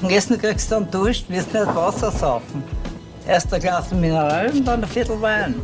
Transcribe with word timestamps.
Und 0.00 0.12
Essen 0.12 0.38
kriegst 0.38 0.70
du 0.70 0.76
dann 0.76 0.90
Dusch, 0.92 1.24
wirst 1.28 1.52
nicht 1.52 1.66
Wasser 1.66 2.12
saufen. 2.12 2.62
Erst 3.26 3.52
ein 3.52 3.60
Glas 3.60 3.90
Mineral 3.90 4.48
und 4.52 4.64
dann 4.64 4.84
ein 4.84 4.88
Viertel 4.88 5.20
Wein. 5.20 5.56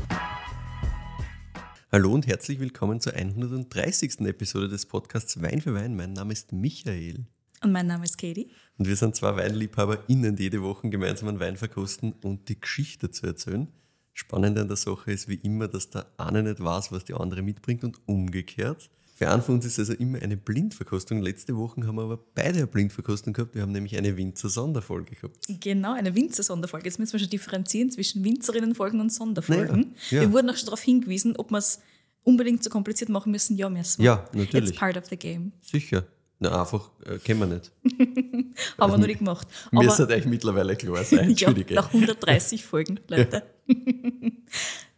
Hallo 1.92 2.12
und 2.12 2.26
herzlich 2.26 2.58
willkommen 2.58 3.00
zur 3.00 3.14
130. 3.14 4.22
Episode 4.22 4.68
des 4.68 4.86
Podcasts 4.86 5.40
Wein 5.40 5.60
für 5.60 5.72
Wein. 5.72 5.94
Mein 5.94 6.14
Name 6.14 6.32
ist 6.32 6.52
Michael. 6.52 7.26
Und 7.62 7.70
mein 7.70 7.86
Name 7.86 8.04
ist 8.04 8.18
Katie. 8.18 8.50
Und 8.76 8.88
wir 8.88 8.96
sind 8.96 9.14
zwei 9.14 9.36
WeinliebhaberInnen, 9.36 10.34
die 10.34 10.42
jede 10.42 10.62
Woche 10.62 10.90
gemeinsam 10.90 11.28
einen 11.28 11.38
Wein 11.38 11.56
verkosten 11.56 12.12
und 12.24 12.48
die 12.48 12.60
Geschichte 12.60 13.12
zu 13.12 13.26
erzählen. 13.26 13.68
Spannend 14.14 14.58
an 14.58 14.66
der 14.66 14.76
Sache 14.76 15.12
ist 15.12 15.28
wie 15.28 15.36
immer, 15.36 15.68
dass 15.68 15.90
der 15.90 16.06
eine 16.16 16.42
nicht 16.42 16.62
weiß, 16.62 16.90
was 16.90 17.04
die 17.04 17.14
andere 17.14 17.42
mitbringt 17.42 17.84
und 17.84 18.00
umgekehrt. 18.06 18.90
Für 19.16 19.30
einen 19.30 19.42
von 19.42 19.54
uns 19.54 19.64
ist 19.64 19.78
also 19.78 19.92
immer 19.92 20.20
eine 20.20 20.36
Blindverkostung. 20.36 21.22
Letzte 21.22 21.56
Woche 21.56 21.86
haben 21.86 21.94
wir 21.94 22.02
aber 22.02 22.18
beide 22.34 22.58
eine 22.58 22.66
Blindverkostung 22.66 23.32
gehabt. 23.32 23.54
Wir 23.54 23.62
haben 23.62 23.70
nämlich 23.70 23.96
eine 23.96 24.16
Winzer-Sonderfolge 24.16 25.14
gehabt. 25.14 25.36
Genau, 25.60 25.94
eine 25.94 26.16
Winzer-Sonderfolge. 26.16 26.86
Jetzt 26.86 26.98
müssen 26.98 27.12
wir 27.12 27.20
schon 27.20 27.30
differenzieren 27.30 27.90
zwischen 27.90 28.24
Winzerinnenfolgen 28.24 29.00
und 29.00 29.12
Sonderfolgen. 29.12 29.94
Ja, 30.10 30.16
ja. 30.16 30.20
Wir 30.22 30.32
wurden 30.32 30.50
auch 30.50 30.56
schon 30.56 30.66
darauf 30.66 30.82
hingewiesen, 30.82 31.36
ob 31.36 31.52
wir 31.52 31.58
es 31.58 31.80
unbedingt 32.24 32.64
so 32.64 32.70
kompliziert 32.70 33.08
machen 33.08 33.30
müssen. 33.30 33.56
Ja, 33.56 33.70
müssen 33.70 34.02
wir. 34.02 34.06
Ja, 34.06 34.28
natürlich. 34.32 34.70
It's 34.70 34.78
part 34.78 34.96
of 34.96 35.04
the 35.06 35.16
game. 35.16 35.52
Sicher. 35.62 36.04
Na, 36.40 36.60
einfach 36.60 36.90
äh, 37.06 37.18
kennen 37.18 37.38
wir 37.40 37.46
nicht. 37.46 37.70
Haben 38.78 38.92
wir 38.92 38.98
noch 38.98 39.06
nicht 39.06 39.20
gemacht. 39.20 39.46
Mir 39.70 39.90
sollte 39.90 40.14
euch 40.14 40.26
mittlerweile 40.26 40.74
klar 40.74 41.04
sein. 41.04 41.30
ja, 41.36 41.54
nach 41.70 41.92
130 41.92 42.64
Folgen, 42.64 42.98
Leute. 43.06 43.44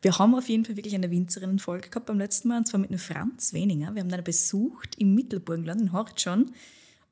Wir 0.02 0.18
haben 0.18 0.34
auf 0.34 0.48
jeden 0.48 0.64
Fall 0.64 0.76
wirklich 0.76 0.94
eine 0.94 1.10
Winzerinnenfolge 1.10 1.88
gehabt 1.88 2.06
beim 2.06 2.18
letzten 2.18 2.48
Mal, 2.48 2.58
und 2.58 2.68
zwar 2.68 2.78
mit 2.78 2.90
dem 2.90 2.98
Franz 2.98 3.52
Weninger. 3.52 3.94
Wir 3.94 4.02
haben 4.02 4.10
ihn 4.10 4.24
besucht 4.24 4.94
im 4.98 5.14
Mittelburgenland, 5.14 5.80
in 5.80 5.92
Hortschan. 5.92 6.52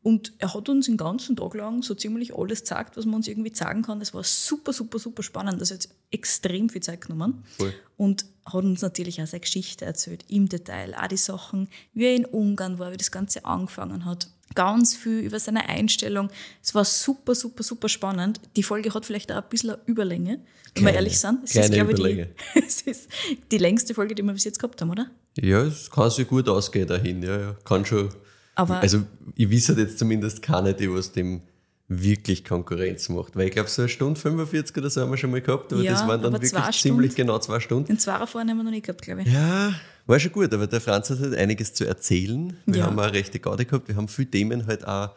Und 0.05 0.35
er 0.37 0.53
hat 0.53 0.69
uns 0.69 0.85
den 0.85 0.99
ganzen 0.99 1.35
Tag 1.35 1.55
lang 1.55 1.83
so 1.83 1.95
ziemlich 1.95 2.37
alles 2.37 2.61
gezeigt, 2.61 2.99
was 2.99 3.07
man 3.07 3.15
uns 3.17 3.27
irgendwie 3.27 3.53
zeigen 3.53 3.81
kann. 3.81 4.01
Das 4.01 4.13
war 4.13 4.23
super, 4.23 4.75
super, 4.75 4.99
super 4.99 5.23
spannend. 5.23 5.63
Das 5.63 5.71
hat 5.71 5.83
jetzt 5.83 5.95
extrem 6.11 6.69
viel 6.69 6.83
Zeit 6.83 7.01
genommen. 7.01 7.43
Voll. 7.57 7.73
Und 7.97 8.27
hat 8.45 8.65
uns 8.65 8.83
natürlich 8.83 9.23
auch 9.23 9.27
seine 9.27 9.41
Geschichte 9.41 9.87
erzählt, 9.87 10.27
im 10.29 10.47
Detail. 10.47 10.95
Auch 10.95 11.07
die 11.07 11.17
Sachen, 11.17 11.69
wie 11.95 12.05
er 12.05 12.15
in 12.17 12.27
Ungarn 12.27 12.79
war, 12.79 12.93
wie 12.93 12.99
das 12.99 13.11
Ganze 13.11 13.47
angefangen 13.47 14.05
hat. 14.05 14.29
Ganz 14.55 14.95
viel 14.95 15.21
über 15.21 15.39
seine 15.41 15.69
Einstellung. 15.69 16.29
Es 16.63 16.75
war 16.75 16.85
super, 16.85 17.35
super, 17.35 17.63
super 17.63 17.89
spannend. 17.89 18.41
Die 18.57 18.63
Folge 18.63 18.93
hat 18.95 19.05
vielleicht 19.07 19.33
auch 19.33 19.37
ein 19.43 19.49
bisschen 19.51 19.71
eine 19.71 19.79
Überlänge, 19.87 20.41
wenn 20.75 20.85
wir 20.85 20.93
ehrlich 20.95 21.19
sind. 21.19 21.41
Es 21.45 21.55
ist, 21.57 21.73
glaube 21.73 21.93
Überlänge. 21.93 22.29
die, 22.55 22.59
es 22.67 22.83
ist 22.83 23.09
die 23.51 23.59
längste 23.59 23.95
Folge, 23.95 24.15
die 24.15 24.23
wir 24.23 24.33
bis 24.33 24.45
jetzt 24.45 24.59
gehabt 24.59 24.81
haben, 24.81 24.91
oder? 24.91 25.07
Ja, 25.41 25.63
es 25.63 25.91
kann 25.91 26.11
sich 26.11 26.29
gut 26.29 26.49
ausgehen 26.49 26.87
dahin. 26.87 27.23
Ja, 27.23 27.39
ja. 27.39 27.57
Kann 27.65 27.85
schon. 27.85 28.11
Aber 28.55 28.79
Also, 28.81 29.03
ich 29.35 29.51
wisse 29.51 29.73
jetzt 29.73 29.99
zumindest 29.99 30.41
keine, 30.43 30.73
die 30.75 30.89
was 30.93 31.11
dem 31.11 31.43
wirklich 31.89 32.45
Konkurrenz 32.45 33.09
macht. 33.09 33.35
Weil 33.37 33.49
ich 33.49 33.53
glaube, 33.53 33.69
so 33.69 33.83
eine 33.83 33.89
Stunde 33.89 34.19
45 34.21 34.77
oder 34.79 34.89
so 34.91 35.01
haben 35.03 35.11
wir 35.11 35.17
schon 35.17 35.31
mal 35.33 35.41
gehabt, 35.43 35.73
aber 35.73 35.83
Ja, 35.83 35.93
das 35.93 36.07
waren 36.07 36.23
dann 36.23 36.33
wirklich 36.33 36.53
ziemlich 36.53 37.13
Stunden. 37.13 37.15
genau 37.15 37.39
zwei 37.41 37.61
Stunden. 37.61 37.87
den 37.89 37.99
Zwarer 37.99 38.27
vorhin 38.27 38.49
haben 38.51 38.57
wir 38.59 38.65
noch 38.65 38.71
nicht 38.71 38.87
gehabt, 38.87 39.03
glaube 39.03 39.23
ich. 39.23 39.29
Ja, 39.33 39.75
war 40.07 40.19
schon 40.21 40.33
gut, 40.33 40.53
aber 40.53 40.67
der 40.67 40.81
Franz 40.81 41.11
hat 41.11 41.19
halt 41.21 41.35
einiges 41.35 41.73
zu 41.75 41.85
erzählen. 41.87 42.57
Wir 42.67 42.79
Ja. 42.81 42.87
haben 42.87 42.99
auch 42.99 43.13
rechte 43.13 43.39
Garde 43.41 43.65
gehabt. 43.65 43.89
Wir 43.89 43.97
haben 43.97 44.09
viele 44.09 44.31
Themen 44.31 44.67
halt 44.67 44.87
auch 44.87 45.11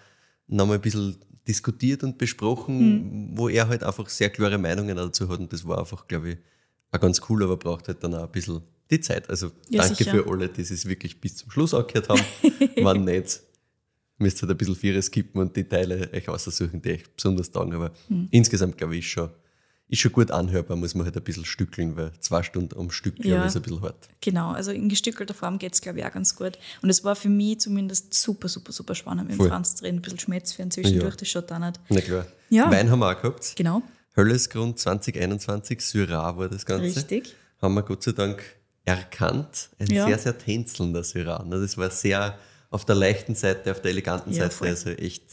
nochmal 0.47 0.75
ein 0.77 0.81
bisschen 0.81 1.15
diskutiert 1.47 2.03
und 2.03 2.17
besprochen, 2.17 3.29
Mhm. 3.31 3.37
wo 3.37 3.49
er 3.49 3.67
halt 3.67 3.83
einfach 3.83 4.07
sehr 4.09 4.29
klare 4.29 4.57
Meinungen 4.57 4.95
dazu 4.95 5.27
hat. 5.29 5.39
Und 5.39 5.51
das 5.53 5.65
war 5.67 5.79
einfach, 5.79 6.07
glaube 6.07 6.31
ich, 6.31 6.37
auch 6.91 6.99
ganz 6.99 7.21
cool, 7.29 7.43
aber 7.43 7.57
braucht 7.57 7.87
halt 7.87 8.03
dann 8.03 8.13
auch 8.15 8.23
ein 8.23 8.31
bisschen 8.31 8.61
die 8.89 8.99
Zeit. 9.01 9.29
Also 9.29 9.47
Ja, 9.69 9.81
danke 9.81 9.95
sicher. 9.95 10.11
für 10.11 10.27
alle, 10.29 10.47
die 10.49 10.61
es 10.61 10.85
wirklich 10.85 11.19
bis 11.19 11.37
zum 11.37 11.51
Schluss 11.51 11.73
angehört 11.73 12.09
haben. 12.09 12.21
Wenn 12.75 13.03
nicht, 13.05 13.41
müsst 14.17 14.37
ihr 14.39 14.41
halt 14.43 14.51
ein 14.51 14.57
bisschen 14.57 14.75
Vieres 14.75 15.05
skippen 15.07 15.41
und 15.41 15.55
die 15.55 15.65
Teile 15.65 16.09
euch 16.13 16.27
aussuchen, 16.29 16.81
die 16.81 16.91
euch 16.91 17.03
besonders 17.15 17.51
taugen. 17.51 17.73
Aber 17.73 17.91
Mhm. 18.09 18.27
insgesamt, 18.31 18.77
glaube 18.77 18.95
ich, 18.95 19.05
ist 19.05 19.11
schon, 19.11 19.29
ist 19.89 19.99
schon 20.01 20.11
gut 20.11 20.31
anhörbar, 20.31 20.75
muss 20.75 20.95
man 20.95 21.05
halt 21.05 21.15
ein 21.15 21.23
bisschen 21.23 21.45
stückeln, 21.45 21.95
weil 21.95 22.11
zwei 22.19 22.43
Stunden 22.43 22.77
am 22.77 22.91
Stück, 22.91 23.15
glaube 23.15 23.29
Ja. 23.29 23.41
ich, 23.41 23.47
ist 23.47 23.55
ein 23.55 23.61
bisschen 23.61 23.81
hart. 23.81 24.09
Genau, 24.21 24.51
also 24.51 24.71
in 24.71 24.89
gestückelter 24.89 25.33
Form 25.33 25.59
geht 25.59 25.73
es, 25.73 25.81
glaube 25.81 25.99
ich, 25.99 26.05
auch 26.05 26.11
ganz 26.11 26.35
gut. 26.35 26.57
Und 26.81 26.89
es 26.89 27.03
war 27.05 27.15
für 27.15 27.29
mich 27.29 27.59
zumindest 27.61 28.13
super, 28.13 28.49
super, 28.49 28.71
super 28.73 28.95
spannend, 28.95 29.27
mit 29.29 29.37
Voll. 29.37 29.47
dem 29.47 29.51
Franz 29.51 29.75
zu 29.75 29.85
reden. 29.85 29.97
Ein 29.99 30.01
bisschen 30.01 30.19
Schmerz 30.19 30.51
für 30.53 30.67
zwischendurch, 30.67 31.13
Ja. 31.13 31.17
das 31.17 31.27
schaut 31.29 31.51
auch 31.51 31.59
nicht. 31.59 31.79
Na 31.89 32.01
klar. 32.01 32.25
Ja. 32.49 32.69
Wein 32.69 32.89
haben 32.91 32.99
wir 32.99 33.09
auch 33.15 33.21
gehabt. 33.21 33.53
Genau, 33.55 33.81
Höllesgrund 34.15 34.79
2021, 34.79 35.79
Syrah 35.81 36.37
war 36.37 36.49
das 36.49 36.65
Ganze. 36.65 36.83
richtig. 36.97 37.35
Haben 37.61 37.75
wir 37.75 37.83
Gott 37.83 38.03
sei 38.03 38.11
Dank 38.11 38.43
erkannt. 38.83 39.69
Ein 39.79 39.87
Ja. 39.87 40.05
sehr, 40.07 40.17
sehr 40.17 40.37
tänzelnder 40.37 41.03
Syrah. 41.03 41.45
Das 41.49 41.77
war 41.77 41.89
sehr 41.91 42.37
auf 42.69 42.85
der 42.85 42.95
leichten 42.95 43.35
Seite, 43.35 43.71
auf 43.71 43.81
der 43.81 43.91
eleganten 43.91 44.31
Ja, 44.31 44.43
Seite. 44.43 44.55
voll. 44.55 44.67
Also 44.69 44.89
echt 44.91 45.23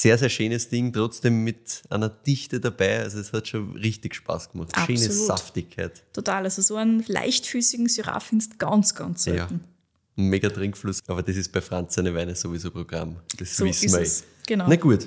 sehr, 0.00 0.18
sehr 0.18 0.28
schönes 0.28 0.68
Ding. 0.68 0.92
Trotzdem 0.92 1.44
mit 1.44 1.82
einer 1.90 2.08
Dichte 2.08 2.60
dabei. 2.60 3.00
Also 3.00 3.18
es 3.18 3.32
hat 3.32 3.48
schon 3.48 3.76
richtig 3.76 4.14
Spaß 4.14 4.50
gemacht. 4.52 4.72
Schöne 4.86 4.98
Absolut. 5.06 5.26
Saftigkeit. 5.26 6.02
Total. 6.12 6.44
Also 6.44 6.62
so 6.62 6.76
einen 6.76 7.04
leichtfüßigen 7.06 7.88
Syrah 7.88 8.20
findest 8.20 8.58
ganz, 8.58 8.94
ganz 8.94 9.24
Ja. 9.26 9.34
selten. 9.34 9.64
Ein 10.16 10.24
mega 10.28 10.48
Trinkfluss. 10.50 11.00
Aber 11.06 11.22
das 11.22 11.36
ist 11.36 11.52
bei 11.52 11.60
Franz 11.60 11.94
seine 11.94 12.14
Weine 12.14 12.34
sowieso 12.34 12.70
Programm. 12.70 13.16
Das 13.38 13.56
So 13.56 13.64
wissen 13.64 13.86
ist 13.86 13.92
wir. 13.94 14.00
es. 14.00 14.24
Genau. 14.46 14.66
Na 14.68 14.76
gut. 14.76 15.04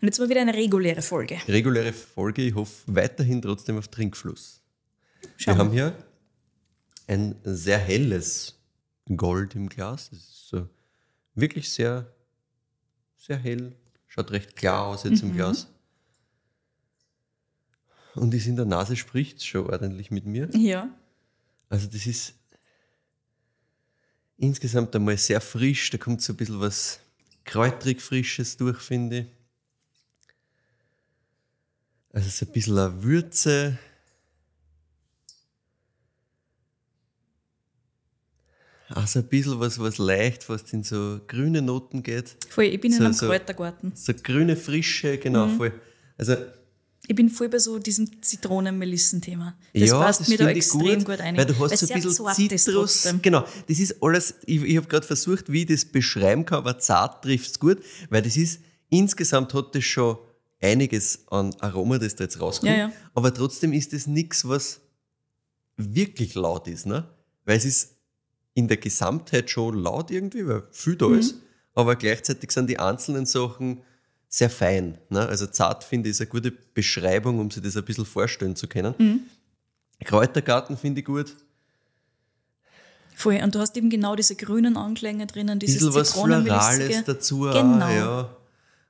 Und 0.00 0.06
jetzt 0.06 0.18
mal 0.18 0.28
wieder 0.28 0.40
eine 0.40 0.54
reguläre 0.54 1.02
Folge. 1.02 1.38
Reguläre 1.48 1.92
Folge. 1.92 2.42
Ich 2.42 2.54
hoffe 2.54 2.72
weiterhin 2.86 3.42
trotzdem 3.42 3.76
auf 3.78 3.88
Trinkfluss. 3.88 4.60
Schauen 5.36 5.54
wir 5.56 5.58
haben 5.58 5.72
hier 5.72 5.96
ein 7.06 7.34
sehr 7.44 7.78
helles 7.78 8.54
Gold 9.16 9.54
im 9.56 9.68
Glas. 9.68 10.10
Das 10.10 10.18
ist 10.20 10.48
so 10.48 10.68
wirklich 11.34 11.68
sehr, 11.70 12.06
sehr 13.16 13.36
hell. 13.36 13.74
Schaut 14.14 14.30
recht 14.30 14.54
klar 14.54 14.86
aus 14.86 15.02
jetzt 15.02 15.24
Mhm. 15.24 15.30
im 15.30 15.34
Glas. 15.36 15.66
Und 18.14 18.32
ist 18.32 18.46
in 18.46 18.54
der 18.54 18.64
Nase 18.64 18.94
spricht 18.94 19.44
schon 19.44 19.66
ordentlich 19.68 20.12
mit 20.12 20.24
mir. 20.24 20.48
Ja, 20.56 20.88
Also 21.68 21.88
das 21.88 22.06
ist 22.06 22.34
insgesamt 24.36 24.94
einmal 24.94 25.16
sehr 25.18 25.40
frisch. 25.40 25.90
Da 25.90 25.98
kommt 25.98 26.22
so 26.22 26.32
ein 26.32 26.36
bisschen 26.36 26.60
was 26.60 27.00
kräutrig 27.44 28.00
Frisches 28.00 28.56
durch, 28.56 28.78
finde 28.78 29.18
ich. 29.20 29.26
Also 32.12 32.28
so 32.28 32.46
ein 32.46 32.52
bisschen 32.52 32.78
eine 32.78 33.02
Würze. 33.02 33.76
Also 38.88 39.20
ein 39.20 39.26
bisschen 39.26 39.58
was, 39.60 39.78
was 39.78 39.98
leicht 39.98 40.44
fast 40.44 40.72
in 40.72 40.82
so 40.82 41.20
grüne 41.26 41.62
Noten 41.62 42.02
geht. 42.02 42.36
voll. 42.50 42.64
Ich 42.64 42.80
bin 42.80 42.92
So- 42.92 42.98
in 42.98 43.04
einem 43.06 43.14
so- 43.14 43.26
Kräutergarten. 43.26 43.92
So 43.94 44.12
grüne 44.22 44.56
Frische, 44.56 45.18
genau, 45.18 45.46
Mhm. 45.46 45.56
voll. 45.56 45.72
Also 46.18 46.36
Ich 47.06 47.14
bin 47.14 47.28
voll 47.28 47.50
bei 47.50 47.58
so 47.58 47.78
diesem 47.78 48.22
Zitronen-Melissen-Thema. 48.22 49.58
Das 49.74 49.88
ja, 49.90 49.98
passt 49.98 50.20
das 50.20 50.28
mir 50.28 50.38
da 50.38 50.48
extrem 50.48 51.04
gut, 51.04 51.20
ein. 51.20 51.36
Weil 51.36 51.44
du 51.46 51.58
hast 51.58 51.72
es 51.72 51.80
so 51.80 51.92
ein 51.94 52.00
bisschen 52.00 52.58
Zitrus. 52.58 53.06
Genau, 53.20 53.44
das 53.68 53.78
ist 53.78 54.02
alles, 54.02 54.34
ich, 54.46 54.62
ich 54.62 54.76
habe 54.78 54.86
gerade 54.86 55.06
versucht, 55.06 55.52
wie 55.52 55.62
ich 55.62 55.66
das 55.66 55.84
beschreiben 55.84 56.44
kann, 56.46 56.58
aber 56.58 56.78
zart 56.78 57.22
trifft 57.24 57.50
es 57.50 57.58
gut, 57.60 57.78
weil 58.08 58.22
das 58.22 58.36
ist, 58.38 58.60
insgesamt 58.88 59.52
hat 59.52 59.74
das 59.74 59.84
schon 59.84 60.16
einiges 60.62 61.26
an 61.28 61.54
Aroma, 61.60 61.98
das 61.98 62.16
da 62.16 62.24
jetzt 62.24 62.40
rauskommt, 62.40 62.72
Ja, 62.72 62.78
ja. 62.78 62.92
aber 63.14 63.34
trotzdem 63.34 63.72
ist 63.74 63.92
das 63.92 64.06
nichts, 64.06 64.48
was 64.48 64.80
wirklich 65.76 66.34
laut 66.34 66.68
ist, 66.68 66.86
ne? 66.86 67.06
Weil 67.44 67.58
es 67.58 67.64
ist 67.66 67.93
in 68.54 68.68
der 68.68 68.76
Gesamtheit 68.76 69.50
schon 69.50 69.76
laut 69.82 70.10
irgendwie, 70.10 70.46
weil 70.46 70.62
viel 70.70 70.94
Mhm. 70.94 70.98
da 70.98 71.14
ist, 71.14 71.34
aber 71.74 71.96
gleichzeitig 71.96 72.50
sind 72.52 72.68
die 72.68 72.78
einzelnen 72.78 73.26
Sachen 73.26 73.82
sehr 74.28 74.50
fein. 74.50 74.98
Ne? 75.10 75.26
Also 75.26 75.46
zart 75.46 75.84
finde 75.84 76.08
ich 76.08 76.14
ist 76.14 76.20
eine 76.20 76.30
gute 76.30 76.50
Beschreibung, 76.50 77.38
um 77.38 77.50
sich 77.50 77.62
das 77.62 77.76
ein 77.76 77.84
bisschen 77.84 78.06
vorstellen 78.06 78.56
zu 78.56 78.66
können. 78.66 78.94
Mhm. 78.98 79.20
Kräutergarten 80.04 80.76
finde 80.76 81.00
ich 81.00 81.06
gut. 81.06 81.36
Voll. 83.16 83.40
Und 83.42 83.54
du 83.54 83.60
hast 83.60 83.76
eben 83.76 83.90
genau 83.90 84.16
diese 84.16 84.34
grünen 84.34 84.76
Anklänge 84.76 85.26
drinnen, 85.26 85.50
Ein 85.50 85.58
dieses 85.60 85.78
bisschen 85.78 85.94
was 85.94 86.12
Florales 86.12 87.04
dazu. 87.04 87.40
Genau. 87.42 87.86
Auch, 87.86 87.90
ja. 87.90 88.36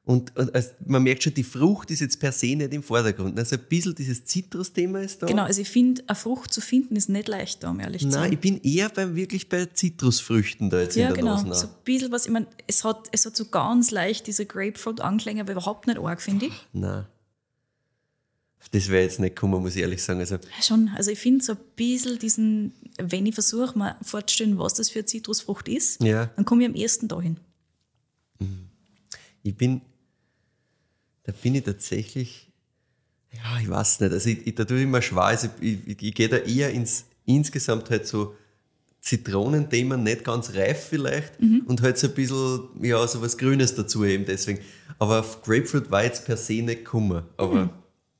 Und, 0.06 0.36
und 0.36 0.54
also 0.54 0.68
man 0.84 1.02
merkt 1.02 1.22
schon, 1.22 1.32
die 1.32 1.42
Frucht 1.44 1.90
ist 1.90 2.00
jetzt 2.00 2.20
per 2.20 2.30
se 2.30 2.54
nicht 2.54 2.74
im 2.74 2.82
Vordergrund. 2.82 3.38
Also 3.38 3.56
ein 3.56 3.62
bisschen 3.66 3.94
dieses 3.94 4.22
Zitrusthema 4.26 4.98
ist 5.00 5.22
da. 5.22 5.26
Genau, 5.26 5.44
also 5.44 5.62
ich 5.62 5.68
finde, 5.70 6.02
eine 6.06 6.14
Frucht 6.14 6.52
zu 6.52 6.60
finden 6.60 6.94
ist 6.94 7.08
nicht 7.08 7.26
leicht, 7.26 7.62
da, 7.62 7.70
um 7.70 7.80
ehrlich 7.80 8.02
zu 8.02 8.08
Nein, 8.08 8.14
sein. 8.24 8.32
ich 8.34 8.38
bin 8.38 8.60
eher 8.62 8.90
beim, 8.90 9.16
wirklich 9.16 9.48
bei 9.48 9.64
Zitrusfrüchten 9.64 10.68
da 10.68 10.80
jetzt 10.82 10.96
Ja, 10.96 11.08
in 11.08 11.14
der 11.14 11.22
genau. 11.22 11.36
Nase. 11.36 11.48
ne? 11.48 11.54
So 11.54 11.66
ein 11.68 11.72
bisschen 11.84 12.12
was, 12.12 12.26
ich 12.26 12.32
meine, 12.32 12.46
es 12.66 12.84
hat, 12.84 13.08
es 13.12 13.24
hat 13.24 13.34
so 13.34 13.46
ganz 13.46 13.90
leicht 13.92 14.26
diese 14.26 14.44
Grapefruit-Anklänge, 14.44 15.40
aber 15.40 15.52
überhaupt 15.52 15.86
nicht 15.86 15.98
arg, 15.98 16.20
finde 16.20 16.46
ich. 16.46 16.52
Nein. 16.74 17.06
Das 18.72 18.88
wäre 18.88 19.04
jetzt 19.04 19.20
nicht 19.20 19.36
gekommen, 19.36 19.62
muss 19.62 19.74
ich 19.76 19.82
ehrlich 19.82 20.02
sagen. 20.02 20.20
Also, 20.20 20.34
Ja, 20.34 20.40
Schon, 20.62 20.90
also 20.96 21.10
ich 21.12 21.18
finde 21.18 21.42
so 21.44 21.52
ein 21.52 21.58
bisschen 21.76 22.18
diesen, 22.18 22.72
wenn 22.98 23.24
ich 23.24 23.34
versuche 23.34 23.78
mal 23.78 23.96
vorzustellen, 24.02 24.58
was 24.58 24.74
das 24.74 24.90
für 24.90 24.98
eine 24.98 25.06
Zitrusfrucht 25.06 25.66
ist, 25.68 26.02
Ja. 26.02 26.26
dann 26.36 26.44
komme 26.44 26.62
ich 26.64 26.68
am 26.68 26.74
ersten 26.74 27.08
dahin. 27.08 27.38
ich 29.42 29.54
bin, 29.56 29.80
da 31.24 31.32
bin 31.32 31.54
ich 31.56 31.64
tatsächlich, 31.64 32.50
ja, 33.32 33.58
ich 33.60 33.68
weiß 33.68 34.00
nicht, 34.00 34.12
also 34.12 34.28
ich, 34.30 34.46
ich, 34.46 34.54
da 34.54 34.64
tue 34.64 34.80
ich 34.80 34.86
mir 34.86 35.02
schwer, 35.02 35.24
also 35.24 35.48
ich, 35.60 35.86
ich, 35.88 36.02
ich 36.02 36.14
gehe 36.14 36.28
da 36.28 36.36
eher 36.38 36.70
ins, 36.70 37.04
insgesamt 37.26 37.90
halt 37.90 38.06
so 38.06 38.34
Zitronenthema 39.00 39.96
nicht 39.98 40.24
ganz 40.24 40.54
reif 40.54 40.86
vielleicht 40.88 41.38
Mhm. 41.40 41.62
und 41.66 41.82
halt 41.82 41.98
so 41.98 42.06
ein 42.06 42.14
bisschen, 42.14 42.68
ja, 42.82 43.06
so 43.06 43.20
was 43.20 43.36
Grünes 43.36 43.74
dazu 43.74 44.04
eben 44.04 44.24
deswegen. 44.24 44.60
Aber 44.98 45.20
auf 45.20 45.42
Grapefruit 45.42 45.90
war 45.90 46.04
jetzt 46.04 46.24
per 46.24 46.36
se 46.38 46.54
nicht 46.62 46.84
gekommen. 46.84 47.24
Aber 47.36 47.64
Mhm. 47.64 47.70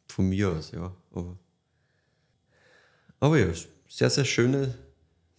von 0.09 0.29
mir 0.29 0.51
aus, 0.51 0.73
ja. 0.73 0.93
Aber, 1.13 1.39
aber 3.21 3.39
ja, 3.39 3.47
sehr, 3.89 4.11
sehr 4.11 4.25
schöne, 4.25 4.75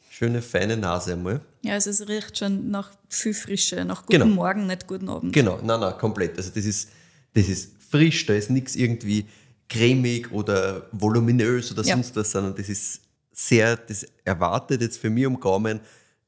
schöne, 0.09 0.41
feine 0.41 0.77
Nase 0.77 1.13
einmal. 1.13 1.41
Ja, 1.61 1.73
also 1.73 1.89
es 1.91 2.07
riecht 2.07 2.38
schon 2.38 2.71
nach 2.71 2.91
viel 3.09 3.33
Frische, 3.33 3.83
nach 3.85 4.01
guten 4.06 4.13
Genau. 4.21 4.25
Morgen, 4.33 4.65
nicht 4.68 4.88
guten 4.88 5.09
Abend. 5.09 5.33
Genau, 5.33 5.59
nein, 5.63 5.79
nein, 5.79 5.97
komplett. 5.97 6.38
Also 6.38 6.51
das 6.56 6.65
ist, 6.65 6.89
das 7.35 7.47
ist 7.47 7.71
frisch, 7.89 8.25
da 8.25 8.33
ist 8.33 8.49
nichts 8.49 8.75
irgendwie 8.75 9.25
cremig 9.69 10.31
oder 10.31 10.87
voluminös 10.91 11.71
oder 11.71 11.83
Ja. 11.83 11.95
sonst 11.95 12.15
was, 12.15 12.31
sondern 12.31 12.55
das 12.55 12.69
ist 12.69 13.01
sehr, 13.31 13.75
das 13.77 14.05
erwartet 14.23 14.81
jetzt 14.81 14.97
für 14.97 15.09
mich 15.09 15.25
am 15.25 15.39
Gaumen 15.39 15.79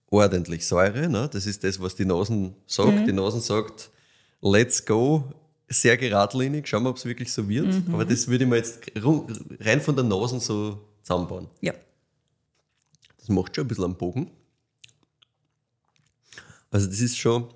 ordentlich 0.10 0.66
Säure. 0.66 1.10
Ne? 1.10 1.30
Das 1.32 1.46
ist 1.46 1.64
das, 1.64 1.80
was 1.80 1.96
die 1.96 2.06
Nasen 2.06 2.56
sagt. 2.66 3.08
Die 3.08 3.14
Nasen 3.14 3.42
sagt, 3.42 3.90
let's 4.42 4.86
go, 4.86 5.24
sehr 5.70 5.98
geradlinig, 5.98 6.68
schauen 6.68 6.84
wir, 6.84 6.90
ob 6.90 6.98
es 6.98 7.06
wirklich 7.06 7.32
so 7.32 7.48
wird. 7.48 7.74
Aber 7.92 8.06
das 8.06 8.28
würde 8.28 8.44
ich 8.44 8.50
mir 8.50 8.58
jetzt 8.58 8.80
rein 9.60 9.82
von 9.82 9.96
der 9.96 10.06
Nase 10.06 10.40
so 10.40 10.80
zusammenbauen. 11.04 11.48
Ja. 11.62 11.74
Das 13.18 13.30
macht 13.30 13.56
schon 13.56 13.66
ein 13.66 13.68
bisschen 13.68 13.84
am 13.86 13.96
Bogen. 13.96 14.32
Also 16.72 16.88
das 16.88 17.00
ist 17.00 17.18
schon 17.18 17.48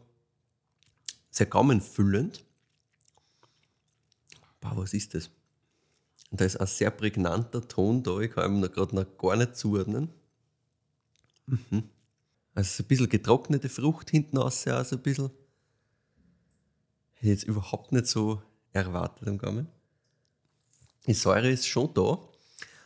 sehr 1.30 1.46
gaumenfüllend. 1.46 2.44
Boah, 4.62 4.78
was 4.78 4.94
ist 4.94 5.14
das? 5.14 5.30
Und 6.30 6.40
da 6.40 6.46
ist 6.46 6.58
ein 6.58 6.68
sehr 6.68 6.92
prägnanter 6.92 7.68
Ton 7.68 8.04
da, 8.04 8.20
ich 8.20 8.32
kann 8.32 8.60
noch 8.60 8.72
gerade 8.72 8.96
noch 8.96 9.18
gar 9.18 9.36
nicht 9.36 9.58
zuordnen. 9.58 10.10
Mhm. 11.48 11.84
Also 12.54 12.70
so 12.78 12.84
ein 12.84 12.88
bisschen 12.88 13.10
getrocknete 13.10 13.70
Frucht 13.70 14.10
hinten 14.10 14.38
raus, 14.38 14.68
auch 14.68 14.86
so 14.86 14.96
ein 14.96 15.02
bisschen. 15.02 15.30
Hätte 17.14 17.26
ich 17.26 17.30
jetzt 17.30 17.44
überhaupt 17.44 17.92
nicht 17.92 18.08
so 18.08 18.42
erwartet 18.72 19.28
am 19.28 19.38
Gaumen. 19.38 19.68
Die 21.08 21.14
Säure 21.14 21.50
ist 21.50 21.68
schon 21.68 21.94
da, 21.94 22.20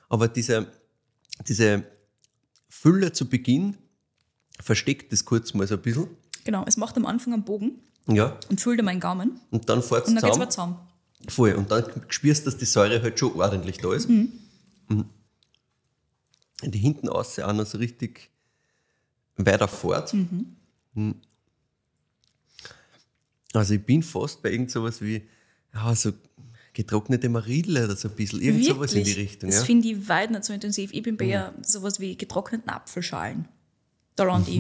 aber 0.10 0.27
diese, 0.27 0.68
diese 1.48 1.86
Fülle 2.69 3.12
zu 3.12 3.27
Beginn 3.27 3.77
versteckt 4.62 5.12
das 5.12 5.25
kurz 5.25 5.54
mal 5.54 5.68
so 5.68 5.75
ein 5.75 5.81
bisschen. 5.81 6.07
Genau, 6.44 6.63
es 6.66 6.77
macht 6.77 6.95
am 6.98 7.06
Anfang 7.06 7.33
einen 7.33 7.44
Bogen 7.44 7.81
Ja, 8.07 8.39
und 8.50 8.62
füllt 8.62 8.81
meinen 8.83 9.00
Gaumen 9.00 9.39
und 9.51 9.68
dann 9.68 9.83
fährt 9.83 10.04
es 10.04 10.10
und 10.10 10.22
dann 10.22 10.31
geht 10.31 10.42
es 10.42 10.50
zusammen. 10.56 10.80
Voll. 11.27 11.54
Und 11.54 11.72
dann 11.72 11.83
spürst 12.10 12.45
du, 12.45 12.51
dass 12.51 12.57
die 12.60 12.66
Säure 12.66 13.01
halt 13.01 13.19
schon 13.19 13.33
ordentlich 13.33 13.77
da 13.77 13.94
ist. 13.94 14.10
Mhm. 14.10 14.31
Die 16.63 16.77
hinten 16.77 17.10
außen 17.10 17.44
auch 17.44 17.54
noch 17.54 17.66
so 17.66 17.77
richtig 17.77 18.30
weiter 19.38 19.68
fort. 19.68 20.13
Mhm. 20.13 21.16
Also 23.54 23.74
ich 23.74 23.83
bin 23.86 24.04
fast 24.04 24.42
bei 24.42 24.51
irgend 24.51 24.72
sowas 24.72 25.01
wie, 25.01 25.24
ja, 25.74 25.95
so 25.95 26.12
getrocknete 26.74 27.30
Marille 27.30 27.86
oder 27.86 27.95
so 27.95 28.10
ein 28.10 28.16
bisschen, 28.16 28.42
irgend 28.42 28.66
sowas 28.66 28.94
in 28.94 29.04
die 29.04 29.13
Richtung. 29.13 29.50
Das 29.50 29.57
Ja. 29.57 29.62
Mhm. 29.62 29.66
finde 29.66 29.88
ich 29.89 30.10
weit 30.10 30.31
nicht 30.31 30.44
so 30.44 30.54
intensiv. 30.54 30.92
Ich 30.94 31.04
bin 31.04 31.18
bei 31.18 31.25
eher 31.27 31.54
sowas 31.62 32.00
wie 32.00 32.18
getrockneten 32.18 32.69
Apfelschalen. 32.69 33.48
Da 34.16 34.24
lande 34.24 34.51
ich. 34.51 34.57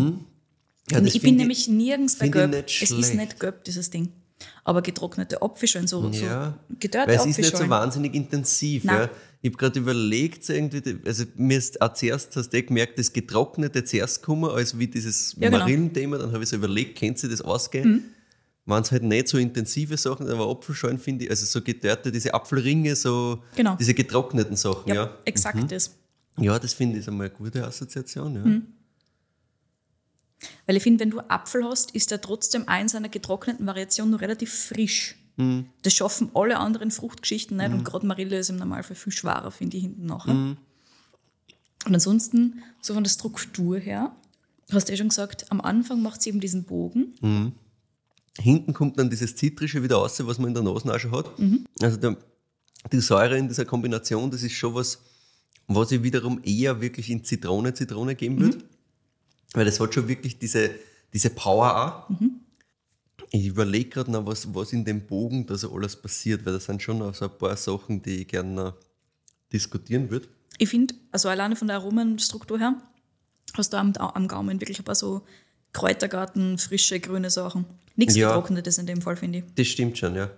Ja, 0.91 0.99
Und 0.99 1.07
ich 1.07 1.21
bin 1.21 1.35
nämlich 1.35 1.67
nirgends 1.67 2.17
bei 2.17 2.27
nicht 2.27 2.81
Es 2.81 2.91
ist 2.91 3.15
nicht 3.15 3.39
gelb, 3.39 3.63
dieses 3.63 3.89
Ding. 3.89 4.11
Aber 4.63 4.81
getrocknete 4.81 5.41
Apfelschalen, 5.41 5.87
so, 5.87 6.09
Ja, 6.09 6.57
so 6.69 6.75
gedörrte 6.79 7.09
weil 7.11 7.17
es 7.19 7.25
ist 7.25 7.37
nicht 7.37 7.55
so 7.55 7.69
wahnsinnig 7.69 8.13
intensiv. 8.15 8.83
Ja. 8.83 9.09
Ich 9.41 9.49
habe 9.51 9.57
gerade 9.57 9.79
überlegt, 9.79 10.49
irgendwie, 10.49 10.81
also 11.05 11.23
mir 11.35 11.57
ist 11.57 11.79
auch 11.81 11.93
zuerst, 11.93 12.35
hast 12.35 12.49
du 12.49 12.57
eh 12.57 12.63
gemerkt, 12.63 12.97
das 12.97 13.13
Getrocknete 13.13 13.83
zuerst 13.83 14.23
kommen, 14.23 14.49
als 14.49 14.77
wie 14.77 14.87
dieses 14.87 15.33
Ja, 15.33 15.49
genau. 15.49 15.57
Mhm. 15.57 15.59
Marillenthema. 15.61 16.17
Dann 16.17 16.31
habe 16.33 16.43
ich 16.43 16.49
so 16.49 16.55
überlegt, 16.55 16.97
kennt 16.97 17.19
sie 17.19 17.29
das 17.29 17.41
ausgehen? 17.41 18.11
Waren 18.65 18.81
es 18.81 18.91
halt 18.91 19.03
nicht 19.03 19.27
so 19.27 19.37
intensive 19.37 19.95
Sachen, 19.97 20.27
aber 20.27 20.49
Apfelschalen 20.49 20.97
finde 20.97 21.25
ich, 21.25 21.29
also 21.29 21.45
so 21.45 21.61
gedörrte, 21.61 22.11
diese 22.11 22.33
Apfelringe, 22.33 22.95
so 22.95 23.43
Genau. 23.55 23.75
diese 23.75 23.93
getrockneten 23.93 24.55
Sachen. 24.55 24.89
ja, 24.89 24.95
Ja, 24.95 25.03
ja. 25.05 25.17
exakt 25.25 25.71
das. 25.71 25.91
das 26.37 26.73
finde 26.73 26.97
ich 26.99 27.07
einmal 27.07 27.27
eine 27.27 27.35
gute 27.35 27.63
Assoziation. 27.63 28.35
Ja. 28.35 28.41
Mhm. 28.41 28.63
Weil 30.65 30.75
ich 30.75 30.83
finde, 30.83 31.01
wenn 31.01 31.11
du 31.11 31.19
Apfel 31.29 31.63
hast, 31.63 31.91
ist 31.91 32.11
der 32.11 32.21
trotzdem 32.21 32.67
ein 32.67 32.87
seiner 32.87 33.09
getrockneten 33.09 33.65
Variation 33.65 34.09
noch 34.09 34.21
relativ 34.21 34.53
frisch. 34.53 35.15
Mhm. 35.37 35.65
Das 35.81 35.93
schaffen 35.93 36.31
alle 36.33 36.57
anderen 36.57 36.91
Fruchtgeschichten 36.91 37.57
nicht 37.57 37.71
und 37.71 37.83
gerade 37.83 38.05
Marille 38.05 38.37
ist 38.39 38.49
im 38.49 38.57
Normalfall 38.57 38.95
viel 38.95 39.13
schwerer, 39.13 39.51
finde 39.51 39.77
ich, 39.77 39.83
hinten 39.83 40.05
nachher. 40.05 40.33
Mhm. 40.33 40.57
Und 41.85 41.93
ansonsten, 41.93 42.63
so 42.81 42.93
von 42.93 43.03
der 43.03 43.11
Struktur 43.11 43.77
her, 43.77 44.15
hast 44.71 44.89
du 44.89 44.93
eh 44.93 44.97
schon 44.97 45.09
gesagt, 45.09 45.51
am 45.51 45.61
Anfang 45.61 46.01
macht 46.01 46.21
sie 46.21 46.29
eben 46.29 46.39
diesen 46.39 46.63
Bogen. 46.63 47.13
Hinten 48.39 48.73
kommt 48.73 48.97
dann 48.99 49.09
dieses 49.09 49.35
Zitrische 49.35 49.83
wieder 49.83 49.97
raus, 49.97 50.19
was 50.25 50.39
man 50.39 50.49
in 50.49 50.53
der 50.55 50.63
Nase 50.63 50.93
auch 50.93 50.99
schon 50.99 51.11
hat. 51.11 51.37
Mhm. 51.39 51.65
Also 51.81 51.97
der, 51.97 52.17
die 52.91 52.99
Säure 52.99 53.37
in 53.37 53.47
dieser 53.47 53.65
Kombination, 53.65 54.31
das 54.31 54.43
ist 54.43 54.53
schon 54.53 54.73
was, 54.73 54.99
was 55.67 55.91
ich 55.91 56.03
wiederum 56.03 56.41
eher 56.43 56.81
wirklich 56.81 57.09
in 57.09 57.23
Zitrone, 57.23 57.73
Zitrone 57.73 58.15
geben 58.15 58.39
würde. 58.39 58.57
Weil 59.53 59.65
das 59.65 59.79
hat 59.79 59.93
schon 59.93 60.07
wirklich 60.07 60.37
diese, 60.39 60.71
diese 61.13 61.29
Power 61.29 62.07
auch. 62.09 62.15
Ich 63.31 63.45
überlege 63.47 63.89
gerade 63.89 64.11
noch, 64.11 64.25
was, 64.25 64.53
was 64.53 64.73
in 64.73 64.85
dem 64.85 65.05
Bogen 65.05 65.45
da 65.45 65.55
so 65.55 65.73
alles 65.73 65.95
passiert, 65.95 66.45
weil 66.45 66.53
das 66.53 66.65
sind 66.65 66.81
schon 66.81 67.13
so 67.13 67.25
ein 67.25 67.37
paar 67.37 67.55
Sachen, 67.57 68.01
die 68.01 68.21
ich 68.21 68.27
gerne 68.27 68.73
diskutieren 69.51 70.09
würde. 70.09 70.27
Ich 70.57 70.69
finde, 70.69 70.93
also 71.11 71.29
alleine 71.29 71.55
von 71.55 71.67
der 71.67 71.77
Aromenstruktur 71.77 72.59
her, 72.59 72.81
hast 73.55 73.73
du 73.73 73.77
am, 73.77 73.93
am 73.93 74.27
Gaumen 74.27 74.59
wirklich 74.61 74.79
ein 74.79 74.85
paar 74.85 74.95
so 74.95 75.21
Kräutergarten, 75.73 76.57
frische, 76.57 76.99
grüne 76.99 77.29
Sachen. 77.29 77.65
Nichts 77.95 78.15
Ja. 78.15 78.29
Getrocknetes 78.29 78.77
in 78.77 78.85
dem 78.85 79.01
Fall, 79.01 79.17
finde 79.17 79.39
ich. 79.39 79.43
Das 79.55 79.67
stimmt 79.67 79.97
schon, 79.97 80.15
ja. 80.15 80.29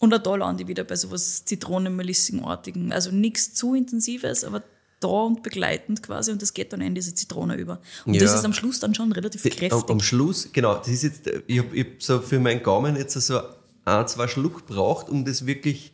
Und 0.00 0.14
auch 0.14 0.18
da 0.18 0.34
lande 0.34 0.62
ich 0.62 0.68
wieder 0.68 0.82
bei 0.82 0.96
sowas 0.96 1.44
Zitronenmelissenartigen. 1.44 2.92
Also 2.92 3.10
nichts 3.10 3.54
zu 3.54 3.74
intensives, 3.74 4.44
aber 4.44 4.62
da 5.00 5.08
und 5.08 5.42
begleitend 5.42 6.02
quasi 6.02 6.30
und 6.30 6.40
das 6.42 6.54
geht 6.54 6.72
dann 6.72 6.80
in 6.80 6.94
diese 6.94 7.14
Zitrone 7.14 7.56
über. 7.56 7.80
Und 8.04 8.14
das 8.20 8.30
Ja. 8.32 8.38
ist 8.38 8.44
am 8.44 8.52
Schluss 8.52 8.80
dann 8.80 8.94
schon 8.94 9.12
relativ 9.12 9.44
Am, 9.44 9.50
kräftig. 9.50 9.90
am 9.90 10.00
Schluss, 10.00 10.48
genau, 10.52 10.76
das 10.76 10.88
ist 10.88 11.02
jetzt, 11.02 11.22
ich 11.46 11.58
habe 11.58 11.78
hab 11.80 12.02
so 12.02 12.20
für 12.20 12.38
meinen 12.38 12.62
Gaumen 12.62 12.96
jetzt 12.96 13.14
so 13.20 13.40
ein, 13.84 14.06
zwei 14.08 14.28
Schluck 14.28 14.66
braucht, 14.66 15.08
um 15.08 15.24
das 15.24 15.46
wirklich 15.46 15.92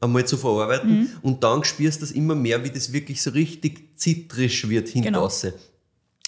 einmal 0.00 0.26
zu 0.26 0.36
verarbeiten. 0.36 1.00
Mhm. 1.00 1.08
Und 1.22 1.44
dann 1.44 1.64
spürst 1.64 1.98
du 1.98 2.06
das 2.06 2.12
immer 2.12 2.34
mehr, 2.34 2.62
wie 2.64 2.70
das 2.70 2.92
wirklich 2.92 3.22
so 3.22 3.30
richtig 3.30 3.98
zitrisch 3.98 4.68
wird 4.68 4.88
hinten 4.88 5.12
Genau. 5.12 5.30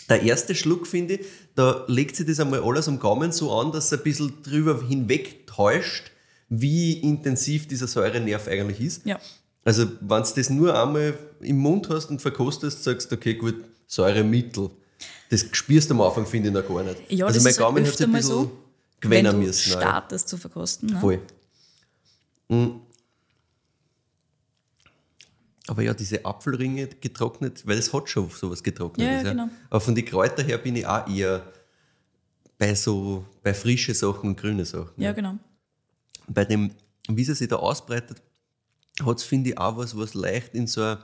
Der 0.08 0.22
erste 0.22 0.54
Schluck, 0.54 0.86
finde 0.86 1.14
ich, 1.14 1.26
da 1.56 1.84
legt 1.88 2.14
sich 2.16 2.26
das 2.26 2.38
einmal 2.38 2.62
alles 2.62 2.86
am 2.86 2.98
Gaumen 3.00 3.32
so 3.32 3.52
an, 3.52 3.72
dass 3.72 3.86
es 3.86 3.92
ein 3.98 4.04
bisschen 4.04 4.34
drüber 4.42 4.80
hinweg 4.86 5.46
täuscht, 5.48 6.12
wie 6.48 6.92
intensiv 7.00 7.66
dieser 7.66 7.88
Säurenerv 7.88 8.46
eigentlich 8.46 8.80
ist. 8.80 9.04
ja. 9.04 9.18
Also, 9.66 9.84
wenn 10.00 10.22
du 10.22 10.30
das 10.36 10.48
nur 10.48 10.80
einmal 10.80 11.18
im 11.40 11.58
Mund 11.58 11.88
hast 11.90 12.08
und 12.08 12.22
verkostest, 12.22 12.84
sagst 12.84 13.10
du, 13.10 13.16
okay, 13.16 13.34
gut, 13.34 13.64
Säuremittel. 13.88 14.70
Das 15.28 15.44
spürst 15.50 15.90
du 15.90 15.94
am 15.94 16.02
Anfang, 16.02 16.24
finde 16.24 16.48
ich, 16.48 16.54
noch 16.54 16.68
gar 16.68 16.84
nicht. 16.84 17.10
Ja, 17.10 17.26
also, 17.26 17.36
das 17.36 17.42
mein 17.42 17.50
ist 17.50 17.58
Gaumen 17.58 17.84
hat 17.84 17.96
sich 17.96 18.06
ein 18.06 18.12
bisschen 18.12 18.28
so, 18.28 18.52
wenn 19.00 19.10
gewinnen 19.10 19.32
du 19.32 19.38
müssen. 19.44 19.72
ja. 19.72 19.80
startest 19.80 20.28
zu 20.28 20.36
verkosten. 20.36 20.90
Ne? 20.90 21.00
Voll. 21.00 21.20
Mhm. 22.48 22.80
Aber 25.66 25.82
ja, 25.82 25.94
diese 25.94 26.24
Apfelringe 26.24 26.86
getrocknet, 26.86 27.66
weil 27.66 27.76
es 27.76 27.92
hat 27.92 28.08
schon 28.08 28.30
sowas 28.30 28.62
Getrocknetes. 28.62 29.12
Ja, 29.12 29.22
ja, 29.24 29.30
genau. 29.32 29.48
Aber 29.68 29.80
von 29.80 29.96
den 29.96 30.04
Kräutern 30.04 30.46
her 30.46 30.58
bin 30.58 30.76
ich 30.76 30.86
auch 30.86 31.08
eher 31.08 31.42
bei 32.56 32.72
so, 32.76 33.24
bei 33.42 33.52
frische 33.52 33.94
Sachen 33.94 34.30
und 34.30 34.36
grüne 34.40 34.64
Sachen. 34.64 35.02
Ja, 35.02 35.10
genau. 35.10 35.38
bei 36.28 36.44
dem, 36.44 36.70
wie 37.08 37.24
sie 37.24 37.34
sich 37.34 37.48
da 37.48 37.56
ausbreitet, 37.56 38.22
hat 39.04 39.18
es, 39.18 39.24
finde 39.24 39.50
ich, 39.50 39.58
auch 39.58 39.76
was, 39.76 39.96
was 39.96 40.14
leicht 40.14 40.54
in 40.54 40.66
so 40.66 40.82
eine 40.82 40.98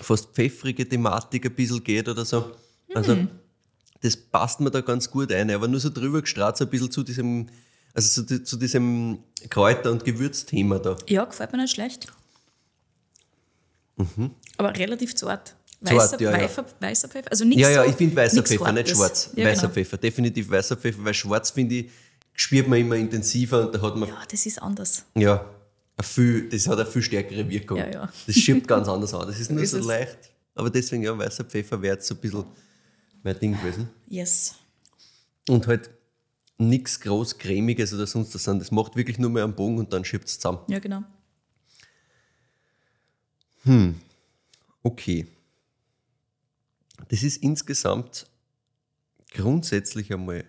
fast 0.00 0.28
pfeffrige 0.34 0.88
Thematik 0.88 1.46
ein 1.46 1.54
bisschen 1.54 1.82
geht 1.82 2.08
oder 2.08 2.24
so. 2.24 2.52
Also, 2.94 3.16
das 4.02 4.16
passt 4.16 4.60
mir 4.60 4.70
da 4.70 4.80
ganz 4.82 5.10
gut 5.10 5.32
ein, 5.32 5.50
aber 5.50 5.68
nur 5.68 5.80
so 5.80 5.90
drüber 5.90 6.20
gestrahlt, 6.20 6.56
so 6.56 6.64
ein 6.64 6.70
bisschen 6.70 6.90
zu 6.90 7.02
diesem, 7.02 7.48
also 7.94 8.22
zu, 8.24 8.44
zu 8.44 8.56
diesem 8.56 9.18
Kräuter- 9.48 9.90
und 9.90 10.04
Gewürzthema 10.04 10.78
da. 10.78 10.96
Ja, 11.08 11.24
gefällt 11.24 11.52
mir 11.52 11.58
nicht 11.62 11.74
schlecht. 11.74 12.12
Aber 14.58 14.76
relativ 14.76 15.14
zart. 15.14 15.54
Mhm. 15.80 15.86
Zart, 15.86 15.98
Weißer, 15.98 16.20
ja, 16.20 16.30
ja. 16.32 16.42
weißer, 16.44 16.64
weißer 16.80 17.08
Pfeffer. 17.08 17.30
Also 17.30 17.44
nichts 17.44 17.62
Ja, 17.62 17.70
ja, 17.70 17.84
ich 17.84 17.94
finde 17.94 18.16
weißer 18.16 18.42
Pfeffer, 18.42 18.72
nicht 18.72 18.78
Hartes. 18.88 18.96
schwarz. 18.96 19.30
Ja, 19.34 19.46
weißer 19.46 19.62
genau. 19.62 19.72
Pfeffer, 19.74 19.96
definitiv 19.98 20.50
weißer 20.50 20.76
Pfeffer, 20.76 21.04
weil 21.04 21.14
schwarz, 21.14 21.50
finde 21.50 21.74
ich, 21.76 21.90
spürt 22.34 22.68
man 22.68 22.78
immer 22.78 22.96
intensiver 22.96 23.66
und 23.66 23.74
da 23.74 23.80
hat 23.80 23.96
man 23.96 24.08
Ja, 24.08 24.22
das 24.30 24.44
ist 24.46 24.60
anders. 24.60 25.04
Ja, 25.14 25.44
viel, 26.02 26.48
das 26.48 26.66
hat 26.66 26.78
eine 26.78 26.88
viel 26.88 27.02
stärkere 27.02 27.48
Wirkung. 27.48 27.78
Ja, 27.78 27.90
ja. 27.90 28.12
Das 28.26 28.36
schiebt 28.36 28.68
ganz 28.68 28.88
anders 28.88 29.14
an. 29.14 29.26
Das 29.26 29.38
ist 29.40 29.50
nur 29.52 29.64
so 29.66 29.78
leicht. 29.78 30.18
Aber 30.54 30.70
deswegen, 30.70 31.02
ja, 31.02 31.16
weißer 31.16 31.44
Pfeffer 31.44 31.80
wäre 31.80 31.96
jetzt 31.96 32.06
so 32.06 32.14
ein 32.14 32.20
bisschen 32.20 32.44
mein 33.22 33.38
Ding 33.38 33.52
gewesen. 33.52 33.88
Yes. 34.08 34.54
Und 35.48 35.66
halt 35.66 35.90
nichts 36.58 37.00
groß 37.00 37.38
cremiges 37.38 37.92
oder 37.92 38.06
sonst 38.06 38.34
was. 38.34 38.44
Das 38.44 38.70
macht 38.70 38.96
wirklich 38.96 39.18
nur 39.18 39.30
mehr 39.30 39.44
einen 39.44 39.54
Bogen 39.54 39.78
und 39.78 39.92
dann 39.92 40.04
schiebt 40.04 40.26
es 40.26 40.38
zusammen. 40.38 40.60
Ja, 40.68 40.78
genau. 40.78 41.02
Okay. 44.82 45.26
Das 47.08 47.22
ist 47.22 47.42
insgesamt 47.42 48.26
grundsätzlich 49.32 50.12
einmal 50.12 50.44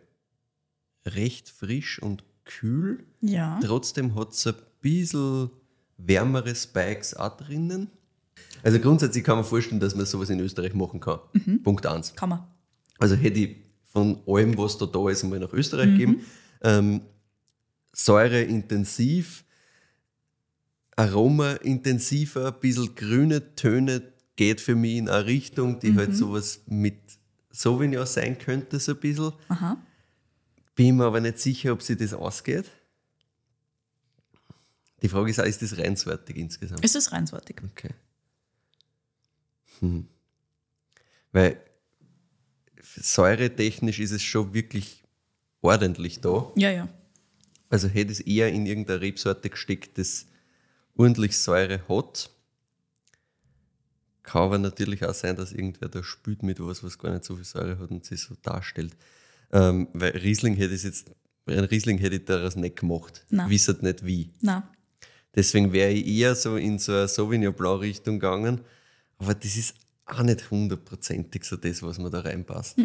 recht 1.05 1.49
frisch 1.49 2.01
und 2.01 2.23
kühl. 2.45 3.05
Ja. 3.21 3.59
Trotzdem 3.63 4.15
hat 4.15 4.31
es 4.31 4.47
ein 4.47 4.55
bisschen 4.81 5.49
wärmere 5.97 6.55
Spikes 6.55 7.13
auch 7.15 7.35
drinnen. 7.37 7.89
Also 8.63 8.79
grundsätzlich 8.79 9.23
kann 9.23 9.37
man 9.37 9.45
vorstellen, 9.45 9.79
dass 9.79 9.95
man 9.95 10.05
sowas 10.05 10.29
in 10.29 10.39
Österreich 10.39 10.73
machen 10.73 10.99
kann. 10.99 11.19
Punkt 11.63 11.85
1. 11.85 12.15
Kann 12.15 12.29
man. 12.29 12.43
Also 12.97 13.15
hätte 13.15 13.39
ich 13.39 13.57
von 13.83 14.21
allem, 14.27 14.57
was 14.57 14.77
da 14.77 14.85
da 14.85 15.09
ist, 15.09 15.23
mal 15.23 15.39
nach 15.39 15.53
Österreich 15.53 15.97
geben. 15.97 16.21
Ähm, 16.61 17.01
Säure 17.93 18.41
intensiv, 18.41 19.43
Aroma 20.95 21.53
intensiver, 21.53 22.47
ein 22.47 22.59
bisschen 22.59 22.93
grüne 22.95 23.55
Töne 23.55 24.01
geht 24.35 24.61
für 24.61 24.75
mich 24.75 24.97
in 24.97 25.09
eine 25.09 25.25
Richtung, 25.25 25.79
die 25.79 25.95
halt 25.95 26.15
sowas 26.15 26.61
mit 26.67 26.99
Sauvignon 27.49 28.05
sein 28.05 28.37
könnte, 28.37 28.79
so 28.79 28.93
ein 28.93 28.99
bisschen. 28.99 29.33
Aha. 29.49 29.77
Bin 30.75 30.97
mir 30.97 31.05
aber 31.05 31.21
nicht 31.21 31.39
sicher, 31.39 31.73
ob 31.73 31.81
sich 31.81 31.97
das 31.97 32.13
ausgeht. 32.13 32.65
Die 35.01 35.09
Frage 35.09 35.29
ist 35.29 35.39
auch, 35.39 35.45
ist 35.45 35.61
das 35.61 35.77
reinsortig 35.77 36.37
insgesamt? 36.37 36.83
Ist 36.83 36.95
es 36.95 37.11
reinsortig? 37.11 37.61
Okay. 37.63 37.91
Hm. 39.79 40.07
Weil 41.31 41.61
säuretechnisch 42.99 43.99
ist 43.99 44.11
es 44.11 44.23
schon 44.23 44.53
wirklich 44.53 45.03
ordentlich 45.61 46.19
da. 46.21 46.51
Ja, 46.55 46.71
ja. 46.71 46.89
Also 47.69 47.87
hätte 47.87 48.11
es 48.11 48.21
eher 48.21 48.49
in 48.51 48.65
irgendeine 48.65 49.01
Rebsorte 49.01 49.49
gesteckt, 49.49 49.97
das 49.97 50.25
ordentlich 50.95 51.37
Säure 51.37 51.87
hat. 51.87 52.31
Kann 54.23 54.43
aber 54.43 54.57
natürlich 54.57 55.05
auch 55.05 55.13
sein, 55.13 55.35
dass 55.35 55.51
irgendwer 55.51 55.89
da 55.89 56.03
spült 56.03 56.43
mit 56.43 56.59
was, 56.59 56.83
was 56.83 56.97
gar 56.97 57.11
nicht 57.11 57.23
so 57.23 57.35
viel 57.35 57.45
Säure 57.45 57.77
hat 57.77 57.91
und 57.91 58.05
sich 58.05 58.21
so 58.21 58.35
darstellt. 58.41 58.95
Ähm, 59.51 59.89
weil 59.93 60.11
Riesling 60.11 60.55
hätte 60.55 60.73
es 60.73 60.83
jetzt, 60.83 61.11
einem 61.45 61.65
Riesling 61.65 61.97
hätte 61.97 62.15
ich 62.15 62.25
daraus 62.25 62.55
nicht 62.55 62.77
gemacht. 62.77 63.25
Nein. 63.29 63.49
Wisset 63.49 63.83
nicht 63.83 64.05
wie. 64.05 64.33
Na, 64.41 64.69
Deswegen 65.37 65.71
wäre 65.71 65.91
ich 65.91 66.05
eher 66.05 66.35
so 66.35 66.57
in 66.57 66.79
so 66.79 66.91
eine 66.91 67.07
Sauvignon 67.07 67.53
Blanc 67.53 67.81
Richtung 67.81 68.15
gegangen. 68.19 68.59
Aber 69.19 69.33
das 69.35 69.55
ist 69.55 69.75
auch 70.05 70.23
nicht 70.23 70.51
hundertprozentig 70.51 71.43
so 71.45 71.55
das, 71.55 71.81
was 71.83 71.97
mir 71.99 72.09
da 72.09 72.19
reinpasst. 72.21 72.75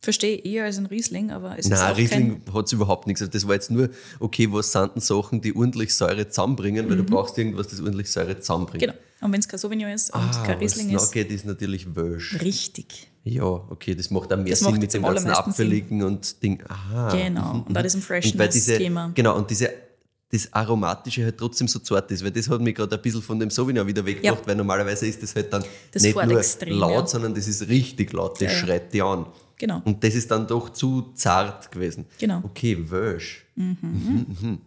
verstehe 0.00 0.38
eher 0.38 0.64
als 0.64 0.78
ein 0.78 0.86
Riesling, 0.86 1.30
aber 1.30 1.52
es 1.58 1.66
ist 1.66 1.70
Nein, 1.72 1.92
auch 1.92 1.96
Riesling 1.96 2.40
hat 2.54 2.66
es 2.66 2.72
überhaupt 2.72 3.06
nichts. 3.06 3.20
Also 3.20 3.30
Das 3.32 3.46
war 3.46 3.54
jetzt 3.54 3.70
nur, 3.70 3.90
okay, 4.20 4.48
was 4.50 4.72
sind 4.72 4.94
denn 4.94 5.02
Sachen, 5.02 5.40
die 5.40 5.54
ordentlich 5.54 5.94
Säure 5.94 6.28
zusammenbringen, 6.28 6.88
weil 6.88 6.96
du 6.96 7.04
brauchst 7.04 7.36
irgendwas, 7.38 7.68
das 7.68 7.80
ordentlich 7.80 8.10
Säure 8.10 8.38
zusammenbringt. 8.40 8.82
Mhm. 8.82 8.86
Genau. 8.92 8.98
Und 9.22 9.32
wenn 9.32 9.40
es 9.40 9.48
kein 9.48 9.58
Sauvignon 9.58 9.90
ist 9.90 10.14
und 10.14 10.20
Ah, 10.20 10.42
kein 10.46 10.58
Riesling 10.58 10.90
ist, 10.94 11.10
geht, 11.12 11.30
ist 11.30 11.44
natürlich 11.46 11.94
Wölsch. 11.96 12.40
richtig. 12.40 13.10
Ja, 13.24 13.42
okay, 13.44 13.94
das 13.96 14.10
macht 14.10 14.32
auch 14.32 14.36
mehr 14.36 14.46
Das 14.50 14.60
Sinn 14.60 14.76
mit 14.78 14.92
dem 14.94 15.02
ganzen 15.02 15.24
Sinn. 15.26 15.32
Abfälligen 15.34 16.02
und 16.04 16.40
Ding. 16.42 16.62
Aha. 16.68 17.08
Genau. 17.10 17.54
mhm, 17.54 17.60
Und 17.62 17.76
auch 17.78 17.82
diesem 17.82 18.00
Freshness-Thema. 18.02 19.10
genau, 19.14 19.36
und 19.36 19.50
diese, 19.50 19.70
das 20.28 20.52
Aromatische 20.52 21.24
halt 21.24 21.38
trotzdem 21.38 21.68
so 21.68 21.78
zart 21.78 22.10
ist, 22.10 22.24
weil 22.24 22.32
das 22.32 22.48
hat 22.48 22.60
mich 22.60 22.74
gerade 22.74 22.96
ein 22.96 23.02
bisschen 23.02 23.22
von 23.22 23.38
dem 23.38 23.48
Sauvignon 23.50 23.86
wieder 23.86 24.04
weggebracht, 24.04 24.40
Ja. 24.40 24.46
weil 24.46 24.56
normalerweise 24.56 25.06
ist 25.06 25.22
das 25.22 25.34
halt 25.36 25.52
dann 25.52 25.64
Das 25.92 26.02
nicht 26.02 26.14
nur 26.16 26.38
extrem, 26.38 26.76
laut, 26.78 26.90
ja. 26.92 27.06
sondern 27.06 27.34
das 27.34 27.46
ist 27.46 27.68
richtig 27.68 28.12
laut, 28.12 28.40
das 28.40 28.52
Ja, 28.52 28.58
schreit 28.58 28.92
die 28.92 29.02
an. 29.02 29.26
Genau. 29.58 29.80
Und 29.84 30.02
das 30.02 30.14
ist 30.14 30.30
dann 30.30 30.46
doch 30.46 30.70
zu 30.70 31.12
zart 31.14 31.70
gewesen. 31.70 32.06
Genau. 32.18 32.40
Okay, 32.44 32.90
Wölsch. 32.90 33.46
Mhm. 33.54 33.76
Mhm. 34.40 34.58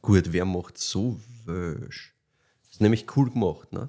Gut, 0.00 0.32
wer 0.32 0.44
macht 0.44 0.78
so 0.78 1.20
Wölsch? 1.44 2.14
Das 2.64 2.72
ist 2.72 2.80
nämlich 2.80 3.04
cool 3.16 3.30
gemacht, 3.30 3.72
ne? 3.72 3.88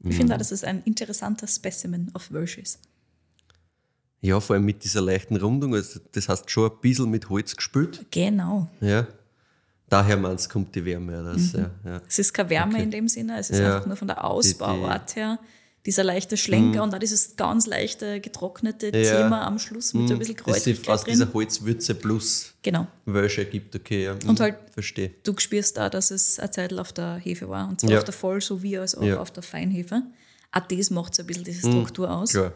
Ich 0.00 0.06
Mhm. 0.06 0.12
finde 0.12 0.34
auch, 0.34 0.38
dass 0.38 0.50
es 0.52 0.64
ein 0.64 0.82
interessanter 0.84 1.46
Specimen 1.46 2.10
of 2.14 2.30
Welsh 2.32 2.58
ist. 2.58 2.80
Ja, 4.20 4.40
vor 4.40 4.54
allem 4.56 4.64
mit 4.64 4.82
dieser 4.84 5.00
leichten 5.00 5.36
Rundung. 5.36 5.74
Also 5.74 6.00
das 6.12 6.28
heißt 6.28 6.50
schon 6.50 6.70
ein 6.70 6.76
bisschen 6.80 7.08
mit 7.10 7.28
Holz 7.28 7.54
gespült. 7.56 8.04
Genau. 8.10 8.68
Ja. 8.80 9.06
Daher 9.88 10.16
meinst 10.16 10.46
du, 10.46 10.52
kommt 10.52 10.74
die 10.74 10.84
Wärme 10.84 11.24
raus. 11.24 11.52
Ja, 11.54 11.70
ja. 11.84 12.00
Es 12.06 12.18
ist 12.18 12.34
keine 12.34 12.50
Wärme 12.50 12.74
Okay. 12.74 12.82
in 12.82 12.90
dem 12.90 13.08
Sinne, 13.08 13.38
es 13.38 13.48
ist 13.50 13.58
Ja. 13.60 13.76
einfach 13.76 13.86
nur 13.86 13.96
von 13.96 14.08
der 14.08 14.22
Ausbauart 14.24 15.16
her 15.16 15.38
dieser 15.86 16.04
leichte 16.04 16.36
Schlenker 16.36 16.82
und 16.82 16.94
auch 16.94 16.98
dieses 16.98 17.36
ganz 17.36 17.66
leichte 17.66 18.20
getrocknete 18.20 18.88
Mhm. 18.88 18.92
Thema 18.92 19.46
am 19.46 19.58
Schluss 19.58 19.94
mit 19.94 20.08
so 20.08 20.14
ein 20.14 20.18
bisschen 20.18 20.36
Das 20.44 20.62
sich 20.64 20.74
Kräutrigkeit 20.82 20.94
aus 20.94 21.04
dieser 21.04 21.24
drin. 21.26 21.34
Holzwürze 21.34 21.94
plus 21.94 22.52
Genau. 22.62 22.86
Wölsch 23.06 23.38
ergibt, 23.38 23.74
okay. 23.76 24.04
Ja. 24.04 24.12
Und 24.12 24.26
Mhm, 24.26 24.38
halt- 24.40 24.56
Verstehe. 24.72 25.12
Du 25.24 25.32
spürst 25.38 25.78
da, 25.78 25.88
dass 25.88 26.10
es 26.10 26.38
eine 26.38 26.50
Zeit 26.50 26.74
auf 26.74 26.92
der 26.92 27.14
Hefe 27.16 27.48
war. 27.48 27.66
Und 27.68 27.80
zwar 27.80 27.96
auf 27.96 28.04
der 28.04 28.12
Voll- 28.12 28.42
sowie 28.42 28.76
als 28.76 28.94
auch 28.94 29.16
auf 29.16 29.30
der 29.30 29.42
Feinhefe. 29.42 30.02
Auch 30.52 30.66
das 30.66 30.90
macht 30.90 31.14
so 31.14 31.22
ein 31.22 31.26
bisschen 31.26 31.44
diese 31.44 31.60
Struktur 31.60 32.10
aus. 32.10 32.32
Klar. 32.32 32.52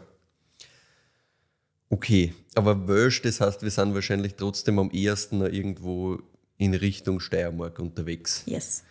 Okay, 1.93 2.33
aber 2.55 2.87
Wölsch, 2.87 3.21
das 3.21 3.39
heißt, 3.39 3.61
wir 3.61 3.69
sind 3.69 3.93
wahrscheinlich 3.93 4.33
trotzdem 4.33 4.79
am 4.79 4.89
ehesten 4.89 5.37
noch 5.37 5.45
irgendwo 5.45 6.17
in 6.57 6.73
Richtung 6.73 7.19
Steiermark 7.19 7.77
unterwegs. 7.77 8.41
Yes. 8.47 8.83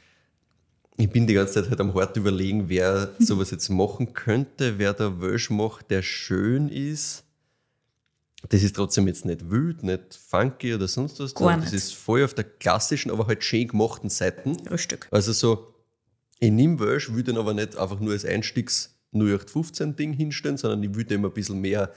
Ich 0.97 1.11
bin 1.11 1.27
die 1.27 1.35
ganze 1.35 1.55
Zeit 1.55 1.69
halt 1.69 1.81
am 1.81 1.93
hart 1.95 2.17
überlegen, 2.17 2.69
wer 2.69 3.11
sowas 3.19 3.51
jetzt 3.51 3.71
machen 3.71 4.13
könnte, 4.13 4.79
wer 4.79 4.93
da 4.93 5.21
Wölsch 5.21 5.51
macht, 5.51 5.91
der 5.91 6.03
schön 6.03 6.69
ist. 6.69 7.25
Das 8.51 8.63
ist 8.63 8.77
trotzdem 8.77 9.09
jetzt 9.09 9.25
nicht 9.25 9.51
wild, 9.51 9.83
nicht 9.83 10.15
funky 10.29 10.73
oder 10.73 10.87
sonst 10.87 11.19
was. 11.19 11.35
Gar 11.35 11.41
sondern 11.49 11.63
Das 11.63 11.73
nicht. 11.73 11.83
ist 11.83 11.95
voll 11.95 12.23
auf 12.23 12.35
der 12.35 12.45
klassischen, 12.45 13.11
aber 13.11 13.27
halt 13.27 13.43
schön 13.43 13.67
gemachten 13.67 14.11
Seiten. 14.11 14.57
Rüststück. 14.71 15.09
Also 15.11 15.33
so, 15.33 15.75
ich 16.39 16.53
nehme 16.53 16.79
Wölsch, 16.79 17.13
will 17.13 17.25
den 17.25 17.37
aber 17.37 17.53
nicht 17.53 17.77
einfach 17.77 17.99
nur 17.99 18.13
als 18.13 18.25
Einstiegs 18.25 18.95
0815-Ding 19.13 20.13
hinstellen, 20.13 20.57
sondern 20.57 20.85
ich 20.85 20.95
will 20.95 21.03
dem 21.05 21.25
ein 21.25 21.33
bisschen 21.33 21.61
mehr 21.61 21.93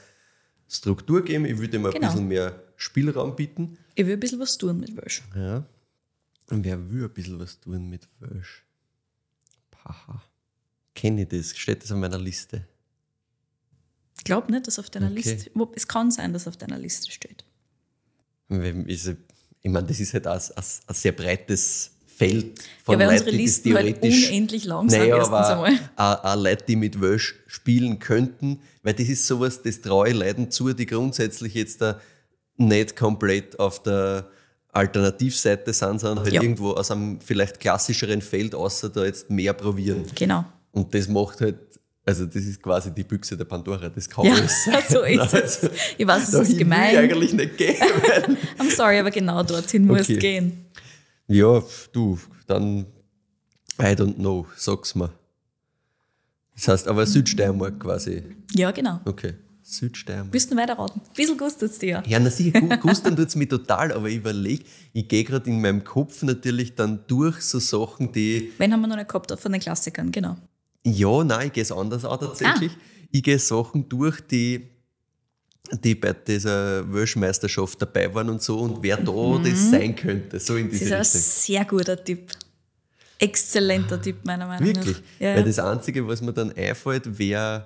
Struktur 0.68 1.24
geben, 1.24 1.46
ich 1.46 1.58
will 1.58 1.68
dem 1.68 1.86
ein 1.86 1.92
Genau. 1.92 2.08
bisschen 2.08 2.28
mehr 2.28 2.62
Spielraum 2.76 3.36
bieten. 3.36 3.78
Ich 3.96 4.06
will 4.06 4.14
ein 4.14 4.20
bisschen 4.20 4.40
was 4.40 4.58
tun 4.58 4.80
mit 4.80 4.96
Welsh. 4.98 5.22
Ja. 5.36 5.66
Und 6.50 6.64
wer 6.64 6.90
will 6.92 7.04
ein 7.06 7.14
bisschen 7.14 7.40
was 7.40 7.60
tun 7.60 7.90
mit 7.90 8.08
Wölsch? 8.20 8.64
Paha. 9.72 10.22
Kenne 10.94 11.24
ich 11.24 11.28
das? 11.30 11.56
Steht 11.58 11.84
das 11.84 11.92
auf 11.92 11.98
meiner 12.00 12.20
Liste? 12.20 12.66
Ich 14.18 14.24
glaube 14.24 14.52
nicht, 14.52 14.66
dass 14.68 14.80
auf 14.80 14.90
deiner 14.90 15.08
Okay. 15.12 15.16
Liste. 15.16 15.52
Es 15.76 15.88
kann 15.88 16.10
sein, 16.12 16.34
dass 16.34 16.48
auf 16.48 16.58
deiner 16.58 16.78
Liste 16.80 17.12
steht. 17.12 17.44
Ich 18.50 18.58
meine, 19.72 19.88
das 19.88 20.00
ist 20.00 20.14
halt 20.14 20.28
ein, 20.28 20.38
ein, 20.40 20.42
ein 20.88 20.94
sehr 20.96 21.12
breites 21.12 21.92
Feld 22.18 22.60
von 22.84 22.94
Ja, 22.94 23.00
weil 23.00 23.08
Leuten, 23.08 23.12
unsere 23.20 23.32
die 23.32 23.38
das 23.46 23.56
Listen 23.56 23.74
halt 23.76 23.86
theoretisch 24.02 24.28
unendlich 24.30 24.66
lang 24.66 24.90
sind, 24.90 25.00
naja, 25.00 25.18
erstens 25.18 25.34
aber 25.36 25.64
einmal. 25.66 25.80
auch, 25.98 26.24
auch 26.24 26.36
Leute, 26.44 26.64
die 26.68 26.76
mit 26.76 27.02
Wölsch 27.02 27.36
spielen 27.48 28.00
könnten, 28.00 28.60
weil 28.84 28.94
das 28.94 29.08
ist 29.10 29.28
sowas, 29.28 29.62
das 29.62 29.82
traue 29.82 30.10
ich 30.10 30.16
Leuten 30.16 30.50
zu, 30.52 30.74
die 30.74 30.86
grundsätzlich 30.86 31.54
jetzt 31.56 31.82
da 31.82 32.00
nicht 32.58 32.96
komplett 32.96 33.60
auf 33.60 33.84
der 33.84 34.28
Alternativseite 34.72 35.74
sind, 35.74 36.00
sondern 36.00 36.24
halt 36.26 36.34
Ja. 36.34 36.42
irgendwo 36.42 36.72
aus 36.72 36.92
einem 36.92 37.20
vielleicht 37.22 37.60
klassischeren 37.60 38.22
Feld 38.22 38.54
außer 38.54 38.90
da 38.90 39.06
jetzt 39.06 39.30
mehr 39.30 39.54
probieren. 39.54 40.04
Genau. 40.16 40.46
Und 40.72 40.94
das 40.94 41.08
macht 41.08 41.42
halt, 41.42 41.56
also 42.06 42.26
das 42.26 42.36
ist 42.44 42.62
quasi 42.62 42.92
die 42.94 43.04
Büchse 43.04 43.36
der 43.38 43.46
Pandora, 43.46 43.90
das 43.90 44.10
kann 44.10 44.26
Ja, 44.26 44.34
alles 44.36 44.64
sein. 44.66 44.84
so 44.90 45.02
ist 45.02 45.34
es. 45.34 45.64
Also, 45.64 45.70
Ich 45.98 46.06
weiß, 46.08 46.24
es 46.24 46.34
ist 46.34 46.40
will 46.40 46.52
ich 46.52 46.58
gemein. 46.58 46.96
eigentlich 46.98 47.34
nicht 47.34 47.58
gehen. 47.58 47.76
I'm 48.60 48.74
sorry, 48.76 49.00
aber 49.00 49.12
genau 49.12 49.42
dorthin 49.44 49.86
musst 49.86 50.04
Okay. 50.04 50.14
du 50.14 50.20
gehen. 50.20 50.65
Ja, 51.28 51.62
du, 51.94 52.20
dann, 52.48 52.86
I 53.80 53.86
don't 53.96 54.16
know, 54.16 54.46
sag's 54.56 54.96
mir. 54.96 55.12
Das 56.56 56.68
heißt 56.70 56.88
aber 56.88 57.06
Südsteiermark 57.06 57.80
quasi. 57.80 58.24
Ja, 58.54 58.72
genau. 58.72 59.02
Okay, 59.06 59.34
Südsteiermark. 59.62 60.32
Willst 60.32 60.52
du 60.52 60.56
weiterraten? 60.56 61.02
Ein 61.02 61.14
bisschen 61.14 61.38
gustet 61.38 61.72
es 61.72 61.80
dir. 61.80 62.02
Ja, 62.08 62.20
na 62.20 62.30
sicher, 62.30 62.62
gu- 62.62 62.78
gustern 62.82 63.16
tut's 63.18 63.36
mich 63.36 63.50
total, 63.50 63.92
aber 63.92 64.08
ich 64.08 64.18
überlege, 64.18 64.64
ich 64.94 65.08
gehe 65.08 65.24
gerade 65.26 65.50
in 65.50 65.60
meinem 65.60 65.84
Kopf 65.84 66.24
natürlich 66.24 66.76
dann 66.76 67.00
durch 67.08 67.42
so 67.42 67.60
Sachen, 67.60 68.12
die, 68.14 68.54
Wenn 68.58 68.72
haben 68.72 68.82
wir 68.82 68.88
noch 68.88 68.96
nicht 68.96 69.10
gehabt 69.10 69.32
von 69.38 69.52
den 69.52 69.60
Klassikern, 69.60 70.12
genau. 70.12 70.38
ja, 70.86 71.24
nein, 71.26 71.48
ich 71.48 71.54
gehe 71.54 71.64
es 71.64 71.72
anders 71.72 72.06
auch 72.06 72.18
tatsächlich. 72.18 72.72
Ich 73.12 73.24
gehe 73.24 73.40
Sachen 73.40 73.90
durch, 73.90 74.22
die, 74.22 74.70
die 75.72 75.96
bei 75.96 76.14
dieser 76.14 76.92
Weltmeisterschaft 76.94 77.82
dabei 77.82 78.14
waren 78.14 78.30
und 78.30 78.42
so 78.42 78.60
und 78.60 78.82
wer 78.84 78.98
da 78.98 79.40
das 79.44 79.72
sein 79.72 79.96
könnte, 79.96 80.40
so 80.40 80.56
in 80.56 80.70
Das 80.70 80.80
diese 80.80 80.86
ist 80.86 80.92
ein 80.92 81.00
Richtung. 81.00 81.22
sehr 81.22 81.66
guter 81.66 82.04
Tipp. 82.04 82.32
Exzellenter 83.18 84.02
Tipp, 84.02 84.18
meiner 84.26 84.46
Meinung 84.46 84.68
Wirklich? 84.68 84.98
nach. 84.98 85.04
Ja, 85.20 85.36
Weil 85.36 85.44
das 85.46 85.58
Einzige, 85.60 86.06
was 86.08 86.22
mir 86.22 86.34
dann 86.34 86.52
einfällt, 86.52 87.18
wäre 87.18 87.66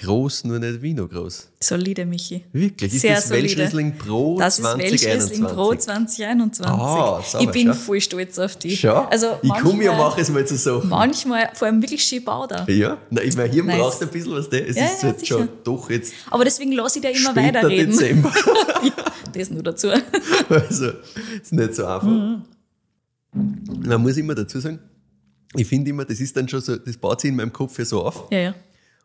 groß, 0.00 0.44
nur 0.44 0.58
nicht 0.58 0.80
Vino 0.80 1.06
groß. 1.08 1.48
Solide, 1.60 2.06
Michi. 2.06 2.44
Wirklich? 2.52 2.94
Ist 2.94 3.00
Sehr 3.02 3.16
das 3.16 3.28
solide. 3.28 3.44
Welschriesling 3.56 3.98
Pro 3.98 4.38
Das 4.38 4.58
ist 4.58 4.64
2021? 4.64 5.08
Welschriesling 5.08 5.44
Pro 5.54 5.74
2021. 5.74 6.66
Ah, 6.66 7.22
sauber, 7.22 7.44
ich 7.44 7.50
bin 7.50 7.66
schau. 7.68 7.72
voll 7.74 8.00
stolz 8.00 8.38
auf 8.38 8.56
dich. 8.56 8.80
Schau, 8.80 9.06
Also 9.10 9.38
ich 9.42 9.52
komme 9.54 9.84
ja, 9.84 9.96
mache 9.96 10.20
es 10.20 10.28
mal 10.30 10.46
zu 10.46 10.56
Sachen. 10.56 10.88
Manchmal, 10.88 11.50
vor 11.54 11.66
allem 11.66 11.82
wirklich 11.82 12.02
schön 12.04 12.24
Bauder. 12.24 12.68
Ja, 12.70 12.98
na, 13.10 13.22
ich 13.22 13.36
meine, 13.36 13.52
hier 13.52 13.64
Nice. 13.64 13.78
braucht 13.78 14.02
ein 14.02 14.08
bisschen 14.08 14.32
was, 14.32 14.48
der. 14.48 14.68
Es 14.68 14.76
Ja, 14.76 14.84
ist 14.86 15.02
ja, 15.02 15.08
jetzt 15.08 15.20
sicher. 15.20 15.38
schon 15.38 15.48
doch 15.64 15.90
jetzt 15.90 16.12
Aber 16.30 16.44
deswegen 16.44 16.72
lasse 16.72 16.98
ich 16.98 17.04
dir 17.04 17.10
immer 17.10 17.34
weiterreden. 17.36 17.90
Dezember. 17.96 18.32
Das 19.32 19.50
nur 19.50 19.62
dazu. 19.62 19.88
also, 20.48 20.90
ist 21.42 21.52
nicht 21.52 21.74
so 21.74 21.84
einfach. 21.84 22.02
Mhm. 22.02 22.42
Man 23.86 24.00
muss 24.02 24.16
immer 24.16 24.34
dazu 24.34 24.58
sagen, 24.58 24.78
ich 25.54 25.66
finde 25.66 25.90
immer, 25.90 26.04
das 26.04 26.18
ist 26.20 26.36
dann 26.36 26.48
schon 26.48 26.60
so, 26.60 26.76
das 26.76 26.96
baut 26.96 27.20
sich 27.20 27.28
in 27.30 27.36
meinem 27.36 27.52
Kopf 27.52 27.78
ja 27.78 27.84
so 27.84 28.02
auf. 28.04 28.24
Ja, 28.30 28.38
ja. 28.38 28.54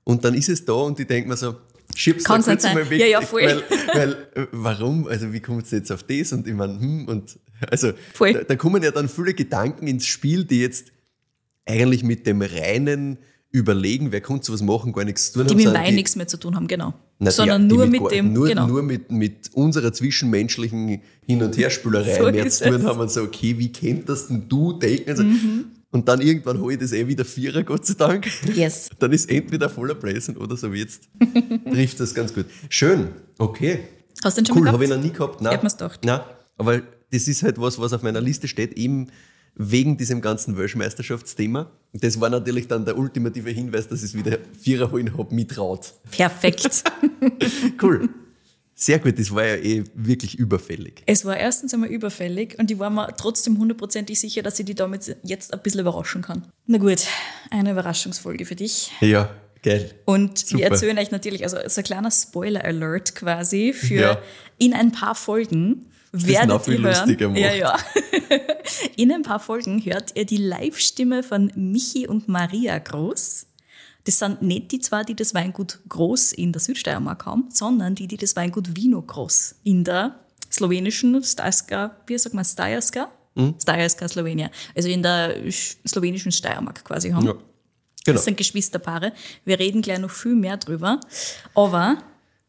Und 0.04 0.24
dann 0.26 0.34
ist 0.34 0.50
es 0.50 0.64
da 0.66 0.74
und 0.74 1.00
ich 1.00 1.08
denke 1.08 1.30
mir 1.30 1.38
so, 1.38 1.56
schieb's 1.96 2.24
Kann's 2.24 2.46
da 2.46 2.52
nicht 2.54 2.62
kurz 2.64 2.74
mal 2.74 2.90
weg. 2.90 3.00
Ja, 3.00 3.06
ja, 3.06 3.22
voll. 3.22 3.44
Weil, 3.44 3.64
weil, 3.94 4.48
warum? 4.52 5.08
Also 5.08 5.32
wie 5.34 5.40
kommt 5.40 5.66
es 5.66 5.72
jetzt 5.72 5.92
auf 5.92 6.04
das? 6.04 6.34
Und 6.34 6.48
ich 6.48 6.54
meine, 6.54 6.80
hm, 6.80 7.08
und 7.08 7.38
also 7.70 7.92
Voll. 8.14 8.34
da, 8.34 8.44
da 8.44 8.56
kommen 8.56 8.84
ja 8.84 8.92
dann 8.92 9.08
viele 9.08 9.34
Gedanken 9.34 9.88
ins 9.88 10.06
Spiel, 10.06 10.44
die 10.44 10.60
jetzt 10.60 10.92
eigentlich 11.66 12.04
mit 12.04 12.28
dem 12.28 12.42
reinen 12.42 13.18
Überlegen, 13.52 14.12
wer 14.12 14.20
konnte 14.20 14.48
sowas 14.48 14.62
machen, 14.64 14.92
gar 14.94 15.06
nichts 15.06 15.32
zu 15.32 15.40
tun 15.40 15.48
Die 15.48 15.52
haben. 15.52 15.58
mit 15.58 15.64
dem 15.66 15.68
sondern 15.68 15.84
Wein 15.86 15.96
nichts 15.96 16.16
mehr 16.16 16.28
zu 16.28 16.38
tun 16.38 16.56
haben, 16.56 16.68
genau. 16.68 16.94
na, 17.20 17.30
Sondern 17.32 17.64
die- 17.64 17.68
die 17.70 17.76
nur 17.78 17.86
mit 17.88 18.00
gar- 18.02 18.10
dem, 18.10 18.34
nur, 18.34 18.48
genau. 18.48 18.68
nur 18.68 18.82
mit, 18.82 19.12
mit 19.12 19.52
unserer 19.54 19.94
zwischenmenschlichen 19.94 21.02
Hin- 21.28 21.44
und 21.44 21.56
Herspülerei 21.58 22.18
So 22.18 22.32
mehr 22.32 22.50
zu 22.50 22.64
tun 22.70 22.84
haben 22.84 23.00
und 23.00 23.12
so, 23.12 23.22
okay, 23.22 23.56
wie 23.60 23.72
kennt 23.72 24.10
das 24.10 24.28
denn 24.28 24.50
du 24.50 24.74
denken? 24.74 25.10
Also, 25.10 25.24
Mhm. 25.24 25.66
Und 25.94 26.08
dann 26.08 26.22
irgendwann 26.22 26.60
hole 26.60 26.74
ich 26.74 26.80
das 26.80 26.92
eh 26.92 27.08
wieder 27.08 27.24
Vierer, 27.24 27.62
Gott 27.62 27.86
sei 27.86 27.94
Dank. 27.94 28.28
Yes. 28.56 28.90
Dann 29.00 29.12
ist 29.14 29.30
entweder 29.30 29.70
voller 29.70 29.94
Bläsen 29.94 30.36
oder 30.38 30.58
so 30.58 30.74
wie 30.74 30.80
jetzt. 30.80 31.08
Trifft 31.72 32.00
das 32.00 32.16
ganz 32.16 32.34
gut. 32.34 32.48
Schön, 32.68 33.10
okay. 33.38 33.82
Hast 34.24 34.38
du 34.38 34.42
den 34.42 34.48
schon 34.48 34.58
Cool, 34.58 34.64
mal 34.64 34.74
habe 34.74 34.84
ich 34.86 34.90
noch 34.90 34.98
nie 34.98 35.12
gehabt. 35.12 35.40
Nein. 35.42 35.52
Ich 35.52 35.58
hab 35.58 35.64
mir's 35.64 35.78
gedacht. 35.78 36.04
Nein, 36.04 36.22
aber 36.58 36.82
das 37.12 37.28
ist 37.28 37.44
halt 37.44 37.62
was, 37.62 37.78
was 37.78 37.94
auf 37.94 38.02
meiner 38.02 38.22
Liste 38.22 38.48
steht, 38.48 38.74
eben 38.74 39.10
wegen 39.56 39.96
diesem 39.96 40.22
ganzen 40.22 40.58
Weltmeisterschaftsthema. 40.58 41.70
Das 41.94 42.20
war 42.20 42.32
natürlich 42.32 42.68
dann 42.68 42.86
der 42.86 42.98
ultimative 42.98 43.52
Hinweis, 43.52 43.88
dass 43.88 44.00
ich 44.00 44.10
es 44.10 44.16
wieder 44.16 44.40
Vierer 44.60 44.92
holen 44.92 45.16
habe, 45.16 45.34
mitraut. 45.34 45.94
Perfekt. 46.10 46.84
Cool. 47.82 48.10
Sehr 48.86 49.00
gut, 49.00 49.18
das 49.18 49.34
war 49.34 49.46
ja 49.46 49.56
eh 49.56 49.84
wirklich 49.96 50.38
überfällig. 50.38 51.04
es 51.06 51.24
war 51.24 51.38
erstens 51.38 51.74
einmal 51.74 51.88
überfällig 51.90 52.60
und 52.60 52.70
ich 52.70 52.80
war 52.80 52.90
mir 52.90 53.16
trotzdem 53.16 53.58
hundertprozentig 53.58 54.20
sicher, 54.20 54.42
dass 54.44 54.60
ich 54.60 54.66
die 54.66 54.76
damit 54.76 55.16
jetzt 55.24 55.54
ein 55.54 55.62
bisschen 55.62 55.80
überraschen 55.80 56.22
kann. 56.22 56.48
Na 56.66 56.78
gut, 56.78 57.06
eine 57.50 57.72
Überraschungsfolge 57.72 58.46
für 58.46 58.56
dich. 58.56 58.92
Ja, 59.00 59.30
geil. 59.62 59.92
Und 60.04 60.38
Super. 60.40 60.58
wir 60.58 60.66
erzählen 60.72 60.98
euch 60.98 61.12
natürlich, 61.12 61.44
also 61.46 61.58
so 61.66 61.80
ein 61.80 61.86
kleiner 61.86 62.12
Spoiler-Alert 62.12 63.16
quasi 63.16 63.72
für 63.72 63.94
Ja. 64.02 64.18
in 64.58 64.74
ein 64.74 64.92
paar 64.92 65.16
Folgen 65.16 65.86
werdet 66.12 66.68
ihr 66.68 66.80
hören. 66.82 67.36
Ja, 67.38 67.54
ja. 67.54 67.78
In 68.98 69.12
ein 69.12 69.24
paar 69.24 69.40
Folgen 69.40 69.84
hört 69.84 70.16
ihr 70.16 70.26
die 70.26 70.38
Live-Stimme 70.38 71.24
von 71.24 71.52
Michi 71.56 72.08
und 72.08 72.28
Maria 72.28 72.78
Groß. 72.78 73.48
Das 74.06 74.20
sind 74.20 74.42
nicht 74.42 74.72
die 74.72 74.80
zwei, 74.80 75.04
die 75.04 75.16
das 75.16 75.34
Weingut 75.34 75.80
Groß 75.88 76.34
in 76.34 76.52
der 76.52 76.60
Südsteiermark 76.62 77.26
haben, 77.26 77.46
sondern 77.50 77.96
die, 77.96 78.08
die 78.08 78.18
das 78.18 78.36
Weingut 78.36 78.76
Vino 78.76 79.02
Groß 79.02 79.56
in 79.64 79.84
der 79.84 80.20
slowenischen 80.52 81.24
Stajerska, 81.24 81.96
wie 82.08 82.18
sagt 82.18 82.36
man, 82.36 82.44
Stajerska? 82.46 83.10
Hm? 83.36 83.56
Stajerska, 83.62 84.08
Slowenien. 84.08 84.50
Also 84.76 84.90
in 84.90 85.02
der 85.02 85.44
sch- 85.46 85.78
slowenischen 85.88 86.32
Steiermark 86.32 86.84
quasi 86.84 87.10
haben. 87.12 87.26
Ja. 87.26 87.34
Genau. 88.06 88.16
Das 88.18 88.26
sind 88.26 88.38
Geschwisterpaare. 88.38 89.14
Wir 89.46 89.58
reden 89.58 89.82
gleich 89.82 90.00
noch 90.00 90.12
viel 90.12 90.36
mehr 90.36 90.58
drüber. 90.58 91.00
Aber 91.56 91.98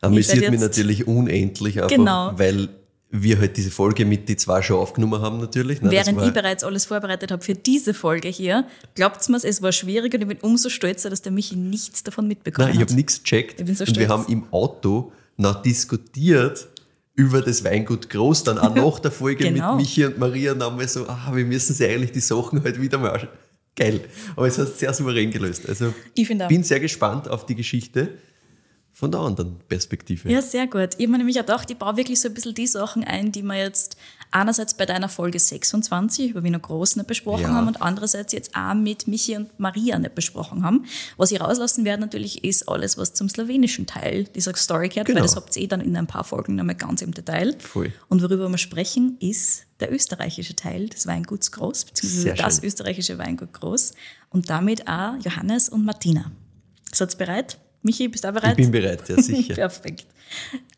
Amüsiert 0.01 0.51
mich 0.51 0.61
natürlich 0.61 1.07
unendlich, 1.07 1.77
einfach, 1.81 1.97
Genau. 1.97 2.33
weil 2.37 2.69
wir 3.17 3.39
halt 3.39 3.57
diese 3.57 3.71
Folge 3.71 4.05
mit 4.05 4.29
die 4.29 4.37
zwei 4.37 4.61
schon 4.61 4.77
aufgenommen 4.77 5.23
haben 5.23 5.39
natürlich. 5.39 5.81
ne? 5.81 5.89
Das 5.91 6.07
Während 6.07 6.23
ich 6.27 6.33
bereits 6.33 6.65
alles 6.65 6.85
vorbereitet 6.85 7.31
habe 7.31 7.43
für 7.45 7.55
diese 7.55 7.95
Folge 7.95 8.29
hier, 8.29 8.67
glaubt 8.97 9.29
mir, 9.29 9.37
es 9.43 9.63
war 9.63 9.71
schwierig 9.73 10.13
und 10.15 10.23
ich 10.23 10.27
bin 10.29 10.39
umso 10.41 10.69
stolzer, 10.69 11.11
dass 11.11 11.23
der 11.23 11.31
Michi 11.31 11.55
nichts 11.55 12.03
davon 12.03 12.27
mitbekommen 12.27 12.69
Nein, 12.69 12.77
ich 12.77 12.81
habe 12.83 12.95
nichts 12.95 13.23
gecheckt. 13.23 13.61
Ich 13.61 13.67
bin 13.67 13.75
so 13.77 13.85
und 13.85 13.97
wir 13.97 14.07
stolz. 14.07 14.09
haben 14.11 14.33
im 14.33 14.45
Auto 14.53 15.13
noch 15.37 15.63
diskutiert 15.63 16.67
über 17.15 17.41
das 17.41 17.63
Weingut 17.63 18.11
Groß, 18.11 18.43
dann 18.43 18.59
auch 18.59 18.75
nach 18.75 18.99
der 18.99 19.13
Folge 19.13 19.45
Genau. 19.49 19.77
mit 19.77 19.87
Michi 19.87 20.05
und 20.07 20.19
Maria 20.19 20.53
nochmal 20.55 20.89
so, 20.89 21.07
ah, 21.07 21.31
wir 21.33 21.45
müssen 21.45 21.73
sie 21.73 21.87
eigentlich 21.87 22.11
die 22.11 22.21
Sachen 22.21 22.63
halt 22.65 22.81
wieder 22.81 22.99
mal 22.99 23.11
anschauen. 23.13 23.31
Geil. 23.77 24.01
Aber 24.37 24.47
es 24.49 24.59
hat 24.59 24.77
sehr 24.77 24.93
souverän 24.93 25.31
gelöst. 25.31 25.69
Also 25.69 25.93
Ich 26.15 26.29
bin 26.29 26.63
sehr 26.65 26.81
gespannt 26.81 27.29
auf 27.29 27.47
die 27.47 27.55
Geschichte 27.55 28.09
von 28.97 29.11
der 29.11 29.21
anderen 29.21 29.59
Perspektive. 29.69 30.31
Ja, 30.31 30.41
sehr 30.41 30.69
gut. 30.69 30.91
Ich 30.99 31.07
habe 31.09 31.19
nämlich 31.19 31.37
auch 31.39 31.43
gedacht, 31.43 31.69
ich 31.69 31.77
baue 31.77 31.97
wirklich 31.97 32.21
so 32.21 32.29
ein 32.29 32.35
bisschen 32.35 32.55
die 32.55 32.69
Sachen 32.69 33.03
ein, 33.03 33.33
die 33.33 33.43
wir 33.43 33.57
jetzt 33.59 33.97
einerseits 34.31 34.75
bei 34.75 34.87
deiner 34.87 35.09
Folge 35.09 35.39
26 35.41 36.31
über 36.31 36.45
Wiener 36.45 36.61
Groß 36.61 36.95
nicht 36.97 37.09
besprochen 37.09 37.43
Ja. 37.43 37.55
haben 37.55 37.67
und 37.67 37.83
andererseits 37.83 38.33
jetzt 38.33 38.55
auch 38.55 38.75
mit 38.75 39.09
Michi 39.09 39.37
und 39.37 39.59
Maria 39.59 39.99
nicht 39.99 40.15
besprochen 40.15 40.63
haben. 40.65 40.85
Was 41.17 41.33
ich 41.33 41.41
rauslassen 41.41 41.85
werde 41.85 42.03
natürlich 42.03 42.45
ist 42.45 42.69
alles, 42.69 42.97
was 42.97 43.15
zum 43.15 43.29
slowenischen 43.29 43.87
Teil 43.87 44.25
dieser 44.25 44.55
Story 44.55 44.89
gehört, 44.89 45.09
Genau. 45.09 45.17
weil 45.19 45.27
das 45.27 45.35
habt 45.37 45.57
ihr 45.57 45.63
eh 45.63 45.67
dann 45.67 45.81
in 45.81 45.97
ein 45.97 46.07
paar 46.07 46.25
Folgen 46.25 46.55
nochmal 46.55 46.77
ganz 46.77 47.03
im 47.03 47.13
Detail. 47.13 47.57
Voll. 47.59 47.93
Und 48.09 48.23
worüber 48.23 48.49
wir 48.49 48.59
sprechen, 48.59 49.17
ist 49.19 49.65
der 49.81 49.93
österreichische 49.93 50.55
Teil 50.55 50.89
des 50.89 51.09
Weinguts 51.09 51.51
Groß, 51.51 51.85
beziehungsweise 51.87 52.35
das 52.35 52.63
österreichische 52.63 53.19
Weingut 53.19 53.53
Groß 53.53 53.93
und 54.31 54.49
damit 54.51 54.87
auch 54.87 55.15
Johannes 55.25 55.69
und 55.69 55.85
Martina. 55.85 56.31
Seid 56.93 57.13
ihr 57.15 57.19
bereit? 57.19 57.59
Michi, 57.85 58.09
bist 58.09 58.25
du 58.25 58.33
bereit? 58.33 58.59
Ich 58.59 58.65
bin 58.65 58.73
bereit, 58.73 59.09
ja 59.09 59.21
sicher. 59.23 59.55
Perfekt. 59.55 60.07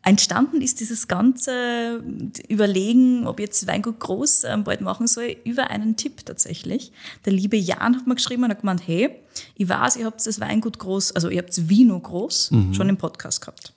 Entstanden 0.03 0.61
ist 0.61 0.79
dieses 0.81 1.07
ganze 1.07 2.03
Überlegen, 2.49 3.25
ob 3.25 3.39
jetzt 3.39 3.65
Weingut 3.65 3.99
Groß 3.99 4.43
ähm, 4.43 4.63
bald 4.63 4.81
machen 4.81 5.07
soll, 5.07 5.35
über 5.45 5.69
einen 5.69 5.95
Tipp 5.95 6.25
tatsächlich. 6.25 6.91
Der 7.25 7.33
liebe 7.33 7.57
Jan 7.57 7.95
hat 7.95 8.05
mir 8.07 8.15
geschrieben 8.15 8.43
und 8.43 8.51
hat 8.51 8.59
gemeint, 8.59 8.85
hey, 8.85 9.09
ich 9.55 9.67
weiß, 9.67 9.95
ihr 9.97 10.05
habt 10.05 10.25
das 10.25 10.39
Weingut 10.39 10.79
Groß, 10.79 11.13
also 11.13 11.29
ihr 11.29 11.39
habt 11.39 11.69
Vino 11.69 11.99
Groß 11.99 12.51
Mhm. 12.51 12.73
schon 12.73 12.89
im 12.89 12.97
Podcast 12.97 13.41
gehabt. 13.41 13.73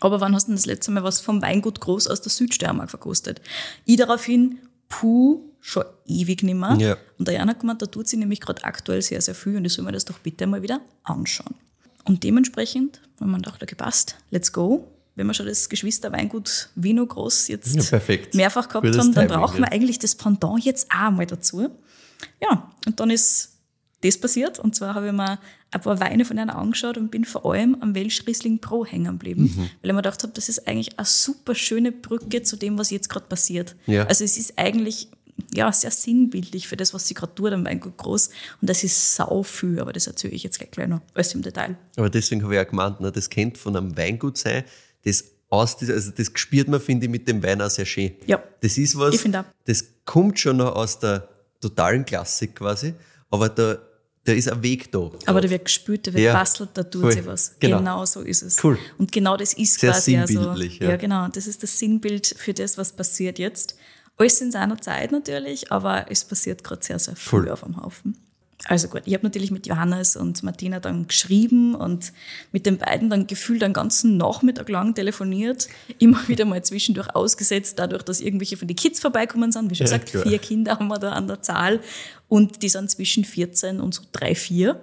Aber 0.00 0.20
wann 0.20 0.34
hast 0.34 0.44
du 0.44 0.50
denn 0.50 0.56
das 0.56 0.66
letzte 0.66 0.90
Mal 0.90 1.04
was 1.04 1.20
vom 1.20 1.40
Weingut 1.42 1.80
Groß 1.80 2.08
aus 2.08 2.20
der 2.22 2.30
Südsteiermark 2.30 2.90
verkostet? 2.90 3.40
Ich 3.84 3.96
daraufhin, 3.96 4.58
puh, 4.88 5.40
schon 5.60 5.84
ewig 6.06 6.42
nimmer. 6.42 6.78
Ja. 6.80 6.96
Und 7.18 7.28
der 7.28 7.34
Jan 7.34 7.48
hat 7.48 7.60
gemeint, 7.60 7.80
da 7.82 7.86
tut 7.86 8.08
sie 8.08 8.16
nämlich 8.16 8.40
gerade 8.40 8.64
aktuell 8.64 9.02
sehr, 9.02 9.20
sehr 9.20 9.34
viel 9.34 9.56
und 9.56 9.64
ich 9.64 9.72
soll 9.72 9.84
mir 9.84 9.92
das 9.92 10.04
doch 10.04 10.18
bitte 10.18 10.46
mal 10.46 10.62
wieder 10.62 10.80
anschauen. 11.02 11.54
Und 12.06 12.22
dementsprechend, 12.24 13.00
wenn 13.18 13.30
man 13.30 13.42
dachte, 13.42 13.64
okay, 13.64 13.74
passt, 13.74 14.16
let's 14.30 14.52
go. 14.52 14.92
Wenn 15.14 15.26
wir 15.26 15.34
schon 15.34 15.46
das 15.46 15.68
Geschwisterweingut 15.68 16.68
Vino 16.74 17.06
Groß 17.06 17.48
jetzt 17.48 17.90
Ja, 17.90 18.00
mehrfach 18.34 18.68
gehabt 18.68 18.84
Gutes 18.84 18.98
haben, 18.98 19.14
dann 19.14 19.26
Timing, 19.28 19.40
brauchen 19.42 19.58
wir 19.58 19.66
ja. 19.66 19.72
eigentlich 19.72 19.98
das 19.98 20.14
Pendant 20.14 20.62
jetzt 20.64 20.88
auch 20.90 21.10
mal 21.10 21.24
dazu. 21.26 21.70
Ja, 22.42 22.70
und 22.86 23.00
dann 23.00 23.08
ist 23.10 23.52
das 24.02 24.18
passiert. 24.18 24.58
Und 24.58 24.74
zwar 24.74 24.94
habe 24.94 25.06
ich 25.06 25.12
mir 25.12 25.38
ein 25.70 25.80
paar 25.80 25.98
Weine 26.00 26.24
von 26.26 26.38
einer 26.38 26.56
angeschaut 26.56 26.98
und 26.98 27.10
bin 27.10 27.24
vor 27.24 27.50
allem 27.50 27.76
am 27.80 27.94
Welsch 27.94 28.24
Riesling 28.26 28.58
Pro 28.60 28.84
hängen 28.84 29.12
geblieben, 29.12 29.44
Mhm. 29.44 29.58
weil 29.58 29.90
ich 29.90 29.92
mir 29.92 29.96
gedacht 29.96 30.22
habe, 30.22 30.32
das 30.34 30.50
ist 30.50 30.68
eigentlich 30.68 30.98
eine 30.98 31.06
super 31.06 31.54
schöne 31.54 31.92
Brücke 31.92 32.42
zu 32.42 32.56
dem, 32.56 32.76
was 32.78 32.90
jetzt 32.90 33.08
gerade 33.08 33.26
passiert. 33.26 33.74
Ja. 33.86 34.04
Also 34.06 34.22
es 34.22 34.36
ist 34.36 34.58
eigentlich 34.58 35.08
ja, 35.52 35.70
sehr 35.72 35.90
sinnbildlich 35.90 36.68
für 36.68 36.76
das, 36.76 36.94
was 36.94 37.06
sie 37.06 37.14
gerade 37.14 37.34
tut 37.34 37.52
am 37.52 37.64
Weingut 37.64 37.96
Groß. 37.96 38.30
Und 38.60 38.70
das 38.70 38.84
ist 38.84 39.14
sau 39.14 39.42
viel, 39.42 39.80
aber 39.80 39.92
das 39.92 40.06
erzähle 40.06 40.34
ich 40.34 40.42
jetzt 40.42 40.58
gleich, 40.58 40.70
gleich 40.70 40.88
noch, 40.88 41.00
alles 41.14 41.34
im 41.34 41.42
Detail. 41.42 41.76
Aber 41.96 42.10
deswegen 42.10 42.42
habe 42.42 42.54
ich 42.54 42.60
auch 42.60 42.68
gemeint, 42.68 43.00
ne, 43.00 43.12
das 43.12 43.28
kennt 43.30 43.58
von 43.58 43.76
einem 43.76 43.96
Weingut 43.96 44.38
sein, 44.38 44.64
das 45.04 45.24
aus 45.48 45.76
dieser, 45.76 45.94
also 45.94 46.10
das 46.10 46.30
spürt 46.34 46.68
man, 46.68 46.80
finde 46.80 47.06
ich, 47.06 47.10
mit 47.10 47.28
dem 47.28 47.42
Wein 47.42 47.62
auch 47.62 47.70
sehr 47.70 47.86
schön. 47.86 48.12
Ja. 48.26 48.42
Das 48.60 48.76
ist 48.78 48.98
was, 48.98 49.14
Ich 49.14 49.34
auch. 49.34 49.44
das 49.64 49.84
kommt 50.04 50.38
schon 50.38 50.56
noch 50.56 50.74
aus 50.74 50.98
der 50.98 51.28
totalen 51.60 52.04
Klassik 52.04 52.56
quasi, 52.56 52.94
aber 53.30 53.48
da, 53.48 53.78
da 54.24 54.32
ist 54.32 54.50
ein 54.50 54.62
Weg 54.62 54.90
da. 54.90 55.10
Aber 55.26 55.40
da 55.40 55.48
wird 55.48 55.64
gespürt, 55.64 56.06
da 56.08 56.12
wird 56.12 56.24
Ja, 56.24 56.32
bastelt, 56.32 56.70
da 56.74 56.82
tut 56.82 57.02
voll. 57.02 57.12
sie 57.12 57.26
was. 57.26 57.54
Genau. 57.60 57.78
Genau. 57.78 58.04
so 58.04 58.22
ist 58.22 58.42
es. 58.42 58.62
Cool. 58.62 58.78
Und 58.98 59.12
genau 59.12 59.36
das 59.36 59.52
ist 59.54 59.78
Sehr 59.78 59.92
quasi 59.92 60.16
also, 60.16 60.32
sinnbildlich, 60.32 60.78
ja. 60.80 60.90
ja. 60.90 60.96
genau, 60.96 61.28
das 61.28 61.46
ist 61.46 61.62
das 61.62 61.78
Sinnbild 61.78 62.34
für 62.36 62.52
das, 62.52 62.76
was 62.76 62.92
passiert 62.92 63.38
jetzt. 63.38 63.76
Alles 64.18 64.40
in 64.40 64.50
seiner 64.50 64.80
Zeit 64.80 65.12
natürlich, 65.12 65.70
aber 65.72 66.06
es 66.10 66.24
passiert 66.24 66.64
gerade 66.64 66.82
sehr, 66.84 66.98
sehr 66.98 67.16
früh 67.16 67.42
Voll. 67.42 67.50
auf 67.50 67.62
dem 67.62 67.76
Haufen. 67.82 68.16
Also 68.64 68.88
gut, 68.88 69.02
ich 69.04 69.12
habe 69.12 69.24
natürlich 69.24 69.50
mit 69.50 69.66
Johannes 69.66 70.16
und 70.16 70.42
Martina 70.42 70.80
dann 70.80 71.06
geschrieben 71.06 71.74
und 71.74 72.12
mit 72.52 72.64
den 72.64 72.78
beiden 72.78 73.10
dann 73.10 73.26
gefühlt 73.26 73.62
einen 73.62 73.74
ganzen 73.74 74.16
Nachmittag 74.16 74.70
lang 74.70 74.94
telefoniert, 74.94 75.68
immer 75.98 76.26
wieder 76.26 76.46
mal 76.46 76.64
zwischendurch 76.64 77.14
ausgesetzt, 77.14 77.78
dadurch, 77.78 78.02
dass 78.02 78.20
irgendwelche 78.20 78.56
von 78.56 78.66
den 78.66 78.76
Kids 78.76 78.98
vorbeikommen 78.98 79.52
sind. 79.52 79.70
Wie 79.70 79.74
schon 79.74 79.86
Ja, 79.86 79.98
gesagt, 79.98 80.10
klar. 80.10 80.22
vier 80.24 80.38
Kinder 80.38 80.78
haben 80.78 80.88
wir 80.88 80.98
da 80.98 81.12
an 81.12 81.28
der 81.28 81.42
Zahl 81.42 81.80
und 82.28 82.62
die 82.62 82.70
sind 82.70 82.90
zwischen 82.90 83.24
14 83.24 83.78
und 83.78 83.94
so 83.94 84.02
drei, 84.12 84.34
vier. 84.34 84.80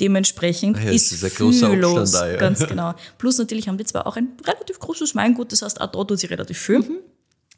Dementsprechend 0.00 0.78
ja, 0.78 0.84
das 0.86 0.94
ist, 0.94 1.12
ist 1.12 1.24
ein 1.24 1.30
großer 1.30 1.70
viel 1.70 1.78
los, 1.78 2.12
da, 2.12 2.30
ja. 2.30 2.36
ganz 2.38 2.66
genau. 2.66 2.94
Plus 3.18 3.36
natürlich 3.36 3.68
haben 3.68 3.76
die 3.76 3.84
zwar 3.84 4.06
auch 4.06 4.16
ein 4.16 4.28
relativ 4.46 4.78
großes 4.78 5.14
Weingut, 5.14 5.52
das 5.52 5.60
heißt 5.60 5.78
auch 5.82 5.92
da 5.92 6.04
tut 6.04 6.18
sie 6.18 6.26
relativ 6.26 6.58
viel. 6.58 6.78
Mhm. 6.78 6.96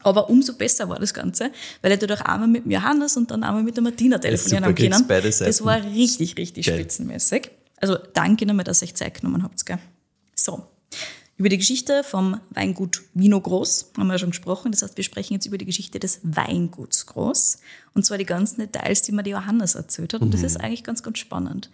Aber 0.02 0.28
umso 0.30 0.54
besser 0.54 0.88
war 0.88 0.98
das 0.98 1.12
Ganze, 1.14 1.50
weil 1.80 1.92
ich 1.92 1.98
dadurch 1.98 2.20
einmal 2.22 2.48
mit 2.48 2.64
dem 2.64 2.70
Johannes 2.72 3.16
und 3.16 3.30
dann 3.30 3.42
einmal 3.44 3.62
mit 3.62 3.76
der 3.76 3.82
Martina 3.82 4.18
telefonieren 4.18 4.74
kriegst 4.74 5.08
können. 5.08 5.24
Das 5.46 5.64
war 5.64 5.82
richtig, 5.84 6.36
richtig 6.36 6.66
Geil. 6.66 6.76
spitzenmäßig. 6.80 7.50
Also 7.76 7.96
danke 8.14 8.46
nochmal, 8.46 8.64
dass 8.64 8.82
ihr 8.82 8.86
euch 8.88 8.94
Zeit 8.94 9.14
genommen 9.20 9.42
habt. 9.42 9.64
Gell? 9.66 9.78
So, 10.34 10.64
über 11.36 11.48
die 11.48 11.58
Geschichte 11.58 12.04
vom 12.04 12.38
Weingut 12.50 13.02
Vino 13.14 13.40
Groß 13.40 13.92
haben 13.98 14.06
wir 14.06 14.14
ja 14.14 14.18
schon 14.18 14.30
gesprochen. 14.30 14.70
Das 14.70 14.82
heißt, 14.82 14.96
wir 14.96 15.02
sprechen 15.04 15.34
jetzt 15.34 15.46
über 15.46 15.58
die 15.58 15.64
Geschichte 15.64 15.98
des 15.98 16.20
Weinguts 16.22 17.06
Groß. 17.06 17.58
Und 17.94 18.04
zwar 18.06 18.18
die 18.18 18.26
ganzen 18.26 18.60
Details, 18.60 19.02
die 19.02 19.12
mir 19.12 19.22
der 19.24 19.32
Johannes 19.32 19.74
erzählt 19.74 20.14
hat. 20.14 20.20
Und 20.20 20.28
Mhm. 20.28 20.32
das 20.32 20.42
ist 20.42 20.60
eigentlich 20.60 20.84
ganz, 20.84 21.02
ganz 21.02 21.18
spannend. 21.18 21.70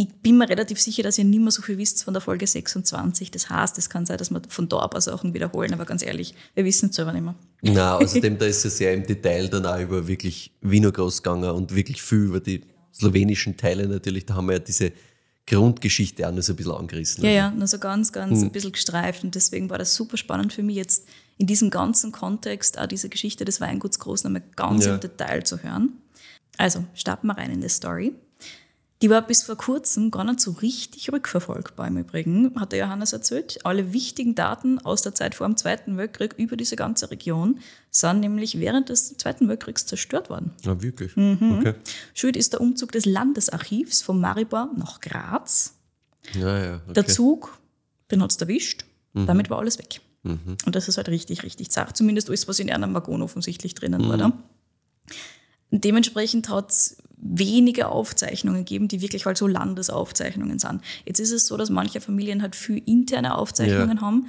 Ich 0.00 0.06
bin 0.22 0.38
mir 0.38 0.48
relativ 0.48 0.78
sicher, 0.80 1.02
dass 1.02 1.18
ihr 1.18 1.24
nicht 1.24 1.40
mehr 1.40 1.50
so 1.50 1.60
viel 1.60 1.76
wisst 1.76 2.04
von 2.04 2.14
der 2.14 2.20
Folge 2.20 2.46
26. 2.46 3.32
Das 3.32 3.50
heißt, 3.50 3.76
es 3.78 3.90
kann 3.90 4.06
sein, 4.06 4.16
dass 4.16 4.30
wir 4.30 4.40
von 4.48 4.68
da 4.68 4.78
ein 4.78 4.90
paar 4.90 5.00
Sachen 5.00 5.34
wiederholen, 5.34 5.74
aber 5.74 5.84
ganz 5.86 6.04
ehrlich, 6.04 6.34
wir 6.54 6.64
wissen 6.64 6.90
es 6.90 6.94
selber 6.94 7.12
nicht 7.12 7.24
mehr. 7.24 7.34
Na, 7.62 7.96
außerdem, 7.96 8.38
da 8.38 8.46
ist 8.46 8.64
es 8.64 8.76
sehr 8.78 8.94
im 8.94 9.04
Detail 9.04 9.48
dann 9.48 9.66
auch 9.66 9.80
über 9.80 10.06
wirklich 10.06 10.52
Wiener 10.60 10.92
groß 10.92 11.20
gegangen 11.24 11.50
und 11.50 11.74
wirklich 11.74 12.00
viel 12.00 12.26
über 12.26 12.38
die 12.38 12.62
slowenischen 12.94 13.56
Teile 13.56 13.88
natürlich. 13.88 14.24
Da 14.24 14.34
haben 14.34 14.46
wir 14.46 14.52
ja 14.52 14.58
diese 14.60 14.92
Grundgeschichte 15.48 16.28
auch 16.28 16.32
nur 16.32 16.42
so 16.42 16.52
ein 16.52 16.56
bisschen 16.56 16.72
angerissen. 16.74 17.24
Ja, 17.24 17.30
ja, 17.30 17.50
nur 17.50 17.66
so 17.66 17.78
ganz, 17.80 18.12
ganz 18.12 18.40
ein 18.40 18.52
bisschen 18.52 18.70
gestreift. 18.70 19.24
Und 19.24 19.34
deswegen 19.34 19.68
war 19.68 19.78
das 19.78 19.96
super 19.96 20.16
spannend 20.16 20.52
für 20.52 20.62
mich 20.62 20.76
jetzt 20.76 21.08
in 21.38 21.48
diesem 21.48 21.70
ganzen 21.70 22.12
Kontext 22.12 22.78
auch 22.78 22.86
diese 22.86 23.08
Geschichte 23.08 23.44
des 23.44 23.60
Weinguts 23.60 23.98
Groß 23.98 24.22
nochmal 24.22 24.42
ganz 24.54 24.84
Ja. 24.86 24.94
im 24.94 25.00
Detail 25.00 25.42
zu 25.42 25.60
hören. 25.62 25.94
Also, 26.56 26.84
starten 26.94 27.26
wir 27.26 27.36
rein 27.36 27.50
in 27.50 27.60
die 27.62 27.68
Story. 27.68 28.12
Die 29.00 29.10
war 29.10 29.22
bis 29.22 29.44
vor 29.44 29.56
kurzem 29.56 30.10
gar 30.10 30.24
nicht 30.24 30.40
so 30.40 30.50
richtig 30.50 31.12
rückverfolgbar 31.12 31.86
im 31.86 31.98
Übrigen, 31.98 32.52
hat 32.58 32.72
der 32.72 32.80
Johannes 32.80 33.12
erzählt. 33.12 33.60
Alle 33.64 33.92
wichtigen 33.92 34.34
Daten 34.34 34.80
aus 34.80 35.02
der 35.02 35.14
Zeit 35.14 35.36
vor 35.36 35.46
dem 35.46 35.56
Zweiten 35.56 35.96
Weltkrieg 35.96 36.34
über 36.36 36.56
diese 36.56 36.74
ganze 36.74 37.10
Region 37.10 37.60
sind 37.90 38.20
nämlich 38.20 38.58
während 38.58 38.88
des 38.88 39.16
Zweiten 39.16 39.48
Weltkriegs 39.48 39.86
zerstört 39.86 40.30
worden. 40.30 40.50
Ah, 40.66 40.76
wirklich? 40.80 41.14
Mhm. 41.16 41.58
Okay. 41.60 41.74
Schuld 42.12 42.36
ist 42.36 42.54
der 42.54 42.60
Umzug 42.60 42.90
des 42.90 43.04
Landesarchivs 43.04 44.02
von 44.02 44.20
Maribor 44.20 44.70
nach 44.76 45.00
Graz. 45.00 45.74
Ja, 46.34 46.58
ja. 46.58 46.74
Okay. 46.84 46.94
Der 46.94 47.06
Zug, 47.06 47.56
den 48.10 48.20
hat 48.22 48.32
es 48.32 48.36
erwischt, 48.36 48.84
damit 49.14 49.48
war 49.48 49.58
alles 49.58 49.78
weg. 49.78 50.00
Und 50.24 50.74
das 50.74 50.88
ist 50.88 50.96
halt 50.96 51.08
richtig, 51.08 51.44
richtig 51.44 51.70
zart. 51.70 51.96
Zumindest 51.96 52.28
alles, 52.28 52.48
was 52.48 52.58
in 52.58 52.70
einem 52.70 52.92
Waggon 52.94 53.22
offensichtlich 53.22 53.74
drinnen 53.74 54.08
war. 54.08 54.18
Da. 54.18 54.32
Dementsprechend 55.70 56.48
hat 56.48 56.70
es 56.70 56.96
wenige 57.20 57.88
Aufzeichnungen 57.88 58.60
gegeben, 58.64 58.88
die 58.88 59.00
wirklich 59.00 59.26
halt 59.26 59.36
so 59.36 59.46
Landesaufzeichnungen 59.46 60.58
sind. 60.58 60.82
Jetzt 61.04 61.18
ist 61.18 61.32
es 61.32 61.46
so, 61.46 61.56
dass 61.56 61.68
manche 61.68 62.00
Familien 62.00 62.42
halt 62.42 62.54
viel 62.56 62.80
interne 62.86 63.36
Aufzeichnungen 63.36 63.96
Ja. 63.96 64.02
haben, 64.02 64.26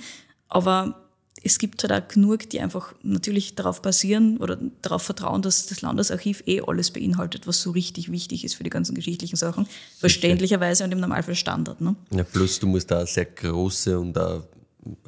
aber 0.47 1.05
es 1.41 1.57
gibt 1.59 1.81
halt 1.83 1.93
auch 2.03 2.07
genug, 2.13 2.49
die 2.49 2.59
einfach 2.59 2.93
natürlich 3.01 3.55
darauf 3.55 3.81
basieren 3.81 4.37
oder 4.37 4.57
darauf 4.81 5.03
vertrauen, 5.03 5.41
dass 5.41 5.67
das 5.67 5.81
Landesarchiv 5.81 6.43
eh 6.47 6.61
alles 6.61 6.91
beinhaltet, 6.91 7.47
was 7.47 7.61
so 7.61 7.71
richtig 7.71 8.11
wichtig 8.11 8.43
ist 8.43 8.55
für 8.55 8.63
die 8.63 8.69
ganzen 8.69 8.93
geschichtlichen 8.95 9.37
Sachen. 9.37 9.65
Verständlicherweise 9.99 10.83
und 10.83 10.91
im 10.91 10.99
Normalfall 10.99 11.35
Standard. 11.35 11.79
Ne? 11.79 11.95
Ja, 12.11 12.23
plus 12.23 12.59
du 12.59 12.67
musst 12.67 12.91
da 12.91 12.97
eine 12.97 13.07
sehr 13.07 13.25
große 13.25 13.97
und 13.97 14.17
eine 14.17 14.43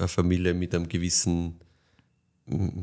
Familie 0.08 0.54
mit 0.54 0.74
einem 0.74 0.88
gewissen, 0.88 1.56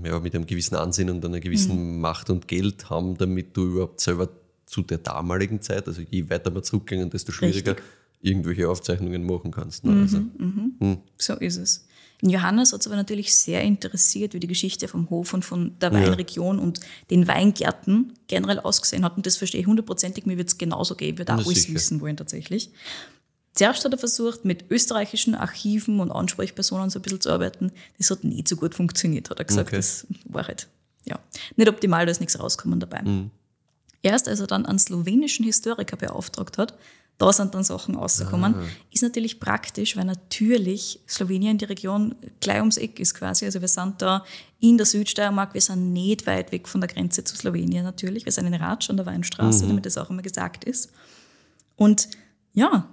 ja, 0.05 0.19
mit 0.21 0.35
einem 0.35 0.47
gewissen 0.47 0.77
Ansehen 0.77 1.11
und 1.11 1.25
einer 1.25 1.41
gewissen 1.41 1.95
Mhm. 1.97 2.01
Macht 2.01 2.31
und 2.31 2.49
Geld 2.49 2.91
haben, 2.91 3.17
damit 3.17 3.57
du 3.57 3.67
überhaupt 3.67 4.01
selber 4.01 4.29
zu 4.67 4.83
der 4.83 4.99
damaligen 4.99 5.61
Zeit, 5.63 5.87
also 5.89 6.03
je 6.03 6.29
weiter 6.29 6.55
wir 6.55 6.63
zurückgehen, 6.63 7.09
desto 7.11 7.33
schwieriger 7.33 7.73
Richtig. 7.73 7.87
irgendwelche 8.21 8.69
Aufzeichnungen 8.69 9.25
machen 9.25 9.51
kannst. 9.51 9.85
Ne? 9.85 10.03
Also, 10.03 10.21
So 11.17 11.35
ist 11.35 11.57
es. 11.57 11.85
Johannes 12.21 12.73
hat 12.73 12.81
es 12.81 12.87
aber 12.89 12.97
natürlich 12.97 13.33
sehr 13.35 13.63
interessiert, 13.63 14.35
wie 14.35 14.41
die 14.41 14.49
Geschichte 14.49 14.89
vom 14.89 15.09
Hof 15.09 15.33
und 15.35 15.45
von 15.45 15.79
der 15.81 15.93
Weinregion 15.93 16.59
und 16.59 16.81
den 17.11 17.29
Weingärten 17.29 18.13
generell 18.27 18.59
ausgesehen 18.59 19.05
hat. 19.05 19.17
Und 19.17 19.25
das 19.25 19.37
verstehe 19.37 19.61
ich 19.61 19.69
hundertprozentig. 19.69 20.27
Mir 20.27 20.37
wird 20.37 20.49
es 20.49 20.59
genauso 20.59 20.97
gehen. 20.97 21.13
Ich 21.15 21.19
würde 21.19 21.33
auch 21.35 21.39
alles 21.39 21.63
sicher. 21.63 21.75
wissen 21.75 22.01
wollen 22.01 22.17
tatsächlich. 22.17 22.71
Zuerst 23.59 23.85
hat 23.85 23.91
er 23.91 23.99
versucht, 23.99 24.45
mit 24.45 24.71
österreichischen 24.71 25.35
Archiven 25.35 25.99
und 25.99 26.13
Ansprechpersonen 26.13 26.91
so 26.91 27.01
ein 27.01 27.03
bisschen 27.03 27.21
zu 27.21 27.31
arbeiten. 27.31 27.73
Das 27.99 28.09
hat 28.09 28.23
nicht 28.23 28.47
so 28.47 28.55
gut 28.55 28.73
funktioniert, 28.73 29.31
hat 29.31 29.41
er 29.41 29.45
gesagt. 29.45 29.71
Okay. 29.71 29.77
Das 29.77 30.07
war 30.27 30.47
halt 30.47 30.69
ja, 31.05 31.19
nicht 31.57 31.69
optimal, 31.69 32.07
da 32.07 32.13
ist 32.13 32.21
nichts 32.21 32.39
rausgekommen 32.39 32.79
dabei. 32.79 33.03
Erst 34.01 34.29
als 34.29 34.39
er 34.39 34.47
dann 34.47 34.65
einen 34.65 34.79
slowenischen 34.79 35.45
Historiker 35.45 35.97
beauftragt 35.97 36.57
hat, 36.57 36.79
da 37.19 37.33
sind 37.33 37.53
dann 37.53 37.65
Sachen 37.65 37.97
rausgekommen. 37.97 38.55
Ist 38.93 39.03
natürlich 39.03 39.41
praktisch, 39.41 39.97
weil 39.97 40.05
natürlich 40.05 41.01
Slowenien 41.09 41.59
die 41.59 41.65
Region 41.65 42.15
gleich 42.39 42.61
ums 42.61 42.77
Eck 42.77 43.01
ist 43.01 43.15
quasi. 43.15 43.45
Also 43.45 43.61
wir 43.61 43.67
sind 43.67 44.01
da 44.01 44.25
in 44.61 44.77
der 44.77 44.87
Südsteiermark, 44.87 45.53
wir 45.53 45.61
sind 45.61 45.93
nicht 45.93 46.29
weit 46.29 46.53
weg 46.53 46.69
von 46.69 46.81
der 46.81 46.87
Grenze 46.87 47.25
zu 47.25 47.35
Slowenien 47.35 47.83
natürlich. 47.83 48.25
Wir 48.25 48.31
sind 48.31 48.47
in 48.47 48.55
Ratsch 48.55 48.89
an 48.89 48.99
der 48.99 49.07
Weinstraße, 49.07 49.67
damit 49.67 49.85
das 49.85 49.99
auch 49.99 50.11
immer 50.11 50.23
gesagt 50.23 50.63
ist. 50.63 50.93
Und 51.75 52.09
ja, 52.53 52.89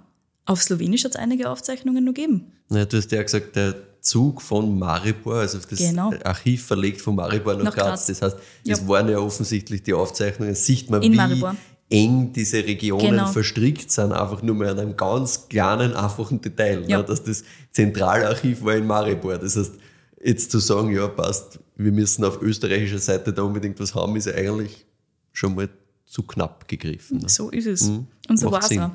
auf 0.46 0.62
Slowenisch 0.62 1.04
hat 1.04 1.12
es 1.12 1.16
einige 1.16 1.50
Aufzeichnungen 1.50 2.04
noch 2.04 2.14
gegeben. 2.14 2.52
Ja, 2.70 2.84
du 2.84 2.96
hast 2.96 3.12
ja 3.12 3.22
gesagt, 3.22 3.54
der 3.56 3.74
Zug 4.00 4.40
von 4.40 4.78
Maribor, 4.78 5.36
also 5.36 5.58
das 5.58 5.78
Genau. 5.78 6.12
Archiv 6.24 6.64
verlegt 6.66 7.00
von 7.00 7.16
Maribor 7.16 7.54
nach, 7.54 7.64
Nach 7.64 7.74
Graz. 7.74 8.06
Graz. 8.06 8.06
Das 8.06 8.22
heißt, 8.22 8.36
Ja. 8.64 8.88
waren 8.88 9.08
ja 9.08 9.18
offensichtlich 9.18 9.82
die 9.82 9.92
Aufzeichnungen. 9.92 10.54
Sieht 10.54 10.88
man, 10.90 11.02
In 11.02 11.12
wie 11.12 11.16
Maribor. 11.16 11.56
eng 11.90 12.32
diese 12.32 12.58
Regionen 12.58 13.10
Genau. 13.10 13.26
verstrickt 13.26 13.90
sind, 13.90 14.12
einfach 14.12 14.42
nur 14.42 14.54
mal 14.54 14.68
an 14.68 14.78
einem 14.78 14.96
ganz 14.96 15.48
kleinen, 15.48 15.94
einfachen 15.94 16.40
Detail. 16.40 16.84
Ja. 16.88 16.98
Ne? 16.98 17.04
Dass 17.04 17.22
das 17.24 17.42
Zentralarchiv 17.72 18.62
war 18.64 18.74
in 18.76 18.86
Maribor. 18.86 19.38
Das 19.38 19.56
heißt, 19.56 19.72
jetzt 20.24 20.50
zu 20.50 20.58
sagen, 20.60 20.90
ja, 20.94 21.08
passt, 21.08 21.58
wir 21.76 21.92
müssen 21.92 22.24
auf 22.24 22.40
österreichischer 22.42 22.98
Seite 22.98 23.32
da 23.32 23.42
unbedingt 23.42 23.78
was 23.80 23.94
haben, 23.94 24.14
ist 24.16 24.26
ja 24.26 24.34
eigentlich 24.34 24.86
schon 25.32 25.54
mal 25.54 25.68
zu 26.04 26.22
knapp 26.22 26.66
gegriffen. 26.68 27.18
Ne? 27.18 27.28
So 27.28 27.50
ist 27.50 27.66
es. 27.66 27.82
Und 28.28 28.38
so 28.38 28.50
war 28.50 28.60
es 28.62 28.78
auch. 28.78 28.90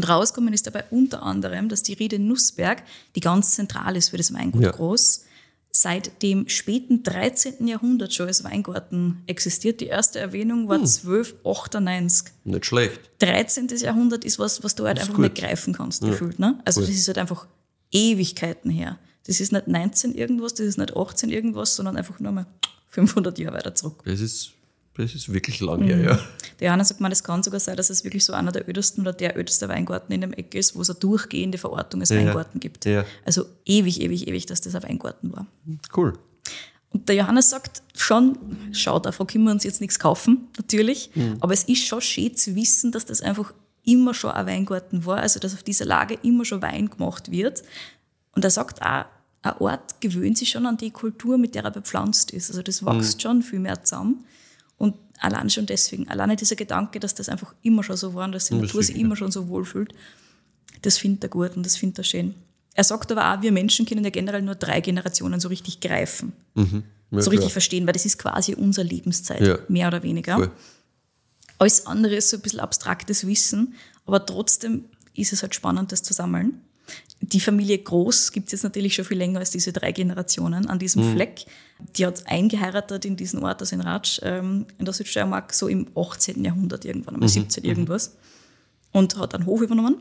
Und 0.00 0.08
rausgekommen 0.08 0.54
ist 0.54 0.66
dabei 0.66 0.84
unter 0.90 1.22
anderem, 1.22 1.68
dass 1.68 1.82
die 1.82 1.92
Riede 1.92 2.18
Nussberg, 2.18 2.82
die 3.14 3.20
ganz 3.20 3.50
zentral 3.54 3.96
ist 3.96 4.08
für 4.08 4.16
das 4.16 4.32
Weingut 4.32 4.62
Ja. 4.62 4.70
Groß, 4.70 5.24
seit 5.72 6.22
dem 6.22 6.48
späten 6.48 7.02
13. 7.02 7.66
Jahrhundert 7.68 8.12
schon 8.14 8.26
als 8.28 8.42
Weingarten 8.42 9.22
existiert. 9.26 9.80
Die 9.82 9.86
erste 9.86 10.18
Erwähnung 10.18 10.60
Hm. 10.62 10.68
war 10.68 10.78
1298. 10.78 12.32
Nicht 12.44 12.66
schlecht. 12.66 13.00
13. 13.18 13.68
Jahrhundert 13.76 14.24
ist 14.24 14.38
was, 14.38 14.64
was 14.64 14.74
du 14.74 14.86
halt 14.86 14.98
einfach 14.98 15.14
gut. 15.14 15.22
nicht 15.22 15.34
greifen 15.36 15.74
kannst, 15.74 16.02
gefühlt. 16.02 16.38
Ne? 16.38 16.58
Also 16.64 16.80
Cool. 16.80 16.86
das 16.86 16.96
ist 16.96 17.06
halt 17.08 17.18
einfach 17.18 17.46
Ewigkeiten 17.92 18.70
her. 18.70 18.98
Das 19.26 19.38
ist 19.40 19.52
nicht 19.52 19.68
19 19.68 20.14
irgendwas, 20.14 20.54
das 20.54 20.66
ist 20.66 20.78
nicht 20.78 20.96
18 20.96 21.30
irgendwas, 21.30 21.76
sondern 21.76 21.96
einfach 21.96 22.18
nur 22.20 22.32
mal 22.32 22.46
500 22.88 23.38
Jahre 23.38 23.56
weiter 23.56 23.74
zurück. 23.74 24.02
Das 24.04 24.20
ist, 24.20 24.52
das 25.00 25.14
ist 25.14 25.32
wirklich 25.32 25.60
lang 25.60 25.80
Mhm. 25.80 25.86
her, 25.86 25.98
ja. 26.00 26.18
Der 26.60 26.66
Johannes 26.68 26.88
sagt 26.88 27.00
mal, 27.00 27.08
das 27.08 27.24
kann 27.24 27.42
sogar 27.42 27.60
sein, 27.60 27.76
dass 27.76 27.88
es 27.90 28.04
wirklich 28.04 28.24
so 28.24 28.32
einer 28.32 28.52
der 28.52 28.68
ödesten 28.68 29.00
oder 29.02 29.12
der 29.12 29.38
ödeste 29.38 29.68
Weingarten 29.68 30.12
in 30.12 30.20
dem 30.20 30.32
Eck 30.32 30.54
ist, 30.54 30.74
wo 30.76 30.82
es 30.82 30.90
eine 30.90 30.98
durchgehende 30.98 31.58
Verortung 31.58 32.00
als 32.00 32.10
Weingarten 32.10 32.60
gibt. 32.60 32.84
Ja. 32.84 33.04
Also 33.24 33.46
ewig, 33.64 34.00
ewig, 34.00 34.28
ewig, 34.28 34.46
dass 34.46 34.60
das 34.60 34.74
ein 34.74 34.82
Weingarten 34.82 35.32
war. 35.32 35.46
Cool. 35.96 36.18
Und 36.90 37.08
der 37.08 37.16
Johannes 37.16 37.50
sagt 37.50 37.82
schon, 37.96 38.36
schaut, 38.72 39.06
davon 39.06 39.26
können 39.26 39.44
wir 39.44 39.52
uns 39.52 39.64
jetzt 39.64 39.80
nichts 39.80 39.98
kaufen, 39.98 40.48
natürlich, 40.58 41.10
Mhm. 41.14 41.36
aber 41.40 41.52
es 41.54 41.64
ist 41.64 41.86
schon 41.86 42.00
schön 42.00 42.34
zu 42.36 42.54
wissen, 42.56 42.90
dass 42.92 43.06
das 43.06 43.20
einfach 43.22 43.54
immer 43.84 44.12
schon 44.12 44.32
ein 44.32 44.46
Weingarten 44.46 45.06
war, 45.06 45.18
also 45.18 45.38
dass 45.40 45.54
auf 45.54 45.62
dieser 45.62 45.84
Lage 45.86 46.18
immer 46.22 46.44
schon 46.44 46.60
Wein 46.62 46.90
gemacht 46.90 47.30
wird. 47.30 47.62
Und 48.32 48.44
er 48.44 48.50
sagt 48.50 48.82
auch, 48.82 49.04
ein 49.42 49.52
Ort 49.60 50.00
gewöhnt 50.02 50.36
sich 50.36 50.50
schon 50.50 50.66
an 50.66 50.76
die 50.76 50.90
Kultur, 50.90 51.38
mit 51.38 51.54
der 51.54 51.64
er 51.64 51.70
bepflanzt 51.70 52.30
ist. 52.32 52.50
Also 52.50 52.60
das 52.62 52.84
wächst 52.84 53.22
schon 53.22 53.42
viel 53.42 53.58
mehr 53.60 53.82
zusammen. 53.82 54.24
Und 54.80 54.94
allein 55.18 55.50
schon 55.50 55.66
deswegen, 55.66 56.08
alleine 56.08 56.36
dieser 56.36 56.56
Gedanke, 56.56 57.00
dass 57.00 57.14
das 57.14 57.28
einfach 57.28 57.54
immer 57.60 57.84
schon 57.84 57.98
so 57.98 58.14
war 58.14 58.24
und 58.24 58.32
dass 58.32 58.46
die 58.46 58.54
Ja, 58.54 58.62
Natur 58.62 58.82
sich 58.82 58.96
immer 58.96 59.14
schon 59.14 59.30
so 59.30 59.46
wohlfühlt, 59.48 59.92
das 60.80 60.96
findet 60.96 61.24
er 61.24 61.28
gut 61.28 61.54
und 61.54 61.66
das 61.66 61.76
findet 61.76 61.98
er 61.98 62.04
schön. 62.04 62.34
Er 62.72 62.84
sagt 62.84 63.12
aber 63.12 63.30
auch, 63.34 63.42
wir 63.42 63.52
Menschen 63.52 63.84
können 63.84 64.02
ja 64.04 64.10
generell 64.10 64.40
nur 64.40 64.54
drei 64.54 64.80
Generationen 64.80 65.38
so 65.38 65.48
richtig 65.48 65.80
greifen, 65.80 66.32
Ja, 66.54 66.64
so 66.64 66.80
klar. 67.10 67.32
richtig 67.32 67.52
verstehen, 67.52 67.86
weil 67.86 67.92
das 67.92 68.06
ist 68.06 68.18
quasi 68.18 68.54
unsere 68.54 68.86
Lebenszeit, 68.86 69.42
Ja. 69.46 69.58
mehr 69.68 69.88
oder 69.88 70.02
weniger. 70.02 70.36
Voll. 70.36 70.50
Alles 71.58 71.84
andere 71.86 72.14
ist 72.14 72.30
so 72.30 72.38
ein 72.38 72.40
bisschen 72.42 72.60
abstraktes 72.60 73.26
Wissen, 73.26 73.74
aber 74.06 74.24
trotzdem 74.24 74.86
ist 75.14 75.34
es 75.34 75.42
halt 75.42 75.54
spannend, 75.54 75.92
das 75.92 76.02
zu 76.02 76.14
sammeln. 76.14 76.58
Die 77.20 77.40
Familie 77.40 77.76
Groß 77.76 78.32
gibt 78.32 78.46
es 78.46 78.52
jetzt 78.52 78.62
natürlich 78.62 78.94
schon 78.94 79.04
viel 79.04 79.18
länger 79.18 79.40
als 79.40 79.50
diese 79.50 79.74
drei 79.74 79.92
Generationen 79.92 80.66
an 80.70 80.78
diesem 80.78 81.06
Mhm. 81.06 81.14
Fleck. 81.16 81.44
Die 81.96 82.06
hat 82.06 82.26
eingeheiratet 82.26 83.04
in 83.04 83.16
diesen 83.16 83.42
Ort, 83.42 83.60
also 83.60 83.74
in 83.74 83.80
Ratsch, 83.82 84.20
ähm, 84.22 84.66
in 84.78 84.84
der 84.84 84.94
Südsteiermark, 84.94 85.52
so 85.54 85.68
im 85.68 85.86
18. 85.94 86.44
Jahrhundert 86.44 86.84
irgendwann, 86.84 87.14
Mhm. 87.14 87.18
einmal 87.18 87.28
17 87.28 87.64
irgendwas. 87.64 88.16
Und 88.92 89.16
hat 89.18 89.34
einen 89.34 89.46
Hof 89.46 89.60
übernommen. 89.60 89.96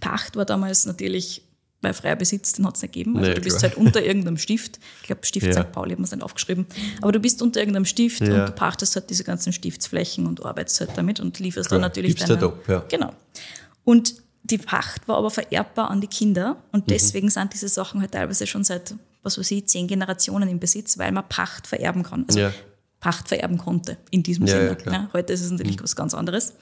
Pacht 0.00 0.36
war 0.36 0.44
damals 0.44 0.86
natürlich 0.86 1.42
bei 1.80 1.92
freier 1.92 2.16
Besitz, 2.16 2.52
den 2.54 2.66
hat 2.66 2.76
es 2.76 2.82
nicht 2.82 2.92
gegeben. 2.94 3.16
Also 3.16 3.28
Nee, 3.28 3.34
du 3.34 3.42
bist 3.42 3.58
klar. 3.58 3.70
halt 3.70 3.78
unter 3.78 4.02
irgendeinem 4.02 4.38
Stift. 4.38 4.80
Ich 5.02 5.06
glaube, 5.06 5.24
Stift 5.26 5.46
Ja. 5.46 5.52
St. 5.64 5.70
Pauli 5.72 5.90
hat 5.90 5.98
man 5.98 6.04
es 6.04 6.12
nicht 6.12 6.22
aufgeschrieben. 6.22 6.66
Aber 7.02 7.12
du 7.12 7.20
bist 7.20 7.42
unter 7.42 7.60
irgendeinem 7.60 7.84
Stift 7.84 8.22
Ja. 8.22 8.40
und 8.40 8.48
du 8.48 8.52
pachtest 8.52 8.96
halt 8.96 9.10
diese 9.10 9.22
ganzen 9.22 9.52
Stiftsflächen 9.52 10.26
und 10.26 10.44
arbeitest 10.44 10.80
halt 10.80 10.90
damit 10.96 11.20
und 11.20 11.38
lieferst 11.38 11.68
Klar, 11.68 11.80
dann 11.80 11.90
natürlich 11.90 12.16
gibst 12.16 12.28
halt 12.30 12.42
ab, 12.42 12.58
ja. 12.68 12.84
Genau. 12.88 13.12
Und 13.84 14.14
die 14.44 14.58
Pacht 14.58 15.06
war 15.08 15.18
aber 15.18 15.30
vererbbar 15.30 15.90
an 15.90 16.00
die 16.00 16.06
Kinder 16.06 16.54
Mhm. 16.54 16.58
und 16.72 16.90
deswegen 16.90 17.28
sind 17.30 17.52
diese 17.52 17.68
Sachen 17.68 18.00
halt 18.00 18.12
teilweise 18.12 18.46
schon 18.46 18.64
seit, 18.64 18.94
was 19.24 19.38
weiß 19.38 19.50
ich, 19.50 19.66
zehn 19.66 19.86
Generationen 19.88 20.48
im 20.48 20.60
Besitz, 20.60 20.98
weil 20.98 21.10
man 21.12 21.28
Pacht 21.28 21.66
vererben 21.66 22.02
kann. 22.02 22.24
Also 22.28 22.38
Ja. 22.40 22.52
Pacht 23.00 23.28
vererben 23.28 23.58
konnte 23.58 23.98
in 24.10 24.22
diesem 24.22 24.46
Ja, 24.46 24.52
Sinne. 24.54 24.76
ja. 24.86 24.98
Mhm. 25.00 25.12
Heute 25.12 25.32
ist 25.32 25.42
es 25.42 25.50
natürlich 25.50 25.82
was 25.82 25.96
ganz 25.96 26.14
anderes. 26.14 26.54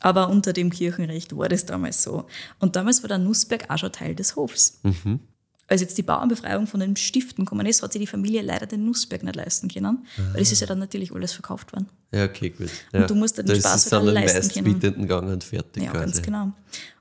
Aber 0.00 0.28
unter 0.28 0.52
dem 0.52 0.70
Kirchenrecht 0.70 1.36
war 1.36 1.48
das 1.48 1.66
damals 1.66 2.02
so. 2.02 2.26
Und 2.58 2.76
damals 2.76 3.02
war 3.02 3.08
der 3.08 3.18
Nussberg 3.18 3.68
auch 3.68 3.76
schon 3.78 3.92
Teil 3.92 4.14
des 4.14 4.34
Hofs. 4.36 4.78
Mhm. 4.82 5.20
Als 5.66 5.82
jetzt 5.82 5.96
die 5.98 6.02
Bauernbefreiung 6.02 6.66
von 6.66 6.80
den 6.80 6.96
Stiften 6.96 7.44
gekommen 7.44 7.64
ist, 7.66 7.82
hat 7.82 7.92
sich 7.92 8.00
die 8.00 8.06
Familie 8.06 8.42
leider 8.42 8.66
den 8.66 8.84
Nussberg 8.86 9.22
nicht 9.22 9.36
leisten 9.36 9.68
können, 9.68 10.04
weil 10.32 10.42
es 10.42 10.50
ist 10.50 10.60
ja 10.60 10.66
dann 10.66 10.80
natürlich 10.80 11.12
alles 11.12 11.32
verkauft 11.32 11.72
worden. 11.72 11.86
Ja, 12.12 12.24
okay, 12.24 12.50
gut. 12.50 12.70
Ja. 12.92 13.06
du 13.06 13.14
musst 13.14 13.38
dir 13.38 13.44
den 13.44 13.50
das 13.54 13.58
Spaß 13.60 13.84
ist 13.84 13.92
dann 13.92 14.00
alle 14.02 14.12
den 14.14 14.24
leisten 14.24 14.64
können. 14.64 15.06
Gang 15.06 15.28
und 15.28 15.44
fertig. 15.44 15.82
Ja, 15.84 15.90
quasi. 15.92 16.04
ganz 16.06 16.22
genau. 16.22 16.52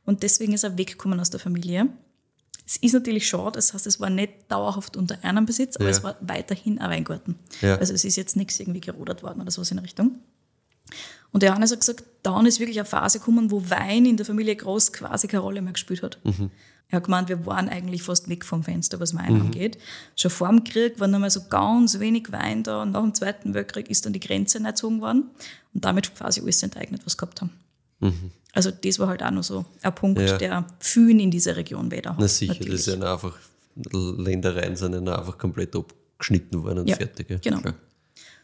Und 0.05 0.21
deswegen 0.21 0.53
ist 0.53 0.63
er 0.63 0.77
weggekommen 0.77 1.19
aus 1.19 1.29
der 1.31 1.39
Familie. 1.39 1.87
Es 2.69 2.77
ist 2.77 2.93
natürlich 2.93 3.27
schade, 3.27 3.53
das 3.53 3.73
heißt, 3.73 3.87
es 3.87 3.99
war 3.99 4.11
nicht 4.11 4.31
dauerhaft 4.47 4.95
unter 4.95 5.17
einem 5.23 5.47
Besitz, 5.47 5.75
aber 5.77 5.85
Ja. 5.85 5.89
es 5.91 6.03
war 6.03 6.17
weiterhin 6.21 6.77
ein 6.77 6.87
Weingarten. 6.91 7.33
Ja. 7.61 7.75
Also 7.77 7.93
es 7.95 8.05
ist 8.05 8.15
jetzt 8.15 8.35
nichts 8.35 8.59
irgendwie 8.59 8.79
gerodert 8.79 9.23
worden 9.23 9.41
oder 9.41 9.49
sowas 9.49 9.71
in 9.71 9.79
Richtung. 9.79 10.19
Und 11.31 11.41
der 11.41 11.49
Johannes 11.49 11.71
hat 11.71 11.79
gesagt, 11.79 12.03
dann 12.21 12.45
ist 12.45 12.59
wirklich 12.59 12.77
eine 12.77 12.85
Phase 12.85 13.17
gekommen, 13.17 13.49
wo 13.49 13.67
Wein 13.71 14.05
in 14.05 14.17
der 14.17 14.25
Familie 14.27 14.55
groß 14.55 14.93
quasi 14.93 15.27
keine 15.27 15.41
Rolle 15.41 15.63
mehr 15.63 15.73
gespielt 15.73 16.03
hat. 16.03 16.19
Er 16.89 16.97
hat 16.97 17.05
gemeint, 17.05 17.27
wir 17.29 17.43
waren 17.47 17.69
eigentlich 17.69 18.03
fast 18.03 18.29
weg 18.29 18.45
vom 18.45 18.63
Fenster, 18.63 18.99
was 18.99 19.15
Wein 19.15 19.41
angeht. 19.41 19.79
Schon 20.15 20.29
vor 20.29 20.47
dem 20.49 20.63
Krieg 20.63 20.99
war 20.99 21.07
noch 21.07 21.17
mal 21.19 21.29
so 21.31 21.41
ganz 21.49 21.97
wenig 21.99 22.31
Wein 22.31 22.61
da 22.61 22.83
und 22.83 22.91
nach 22.91 23.01
dem 23.01 23.15
Zweiten 23.15 23.55
Weltkrieg 23.55 23.89
ist 23.89 24.05
dann 24.05 24.13
die 24.13 24.19
Grenze 24.19 24.59
erzogen 24.63 25.01
worden 25.01 25.31
und 25.73 25.85
damit 25.85 26.13
quasi 26.15 26.41
alles 26.41 26.61
enteignet, 26.61 27.01
was 27.05 27.17
gehabt 27.17 27.41
haben. 27.41 27.51
Also 28.53 28.71
das 28.71 28.97
war 28.99 29.07
halt 29.07 29.21
auch 29.23 29.31
noch 29.31 29.43
so 29.43 29.65
ein 29.81 29.93
Punkt, 29.95 30.19
Ja. 30.21 30.37
der 30.37 30.65
vielen 30.79 31.19
in 31.19 31.31
dieser 31.31 31.55
Region 31.55 31.91
weder 31.91 32.11
hat. 32.11 32.19
Na 32.19 32.27
sicher, 32.27 32.53
natürlich. 32.53 32.85
das 32.85 32.95
ja 32.95 33.13
einfach, 33.13 33.37
Ländereien 33.93 34.75
sind 34.75 35.05
ja 35.05 35.17
einfach 35.19 35.37
komplett 35.37 35.75
abgeschnitten 35.75 36.63
worden 36.63 36.79
und 36.79 36.89
Ja, 36.89 36.95
fertig. 36.95 37.29
Ja. 37.29 37.37
genau. 37.37 37.59
Klar. 37.59 37.75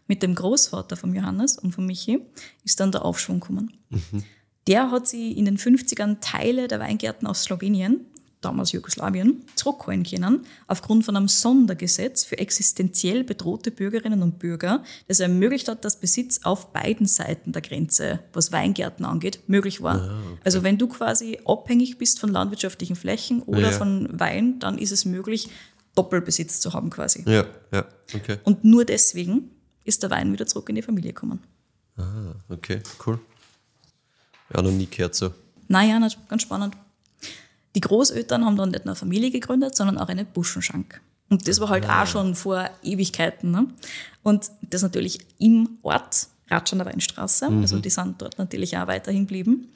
Mit 0.07 0.21
dem 0.21 0.35
Großvater 0.35 0.95
von 0.95 1.13
Johannes 1.15 1.57
und 1.57 1.71
von 1.71 1.85
Michi 1.85 2.19
ist 2.63 2.79
dann 2.79 2.91
der 2.91 3.03
Aufschwung 3.03 3.39
gekommen. 3.39 3.73
Mhm. 3.89 4.23
Der 4.67 4.91
hat 4.91 5.07
sie 5.07 5.31
in 5.31 5.45
den 5.45 5.57
50ern 5.57 6.19
Teile 6.21 6.67
der 6.67 6.79
Weingärten 6.79 7.27
aus 7.27 7.43
Slowenien, 7.43 8.01
damals 8.45 8.71
Jugoslawien, 8.71 9.43
zurückholen 9.55 10.03
können, 10.03 10.45
aufgrund 10.67 11.03
von 11.03 11.17
einem 11.17 11.27
Sondergesetz 11.27 12.23
für 12.23 12.37
existenziell 12.37 13.23
bedrohte 13.23 13.71
Bürgerinnen 13.71 14.21
und 14.21 14.39
Bürger, 14.39 14.83
das 15.07 15.19
ermöglicht 15.19 15.67
hat, 15.67 15.83
dass 15.83 15.99
Besitz 15.99 16.41
auf 16.43 16.71
beiden 16.71 17.07
Seiten 17.07 17.51
der 17.51 17.61
Grenze, 17.61 18.19
was 18.33 18.51
Weingärten 18.51 19.03
angeht, 19.05 19.39
möglich 19.47 19.81
war. 19.81 19.95
Ah, 20.01 20.21
Also 20.43 20.63
wenn 20.63 20.77
du 20.77 20.87
quasi 20.87 21.39
abhängig 21.45 21.97
bist 21.97 22.19
von 22.19 22.29
landwirtschaftlichen 22.31 22.95
Flächen 22.95 23.41
oder 23.43 23.71
Ja. 23.71 23.77
von 23.77 24.07
Wein, 24.19 24.59
dann 24.59 24.77
ist 24.77 24.91
es 24.91 25.03
möglich, 25.05 25.49
Doppelbesitz 25.95 26.59
zu 26.59 26.73
haben 26.73 26.89
quasi. 26.89 27.23
Ja, 27.25 27.45
ja, 27.71 27.85
okay. 28.13 28.37
Und 28.43 28.63
nur 28.63 28.85
deswegen 28.85 29.49
ist 29.83 30.03
der 30.03 30.09
Wein 30.11 30.31
wieder 30.33 30.45
zurück 30.45 30.69
in 30.69 30.75
die 30.75 30.81
Familie 30.81 31.13
gekommen. 31.13 31.39
Ah, 31.97 32.33
okay, 32.49 32.81
cool. 33.05 33.19
Ja, 34.53 34.61
noch 34.61 34.71
nie 34.71 34.87
gehört 34.87 35.15
so. 35.15 35.33
Naja, 35.67 35.99
nicht, 35.99 36.19
ganz 36.29 36.41
spannend. 36.43 36.75
Die 37.75 37.81
Großeltern 37.81 38.45
haben 38.45 38.55
dann 38.55 38.71
nicht 38.71 38.85
nur 38.85 38.93
eine 38.93 38.99
Familie 38.99 39.31
gegründet, 39.31 39.75
sondern 39.75 39.97
auch 39.97 40.07
eine 40.07 40.25
Buschenschank. 40.25 41.01
Und 41.29 41.47
das 41.47 41.59
war 41.59 41.69
halt 41.69 41.89
auch 41.89 42.07
schon 42.07 42.35
vor 42.35 42.69
Ewigkeiten. 42.83 43.51
Ne? 43.51 43.67
Und 44.23 44.51
das 44.61 44.81
natürlich 44.81 45.19
im 45.39 45.77
Ort, 45.81 46.27
Ratschener 46.49 46.85
Weinstraße, 46.85 47.47
also 47.47 47.79
die 47.79 47.89
sind 47.89 48.21
dort 48.21 48.37
natürlich 48.37 48.77
auch 48.77 48.87
weiterhin 48.87 49.21
geblieben. 49.21 49.69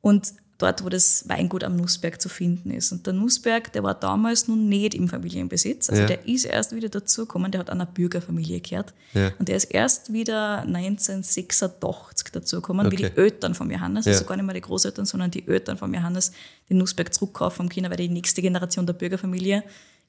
Und 0.00 0.32
dort, 0.58 0.82
wo 0.84 0.88
das 0.88 1.28
Weingut 1.28 1.64
am 1.64 1.76
Nussberg 1.76 2.20
zu 2.20 2.28
finden 2.30 2.70
ist. 2.70 2.90
Und 2.90 3.06
der 3.06 3.12
Nussberg, 3.12 3.72
der 3.74 3.82
war 3.82 3.94
damals 3.94 4.48
noch 4.48 4.56
nicht 4.56 4.94
im 4.94 5.06
Familienbesitz. 5.08 5.90
Also 5.90 6.02
Ja. 6.02 6.08
der 6.08 6.26
ist 6.26 6.44
erst 6.46 6.74
wieder 6.74 6.88
dazugekommen, 6.88 7.52
der 7.52 7.60
hat 7.60 7.68
einer 7.70 7.84
Bürgerfamilie 7.86 8.60
gehört. 8.60 8.94
Ja. 9.12 9.32
Und 9.38 9.48
der 9.48 9.56
ist 9.56 9.64
erst 9.64 10.12
wieder 10.14 10.64
1986 10.64 12.32
dazugekommen, 12.32 12.90
wie 12.90 12.96
Okay. 12.96 13.10
die 13.14 13.20
Eltern 13.20 13.54
von 13.54 13.70
Johannes, 13.70 14.06
Ja. 14.06 14.12
also 14.12 14.24
gar 14.24 14.36
nicht 14.36 14.46
mehr 14.46 14.54
die 14.54 14.60
Großeltern, 14.60 15.04
sondern 15.06 15.30
die 15.30 15.46
Eltern 15.46 15.76
von 15.76 15.92
Johannes, 15.92 16.32
den 16.70 16.78
Nussberg 16.78 17.12
zurückkaufen 17.12 17.60
haben 17.64 17.68
können, 17.68 17.90
weil 17.90 17.96
die 17.98 18.08
nächste 18.08 18.42
Generation 18.42 18.86
der 18.86 18.94
Bürgerfamilie 18.94 19.62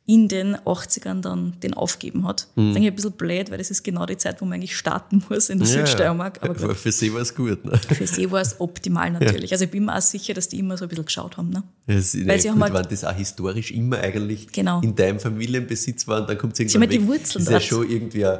in 0.09 0.29
den 0.29 0.55
80ern 0.55 1.19
dann 1.19 1.53
den 1.61 1.73
aufgeben 1.73 2.25
hat. 2.25 2.47
Das 2.55 2.63
ist 2.65 2.75
eigentlich 2.77 2.87
ein 2.87 2.95
bisschen 2.95 3.11
blöd, 3.11 3.51
weil 3.51 3.57
das 3.57 3.69
ist 3.71 3.83
genau 3.83 4.05
die 4.05 4.15
Zeit, 4.15 4.39
wo 4.39 4.45
man 4.45 4.53
eigentlich 4.55 4.77
starten 4.77 5.21
muss 5.29 5.49
in 5.49 5.57
der 5.59 5.67
Südsteiermark. 5.67 6.41
Aber 6.41 6.53
gut, 6.67 6.77
für 6.77 6.93
sie 6.93 7.13
war 7.13 7.19
es 7.21 7.35
gut. 7.35 7.65
Ne? 7.65 7.77
für 7.77 8.07
sie 8.07 8.31
war 8.31 8.39
es 8.39 8.59
optimal 8.61 9.11
natürlich. 9.19 9.51
Also 9.51 9.65
ich 9.65 9.71
bin 9.71 9.83
mir 9.83 9.97
auch 9.97 10.01
sicher, 10.01 10.33
dass 10.33 10.47
die 10.47 10.59
immer 10.59 10.77
so 10.77 10.85
ein 10.85 10.87
bisschen 10.89 11.03
geschaut 11.05 11.35
haben. 11.35 11.49
Ne? 11.49 11.61
Es, 11.87 12.15
Weil 12.25 12.39
sie 12.39 12.49
haben 12.49 12.63
halt- 12.63 12.73
wenn 12.73 12.83
das 12.89 13.03
auch 13.03 13.13
historisch 13.13 13.71
immer 13.71 13.97
eigentlich 13.99 14.47
Genau. 14.53 14.79
in 14.81 14.95
deinem 14.95 15.19
Familienbesitz 15.19 16.07
war 16.07 16.21
und 16.21 16.29
dann 16.29 16.37
kommt 16.37 16.53
es 16.57 16.59
haben 16.73 16.81
irgendwann 16.83 16.89
halt 16.89 16.93
die 16.93 17.01
weg. 17.01 17.07
Wurzeln 17.21 17.45
Das 17.45 17.53
ist 17.63 17.69
ja 17.69 17.75
schon 17.77 17.89
irgendwie 17.89 18.25
eine, 18.25 18.39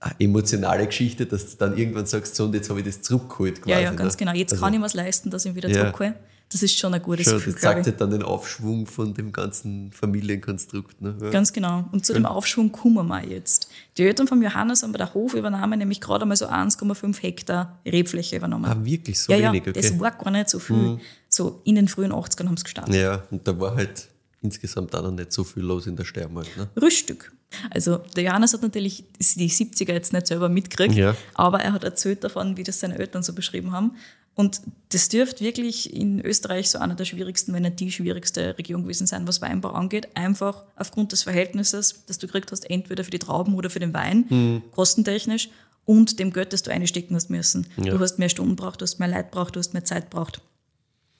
eine 0.00 0.14
emotionale 0.18 0.86
Geschichte, 0.86 1.24
dass 1.24 1.50
du 1.52 1.56
dann 1.56 1.78
irgendwann 1.78 2.04
sagst, 2.04 2.36
so 2.36 2.44
und 2.44 2.54
jetzt 2.54 2.68
habe 2.68 2.80
ich 2.80 2.84
das 2.86 3.00
zurückgeholt 3.00 3.62
quasi. 3.62 3.70
Ja, 3.70 3.80
ja, 3.80 3.92
ganz 3.94 4.12
ne? 4.12 4.18
genau. 4.18 4.32
Jetzt 4.34 4.52
Also, 4.52 4.64
kann 4.64 4.74
ich 4.74 4.80
mir 4.80 4.88
leisten, 4.92 5.30
dass 5.30 5.46
ich 5.46 5.52
ihn 5.52 5.56
wieder 5.56 5.70
Ja. 5.70 5.80
zurückhole. 5.80 6.14
Das 6.52 6.62
ist 6.62 6.78
schon 6.78 6.94
ein 6.94 7.02
gutes 7.02 7.24
Schon, 7.26 7.34
Gefühl, 7.34 7.54
das 7.54 7.62
zeigt 7.62 7.86
halt 7.86 8.00
dann 8.00 8.10
den 8.12 8.22
Aufschwung 8.22 8.86
von 8.86 9.12
dem 9.14 9.32
ganzen 9.32 9.90
Familienkonstrukt. 9.92 11.00
Ne? 11.02 11.16
Ja. 11.20 11.30
Ganz 11.30 11.52
genau. 11.52 11.84
Und 11.90 12.06
zu 12.06 12.12
dem 12.12 12.24
Aufschwung 12.24 12.70
kommen 12.70 13.06
wir 13.08 13.24
jetzt. 13.24 13.68
Die 13.98 14.04
Eltern 14.04 14.28
von 14.28 14.40
Johannes 14.40 14.82
haben 14.84 14.92
bei 14.92 14.98
der 14.98 15.12
Hofübernahme 15.12 15.76
nämlich 15.76 16.00
gerade 16.00 16.22
einmal 16.22 16.36
so 16.36 16.46
1,5 16.46 17.20
Hektar 17.20 17.80
Rebfläche 17.84 18.36
übernommen. 18.36 18.64
Ah, 18.66 18.76
wirklich 18.84 19.18
so 19.18 19.32
ja, 19.32 19.38
ja, 19.38 19.48
wenig, 19.52 19.62
okay. 19.62 19.72
das 19.72 19.98
war 19.98 20.12
gar 20.12 20.30
nicht 20.30 20.48
so 20.48 20.60
viel. 20.60 20.98
So 21.28 21.60
in 21.64 21.74
den 21.74 21.88
frühen 21.88 22.12
80ern 22.12 22.46
haben 22.46 22.56
sie 22.56 22.64
gestartet. 22.64 22.94
ja, 22.94 23.22
und 23.30 23.46
da 23.46 23.58
war 23.58 23.74
halt 23.74 24.08
insgesamt 24.40 24.94
auch 24.94 25.02
noch 25.02 25.10
nicht 25.10 25.32
so 25.32 25.42
viel 25.42 25.64
los 25.64 25.88
in 25.88 25.96
der 25.96 26.04
Steiermark. 26.04 26.46
Ne? 26.56 26.68
Rüststück. 26.80 27.32
Also 27.70 27.98
der 28.14 28.24
Johannes 28.24 28.52
hat 28.52 28.62
natürlich 28.62 29.04
die 29.18 29.50
70er 29.50 29.92
jetzt 29.92 30.12
nicht 30.12 30.26
selber 30.26 30.48
mitgekriegt, 30.48 30.94
Ja. 30.94 31.16
aber 31.34 31.60
er 31.60 31.72
hat 31.72 31.82
erzählt 31.84 32.22
davon, 32.22 32.56
wie 32.56 32.62
das 32.62 32.78
seine 32.80 32.98
Eltern 32.98 33.22
so 33.24 33.32
beschrieben 33.32 33.72
haben. 33.72 33.92
Und 34.36 34.60
das 34.90 35.08
dürfte 35.08 35.42
wirklich 35.42 35.92
in 35.94 36.20
Österreich 36.20 36.70
so 36.70 36.78
einer 36.78 36.94
der 36.94 37.06
schwierigsten, 37.06 37.54
wenn 37.54 37.62
nicht 37.62 37.80
die 37.80 37.90
schwierigste 37.90 38.56
Region 38.58 38.82
gewesen 38.82 39.06
sein, 39.06 39.26
was 39.26 39.40
Weinbau 39.40 39.70
angeht. 39.70 40.08
Einfach 40.14 40.62
aufgrund 40.76 41.12
des 41.12 41.22
Verhältnisses, 41.22 42.04
das 42.06 42.18
du 42.18 42.26
gekriegt 42.26 42.52
hast, 42.52 42.68
entweder 42.70 43.02
für 43.02 43.10
die 43.10 43.18
Trauben 43.18 43.54
oder 43.54 43.70
für 43.70 43.78
den 43.80 43.94
Wein, 43.94 44.26
Mhm. 44.28 44.62
kostentechnisch, 44.72 45.48
und 45.86 46.18
dem 46.18 46.32
Geld, 46.32 46.52
das 46.52 46.62
du 46.64 46.70
einstecken 46.72 47.14
hast 47.14 47.30
müssen. 47.30 47.66
Du 47.76 47.98
hast 48.00 48.18
mehr 48.18 48.28
Stunden 48.28 48.56
braucht, 48.56 48.80
du 48.80 48.82
hast 48.82 48.98
mehr 48.98 49.06
Leid 49.08 49.30
braucht, 49.30 49.54
du 49.56 49.60
hast 49.60 49.72
mehr 49.72 49.84
Zeit 49.84 50.10
braucht. 50.10 50.42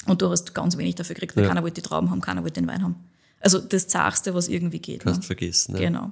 Und 0.07 0.21
du 0.23 0.29
hast 0.29 0.55
ganz 0.55 0.77
wenig 0.77 0.97
dafür 0.97 1.15
gekriegt, 1.15 1.37
weil 1.37 1.45
Ja. 1.45 1.49
keiner 1.49 1.63
wollte 1.63 1.81
die 1.81 1.89
Trauben 1.89 2.11
haben, 2.11 2.21
keiner 2.21 2.43
wollte 2.43 2.61
den 2.61 2.69
Wein 2.69 2.83
haben. 2.83 2.97
Also 3.41 3.61
das 3.61 3.87
Zachste, 3.89 4.35
was 4.35 4.49
irgendwie 4.49 4.81
geht. 4.81 5.01
Kannst 5.05 5.21
ne? 5.21 5.27
vergessen. 5.27 5.73
Ne? 5.75 5.79
Genau. 5.81 6.11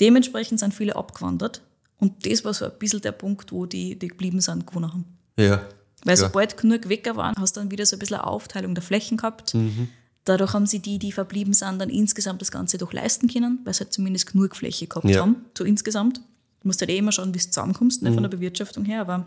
Dementsprechend 0.00 0.58
sind 0.58 0.74
viele 0.74 0.96
abgewandert. 0.96 1.60
Und 1.98 2.26
das 2.26 2.44
war 2.44 2.54
so 2.54 2.64
ein 2.64 2.72
bisschen 2.78 3.00
der 3.02 3.12
Punkt, 3.12 3.52
wo 3.52 3.66
die, 3.66 3.98
die 3.98 4.08
geblieben 4.08 4.40
sind, 4.40 4.66
gewonnen 4.66 4.92
haben. 4.92 5.04
Ja. 5.38 5.62
Weil 6.04 6.16
ja. 6.18 6.26
sobald 6.26 6.56
genug 6.56 6.88
weg 6.88 7.08
waren, 7.14 7.34
hast 7.38 7.56
du 7.56 7.60
dann 7.60 7.70
wieder 7.70 7.86
so 7.86 7.96
ein 7.96 7.98
bisschen 7.98 8.16
eine 8.16 8.26
Aufteilung 8.26 8.74
der 8.74 8.82
Flächen 8.82 9.16
gehabt. 9.16 9.54
Mhm. 9.54 9.88
Dadurch 10.24 10.52
haben 10.52 10.66
sie 10.66 10.78
die, 10.78 10.98
die 10.98 11.12
verblieben 11.12 11.52
sind, 11.52 11.78
dann 11.80 11.90
insgesamt 11.90 12.40
das 12.40 12.50
Ganze 12.52 12.78
doch 12.78 12.92
leisten 12.92 13.28
können, 13.28 13.58
weil 13.64 13.74
sie 13.74 13.80
halt 13.80 13.92
zumindest 13.92 14.30
genug 14.32 14.54
Fläche 14.56 14.86
gehabt 14.86 15.04
Ja. 15.08 15.20
haben, 15.22 15.44
so 15.56 15.64
insgesamt. 15.64 16.18
Du 16.60 16.68
musst 16.68 16.80
halt 16.80 16.90
eh 16.90 16.98
immer 16.98 17.10
schauen, 17.12 17.34
wie 17.34 17.38
du 17.38 17.44
zusammenkommst, 17.44 18.02
Mhm. 18.02 18.14
von 18.14 18.22
der 18.22 18.30
Bewirtschaftung 18.30 18.84
her, 18.84 19.00
aber 19.00 19.26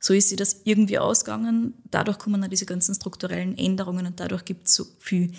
so 0.00 0.12
ist 0.14 0.28
sie 0.30 0.36
das 0.36 0.60
irgendwie 0.64 0.98
ausgegangen. 0.98 1.74
Dadurch 1.90 2.18
kommen 2.18 2.40
dann 2.40 2.50
diese 2.50 2.66
ganzen 2.66 2.94
strukturellen 2.94 3.56
Änderungen 3.58 4.06
und 4.06 4.20
dadurch 4.20 4.44
gibt 4.44 4.68
es 4.68 4.74
so 4.74 4.86
viel, 4.98 5.32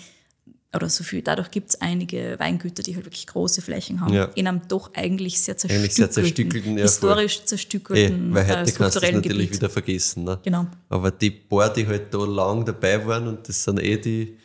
oder 0.76 0.88
so 0.88 1.02
viel, 1.04 1.22
dadurch 1.22 1.50
gibt 1.50 1.70
es 1.70 1.80
einige 1.80 2.36
Weingüter, 2.38 2.82
die 2.82 2.94
halt 2.94 3.04
wirklich 3.06 3.26
große 3.26 3.62
Flächen 3.62 4.00
haben, 4.00 4.12
Ja. 4.14 4.24
in 4.34 4.46
einem 4.46 4.60
doch 4.68 4.90
eigentlich 4.94 5.40
sehr 5.40 5.54
Eigentlich 5.64 5.94
sehr 5.94 6.10
zerstückelten, 6.10 6.12
zerstückelten, 6.12 6.78
historisch 6.78 7.40
Eh, 7.40 7.44
zerstückelten, 7.46 8.34
weil 8.34 8.44
heute 8.44 8.52
äh, 8.52 8.72
kannst 8.72 8.78
du 8.96 9.00
es 9.00 9.12
natürlich 9.12 9.22
Gebiet. 9.22 9.54
wieder 9.54 9.70
vergessen. 9.70 10.24
Ne? 10.24 10.38
Genau. 10.44 10.66
Aber 10.88 11.10
die 11.10 11.30
paar, 11.30 11.72
die 11.72 11.86
halt 11.86 12.12
da 12.14 12.24
lang 12.24 12.64
dabei 12.64 13.04
waren, 13.06 13.26
und 13.28 13.48
das 13.48 13.64
sind 13.64 13.82
eh 13.82 13.96
die 13.96 14.36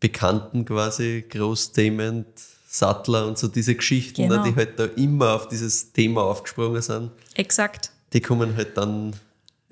bekannten 0.00 0.64
quasi 0.64 1.24
Großthemen, 1.28 2.24
Sattler 2.68 3.26
und 3.26 3.38
so 3.38 3.48
diese 3.48 3.74
Geschichten, 3.74 4.28
Genau. 4.28 4.44
ne, 4.44 4.50
die 4.50 4.54
halt 4.56 4.78
da 4.78 4.84
immer 4.96 5.34
auf 5.34 5.48
dieses 5.48 5.92
Thema 5.92 6.22
aufgesprungen 6.24 6.82
sind, 6.82 7.10
Exakt. 7.34 7.90
die 8.12 8.20
kommen 8.20 8.54
halt 8.56 8.76
dann, 8.76 9.14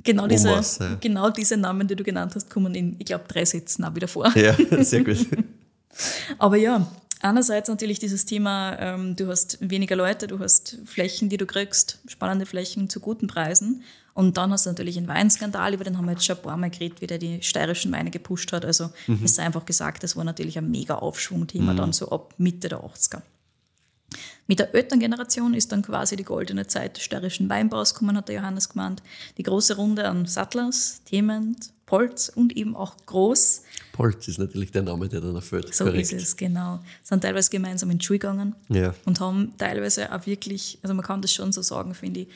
Genau 0.03 0.27
diese, 0.27 0.49
Omas, 0.51 0.79
ja. 0.81 0.97
genau 1.01 1.31
diese 1.31 1.57
Namen, 1.57 1.87
die 1.89 1.97
du 1.97 2.05
genannt 2.05 2.33
hast, 2.35 2.49
kommen 2.51 2.75
in, 2.75 2.97
ich 2.99 3.07
glaube, 3.07 3.25
drei 3.29 3.45
Sätzen 3.45 3.85
auch 3.85 3.95
wieder 3.95 4.09
vor. 4.09 4.31
ja, 4.37 4.55
sehr 4.85 5.03
gut. 5.05 5.27
Aber 6.39 6.57
ja, 6.57 6.87
einerseits 7.21 7.69
natürlich 7.69 7.99
dieses 7.99 8.27
Thema, 8.27 8.77
ähm, 8.79 9.17
du 9.17 9.29
hast 9.29 9.59
weniger 9.61 9.97
Leute, 9.97 10.27
du 10.27 10.39
hast 10.39 10.79
Flächen, 10.85 11.29
die 11.29 11.37
du 11.37 11.47
kriegst, 11.47 11.99
spannende 12.07 12.47
Flächen 12.47 12.89
zu 12.89 13.01
guten 13.01 13.27
Preisen. 13.27 13.83
Und 14.13 14.37
dann 14.37 14.53
hast 14.53 14.67
du 14.67 14.71
natürlich 14.71 14.97
einen 14.97 15.09
Weinskandal, 15.09 15.75
über 15.75 15.83
den 15.83 15.99
haben 15.99 16.05
wir 16.05 16.13
jetzt 16.13 16.25
schon 16.25 16.37
ein 16.37 16.43
paar 16.43 16.57
Mal 16.57 16.71
geredet, 16.71 17.01
wie 17.01 17.09
der 17.09 17.19
die 17.19 17.43
steirischen 17.43 17.91
Weine 17.91 18.11
gepusht 18.11 18.53
hat. 18.53 18.65
Also 18.65 18.91
es 19.25 19.35
sei 19.35 19.43
einfach 19.43 19.67
gesagt, 19.67 20.05
das 20.05 20.15
war 20.15 20.23
natürlich 20.23 20.57
ein 20.57 20.71
mega 20.71 20.95
Aufschwungthema 20.95 21.75
dann 21.75 21.93
so 21.93 22.11
ab 22.11 22.33
Mitte 22.39 22.69
der 22.69 22.79
80er. 22.79 23.23
Mit 24.47 24.59
der 24.59 24.75
Elterngeneration 24.75 25.55
ist 25.55 25.73
dann 25.73 25.83
quasi 25.83 26.17
die 26.17 26.25
goldene 26.25 26.67
Zeit 26.67 26.97
des 26.97 27.05
steirischen 27.05 27.49
Weinbaus 27.49 27.95
gekommen, 27.95 28.17
hat 28.17 28.29
der 28.29 28.37
Johannes 28.37 28.69
gemeint. 28.69 29.03
Die 29.39 29.43
große 29.43 29.77
Runde 29.77 30.07
an 30.07 30.27
Sattlers, 30.27 31.01
Thement, 31.07 31.73
Polz 31.97 32.29
und 32.35 32.57
eben 32.57 32.75
auch 32.75 32.97
Groß. 33.07 33.63
Polz 33.93 34.27
ist 34.29 34.39
natürlich 34.39 34.73
der 34.73 34.83
Name, 34.83 35.09
der 35.09 35.21
dann 35.21 35.35
erfüllt. 35.37 35.73
So 35.75 35.85
Korrekt. 35.85 36.13
ist 36.13 36.23
es, 36.23 36.37
genau. 36.37 36.81
Sind 37.03 37.23
teilweise 37.23 37.51
gemeinsam 37.51 37.91
in 37.91 37.99
die 37.99 38.05
Schule 38.05 38.19
gegangen 38.19 38.55
Ja. 38.69 38.95
und 39.05 39.21
haben 39.21 39.53
teilweise 39.59 40.13
auch 40.13 40.27
wirklich, 40.27 40.79
also 40.83 40.95
man 40.95 41.05
kann 41.05 41.23
das 41.23 41.33
schon 41.33 41.53
so 41.53 41.63
sagen, 41.63 41.95
finde 41.95 42.21
ich, 42.21 42.29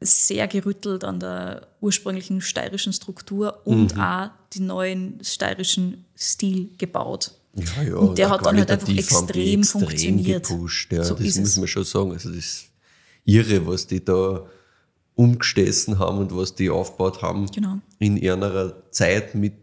sehr 0.00 0.48
gerüttelt 0.48 1.04
an 1.04 1.20
der 1.20 1.68
ursprünglichen 1.80 2.40
steirischen 2.40 2.92
Struktur 2.92 3.60
und 3.64 3.94
Mhm. 3.94 4.00
auch 4.00 4.30
den 4.54 4.66
neuen 4.66 5.18
steirischen 5.22 6.04
Stil 6.18 6.70
gebaut. 6.76 7.30
Ja, 7.54 7.82
ja, 7.84 7.94
Und 7.94 8.18
der 8.18 8.30
hat 8.30 8.44
dann 8.44 8.56
halt 8.58 8.70
einfach 8.70 8.88
die 8.88 8.98
extrem 8.98 9.62
funktioniert. 9.62 10.48
Gepusht, 10.48 10.92
ja, 10.92 11.04
So 11.04 11.14
das 11.14 11.24
ist 11.24 11.38
muss 11.38 11.48
es. 11.50 11.56
man 11.58 11.68
schon 11.68 11.84
sagen. 11.84 12.10
Also 12.12 12.28
das 12.30 12.38
ist 12.38 12.64
irre, 13.24 13.64
was 13.66 13.86
die 13.86 14.04
da 14.04 14.44
umgestessen 15.16 15.98
haben 15.98 16.18
und 16.18 16.36
was 16.36 16.54
die 16.54 16.70
aufgebaut 16.70 17.22
haben 17.22 17.46
Genau. 17.52 17.78
in 17.98 18.16
ihrer 18.16 18.74
Zeit 18.90 19.34
mit, 19.34 19.54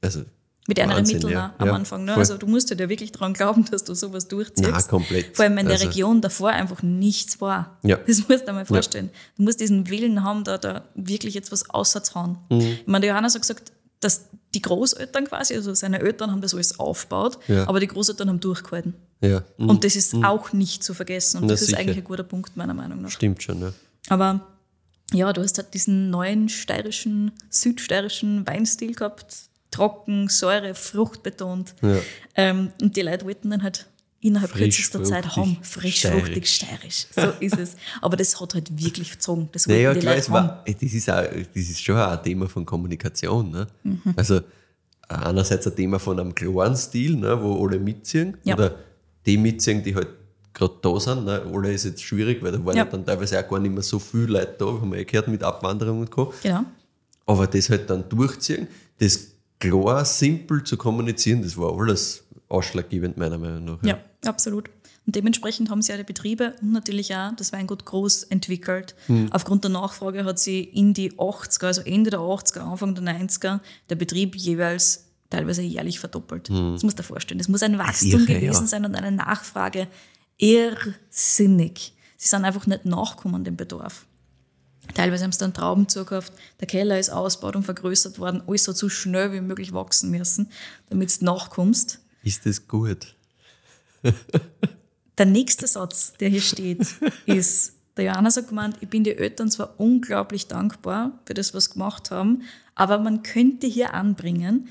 also 0.00 0.22
Mit 0.66 0.80
anderen 0.80 1.06
Mitteln 1.06 1.32
ja. 1.32 1.54
am 1.58 1.66
Ja, 1.68 1.74
Anfang. 1.74 2.04
Ne? 2.04 2.12
voll. 2.12 2.20
Also 2.20 2.36
du 2.38 2.46
musst 2.46 2.70
ja 2.70 2.78
wirklich 2.88 3.12
daran 3.12 3.32
glauben, 3.34 3.64
dass 3.70 3.84
du 3.84 3.94
sowas 3.94 4.28
durchziehst. 4.28 4.68
Na, 4.70 4.82
komplett. 4.82 5.36
Vor 5.36 5.44
allem, 5.44 5.52
wenn 5.56 5.60
in 5.60 5.66
der 5.68 5.74
Also- 5.76 5.86
Region 5.88 6.20
davor 6.20 6.50
einfach 6.50 6.82
nichts 6.82 7.40
war. 7.40 7.78
Ja. 7.82 7.96
Das 7.96 8.18
musst 8.28 8.42
du 8.42 8.46
dir 8.46 8.52
mal 8.52 8.64
vorstellen. 8.66 9.10
Du 9.36 9.42
musst 9.44 9.60
diesen 9.60 9.88
Willen 9.90 10.24
haben, 10.24 10.44
da, 10.44 10.58
da 10.58 10.84
wirklich 10.94 11.34
jetzt 11.34 11.52
was 11.52 11.68
auszuhauen. 11.70 12.38
Mhm. 12.50 12.60
Ich 12.60 12.86
meine, 12.86 13.02
der 13.02 13.10
Johannes 13.10 13.34
hat 13.34 13.42
gesagt, 13.42 13.72
dass 14.00 14.26
die 14.54 14.62
Großeltern 14.62 15.26
quasi, 15.26 15.54
also 15.54 15.74
seine 15.74 16.00
Eltern 16.00 16.30
haben 16.30 16.40
das 16.40 16.54
alles 16.54 16.78
aufgebaut, 16.78 17.38
Ja. 17.48 17.68
aber 17.68 17.80
die 17.80 17.88
Großeltern 17.88 18.28
haben 18.28 18.40
durchgehalten. 18.40 18.94
Ja, 19.20 19.42
mhm. 19.58 19.68
Und 19.70 19.84
das 19.84 19.96
ist 19.96 20.14
auch 20.14 20.52
nicht 20.52 20.84
zu 20.84 20.94
vergessen. 20.94 21.38
Und 21.38 21.44
Na, 21.44 21.48
das 21.52 21.62
ist 21.62 21.68
sicher. 21.68 21.78
eigentlich 21.80 21.96
ein 21.98 22.04
guter 22.04 22.22
Punkt, 22.22 22.56
meiner 22.56 22.74
Meinung 22.74 23.02
nach. 23.02 23.10
stimmt 23.10 23.42
schon. 23.42 23.60
Ja. 23.60 23.72
Aber 24.10 24.46
ja, 25.12 25.32
du 25.32 25.42
hast 25.42 25.58
halt 25.58 25.72
diesen 25.74 26.10
neuen 26.10 26.48
steirischen, 26.48 27.32
südsteirischen 27.50 28.46
Weinstil 28.46 28.94
gehabt. 28.94 29.34
Trocken, 29.70 30.28
Säure, 30.28 30.74
Frucht 30.74 31.22
betont. 31.22 31.74
Ja. 31.82 31.96
Ähm, 32.36 32.70
und 32.80 32.96
die 32.96 33.02
Leute 33.02 33.26
wollten 33.26 33.50
dann 33.50 33.62
halt 33.62 33.86
innerhalb 34.20 34.50
Frisch, 34.50 34.76
kürzester 34.76 35.04
Zeit 35.04 35.36
haben. 35.36 35.58
Frisch, 35.62 35.98
steirisch. 35.98 36.20
fruchtig, 36.24 36.48
steirisch. 36.54 37.06
So 37.14 37.32
ist 37.40 37.58
es. 37.58 37.76
Aber 38.00 38.16
das 38.16 38.40
hat 38.40 38.54
halt 38.54 38.70
wirklich 38.82 39.10
gezogen. 39.12 39.48
Das 39.52 39.66
Naja, 39.66 39.92
die 39.92 40.00
klar, 40.00 40.14
Leute 40.14 40.24
es 40.26 40.30
war, 40.30 40.64
das, 40.66 40.92
ist 40.92 41.10
auch, 41.10 41.22
das 41.22 41.46
ist 41.54 41.82
schon 41.82 41.96
auch 41.98 42.10
ein 42.12 42.22
Thema 42.22 42.48
von 42.48 42.64
Kommunikation. 42.64 43.50
Ne? 43.50 43.66
Mhm. 43.84 44.00
Also 44.16 44.40
einerseits 45.08 45.66
ein 45.66 45.76
Thema 45.76 45.98
von 45.98 46.18
einem 46.18 46.34
klaren 46.34 46.76
Stil, 46.76 47.16
ne, 47.16 47.40
wo 47.42 47.64
alle 47.66 47.78
mitziehen, 47.78 48.36
Ja. 48.44 48.54
oder 48.54 48.74
die 49.26 49.36
mitziehen, 49.36 49.82
die 49.82 49.94
halt 49.94 50.08
gerade 50.54 50.74
da 50.82 50.98
sind. 51.00 51.24
Ne? 51.24 51.42
Alle 51.52 51.72
ist 51.72 51.84
jetzt 51.84 52.02
schwierig, 52.02 52.42
weil 52.42 52.52
da 52.52 52.64
waren 52.64 52.76
Ja. 52.76 52.84
ja. 52.84 52.90
dann 52.90 53.04
teilweise 53.04 53.38
auch 53.44 53.48
gar 53.48 53.58
nicht 53.60 53.72
mehr 53.72 53.82
so 53.82 53.98
viele 53.98 54.26
Leute 54.26 54.54
da, 54.58 54.66
haben 54.66 54.90
wir 54.90 54.98
ja 54.98 55.04
gehört, 55.04 55.28
mit 55.28 55.42
Abwanderung 55.42 56.00
und 56.00 56.10
Co. 56.10 56.32
Genau. 56.42 56.64
Aber 57.26 57.46
das 57.46 57.68
halt 57.70 57.88
dann 57.90 58.08
durchziehen, 58.08 58.66
das 58.98 59.28
klar, 59.58 60.04
simpel 60.04 60.64
zu 60.64 60.76
kommunizieren, 60.76 61.42
das 61.42 61.56
war 61.56 61.78
alles 61.78 62.22
ausschlaggebend, 62.48 63.16
meiner 63.16 63.38
Meinung 63.38 63.64
nach. 63.64 63.78
Ja, 63.82 63.98
absolut. 64.24 64.70
Und 65.06 65.16
dementsprechend 65.16 65.70
haben 65.70 65.80
sie 65.80 65.92
ja 65.92 65.98
die 65.98 66.04
Betriebe 66.04 66.54
und 66.60 66.72
natürlich 66.72 67.14
auch 67.14 67.32
das 67.36 67.52
Weingut 67.52 67.84
groß 67.86 68.24
entwickelt. 68.24 68.94
Hm. 69.06 69.28
Aufgrund 69.32 69.64
der 69.64 69.70
Nachfrage 69.70 70.24
hat 70.24 70.38
sie 70.38 70.60
in 70.60 70.92
die 70.92 71.12
80er, 71.12 71.64
also 71.66 71.80
Ende 71.82 72.10
der 72.10 72.20
80er, 72.20 72.60
Anfang 72.60 72.94
der 72.94 73.04
90er, 73.04 73.60
der 73.88 73.94
Betrieb 73.96 74.36
jeweils 74.36 75.04
teilweise 75.30 75.62
jährlich 75.62 75.98
verdoppelt. 76.00 76.48
Das 76.50 76.82
musst 76.82 76.98
du 76.98 77.02
dir 77.02 77.06
vorstellen. 77.06 77.38
Das 77.38 77.48
muss 77.48 77.62
ein 77.62 77.78
Wachstum 77.78 78.10
Irre, 78.10 78.24
gewesen 78.26 78.54
Hm. 78.56 78.62
ja. 78.62 78.66
sein 78.66 78.84
und 78.84 78.94
eine 78.94 79.12
Nachfrage. 79.12 79.86
Irrsinnig. 80.38 81.94
Sie 82.16 82.28
sind 82.28 82.44
einfach 82.44 82.66
nicht 82.66 82.84
nachgekommen 82.84 83.44
dem 83.44 83.56
Bedarf. 83.56 84.06
Teilweise 84.94 85.24
haben 85.24 85.32
sie 85.32 85.38
dann 85.38 85.52
Trauben 85.52 85.88
zugekauft, 85.88 86.32
der 86.60 86.66
Keller 86.66 86.98
ist 86.98 87.10
ausgebaut 87.10 87.56
und 87.56 87.64
vergrößert 87.64 88.18
worden, 88.18 88.42
alles 88.46 88.64
so 88.64 88.88
schnell 88.88 89.32
wie 89.32 89.40
möglich 89.40 89.72
wachsen 89.72 90.10
müssen, 90.10 90.50
damit 90.88 91.20
du 91.20 91.24
nachkommst. 91.26 92.00
Ist 92.22 92.46
das 92.46 92.66
gut? 92.66 93.14
Der 95.18 95.26
nächste 95.26 95.66
Satz, 95.66 96.14
der 96.20 96.28
hier 96.28 96.40
steht, 96.40 96.86
ist, 97.26 97.74
der 97.96 98.06
Johannes 98.06 98.36
hat 98.36 98.48
gemeint, 98.48 98.76
ich 98.80 98.88
bin 98.88 99.04
den 99.04 99.18
Eltern 99.18 99.50
zwar 99.50 99.78
unglaublich 99.78 100.46
dankbar 100.46 101.18
für 101.26 101.34
das, 101.34 101.52
was 101.54 101.64
sie 101.64 101.72
gemacht 101.72 102.10
haben, 102.10 102.42
aber 102.74 102.98
man 102.98 103.22
könnte 103.22 103.66
hier 103.66 103.94
anbringen, 103.94 104.68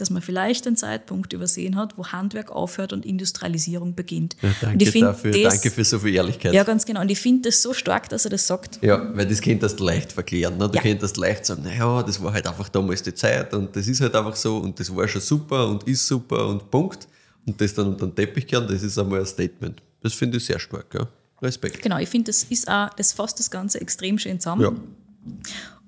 dass 0.00 0.10
man 0.10 0.22
vielleicht 0.22 0.66
einen 0.66 0.76
Zeitpunkt 0.76 1.32
übersehen 1.32 1.76
hat, 1.76 1.96
wo 1.98 2.06
Handwerk 2.06 2.50
aufhört 2.50 2.92
und 2.92 3.04
Industrialisierung 3.04 3.94
beginnt. 3.94 4.36
Ja, 4.42 4.50
danke 4.60 5.00
dafür, 5.00 5.32
das, 5.32 5.54
danke 5.54 5.70
für 5.70 5.84
so 5.84 5.98
viel 5.98 6.14
Ehrlichkeit. 6.14 6.52
Ja, 6.54 6.64
ganz 6.64 6.84
genau. 6.86 7.00
Und 7.00 7.10
ich 7.10 7.20
finde 7.20 7.48
das 7.50 7.62
so 7.62 7.72
stark, 7.74 8.08
dass 8.08 8.24
er 8.24 8.30
das 8.30 8.46
sagt. 8.46 8.78
Ja, 8.82 9.14
weil 9.16 9.26
das 9.26 9.40
könntest 9.40 9.78
du 9.80 9.84
leicht 9.84 10.12
verklären. 10.12 10.56
Ne? 10.58 10.68
Du 10.68 10.76
Ja. 10.76 10.82
könntest 10.82 11.16
leicht 11.16 11.46
sagen, 11.46 11.62
naja, 11.62 12.02
das 12.02 12.22
war 12.22 12.32
halt 12.32 12.46
einfach 12.46 12.68
damals 12.68 13.02
die 13.02 13.14
Zeit 13.14 13.52
und 13.54 13.74
das 13.76 13.86
ist 13.88 14.00
halt 14.00 14.14
einfach 14.14 14.36
so 14.36 14.58
und 14.58 14.78
das 14.80 14.94
war 14.94 15.06
schon 15.06 15.20
super 15.20 15.68
und 15.68 15.84
ist 15.84 16.06
super 16.06 16.46
und 16.48 16.70
Punkt. 16.70 17.06
Und 17.46 17.60
das 17.60 17.74
dann 17.74 17.88
unter 17.88 18.06
den 18.06 18.14
Teppich 18.14 18.46
kehren, 18.46 18.66
das 18.68 18.82
ist 18.82 18.98
einmal 18.98 19.20
ein 19.20 19.26
Statement. 19.26 19.82
Das 20.02 20.12
finde 20.12 20.36
ich 20.36 20.44
sehr 20.44 20.58
stark, 20.58 20.94
ja. 20.94 21.06
Respekt. 21.42 21.80
Genau, 21.82 21.98
ich 21.98 22.08
finde, 22.08 22.26
das 22.26 22.44
ist 22.44 22.68
auch, 22.68 22.90
das 22.90 23.12
fasst 23.14 23.38
das 23.38 23.50
Ganze 23.50 23.80
extrem 23.80 24.18
schön 24.18 24.38
zusammen. 24.38 24.62
Ja. 24.62 24.72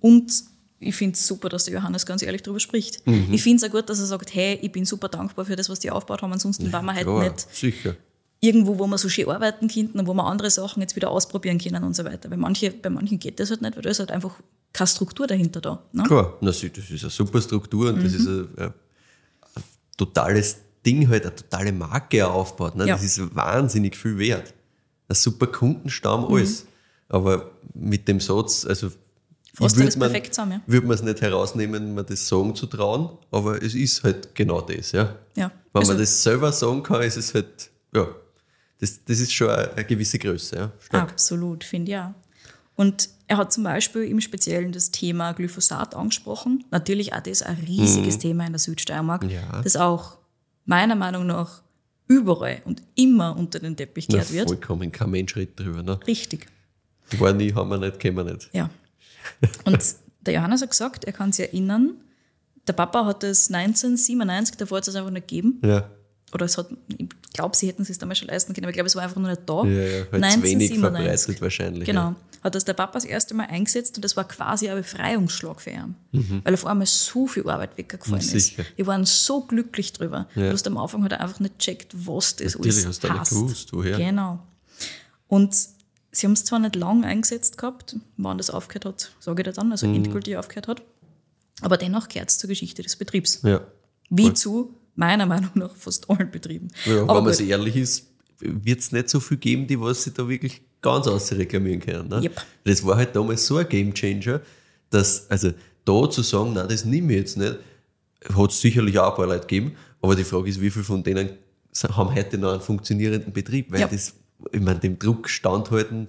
Und 0.01 0.33
ich 0.83 0.95
finde 0.95 1.14
es 1.14 1.27
super, 1.27 1.49
dass 1.49 1.64
der 1.64 1.75
Johannes 1.75 2.05
ganz 2.07 2.23
ehrlich 2.23 2.42
darüber 2.42 2.61
spricht. 2.61 3.07
Mhm. 3.07 3.29
Ich 3.33 3.42
finde 3.42 3.64
es 3.64 3.71
auch 3.71 3.75
gut, 3.75 3.88
dass 3.88 3.99
er 4.01 4.07
sagt, 4.07 4.35
hey, 4.35 4.59
ich 4.62 4.71
bin 4.73 4.85
super 4.85 5.09
dankbar 5.09 5.45
für 5.45 5.57
das, 5.57 5.68
was 5.68 5.79
die 5.81 5.90
aufgebaut 5.90 6.23
haben. 6.23 6.33
Ansonsten 6.33 6.73
waren 6.73 6.85
wir 6.85 6.95
halt 6.95 7.05
Klar, 7.07 7.23
nicht 7.31 7.47
sicher. 7.55 7.97
irgendwo, 8.40 8.79
wo 8.79 8.87
wir 8.87 8.99
so 8.99 9.09
schön 9.09 9.29
arbeiten 9.29 9.68
könnten 9.68 9.99
und 10.01 10.07
wo 10.07 10.14
wir 10.14 10.25
andere 10.25 10.51
Sachen 10.51 10.81
jetzt 10.81 10.97
wieder 10.97 11.11
ausprobieren 11.11 11.59
können 11.59 11.83
und 11.85 11.95
so 11.97 12.05
weiter. 12.05 12.31
Weil 12.31 12.38
manche, 12.38 12.71
bei 12.71 12.90
manchen 12.90 13.18
geht 13.18 13.38
das 13.40 13.51
halt 13.51 13.62
nicht, 13.62 13.77
weil 13.77 13.83
da 13.83 13.90
ist 13.90 13.99
halt 14.01 14.11
einfach 14.11 14.35
keine 14.73 14.88
Struktur 14.88 15.27
dahinter 15.27 15.61
da. 15.61 15.83
Ne? 15.92 16.03
Klar, 16.05 16.37
na, 16.40 16.49
das 16.51 16.62
ist 16.62 16.77
eine 17.05 17.11
super 17.11 17.40
Struktur 17.40 17.88
und 17.90 17.99
Mhm. 17.99 18.05
das 18.05 18.12
ist 18.14 18.27
ein, 18.27 18.49
ein, 18.57 18.73
totales 19.97 20.57
Ding, 20.85 21.09
halt, 21.09 21.25
eine 21.27 21.35
totale 21.35 21.73
Marke 21.73 22.27
auch 22.27 22.35
aufgebaut. 22.35 22.77
Ne? 22.77 22.87
Ja. 22.87 22.95
Das 22.95 23.05
ist 23.05 23.35
wahnsinnig 23.35 23.97
viel 23.97 24.18
wert. 24.18 24.53
Ein 25.09 25.14
super 25.14 25.47
Kundenstamm, 25.47 26.27
Mhm. 26.29 26.35
alles. 26.35 26.66
Aber 27.09 27.51
mit 27.75 28.09
dem 28.09 28.18
Satz, 28.21 28.64
also 28.64 28.90
Würd 29.54 29.78
alles 29.78 29.98
perfekt 29.98 30.34
zusammen, 30.34 30.52
ja. 30.52 30.60
Würde 30.66 30.86
man 30.86 30.94
es 30.94 31.02
nicht 31.02 31.20
herausnehmen, 31.20 31.94
mir 31.94 32.04
das 32.04 32.26
sagen 32.26 32.54
zu 32.54 32.66
trauen, 32.66 33.10
aber 33.30 33.62
es 33.62 33.74
ist 33.74 34.02
halt 34.02 34.34
genau 34.34 34.60
das, 34.62 34.92
ja. 34.92 35.14
Ja. 35.36 35.50
Wenn 35.72 35.80
Also- 35.80 35.92
man 35.92 36.00
das 36.00 36.22
selber 36.22 36.52
sagen 36.52 36.82
kann, 36.82 37.02
ist 37.02 37.16
es 37.18 37.34
halt, 37.34 37.70
ja, 37.94 38.06
das, 38.78 39.04
das 39.04 39.20
ist 39.20 39.32
schon 39.32 39.50
eine, 39.50 39.84
gewisse 39.84 40.18
Größe, 40.18 40.56
ja. 40.56 40.72
Stark. 40.80 41.10
Absolut, 41.10 41.64
finde 41.64 41.92
ich 41.92 41.98
auch. 41.98 42.10
Und 42.76 43.10
er 43.28 43.36
hat 43.36 43.52
zum 43.52 43.64
Beispiel 43.64 44.04
im 44.04 44.20
Speziellen 44.22 44.72
das 44.72 44.90
Thema 44.90 45.32
Glyphosat 45.32 45.94
angesprochen. 45.94 46.64
Natürlich 46.70 47.12
auch 47.14 47.20
das 47.20 47.42
ein 47.42 47.56
riesiges 47.66 48.18
Thema 48.18 48.46
in 48.46 48.52
der 48.52 48.58
Südsteiermark, 48.58 49.24
Mhm. 49.24 49.30
Ja. 49.30 49.60
das 49.62 49.76
auch 49.76 50.16
meiner 50.64 50.94
Meinung 50.94 51.26
nach 51.26 51.62
überall 52.08 52.62
und 52.64 52.82
immer 52.94 53.36
unter 53.36 53.58
den 53.60 53.76
Teppich 53.76 54.06
gekehrt 54.08 54.32
wird. 54.32 54.48
vollkommen, 54.48 54.90
kein 54.90 55.10
Mensch 55.10 55.36
redet 55.36 55.60
drüber. 55.60 55.82
Ne? 55.82 56.00
Richtig. 56.06 56.46
War 57.18 57.32
nie, 57.34 57.52
haben 57.52 57.68
wir 57.70 57.78
nicht, 57.78 57.98
kennen 58.00 58.16
wir 58.16 58.24
nicht. 58.24 58.48
Ja. 58.52 58.70
Und 59.64 59.78
der 60.20 60.35
Johannes 60.35 60.62
hat 60.62 60.70
gesagt, 60.70 61.04
er 61.04 61.12
kann 61.12 61.32
sich 61.32 61.46
erinnern, 61.46 61.94
der 62.66 62.74
Papa 62.74 63.04
hat 63.06 63.24
es 63.24 63.50
1997, 63.52 64.56
davor 64.56 64.78
hat 64.78 64.88
es 64.88 64.94
einfach 64.94 65.11
nicht 65.11 65.26
gegeben. 65.26 65.61
Ja, 65.64 65.90
Oder 66.32 66.46
es 66.46 66.56
hat, 66.56 66.68
ich 66.96 67.08
glaube, 67.35 67.56
sie 67.56 67.66
hätten 67.66 67.82
es 67.82 67.88
sich 67.88 67.98
damals 67.98 68.18
schon 68.20 68.28
leisten 68.28 68.54
können, 68.54 68.64
aber 68.66 68.70
ich 68.70 68.76
glaube, 68.76 68.87
es 68.87 68.94
war 68.96 69.02
einfach 69.02 69.20
nur 69.20 69.30
nicht 69.30 69.42
da. 69.46 69.64
ja, 69.64 69.82
ja. 69.82 70.04
Halt 70.12 70.42
wenig 70.42 70.78
verbreitet 70.78 71.40
wahrscheinlich. 71.40 71.85
Genau. 71.87 72.00
Ja. 72.11 72.16
Hat 72.44 72.54
das 72.56 72.64
der 72.64 72.74
Papa 72.74 72.94
das 72.94 73.04
erste 73.04 73.35
Mal 73.35 73.46
eingesetzt 73.46 73.96
und 73.96 74.04
das 74.04 74.16
war 74.16 74.26
quasi 74.26 74.68
ein 74.68 74.76
Befreiungsschlag 74.76 75.61
für 75.61 75.70
ihn. 75.70 75.94
Mhm. 76.11 76.40
Weil 76.44 76.54
auf 76.54 76.66
einmal 76.66 76.87
so 76.88 77.26
viel 77.28 77.48
Arbeit 77.48 77.76
weggefallen 77.78 78.20
Ja, 78.20 78.35
ist. 78.37 78.46
sicher. 78.46 78.64
Die 78.76 78.87
waren 78.87 79.04
so 79.04 79.42
glücklich 79.42 79.92
drüber. 79.92 80.26
Ja. 80.35 80.48
Du 80.48 80.52
hast 80.52 80.66
am 80.66 80.76
Anfang 80.76 81.02
halt 81.02 81.12
einfach 81.14 81.38
nicht 81.40 81.58
checkt, 81.58 81.92
was 81.94 82.35
das 82.37 82.54
Natürlich 82.56 82.85
alles 82.85 82.87
hast 82.87 83.04
du 83.04 83.12
nicht 83.12 83.30
gewusst, 83.30 83.72
woher. 83.72 83.96
Genau. 83.96 84.40
Und 85.28 85.56
sie 86.12 86.27
haben 86.27 86.33
es 86.35 86.44
zwar 86.44 86.59
nicht 86.59 86.77
lang 86.77 87.05
eingesetzt 87.05 87.59
gehabt, 87.59 87.96
wann 88.16 88.38
das 88.38 88.51
aufgehört 88.51 88.85
hat, 88.85 89.12
sage 89.18 89.42
ich 89.42 89.46
dir 89.48 89.53
dann, 89.53 89.72
also 89.72 89.87
Mhm. 89.87 89.96
endgültig 89.96 90.37
aufgehört 90.37 90.68
hat. 90.68 90.83
Aber 91.62 91.77
dennoch 91.77 92.09
gehört 92.09 92.29
es 92.31 92.38
zur 92.38 92.48
Geschichte 92.48 92.83
des 92.83 92.96
Betriebs. 92.96 93.40
Ja. 93.42 93.61
Wie 94.11 94.33
zu, 94.35 94.75
meiner 94.94 95.27
Meinung 95.35 95.51
nach, 95.55 95.75
fast 95.75 96.09
allen 96.11 96.31
Betrieben. 96.31 96.68
Ja, 96.87 97.03
Aber 97.03 97.16
wenn 97.18 97.25
man 97.25 97.35
sich 97.35 97.48
ehrlich 97.48 97.77
ist, 97.77 98.07
wird 98.40 98.81
es 98.81 98.92
nicht 98.92 99.09
so 99.09 99.20
viel 99.20 99.37
geben, 99.38 99.66
die 99.66 99.81
was 99.81 100.03
sich 100.05 100.12
da 100.14 100.29
wirklich 100.29 100.61
ganz 100.83 101.07
ausreklamieren 101.07 101.81
können. 101.81 102.09
Ne? 102.09 102.22
Yep. 102.25 102.42
Das 102.64 102.85
war 102.85 102.96
halt 102.96 103.14
damals 103.14 103.46
so 103.46 103.57
ein 103.57 103.68
Gamechanger, 103.68 104.40
dass, 104.90 105.31
also 105.31 105.53
da 105.85 106.11
zu 106.11 106.22
sagen, 106.22 106.53
nein, 106.53 106.68
das 106.68 106.85
nehme 106.85 107.12
ich 107.12 107.18
jetzt 107.20 107.37
nicht, 107.37 107.57
hat 108.37 108.51
es 108.51 108.61
sicherlich 108.61 108.98
auch 108.98 109.11
ein 109.11 109.16
paar 109.16 109.27
Leute 109.27 109.40
gegeben, 109.42 109.77
aber 110.01 110.16
die 110.16 110.25
Frage 110.25 110.51
ist, 110.51 110.61
wie 110.61 110.70
viele 110.70 110.85
von 110.85 111.03
denen 111.05 111.31
haben 111.83 112.14
heute 112.14 112.37
noch 112.37 112.53
einen 112.53 112.61
funktionierenden 112.61 113.33
Betrieb, 113.33 113.70
weil 113.70 113.81
Ja. 113.81 113.87
das, 113.88 114.12
ich 114.52 114.60
meine, 114.60 114.78
dem 114.80 114.98
Druck 114.98 115.28
standhalten, 115.28 116.08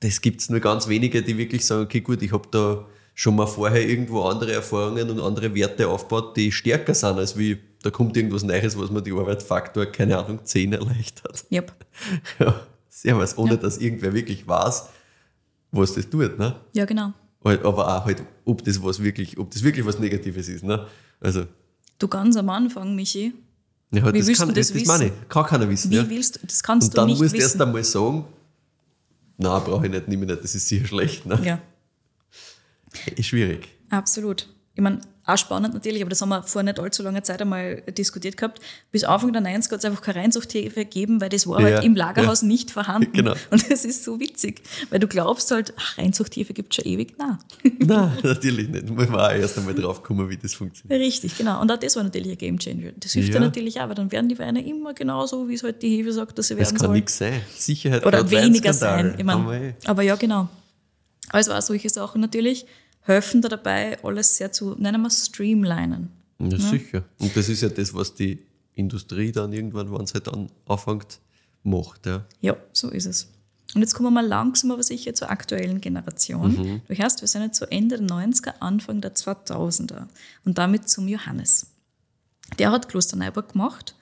das 0.00 0.20
gibt 0.20 0.40
es 0.40 0.50
nur 0.50 0.60
ganz 0.60 0.88
wenige, 0.88 1.22
die 1.22 1.38
wirklich 1.38 1.64
sagen, 1.64 1.82
okay, 1.84 2.00
gut, 2.00 2.22
ich 2.22 2.32
habe 2.32 2.48
da 2.50 2.86
schon 3.14 3.34
mal 3.36 3.46
vorher 3.46 3.88
irgendwo 3.88 4.22
andere 4.22 4.52
Erfahrungen 4.52 5.08
und 5.10 5.20
andere 5.20 5.54
Werte 5.54 5.88
aufgebaut, 5.88 6.36
die 6.36 6.52
stärker 6.52 6.94
sind, 6.94 7.16
als 7.18 7.38
wie, 7.38 7.58
da 7.82 7.90
kommt 7.90 8.16
irgendwas 8.16 8.42
Neues, 8.42 8.78
was 8.78 8.90
mir 8.90 9.00
die 9.02 9.12
Arbeitsfaktor, 9.12 9.86
keine 9.86 10.18
Ahnung, 10.18 10.40
10 10.44 10.72
erleichtert. 10.74 11.44
Yep. 11.50 11.72
Ja, 12.38 12.60
servus, 12.90 13.38
ohne 13.38 13.52
Ja. 13.52 13.56
dass 13.56 13.78
irgendwer 13.78 14.12
wirklich 14.12 14.46
weiß, 14.46 14.88
was 15.72 15.94
das 15.94 16.10
tut. 16.10 16.38
Ne? 16.38 16.56
Ja, 16.74 16.84
genau. 16.84 17.12
Halt, 17.42 17.64
Aber 17.64 17.88
auch 17.96 18.04
halt, 18.04 18.22
ob 18.44 18.62
das 18.64 18.82
was 18.82 19.02
wirklich, 19.02 19.38
ob 19.38 19.50
das 19.50 19.62
wirklich 19.62 19.86
was 19.86 19.98
Negatives 19.98 20.48
ist. 20.48 20.64
Ne? 20.64 20.86
Also, 21.20 21.46
Du 21.98 22.08
ganz 22.08 22.36
am 22.36 22.50
Anfang, 22.50 22.94
Michi, 22.94 23.32
ja, 23.92 24.02
halt, 24.02 24.14
Wie 24.14 24.18
das, 24.18 24.26
willst 24.28 24.40
kann, 24.40 24.48
du 24.48 24.54
das 24.54 24.68
das, 24.72 24.78
das 24.78 24.86
meine 24.88 25.06
ich. 25.06 25.28
Kann 25.28 25.44
keiner 25.46 25.68
wissen. 25.68 25.90
wie 25.90 25.96
ja. 25.96 26.08
willst 26.08 26.36
du, 26.36 26.46
das 26.46 26.62
kannst 26.62 26.88
Und 26.88 26.98
dann 26.98 27.06
du 27.06 27.12
nicht 27.12 27.20
musst 27.20 27.32
du 27.34 27.38
wissen. 27.38 27.44
erst 27.46 27.60
einmal 27.62 27.84
sagen, 27.84 28.24
nein, 29.38 29.62
brauche 29.64 29.86
ich 29.86 29.92
nicht, 29.92 30.08
nehme 30.08 30.24
ich 30.24 30.30
nicht, 30.30 30.42
das 30.44 30.54
ist 30.54 30.68
sicher 30.68 30.86
schlecht. 30.86 31.24
Ne? 31.26 31.38
ja, 31.44 31.60
Ist 33.16 33.26
schwierig. 33.26 33.68
absolut. 33.90 34.48
Ich 34.74 34.82
meine, 34.82 35.00
auch 35.28 35.36
spannend 35.36 35.74
natürlich, 35.74 36.00
aber 36.02 36.10
das 36.10 36.20
haben 36.22 36.28
wir 36.28 36.42
vor 36.44 36.62
nicht 36.62 36.78
allzu 36.78 37.02
langer 37.02 37.22
Zeit 37.24 37.42
einmal 37.42 37.82
diskutiert 37.98 38.36
gehabt. 38.36 38.60
Bis 38.92 39.02
Anfang 39.02 39.32
der 39.32 39.42
90er 39.42 39.72
hat 39.72 39.78
es 39.80 39.84
einfach 39.84 40.00
keine 40.00 40.20
Reinzuchthefe 40.20 40.84
gegeben, 40.84 41.20
weil 41.20 41.28
das 41.30 41.48
war 41.48 41.60
Ja, 41.60 41.76
halt 41.76 41.84
im 41.84 41.96
Lagerhaus 41.96 42.42
ja. 42.42 42.48
nicht 42.48 42.70
vorhanden. 42.70 43.10
Genau. 43.16 43.34
Und 43.50 43.70
das 43.70 43.84
ist 43.84 44.04
so 44.04 44.20
witzig, 44.20 44.62
weil 44.90 45.00
du 45.00 45.08
glaubst 45.08 45.50
halt, 45.50 45.72
ach, 45.76 45.98
Reinzuchthefe 45.98 46.52
gibt 46.54 46.74
schon 46.74 46.84
ewig. 46.84 47.14
Nein. 47.18 47.38
Nein, 47.78 48.12
natürlich 48.22 48.68
nicht. 48.68 48.88
Man 48.88 49.12
war 49.12 49.28
auch 49.30 49.34
erst 49.34 49.58
einmal 49.58 49.74
drauf 49.74 50.00
gekommen, 50.02 50.28
wie 50.30 50.36
das 50.36 50.54
funktioniert. 50.54 51.00
Richtig, 51.00 51.36
genau. 51.36 51.60
Und 51.60 51.72
auch 51.72 51.76
das 51.78 51.96
war 51.96 52.04
natürlich 52.04 52.30
ein 52.30 52.38
Gamechanger. 52.38 52.92
Das 52.96 53.12
hilft 53.12 53.30
Ja. 53.30 53.34
ja. 53.36 53.40
natürlich 53.40 53.80
auch, 53.80 53.88
weil 53.88 53.94
dann 53.96 54.12
werden 54.12 54.28
die 54.28 54.38
Weine 54.38 54.64
immer 54.64 54.94
genauso, 54.94 55.48
wie 55.48 55.54
es 55.54 55.62
halt 55.64 55.82
die 55.82 55.96
Hefe 55.96 56.12
sagt, 56.12 56.38
dass 56.38 56.48
sie 56.48 56.54
Es 56.54 56.60
werden 56.60 56.76
kann 56.76 56.86
sollen. 56.86 56.92
nichts 56.92 57.18
sein. 57.18 57.40
Sicherheit 57.56 58.06
Oder 58.06 58.30
weniger 58.30 58.72
sein. 58.72 59.14
Ich 59.18 59.24
mein, 59.24 59.48
eh. 59.50 59.74
aber 59.86 60.02
ja, 60.02 60.14
genau. 60.14 60.48
Also 61.30 61.52
auch 61.52 61.62
solche 61.62 61.88
Sachen 61.90 62.20
natürlich 62.20 62.66
helfen 63.06 63.40
da 63.40 63.48
dabei, 63.48 64.02
alles 64.02 64.36
sehr 64.36 64.52
zu, 64.52 64.74
nennen 64.78 65.02
wir 65.02 65.10
streamlinen. 65.10 66.10
Ja, 66.38 66.58
sicher. 66.58 67.04
Und 67.18 67.36
das 67.36 67.48
ist 67.48 67.62
ja 67.62 67.68
das, 67.68 67.94
was 67.94 68.14
die 68.14 68.44
Industrie 68.74 69.32
dann 69.32 69.52
irgendwann, 69.52 69.90
wenn 69.90 70.02
es 70.02 70.12
halt 70.12 70.26
dann 70.26 70.50
anfängt, 70.66 71.20
macht. 71.62 72.06
Ja. 72.06 72.26
Ja, 72.40 72.56
so 72.72 72.90
ist 72.90 73.06
es. 73.06 73.32
Und 73.74 73.80
jetzt 73.80 73.94
kommen 73.94 74.06
wir 74.06 74.22
mal 74.22 74.26
langsam 74.26 74.70
aber 74.70 74.82
sicher 74.82 75.14
zur 75.14 75.30
aktuellen 75.30 75.80
Generation. 75.80 76.82
Du 76.86 76.94
hörst, 76.94 77.20
wir 77.20 77.28
sind 77.28 77.42
jetzt 77.42 77.58
zu 77.58 77.70
Ende 77.70 77.98
der 77.98 78.06
90er, 78.06 78.54
Anfang 78.60 79.00
der 79.00 79.14
2000er 79.14 80.06
und 80.44 80.58
damit 80.58 80.88
zum 80.88 81.08
Johannes. 81.08 81.66
Der 82.58 82.70
hat 82.70 82.88
Klosterneuburg 82.88 83.52
gemacht 83.52 83.95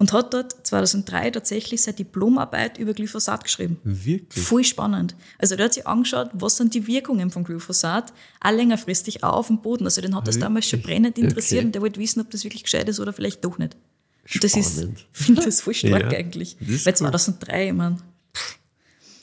und 0.00 0.12
hat 0.12 0.34
dort 0.34 0.66
2003 0.66 1.30
tatsächlich 1.30 1.82
seine 1.82 1.96
Diplomarbeit 1.98 2.78
über 2.78 2.92
Glyphosat 2.94 3.44
geschrieben. 3.44 3.78
Wirklich? 3.84 4.44
Voll 4.44 4.64
spannend. 4.64 5.14
Also 5.38 5.54
der 5.54 5.66
hat 5.66 5.74
sich 5.74 5.86
angeschaut, 5.86 6.30
was 6.32 6.56
sind 6.56 6.74
die 6.74 6.86
Wirkungen 6.88 7.30
von 7.30 7.44
Glyphosat, 7.44 8.12
auch 8.40 8.50
längerfristig 8.50 9.22
auch 9.22 9.34
auf 9.34 9.46
dem 9.46 9.60
Boden. 9.62 9.84
Also 9.84 10.00
den 10.00 10.16
hat 10.16 10.26
das 10.26 10.38
damals 10.38 10.66
schon 10.68 10.82
brennend 10.82 11.18
interessiert 11.18 11.60
Okay. 11.60 11.66
und 11.66 11.74
der 11.76 11.82
wollte 11.82 12.00
wissen, 12.00 12.20
ob 12.20 12.30
das 12.30 12.42
wirklich 12.42 12.64
gescheit 12.64 12.88
ist 12.88 12.98
oder 12.98 13.12
vielleicht 13.12 13.44
doch 13.44 13.58
nicht. 13.58 13.76
Und 14.34 14.42
das 14.44 14.56
ist, 14.56 14.74
Spannend. 14.78 15.06
finde 15.12 15.42
das 15.44 15.60
voll 15.60 15.74
stark 15.74 16.12
Ja, 16.12 16.18
eigentlich. 16.18 16.56
Weil 16.60 16.68
cool. 16.76 16.78
2003, 16.78 17.66
ich 17.68 17.72
meine, 17.74 17.96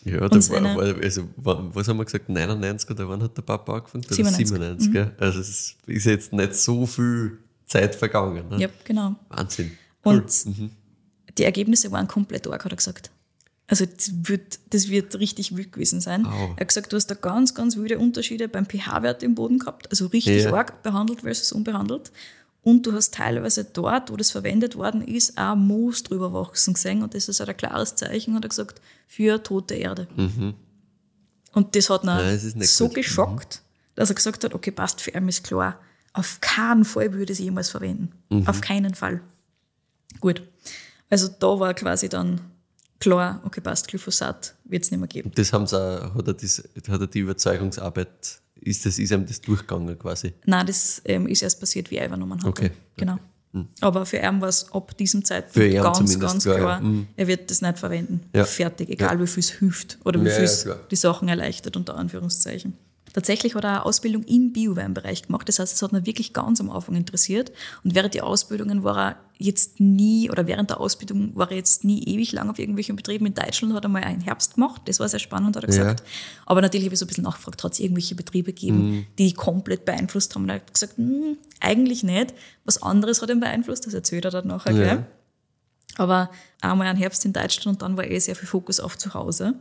Ja, 0.06 0.28
da 0.30 0.50
war, 0.50 0.64
war, 0.78 1.04
also, 1.04 1.28
wa- 1.38 1.70
was 1.74 1.88
haben 1.88 1.98
wir 1.98 2.06
gesagt, 2.06 2.30
99 2.30 2.90
oder 2.92 3.10
wann 3.10 3.22
hat 3.24 3.36
der 3.36 3.42
Papa 3.42 3.78
angefangen? 3.78 4.06
Oder 4.06 4.16
97. 4.16 4.48
97 4.48 4.94
gell? 4.94 5.12
Also 5.18 5.40
es 5.40 5.76
ist 5.88 6.06
jetzt 6.06 6.34
nicht 6.34 6.54
so 6.56 6.86
viel 6.86 7.40
Zeit 7.66 7.96
vergangen. 7.96 8.48
Ne? 8.50 8.60
ja, 8.62 8.70
genau. 8.86 9.16
Wahnsinn. 9.30 9.72
Cool. 10.08 10.22
Und 10.22 10.72
die 11.38 11.44
Ergebnisse 11.44 11.92
waren 11.92 12.08
komplett 12.08 12.48
arg, 12.48 12.64
hat 12.66 12.72
er 12.72 12.78
gesagt. 12.78 13.12
Also 13.70 13.86
das 13.86 14.12
wird, 14.30 14.60
das 14.70 14.88
wird 14.88 15.20
richtig 15.20 15.56
wild 15.56 15.74
gewesen 15.74 16.00
sein. 16.00 16.26
Au. 16.26 16.30
Er 16.56 16.62
hat 16.62 16.68
gesagt, 16.70 16.94
du 16.94 16.96
hast 16.96 17.08
da 17.08 17.16
ganz, 17.16 17.54
ganz 17.54 17.76
wilde 17.76 18.00
Unterschiede 18.00 18.48
beim 18.48 18.66
pH-Wert 18.66 19.24
im 19.24 19.36
Boden 19.36 19.60
gehabt, 19.60 19.90
also 19.92 20.06
richtig 20.08 20.44
Ja. 20.46 20.54
arg 20.54 20.82
behandelt 20.84 21.22
versus 21.22 21.52
unbehandelt. 21.52 22.12
Und 22.64 22.86
du 22.86 22.94
hast 22.94 23.14
teilweise 23.14 23.64
dort, 23.66 24.12
wo 24.12 24.18
das 24.18 24.32
verwendet 24.32 24.76
worden 24.76 25.02
ist, 25.02 25.38
auch 25.38 25.56
Moos 25.56 26.04
drüber 26.04 26.34
wachsen 26.34 26.74
gesehen. 26.74 27.02
Und 27.04 27.14
das 27.14 27.28
ist 27.30 27.40
halt 27.40 27.50
ein 27.50 27.58
klares 27.58 27.96
Zeichen, 27.96 28.34
hat 28.36 28.44
er 28.46 28.50
gesagt, 28.50 28.82
für 29.08 29.42
tote 29.44 29.76
Erde. 29.76 30.08
Und 31.54 31.76
das 31.76 31.90
hat 31.90 32.04
ihn 32.04 32.08
Nein, 32.08 32.40
nicht 32.56 32.70
so 32.70 32.86
gut. 32.88 32.94
Mhm. 32.98 33.02
geschockt, 33.02 33.62
dass 33.96 34.10
er 34.10 34.16
gesagt 34.16 34.44
hat, 34.44 34.54
okay, 34.54 34.72
passt, 34.72 35.02
für 35.02 35.12
ihn 35.12 35.28
ist 35.28 35.44
klar, 35.44 35.80
auf 36.14 36.40
keinen 36.42 36.84
Fall 36.86 37.14
würde 37.14 37.32
ich 37.34 37.40
es 37.40 37.44
jemals 37.44 37.70
verwenden. 37.70 38.12
Mhm. 38.30 38.48
Auf 38.48 38.60
keinen 38.62 38.96
Fall. 38.96 39.22
Gut. 40.20 40.42
Also 41.10 41.30
da 41.40 41.60
war 41.60 41.74
quasi 41.74 42.10
dann 42.10 42.42
klar, 43.00 43.42
okay, 43.46 43.62
passt, 43.62 43.88
Glyphosat 43.88 44.56
wird 44.66 44.84
es 44.84 44.92
nicht 44.92 45.00
mehr 45.00 45.08
geben. 45.08 45.32
Das 45.36 45.54
haben 45.54 45.68
sie 45.68 45.78
auch, 45.80 46.16
hat 46.16 46.28
er, 46.28 46.34
das, 46.34 46.64
hat 46.90 47.02
er 47.02 47.08
die 47.08 47.20
Überzeugungsarbeit, 47.20 48.42
ist, 48.56 48.86
das, 48.86 49.00
ist 49.00 49.12
ihm 49.12 49.26
das 49.26 49.42
durchgegangen 49.42 49.98
quasi? 49.98 50.34
Nein, 50.46 50.66
das 50.66 51.02
ähm, 51.06 51.28
ist 51.28 51.44
erst 51.44 51.60
passiert, 51.60 51.92
wie 51.92 51.98
er 51.98 52.08
übernommen 52.08 52.40
hat. 52.42 52.48
Okay, 52.48 52.72
Genau. 52.96 53.18
Aber 53.82 54.06
für 54.06 54.18
ihn 54.18 54.42
war 54.42 54.50
es 54.50 54.72
ab 54.72 54.96
diesem 54.98 55.24
Zeitpunkt 55.24 55.74
ganz, 55.74 56.20
ganz 56.20 56.44
klar, 56.44 56.58
klar, 56.58 56.78
ja. 56.78 56.82
Mhm. 56.82 57.08
er 57.16 57.28
wird 57.28 57.50
das 57.50 57.62
nicht 57.62 57.80
verwenden. 57.80 58.30
Ja. 58.36 58.46
Fertig, 58.46 58.90
egal 58.90 59.20
wie 59.20 59.26
viel 59.26 59.40
es 59.40 59.50
hilft 59.52 59.98
oder 60.06 60.22
wie 60.22 60.28
Ja, 60.28 60.34
viel 60.34 60.44
ja, 60.44 60.52
es 60.52 60.68
die 60.92 60.96
Sachen 60.96 61.28
erleichtert, 61.28 61.76
unter 61.76 61.96
Anführungszeichen. 61.96 62.78
Tatsächlich 63.18 63.56
hat 63.56 63.64
er 63.64 63.70
eine 63.72 63.86
Ausbildung 63.88 64.22
im 64.26 64.54
Bioweinbereich 64.54 65.24
gemacht. 65.24 65.50
Das 65.50 65.58
heißt, 65.58 65.74
es 65.74 65.82
hat 65.82 65.92
ihn 65.92 66.06
wirklich 66.06 66.34
ganz 66.34 66.62
am 66.62 66.70
Anfang 66.70 66.94
interessiert. 66.94 67.52
Und 67.84 67.96
während 67.96 68.14
der 68.14 68.28
Ausbildungen 68.28 68.84
war 68.84 68.96
er 69.10 69.16
jetzt 69.40 69.80
nie, 69.80 70.30
oder 70.30 70.46
während 70.46 70.70
der 70.70 70.80
Ausbildung 70.80 71.36
war 71.36 71.50
er 71.50 71.58
jetzt 71.58 71.84
nie 71.84 72.04
ewig 72.04 72.32
lang 72.32 72.48
auf 72.48 72.60
irgendwelchen 72.60 72.96
Betrieben. 72.96 73.26
In 73.26 73.34
Deutschland 73.34 73.74
hat 73.74 73.84
er 73.86 73.90
mal 73.90 74.04
einen 74.04 74.22
Herbst 74.22 74.54
gemacht. 74.54 74.84
Das 74.86 75.00
war 75.00 75.10
sehr 75.10 75.18
spannend, 75.18 75.56
hat 75.56 75.64
er 75.64 75.68
gesagt. 75.68 76.04
Aber 76.46 76.62
natürlich 76.62 76.86
habe 76.86 76.94
ich 76.94 77.00
so 77.00 77.06
ein 77.06 77.08
bisschen 77.08 77.24
nachgefragt, 77.24 77.64
hat 77.64 77.74
es 77.74 77.80
irgendwelche 77.80 78.14
Betriebe 78.14 78.54
gegeben, 78.54 79.08
die 79.18 79.34
komplett 79.34 79.84
beeinflusst 79.86 80.36
haben. 80.36 80.44
Und 80.44 80.50
er 80.50 80.56
hat 80.58 80.72
gesagt, 80.72 80.98
"Hm, 80.98 81.40
eigentlich 81.60 82.04
nicht. 82.04 82.36
Was 82.66 82.84
anderes 82.84 83.24
hat 83.24 83.32
ihn 83.32 83.40
beeinflusst. 83.40 83.88
Das 83.88 83.96
erzählt 83.96 84.26
er 84.26 84.32
dann 84.32 84.46
nachher 84.46 84.74
gleich. 84.76 85.00
Aber 85.96 86.30
einmal 86.62 86.86
einen 86.86 87.00
Herbst 87.00 87.26
in 87.26 87.34
Deutschland 87.34 87.78
und 87.78 87.82
dann 87.82 87.98
war 87.98 88.06
eh 88.06 88.20
sehr 88.20 88.36
viel 88.36 88.48
Fokus 88.48 88.80
auf 88.80 88.96
zu 88.96 89.16
Hause. 89.16 89.56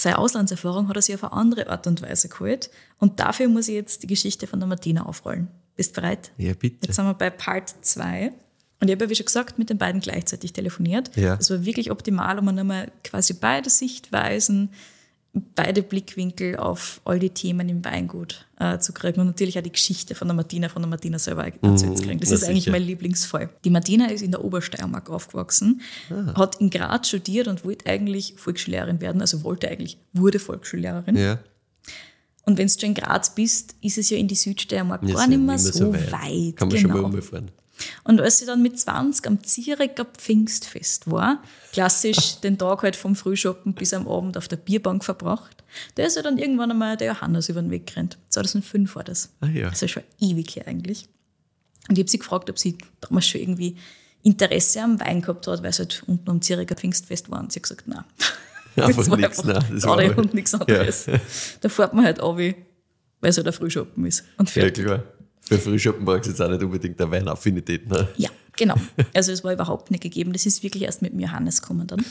Seine 0.00 0.18
Auslandserfahrung 0.18 0.88
hat 0.88 0.96
er 0.96 1.02
sich 1.02 1.14
auf 1.14 1.24
eine 1.24 1.32
andere 1.34 1.68
Art 1.68 1.86
und 1.86 2.00
Weise 2.00 2.28
geholt. 2.28 2.70
Und 2.98 3.20
dafür 3.20 3.48
muss 3.48 3.68
ich 3.68 3.74
jetzt 3.74 4.02
die 4.02 4.06
Geschichte 4.06 4.46
von 4.46 4.58
der 4.58 4.66
Martina 4.66 5.04
aufrollen. 5.04 5.48
Bist 5.76 5.94
du 5.96 6.00
bereit? 6.00 6.30
Ja, 6.38 6.54
bitte. 6.54 6.86
Jetzt 6.86 6.96
sind 6.96 7.04
wir 7.04 7.14
bei 7.14 7.28
Part 7.28 7.74
2. 7.82 8.32
Und 8.80 8.88
ich 8.88 8.94
habe 8.94 9.04
ja, 9.04 9.10
wie 9.10 9.14
schon 9.14 9.26
gesagt, 9.26 9.58
mit 9.58 9.68
den 9.68 9.76
beiden 9.76 10.00
gleichzeitig 10.00 10.54
telefoniert. 10.54 11.14
Ja. 11.16 11.36
Das 11.36 11.50
war 11.50 11.66
wirklich 11.66 11.90
optimal, 11.90 12.38
um 12.38 12.48
einmal 12.48 12.90
quasi 13.04 13.34
beide 13.34 13.68
Sichtweisen, 13.68 14.70
beide 15.32 15.82
Blickwinkel 15.82 16.56
auf 16.56 17.00
all 17.04 17.18
die 17.18 17.30
Themen 17.30 17.68
im 17.68 17.84
Weingut 17.84 18.46
äh, 18.58 18.78
zu 18.78 18.92
kriegen 18.92 19.20
und 19.20 19.28
natürlich 19.28 19.58
auch 19.58 19.62
die 19.62 19.70
Geschichte 19.70 20.14
von 20.14 20.26
der 20.26 20.34
Martina, 20.34 20.68
von 20.68 20.82
der 20.82 20.88
Martina 20.88 21.18
selber 21.18 21.46
erzählt 21.46 21.98
zu 21.98 22.04
kriegen. 22.04 22.18
Das 22.18 22.30
na 22.30 22.36
ist 22.36 22.44
eigentlich 22.44 22.64
sicher. 22.64 22.72
mein 22.72 22.82
Lieblingsfall. 22.82 23.50
Die 23.64 23.70
Martina 23.70 24.06
ist 24.06 24.22
in 24.22 24.32
der 24.32 24.44
Obersteiermark 24.44 25.08
aufgewachsen, 25.08 25.82
hat 26.34 26.60
in 26.60 26.70
Graz 26.70 27.08
studiert 27.08 27.46
und 27.46 27.64
wollte 27.64 27.86
eigentlich 27.86 28.34
Volksschullehrerin 28.36 29.00
werden, 29.00 29.20
also 29.20 29.44
wollte 29.44 29.68
eigentlich, 29.68 29.98
wurde 30.12 30.40
Volksschullehrerin. 30.40 31.16
Ja. 31.16 31.38
Und 32.44 32.58
wenn 32.58 32.66
du 32.66 32.72
schon 32.72 32.88
in 32.90 32.94
Graz 32.94 33.34
bist, 33.34 33.76
ist 33.80 33.98
es 33.98 34.10
ja 34.10 34.16
in 34.16 34.26
die 34.26 34.34
Südsteiermark 34.34 35.02
Ja, 35.04 35.14
gar 35.14 35.26
nicht 35.28 35.38
ja 35.38 35.44
mehr 35.44 35.58
so 35.58 35.92
weit. 35.92 36.56
Kann 36.56 36.68
man 36.68 36.76
genau. 36.76 36.80
schon 36.80 37.02
mal 37.02 37.04
umfahren. 37.04 37.50
Und 38.04 38.20
als 38.20 38.38
sie 38.38 38.46
dann 38.46 38.62
mit 38.62 38.78
20 38.78 39.26
am 39.26 39.42
Zierecker 39.42 40.04
Pfingstfest 40.04 41.10
war, 41.10 41.42
klassisch 41.72 42.40
den 42.40 42.58
Tag 42.58 42.82
halt 42.82 42.96
vom 42.96 43.14
Frühschoppen 43.16 43.74
bis 43.74 43.94
am 43.94 44.06
Abend 44.08 44.36
auf 44.36 44.48
der 44.48 44.56
Bierbank 44.56 45.04
verbracht, 45.04 45.62
da 45.94 46.02
ist 46.04 46.16
ja 46.16 46.22
dann 46.22 46.38
irgendwann 46.38 46.70
einmal 46.70 46.96
der 46.96 47.08
Johannes 47.12 47.48
über 47.48 47.62
den 47.62 47.70
Weg 47.70 47.86
gerannt. 47.86 48.18
2005 48.30 48.94
war 48.96 49.04
das. 49.04 49.30
Ah 49.40 49.46
ja. 49.46 49.64
Das 49.70 49.74
ist 49.74 49.82
ja 49.82 49.88
schon 49.88 50.02
ewig 50.20 50.56
her 50.56 50.66
eigentlich. 50.66 51.08
Und 51.88 51.96
ich 51.96 52.02
habe 52.02 52.10
sie 52.10 52.18
gefragt, 52.18 52.50
ob 52.50 52.58
sie 52.58 52.76
damals 53.00 53.26
schon 53.28 53.40
irgendwie 53.40 53.76
Interesse 54.22 54.82
am 54.82 55.00
Wein 55.00 55.22
gehabt 55.22 55.46
hat, 55.46 55.62
weil 55.62 55.72
sie 55.72 55.78
halt 55.78 56.02
unten 56.06 56.28
am 56.30 56.42
Zierecker 56.42 56.74
Pfingstfest 56.74 57.30
war. 57.30 57.40
Und 57.40 57.52
sie 57.52 57.58
hat 57.58 57.62
gesagt, 57.64 57.88
nein. 57.88 58.04
Einfach 58.76 59.08
war 59.08 59.16
nix, 59.16 59.42
nein, 59.44 59.64
das 59.72 59.82
war 59.84 59.96
halt- 59.96 60.16
und 60.16 60.32
nichts 60.34 60.54
anderes. 60.54 61.06
Da 61.60 61.68
fährt 61.68 61.92
man 61.94 62.04
halt 62.04 62.20
ab, 62.20 62.36
weil 62.36 62.54
es 63.22 63.36
halt 63.36 63.46
ein 63.46 63.52
Frühschoppen 63.52 64.04
ist. 64.06 64.24
Und 64.38 64.48
Ja, 64.54 64.62
fertig. 64.62 64.84
klar. 64.84 65.02
Für 65.50 65.58
Frühschoppen 65.58 66.04
brauchst 66.04 66.26
du 66.26 66.30
jetzt 66.30 66.40
auch 66.40 66.48
nicht 66.48 66.62
unbedingt 66.62 67.00
eine 67.00 67.10
Weinaffinität. 67.10 67.88
Ne? 67.88 68.06
Ja, 68.16 68.30
genau. 68.56 68.76
Also 69.12 69.32
es 69.32 69.42
war 69.42 69.52
überhaupt 69.52 69.90
nicht 69.90 70.00
gegeben. 70.00 70.32
Das 70.32 70.46
ist 70.46 70.62
wirklich 70.62 70.84
erst 70.84 71.02
mit 71.02 71.12
dem 71.12 71.18
Johannes 71.18 71.60
gekommen 71.60 71.88
dann. 71.88 72.04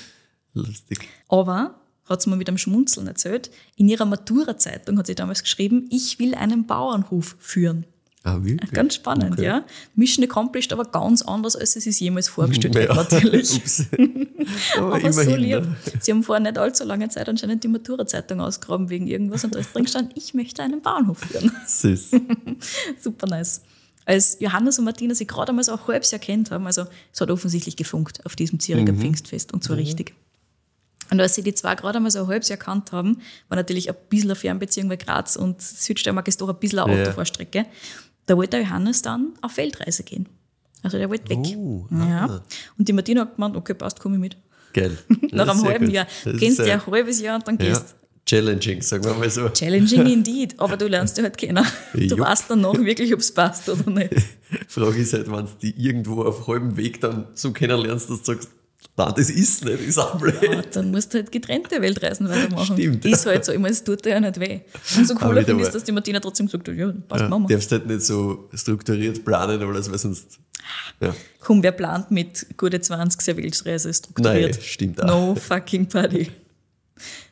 Lustig. 0.54 1.00
Aber, 1.30 1.80
hat 2.04 2.22
sie 2.22 2.30
mir 2.30 2.36
mit 2.36 2.50
einem 2.50 2.58
Schmunzeln 2.58 3.08
erzählt, 3.08 3.50
in 3.78 3.88
ihrer 3.88 4.04
Matura-Zeitung 4.04 4.98
hat 4.98 5.08
sie 5.08 5.16
damals 5.16 5.42
geschrieben, 5.42 5.88
ich 5.90 6.20
will 6.20 6.36
einen 6.36 6.68
Bauernhof 6.68 7.38
führen. 7.40 7.86
Ah, 8.38 8.44
wirklich? 8.44 8.72
Ganz 8.72 8.96
spannend, 8.96 9.34
Okay. 9.34 9.44
ja. 9.46 9.64
Mission 9.96 10.24
accomplished, 10.26 10.72
aber 10.74 10.86
ganz 10.86 11.22
anders, 11.22 11.56
als 11.56 11.74
sie 11.74 11.82
sich 11.82 12.00
jemals 12.00 12.28
vorgestellt 12.28 12.76
Ja. 12.76 12.96
hat, 12.96 13.12
natürlich. 13.12 13.62
Aber, 14.78 14.96
Aber 14.96 15.14
so 15.14 15.36
lieb. 15.36 15.62
ne? 15.64 15.76
Sie 16.00 16.12
haben 16.12 16.24
vor 16.24 16.40
nicht 16.40 16.58
allzu 16.58 16.84
langer 16.84 17.10
Zeit 17.10 17.28
anscheinend 17.30 17.64
die 17.64 17.68
Matura-Zeitung 17.68 18.42
ausgraben 18.42 18.90
wegen 18.90 19.08
irgendwas 19.08 19.44
und 19.44 19.54
da 19.56 19.60
ist 19.60 19.74
drin 19.76 19.84
gestanden, 19.84 20.14
ich 20.16 20.34
möchte 20.34 20.64
einen 20.64 20.82
Bauernhof 20.82 21.20
führen. 21.20 21.52
Süß. 21.68 22.12
Super 23.02 23.28
nice. 23.28 23.62
Als 24.06 24.38
Johannes 24.40 24.80
und 24.80 24.86
Martina 24.86 25.14
sich 25.14 25.28
gerade 25.28 25.50
einmal 25.50 25.64
so 25.64 25.74
ein 25.74 25.88
halbes 25.88 26.10
Jahr 26.12 26.20
kennt 26.20 26.50
haben, 26.52 26.66
also 26.66 26.86
es 27.14 27.22
hat 27.22 27.30
offensichtlich 27.30 27.76
gefunkt 27.76 28.26
auf 28.26 28.36
diesem 28.36 28.60
Züricher 28.60 28.94
Pfingstfest 28.94 29.54
und 29.54 29.64
zwar 29.64 29.78
richtig. 29.78 30.16
Und 31.12 31.20
als 31.20 31.36
sie 31.36 31.42
die 31.44 31.54
zwei 31.56 31.74
gerade 31.76 31.98
einmal 31.98 32.12
so 32.12 32.20
ein 32.20 32.28
halbes 32.28 32.50
Jahr 32.50 32.58
kannt 32.60 32.92
haben, 32.92 33.18
war 33.50 33.56
natürlich 33.56 33.90
ein 33.90 33.96
bisschen 34.10 34.30
eine 34.30 34.36
Fernbeziehung, 34.36 34.90
weil 34.90 34.98
Graz 34.98 35.36
und 35.36 35.60
Südsteiermark 35.62 36.28
ist 36.28 36.40
doch 36.42 36.50
ein 36.50 36.56
bisschen 36.60 36.80
eine 36.80 36.96
Ja. 36.96 37.02
Autofahrstrecke. 37.04 37.66
Da 38.30 38.38
wollte 38.38 38.58
der 38.58 38.62
Johannes 38.62 39.02
dann 39.02 39.34
auf 39.42 39.58
Weltreise 39.58 40.04
gehen. 40.04 40.30
Also 40.84 41.00
der 41.00 41.10
wollte 41.10 41.28
weg. 41.30 41.40
Oh, 41.58 41.88
ja. 41.90 42.42
Und 42.78 42.88
die 42.88 42.94
Martina 42.94 43.22
hat 43.22 43.36
gemeint, 43.36 43.56
okay, 43.56 43.74
passt, 43.74 44.00
komm 44.00 44.14
ich 44.14 44.20
mit. 44.20 44.38
Geil. 44.72 44.96
Nach 45.32 45.48
Ja, 45.48 45.52
einem 45.52 45.64
halben 45.64 45.86
gut. 45.86 45.94
Jahr. 45.96 46.06
Ist 46.26 46.38
Kennst 46.40 46.60
du 46.60 46.72
ein 46.72 46.86
halbes 46.86 47.20
Jahr 47.22 47.38
und 47.38 47.48
dann 47.48 47.58
Ja. 47.58 47.70
gehst 47.70 47.96
Challenging, 48.28 48.84
sagen 48.84 49.04
wir 49.04 49.16
mal 49.16 49.30
so. 49.32 49.50
Challenging 49.50 50.06
indeed, 50.14 50.54
aber 50.60 50.78
du 50.78 50.88
lernst 50.88 51.18
dich 51.18 51.24
halt 51.24 51.38
kennen. 51.40 51.66
Du 51.94 52.00
Jupp. 52.02 52.20
weißt 52.20 52.52
dann 52.52 52.62
noch 52.62 52.78
wirklich, 52.78 53.12
ob 53.16 53.20
es 53.20 53.34
passt 53.34 53.68
oder 53.68 53.90
nicht. 53.90 54.14
Frage 54.68 55.00
ist 55.00 55.14
halt, 55.14 55.26
wenn 55.32 55.46
du 55.46 55.52
die 55.64 55.72
irgendwo 55.76 56.22
auf 56.22 56.48
halbem 56.48 56.78
Weg 56.78 57.02
dann 57.02 57.26
so 57.34 57.52
kennenlernst, 57.52 58.12
dass 58.12 58.20
du 58.22 58.26
sagst, 58.34 58.50
Nein, 59.06 59.14
das 59.16 59.30
ist 59.30 59.66
nicht, 59.66 59.80
ist 59.88 59.98
auch 59.98 60.18
blöd. 60.20 60.36
Ja, 60.42 60.62
dann 60.62 60.92
musst 60.92 61.14
du 61.14 61.18
halt 61.20 61.32
getrennte 61.32 61.82
Weltreisen 61.82 62.28
weitermachen. 62.30 62.76
Stimmt. 62.76 63.06
Ist 63.06 63.26
halt 63.26 63.46
so. 63.46 63.52
Ich 63.52 63.60
meine, 63.60 63.72
es 63.74 63.84
tut 63.84 64.04
dir 64.06 64.10
ja 64.12 64.20
nicht 64.20 64.40
weh. 64.40 64.60
Und 64.98 65.08
so 65.08 65.16
wieder 65.16 65.44
finde 65.46 65.64
ich, 65.64 65.70
dass 65.70 65.84
die 65.84 65.92
Martina 65.92 66.20
trotzdem 66.20 66.48
sagt, 66.48 66.68
ja, 66.68 66.92
passt, 67.08 67.22
Ja, 67.22 67.30
machen 67.30 67.48
wir. 67.50 67.56
darfst 67.56 67.72
halt 67.72 67.88
nicht 67.88 68.02
so 68.02 68.50
strukturiert 68.54 69.24
planen, 69.26 69.62
oder 69.64 69.74
was, 69.80 69.90
weil 69.90 69.98
sonst. 69.98 70.40
Ja. 71.00 71.16
Komm, 71.40 71.64
wer 71.64 71.72
plant 71.72 72.12
mit 72.12 72.46
gute 72.58 72.80
20 72.82 73.22
sehr 73.22 73.38
Weltreise 73.38 73.94
strukturiert? 73.94 74.52
Nein, 74.56 74.62
stimmt 74.62 75.02
auch. 75.02 75.08
No 75.08 75.36
fucking 75.36 75.88
party. 75.88 76.30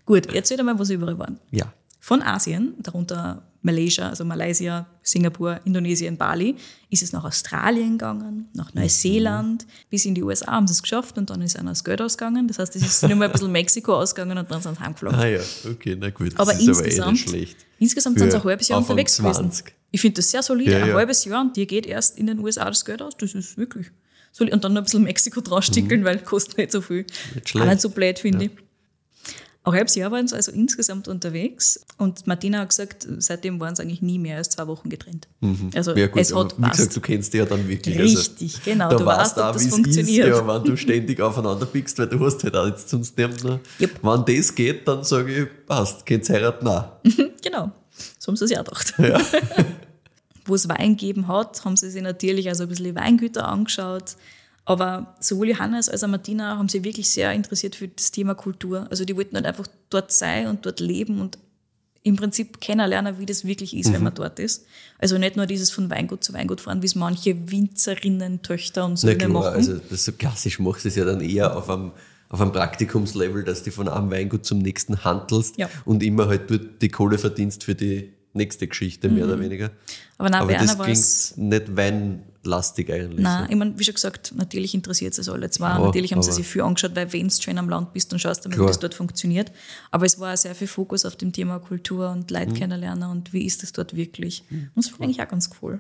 Gut, 0.05 0.34
erzähl 0.34 0.57
dir 0.57 0.63
mal, 0.63 0.80
wo 0.80 0.84
sie 0.84 0.93
überall 0.95 1.18
waren. 1.20 1.39
ja. 1.51 1.72
Von 1.99 2.22
Asien, 2.22 2.74
darunter 2.82 3.41
Malaysia, 3.68 4.09
also 4.09 4.24
Malaysia, 4.26 4.88
Singapur, 5.03 5.59
Indonesien, 5.65 6.18
Bali, 6.18 6.55
ist 6.89 7.03
es 7.03 7.11
nach 7.13 7.24
Australien 7.24 7.91
gegangen, 7.97 8.47
nach 8.53 8.74
Mhm. 8.74 8.82
Neuseeland, 8.82 9.68
bis 9.89 10.05
in 10.05 10.15
die 10.15 10.24
USA 10.24 10.53
haben 10.53 10.68
sie 10.68 10.74
es 10.74 10.82
geschafft 10.82 11.18
und 11.18 11.30
dann 11.30 11.41
ist 11.41 11.57
einer 11.59 11.72
das 11.72 11.84
Geld 11.84 12.01
ausgegangen. 12.01 12.47
Das 12.47 12.59
heißt, 12.59 12.76
es 12.76 12.82
ist 12.84 13.03
nur 13.03 13.15
mal 13.15 13.26
ein 13.26 13.32
bisschen 13.32 13.51
Mexiko 13.51 13.93
ausgegangen 13.95 14.38
und 14.38 14.49
dann 14.49 14.61
sind 14.61 14.76
sie 14.76 14.82
heimgeflogen. 14.84 15.20
Ah 15.20 15.28
ja, 15.28 15.39
okay, 15.70 15.95
na 15.99 16.09
gut. 16.09 16.34
Das 16.34 16.39
Aber 16.39 16.53
ist 16.53 16.61
aber 16.61 16.65
eh 16.65 16.70
insgesamt, 16.86 17.11
nicht 17.11 17.30
schlecht. 17.30 17.57
insgesamt 17.80 18.20
sind 18.20 18.32
sie 18.32 18.38
ein 18.38 18.43
halbes 18.43 18.68
Jahr 18.70 18.80
Anfang 18.80 18.93
unterwegs 18.93 19.15
20. 19.15 19.65
gewesen. 19.65 19.78
Ich 19.91 20.01
finde 20.01 20.15
das 20.15 20.32
sehr 20.32 20.43
solide. 20.43 20.72
Ja, 20.72 20.78
ein 20.84 20.89
ja. 20.89 20.93
halbes 20.95 21.24
Jahr 21.26 21.41
und 21.41 21.55
dir 21.55 21.65
geht 21.65 21.86
erst 21.86 22.18
in 22.18 22.28
den 22.28 22.39
USA 22.39 22.65
das 22.65 22.84
Geld 22.86 23.01
aus. 23.01 23.13
Das 23.18 23.34
ist 23.34 23.57
wirklich 23.57 23.88
solide. 24.32 24.55
Und 24.55 24.63
dann 24.63 24.74
noch 24.74 24.82
ein 24.82 24.86
bisschen 24.86 25.03
Mexiko 25.03 25.41
draufstickeln, 25.41 26.03
weil 26.03 26.20
kostet 26.20 26.57
nicht 26.57 26.72
so 26.72 26.82
viel. 26.82 27.01
Mhm. 27.01 27.05
Nicht 27.36 27.45
Auch 27.45 27.49
schlecht. 27.49 27.68
nicht 27.68 27.82
so 27.82 27.89
blöd, 27.89 28.20
finde 28.20 28.45
ich. 28.45 28.51
Ein 29.68 29.74
halbes 29.74 29.95
Jahr 29.95 30.11
waren 30.11 30.28
sie 30.28 30.36
also 30.36 30.51
insgesamt 30.51 31.07
unterwegs 31.07 31.80
und 31.97 32.26
Martina 32.26 32.59
hat 32.59 32.70
gesagt, 32.70 33.05
seitdem 33.20 33.59
waren 33.59 33.76
sie 33.76 33.82
eigentlich 33.82 34.01
nie 34.01 34.18
mehr 34.18 34.38
als 34.38 34.49
zwei 34.49 34.65
Wochen 34.68 34.89
getrennt. 34.89 35.28
Also 35.76 35.91
Mhm. 35.91 35.97
Ja, 35.97 36.07
gut, 36.07 36.22
es 36.22 36.32
aber 36.32 36.45
hat 36.45 36.55
wie 36.57 36.70
gesagt, 36.70 36.95
du 36.95 37.01
kennst 37.01 37.34
die 37.34 37.38
ja 37.39 37.45
dann 37.45 37.68
wirklich. 37.68 37.97
Richtig, 37.99 38.63
genau. 38.63 38.89
Da 38.89 38.95
Du 38.95 39.05
weißt 39.05 39.20
weißt, 39.20 39.38
ob 39.38 39.43
auch, 39.43 39.51
das 39.53 39.63
wie 39.63 39.68
es 39.68 39.74
funktioniert. 39.74 40.28
ist, 40.30 40.38
ja, 40.38 40.47
wenn 40.47 40.63
du 40.63 40.78
ständig 40.78 41.22
aufeinander 41.22 41.65
pickst, 41.65 41.97
weil 41.99 42.07
du 42.07 42.26
hast 42.26 42.43
halt 42.43 42.55
auch 42.55 42.68
jetzt 42.68 42.89
sonst 42.89 43.18
niemanden. 43.18 43.59
Yep. 43.82 43.99
Wenn 44.01 44.36
das 44.38 44.55
geht, 44.55 44.88
dann 44.88 45.03
sage 45.03 45.34
ich, 45.43 45.65
passt, 45.65 46.05
geht's 46.05 46.30
heiraten? 46.30 46.65
Nein. 46.65 46.86
Genau, 47.43 47.72
so 48.20 48.28
haben 48.28 48.36
sie 48.36 48.45
es 48.45 48.51
ja 48.51 48.61
gedacht. 48.63 48.93
Wo 50.45 50.55
es 50.55 50.68
Wein 50.70 50.95
gegeben 50.95 51.28
hat, 51.28 51.63
haben 51.65 51.76
sie 51.76 51.89
sich 51.89 52.01
natürlich 52.01 52.47
also 52.47 52.63
ein 52.63 52.70
bisschen 52.70 52.86
die 52.86 52.95
Weingüter 52.95 53.47
angeschaut. 53.47 54.15
Aber 54.68 55.15
sowohl 55.22 55.47
Johannes 55.47 55.88
als 55.88 56.03
auch 56.03 56.09
Martina 56.09 56.57
haben 56.57 56.68
sich 56.68 56.84
wirklich 56.84 57.09
sehr 57.09 57.32
interessiert 57.32 57.78
für 57.78 57.88
das 57.88 58.11
Thema 58.11 58.36
Kultur. 58.36 58.86
Also 58.89 59.05
die 59.05 59.15
wollten 59.15 59.38
halt 59.38 59.45
einfach 59.45 59.65
dort 59.89 60.11
sein 60.11 60.47
und 60.47 60.65
dort 60.65 60.82
leben 60.82 61.22
und 61.22 61.38
im 62.03 62.18
Prinzip 62.18 62.59
kennenlernen, 62.59 63.18
wie 63.18 63.26
das 63.26 63.45
wirklich 63.45 63.74
ist, 63.76 63.93
wenn 63.93 64.03
man 64.03 64.13
dort 64.13 64.39
ist. 64.39 64.65
Also 64.99 65.18
nicht 65.18 65.38
nur 65.38 65.45
dieses 65.45 65.72
von 65.72 65.89
Weingut 65.89 66.22
zu 66.22 66.34
Weingut 66.34 66.59
fahren, 66.59 66.82
wie 66.82 66.86
es 66.86 66.95
manche 66.95 67.49
Winzerinnen, 67.49 68.41
Töchter 68.41 68.84
und 68.86 68.99
klar, 68.99 69.30
machen. 69.30 69.53
also 69.53 69.76
das 69.89 70.03
so 70.03 70.11
klassisch 70.11 70.59
machst 70.59 70.84
du 70.84 70.89
es 70.89 70.95
ja 70.97 71.05
dann 71.05 71.22
eher 71.22 71.55
auf 71.55 71.70
einem, 71.70 71.93
auf 72.28 72.41
einem 72.41 72.51
Praktikumslevel, 72.51 73.45
dass 73.45 73.63
du 73.63 73.72
von 73.72 73.88
einem 73.88 74.11
Weingut 74.11 74.45
zum 74.45 74.59
nächsten 74.59 75.05
handelst 75.05 75.57
Ja. 75.57 75.70
und 75.86 76.03
immer 76.03 76.28
halt 76.28 76.51
dort 76.51 76.82
die 76.82 76.89
Kohle 76.89 77.18
verdienst 77.18 77.63
für 77.63 77.76
die 77.76 78.11
nächste 78.34 78.68
Geschichte, 78.68 79.09
mehr 79.09 79.26
oder 79.26 79.39
weniger. 79.39 79.72
Aber 80.18 80.30
nein, 80.30 80.41
Aber 80.41 80.53
das 80.53 81.34
klingt 81.34 81.49
nicht 81.49 81.76
weinlastig 82.47 82.91
eigentlich. 82.91 83.23
Nein, 83.23 83.45
so. 83.45 83.51
ich 83.51 83.55
meine, 83.57 83.79
wie 83.79 83.83
schon 83.83 83.93
gesagt, 83.93 84.33
natürlich 84.35 84.73
interessiert 84.73 85.17
es 85.17 85.29
alle 85.29 85.49
zwei. 85.49 85.69
Ja, 85.69 85.79
natürlich 85.79 86.13
haben 86.13 86.23
sie 86.23 86.31
sich 86.31 86.47
viel 86.47 86.61
angeschaut, 86.61 86.95
weil 86.95 87.11
wenn 87.13 87.27
du 87.27 87.41
schon 87.41 87.57
am 87.57 87.69
Land 87.69 87.93
bist, 87.93 88.11
dann 88.11 88.19
schaust 88.19 88.45
du 88.45 88.51
wie 88.51 88.55
das 88.55 88.79
dort 88.79 88.93
funktioniert. 88.93 89.51
Aber 89.91 90.05
es 90.05 90.19
war 90.19 90.35
sehr 90.37 90.55
viel 90.55 90.67
Fokus 90.67 91.05
auf 91.05 91.15
dem 91.15 91.31
Thema 91.31 91.59
Kultur 91.59 92.09
und 92.09 92.31
Mhm. 92.31 92.37
Leute 92.37 92.53
kennenlernen 92.53 93.09
und 93.09 93.33
wie 93.33 93.45
ist 93.45 93.63
das 93.63 93.71
dort 93.71 93.95
wirklich. 93.95 94.43
Und 94.49 94.71
das 94.75 94.87
ich 94.87 94.99
eigentlich 95.01 95.21
auch 95.21 95.27
ganz 95.27 95.49
cool. 95.61 95.79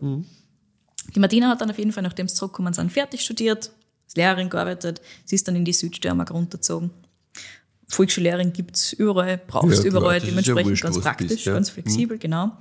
Die 1.15 1.19
Martina 1.19 1.49
hat 1.49 1.61
dann 1.61 1.71
auf 1.71 1.77
jeden 1.77 1.91
Fall, 1.91 2.03
nachdem 2.03 2.27
sie 2.27 2.35
zurückgekommen 2.35 2.73
sind, 2.73 2.91
fertig 2.91 3.21
studiert, 3.21 3.71
als 4.05 4.15
Lehrerin 4.15 4.49
gearbeitet. 4.49 5.01
Sie 5.25 5.35
ist 5.35 5.47
dann 5.47 5.55
in 5.55 5.65
die 5.65 5.73
Südsteiermark 5.73 6.31
runtergezogen. 6.31 6.91
Volksschullehrerin 7.89 8.51
gibt 8.51 8.75
es 8.75 8.93
überall, 8.93 9.37
brauchst 9.37 9.83
Ja, 9.83 9.89
überall, 9.89 10.19
ja 10.19 10.25
dementsprechend 10.25 10.71
wurscht, 10.71 10.83
ganz 10.83 10.99
praktisch, 10.99 11.27
bist, 11.29 11.45
ja. 11.45 11.53
ganz 11.53 11.69
flexibel, 11.69 12.17
genau. 12.17 12.51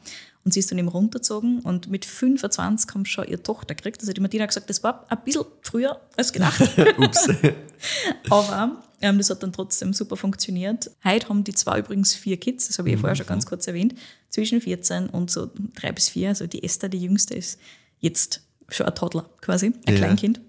Und 0.47 0.53
sie 0.53 0.61
ist 0.61 0.71
dann 0.71 0.79
eben 0.79 0.87
runtergezogen 0.87 1.59
und 1.63 1.89
mit 1.91 2.05
25 2.05 2.95
haben 2.95 3.05
sie 3.05 3.11
schon 3.11 3.27
ihre 3.27 3.43
Tochter 3.43 3.75
gekriegt. 3.75 4.01
Also 4.01 4.13
die 4.13 4.21
Martina 4.21 4.45
hat 4.45 4.51
gesagt, 4.51 4.71
das 4.71 4.81
war 4.85 5.05
ein 5.11 5.19
bisschen 5.25 5.45
früher 5.61 6.01
als 6.17 6.33
gedacht. 6.33 6.61
Ups. 6.99 7.29
Aber 8.31 8.83
ähm, 9.01 9.19
das 9.19 9.29
hat 9.29 9.43
dann 9.43 9.53
trotzdem 9.53 9.93
super 9.93 10.17
funktioniert. 10.17 10.89
Heute 11.05 11.29
haben 11.29 11.43
die 11.43 11.53
zwei 11.53 11.81
übrigens 11.81 12.15
vier 12.15 12.37
Kids, 12.39 12.69
das 12.69 12.79
habe 12.79 12.89
ich 12.89 12.95
ja 12.95 13.01
vorher 13.01 13.15
Mhm. 13.15 13.19
schon 13.19 13.27
ganz 13.27 13.45
kurz 13.47 13.67
erwähnt, 13.67 13.95
zwischen 14.31 14.61
14 14.61 15.09
und 15.09 15.33
so 15.33 15.51
drei 15.75 15.91
bis 15.91 16.09
vier. 16.09 16.29
Also 16.29 16.47
die 16.47 16.63
Esther, 16.63 16.89
die 16.89 16.99
jüngste, 17.03 17.35
ist 17.35 17.59
jetzt 17.99 18.43
schon 18.69 18.87
ein 18.87 18.95
Toddler 18.95 19.29
quasi, 19.41 19.67
ein 19.67 19.95
Ja. 19.95 19.97
Kleinkind. 19.97 20.41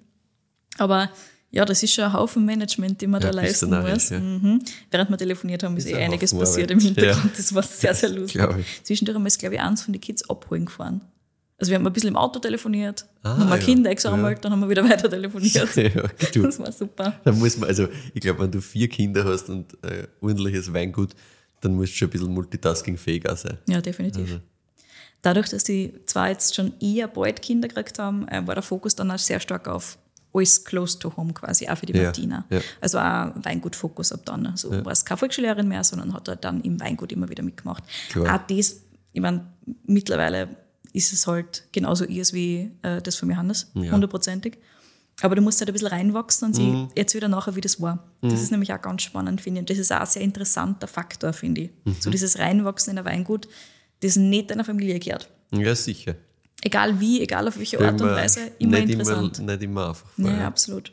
Aber 0.77 1.09
ja, 1.51 1.63
das 1.65 1.81
ist 1.83 1.93
schon 1.93 2.03
ein 2.05 2.13
Haufen 2.13 2.45
Management, 2.45 3.01
den 3.01 3.09
man 3.09 3.21
Ja, 3.21 3.31
da 3.31 3.35
leisten 3.41 3.69
muss. 3.69 4.09
ja. 4.09 4.19
Mhm. 4.19 4.61
Während 4.91 5.09
wir 5.09 5.17
telefoniert 5.17 5.63
haben, 5.63 5.77
ist 5.77 5.85
Ist 5.85 5.91
eh 5.93 5.95
ein 5.95 6.03
einiges 6.11 6.31
Haufen 6.33 6.39
passiert 6.45 6.71
Arbeit. 6.71 6.83
im 6.83 6.87
Hintergrund. 6.95 7.25
Ja. 7.25 7.31
Das 7.37 7.55
war 7.55 7.63
sehr, 7.63 7.93
sehr 7.93 8.09
lustig. 8.17 8.41
Zwischendurch 8.83 9.15
haben 9.15 9.23
wir 9.23 9.27
es, 9.27 9.37
glaube 9.37 9.55
ich, 9.55 9.61
eins 9.61 9.83
von 9.83 9.93
den 9.93 10.01
Kids 10.01 10.29
abholen 10.29 10.65
gefahren. 10.65 11.01
Also 11.59 11.71
wir 11.71 11.77
haben 11.79 11.87
ein 11.87 11.93
bisschen 11.93 12.09
im 12.09 12.17
Auto 12.17 12.37
telefoniert, 12.39 13.05
Ah, 13.23 13.35
haben 13.37 13.49
wir 13.49 13.57
ja. 13.57 13.63
Kinder 13.63 13.89
eingesammelt, 13.89 14.45
dann 14.45 14.51
haben 14.51 14.59
wir 14.59 14.69
wieder 14.69 14.87
weiter 14.87 15.09
telefoniert. 15.09 15.75
ja, 15.75 15.89
Das 16.43 16.59
war 16.59 16.71
super. 16.71 17.19
da 17.23 17.31
muss 17.31 17.57
man, 17.57 17.67
also 17.67 17.87
ich 18.13 18.21
glaube, 18.21 18.43
wenn 18.43 18.51
du 18.51 18.61
vier 18.61 18.87
Kinder 18.87 19.25
hast 19.25 19.49
und 19.49 19.73
äh, 19.83 20.07
ordentliches 20.21 20.71
Weingut, 20.71 21.15
dann 21.61 21.75
musst 21.75 21.93
du 21.93 21.97
schon 21.97 22.09
ein 22.09 22.11
bisschen 22.11 22.31
multitaskingfähiger 22.33 23.35
sein. 23.35 23.57
Ja, 23.67 23.81
definitiv. 23.81 24.39
Dadurch, 25.23 25.49
dass 25.49 25.63
die 25.63 25.93
zwei 26.05 26.29
jetzt 26.29 26.53
schon 26.53 26.73
eher 26.79 27.07
bald 27.07 27.41
Kinder 27.41 27.67
gekriegt 27.67 27.97
haben, 27.97 28.27
äh, 28.27 28.45
war 28.45 28.53
der 28.53 28.61
Fokus 28.61 28.93
dann 28.95 29.09
auch 29.09 29.17
sehr 29.17 29.39
stark 29.39 29.67
auf 29.67 29.97
alles 30.33 30.63
close 30.63 30.99
to 30.99 31.15
home 31.17 31.33
quasi, 31.33 31.67
auch 31.67 31.77
für 31.77 31.85
die 31.85 31.93
Ja, 31.97 32.03
Martina. 32.05 32.45
ja. 32.49 32.59
Also 32.81 32.99
auch 32.99 33.31
Weingut-Fokus 33.43 34.11
ab 34.11 34.21
dann. 34.25 34.45
Also 34.47 34.69
war 34.85 34.91
es 34.91 35.03
keine 35.05 35.17
Volksschullehrerin 35.17 35.67
mehr, 35.67 35.83
sondern 35.83 36.13
hat 36.13 36.27
halt 36.27 36.43
dann 36.43 36.61
im 36.61 36.79
Weingut 36.79 37.11
immer 37.11 37.29
wieder 37.29 37.43
mitgemacht. 37.43 37.83
Klar. 38.09 38.35
Auch 38.35 38.47
das, 38.47 38.81
ich 39.13 39.21
meine, 39.21 39.47
mittlerweile 39.85 40.49
ist 40.93 41.13
es 41.13 41.27
halt 41.27 41.63
genauso 41.71 42.05
ihrs 42.05 42.33
wie 42.33 42.71
äh, 42.81 43.01
das 43.01 43.15
von 43.15 43.29
Johannes, 43.29 43.71
Ja. 43.73 43.91
hundertprozentig. 43.91 44.57
Aber 45.21 45.35
du 45.35 45.41
musst 45.41 45.59
halt 45.59 45.69
ein 45.69 45.73
bisschen 45.73 45.87
reinwachsen 45.87 46.47
und 46.49 46.53
sie 46.55 46.61
Mhm. 46.67 46.89
erzählt 46.95 47.23
dann 47.23 47.31
nachher, 47.31 47.55
wie 47.55 47.61
das 47.61 47.81
war. 47.81 48.03
Das 48.21 48.39
ist 48.41 48.51
nämlich 48.51 48.71
auch 48.71 48.81
ganz 48.81 49.01
spannend, 49.01 49.41
finde 49.41 49.59
ich. 49.59 49.61
Und 49.63 49.69
das 49.71 49.79
ist 49.79 49.91
auch 49.91 50.01
ein 50.01 50.05
sehr 50.05 50.21
interessanter 50.21 50.87
Faktor, 50.87 51.33
finde 51.33 51.61
ich. 51.61 51.69
Mhm. 51.85 51.95
So 51.99 52.09
dieses 52.11 52.37
Reinwachsen 52.37 52.91
in 52.91 52.99
ein 52.99 53.05
Weingut, 53.05 53.47
das 54.01 54.15
nicht 54.15 54.51
deiner 54.51 54.63
Familie 54.63 54.99
gehört. 54.99 55.27
Ja, 55.51 55.73
sicher. 55.73 56.15
Egal 56.61 56.99
wie, 56.99 57.21
egal 57.21 57.47
auf 57.47 57.57
welche 57.57 57.79
Art 57.79 58.01
und 58.01 58.09
Weise, 58.09 58.51
immer 58.59 58.79
nicht 58.79 58.89
interessant. 58.89 59.39
Immer, 59.39 59.51
nicht 59.53 59.63
immer 59.63 59.89
einfach. 59.89 60.09
Ja, 60.17 60.25
vorher. 60.25 60.47
absolut. 60.47 60.91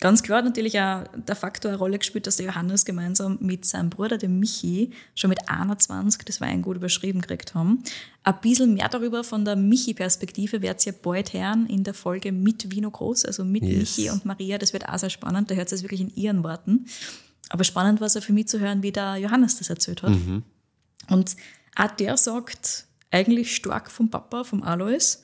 Ganz 0.00 0.22
klar 0.22 0.38
hat 0.38 0.44
natürlich 0.44 0.78
auch 0.78 1.04
der 1.14 1.36
Faktor 1.36 1.70
eine 1.70 1.78
Rolle 1.78 1.98
gespielt, 1.98 2.26
dass 2.26 2.36
der 2.36 2.46
Johannes 2.46 2.84
gemeinsam 2.84 3.38
mit 3.40 3.64
seinem 3.64 3.88
Bruder, 3.88 4.18
dem 4.18 4.38
Michi, 4.38 4.92
schon 5.14 5.30
mit 5.30 5.48
21 5.48 6.22
das 6.26 6.42
Weingut 6.42 6.76
überschrieben 6.76 7.22
gekriegt 7.22 7.54
haben. 7.54 7.82
Ein 8.22 8.34
bisschen 8.42 8.74
mehr 8.74 8.90
darüber 8.90 9.24
von 9.24 9.46
der 9.46 9.56
Michi-Perspektive 9.56 10.60
werdet 10.60 10.84
ihr 10.84 10.92
bald 10.92 11.32
hören 11.32 11.66
in 11.66 11.82
der 11.82 11.94
Folge 11.94 12.30
mit 12.30 12.70
Vino 12.70 12.90
Groß, 12.90 13.24
also 13.24 13.42
mit 13.42 13.62
Yes. 13.62 13.96
Michi 13.96 14.10
und 14.10 14.26
Maria. 14.26 14.58
Das 14.58 14.74
wird 14.74 14.86
auch 14.86 14.98
sehr 14.98 15.08
spannend. 15.08 15.50
Da 15.50 15.54
hört 15.54 15.72
es 15.72 15.82
wirklich 15.82 16.02
in 16.02 16.14
ihren 16.14 16.44
Worten. 16.44 16.84
Aber 17.48 17.64
spannend 17.64 18.00
war 18.00 18.06
es 18.08 18.16
auch 18.18 18.22
für 18.22 18.34
mich 18.34 18.48
zu 18.48 18.60
hören, 18.60 18.82
wie 18.82 18.92
der 18.92 19.16
Johannes 19.16 19.56
das 19.56 19.70
erzählt 19.70 20.02
hat. 20.02 20.12
Und 21.08 21.36
auch 21.74 21.90
der 21.92 22.18
sagt 22.18 22.85
eigentlich 23.10 23.54
stark 23.54 23.90
vom 23.90 24.10
Papa, 24.10 24.44
vom 24.44 24.62
Alois, 24.62 25.22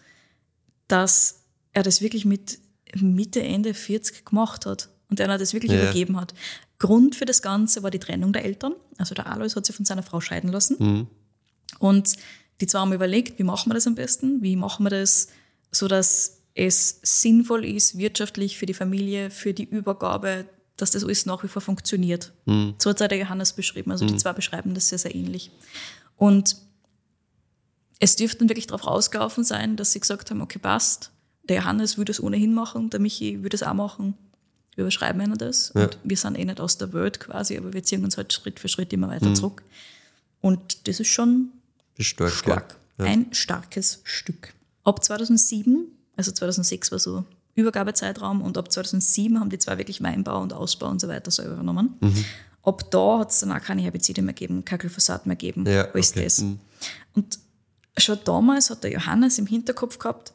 dass 0.88 1.44
er 1.72 1.82
das 1.82 2.00
wirklich 2.00 2.24
mit 2.24 2.58
Mitte, 2.94 3.42
Ende 3.42 3.74
40 3.74 4.24
gemacht 4.26 4.66
hat 4.66 4.90
und 5.08 5.18
er 5.20 5.38
das 5.38 5.52
wirklich 5.54 5.72
Ja. 5.72 5.82
übergeben 5.82 6.20
hat. 6.20 6.34
Grund 6.78 7.14
für 7.16 7.24
das 7.24 7.42
Ganze 7.42 7.82
war 7.82 7.90
die 7.90 7.98
Trennung 7.98 8.32
der 8.32 8.44
Eltern. 8.44 8.74
Also 8.98 9.14
der 9.14 9.26
Alois 9.30 9.54
hat 9.56 9.64
sich 9.66 9.74
von 9.74 9.84
seiner 9.84 10.02
Frau 10.02 10.20
scheiden 10.20 10.50
lassen. 10.50 11.08
Und 11.78 12.12
die 12.60 12.66
zwei 12.66 12.80
haben 12.80 12.92
überlegt, 12.92 13.38
wie 13.38 13.44
machen 13.44 13.70
wir 13.70 13.74
das 13.74 13.86
am 13.86 13.94
besten? 13.94 14.42
Wie 14.42 14.56
machen 14.56 14.84
wir 14.84 14.90
das, 14.90 15.28
so 15.70 15.88
dass 15.88 16.40
es 16.54 16.98
sinnvoll 17.02 17.64
ist, 17.64 17.96
wirtschaftlich 17.96 18.58
für 18.58 18.66
die 18.66 18.74
Familie, 18.74 19.30
für 19.30 19.54
die 19.54 19.64
Übergabe, 19.64 20.44
dass 20.76 20.90
das 20.90 21.02
alles 21.04 21.24
nach 21.24 21.42
wie 21.42 21.48
vor 21.48 21.62
funktioniert. 21.62 22.32
So 22.78 22.90
hat 22.90 23.00
es 23.00 23.08
der 23.08 23.18
Johannes 23.18 23.52
beschrieben. 23.54 23.90
Also 23.90 24.04
die 24.06 24.16
zwei 24.16 24.32
beschreiben 24.34 24.74
das 24.74 24.88
sehr, 24.88 24.98
sehr 24.98 25.14
ähnlich. 25.14 25.50
Und 26.16 26.56
es 28.02 28.16
dürfte 28.16 28.38
dann 28.38 28.48
wirklich 28.48 28.66
darauf 28.66 28.84
rausgelaufen 28.84 29.44
sein, 29.44 29.76
dass 29.76 29.92
sie 29.92 30.00
gesagt 30.00 30.30
haben, 30.32 30.40
okay, 30.40 30.58
passt, 30.58 31.12
der 31.48 31.58
Johannes 31.58 31.98
würde 31.98 32.10
es 32.10 32.20
ohnehin 32.20 32.52
machen, 32.52 32.90
der 32.90 32.98
Michi 32.98 33.44
würde 33.44 33.54
es 33.54 33.62
auch 33.62 33.74
machen. 33.74 34.14
Wir 34.74 34.82
überschreiben 34.82 35.20
ihnen 35.22 35.38
das. 35.38 35.70
Und 35.70 35.98
wir 36.02 36.16
sind 36.16 36.36
eh 36.36 36.44
nicht 36.44 36.60
aus 36.60 36.78
der 36.78 36.92
Welt 36.92 37.20
quasi, 37.20 37.56
aber 37.56 37.72
wir 37.72 37.84
ziehen 37.84 38.02
uns 38.02 38.16
halt 38.16 38.32
Schritt 38.32 38.58
für 38.58 38.66
Schritt 38.66 38.92
immer 38.92 39.08
weiter 39.08 39.32
zurück. 39.34 39.62
Und 40.40 40.88
das 40.88 40.98
ist 40.98 41.08
schon 41.08 41.50
ist 41.96 42.06
stark. 42.08 42.32
stark. 42.32 42.76
Ja. 42.98 43.04
Ja. 43.04 43.12
Ein 43.12 43.32
starkes 43.32 44.00
Stück. 44.02 44.52
Ab 44.82 45.04
2007, 45.04 45.86
also 46.16 46.32
2006 46.32 46.90
war 46.90 46.98
so 46.98 47.24
Übergabezeitraum 47.54 48.42
und 48.42 48.58
ab 48.58 48.72
2007 48.72 49.38
haben 49.38 49.50
die 49.50 49.58
zwei 49.58 49.78
wirklich 49.78 50.02
Weinbau 50.02 50.42
und 50.42 50.52
Ausbau 50.52 50.88
und 50.88 51.00
so 51.00 51.06
weiter 51.06 51.30
selber 51.30 51.52
übernommen. 51.54 51.94
Mhm. 52.00 52.24
Ab 52.64 52.90
da 52.90 53.20
hat 53.20 53.30
es 53.30 53.38
dann 53.40 53.52
auch 53.52 53.60
keine 53.60 53.82
Herbizide 53.82 54.22
mehr 54.22 54.34
gegeben, 54.34 54.64
kein 54.64 54.78
Glyphosat 54.80 55.26
mehr 55.26 55.36
gegeben, 55.36 55.66
Ja, 55.66 55.84
alles 55.92 56.10
okay. 56.10 56.24
das. 56.24 56.38
Mhm. 56.40 56.58
Und 57.14 57.38
schon 57.98 58.18
damals 58.24 58.70
hat 58.70 58.84
der 58.84 58.92
Johannes 58.92 59.38
im 59.38 59.46
Hinterkopf 59.46 59.98
gehabt, 59.98 60.32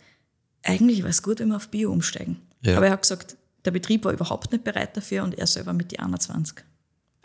eigentlich 0.63 0.99
wäre 0.99 1.09
es 1.09 1.23
gut, 1.23 1.39
wenn 1.39 1.49
wir 1.49 1.55
auf 1.55 1.69
Bio 1.69 1.91
umsteigen. 1.91 2.37
Ja. 2.61 2.77
Aber 2.77 2.87
er 2.87 2.93
hat 2.93 3.01
gesagt, 3.01 3.37
Der 3.65 3.71
Betrieb 3.71 4.05
war 4.05 4.13
überhaupt 4.13 4.51
nicht 4.51 4.63
bereit 4.63 4.95
dafür 4.95 5.23
und 5.23 5.37
er 5.37 5.45
selber 5.45 5.73
mit 5.73 5.91
die 5.91 5.99
21. 5.99 6.63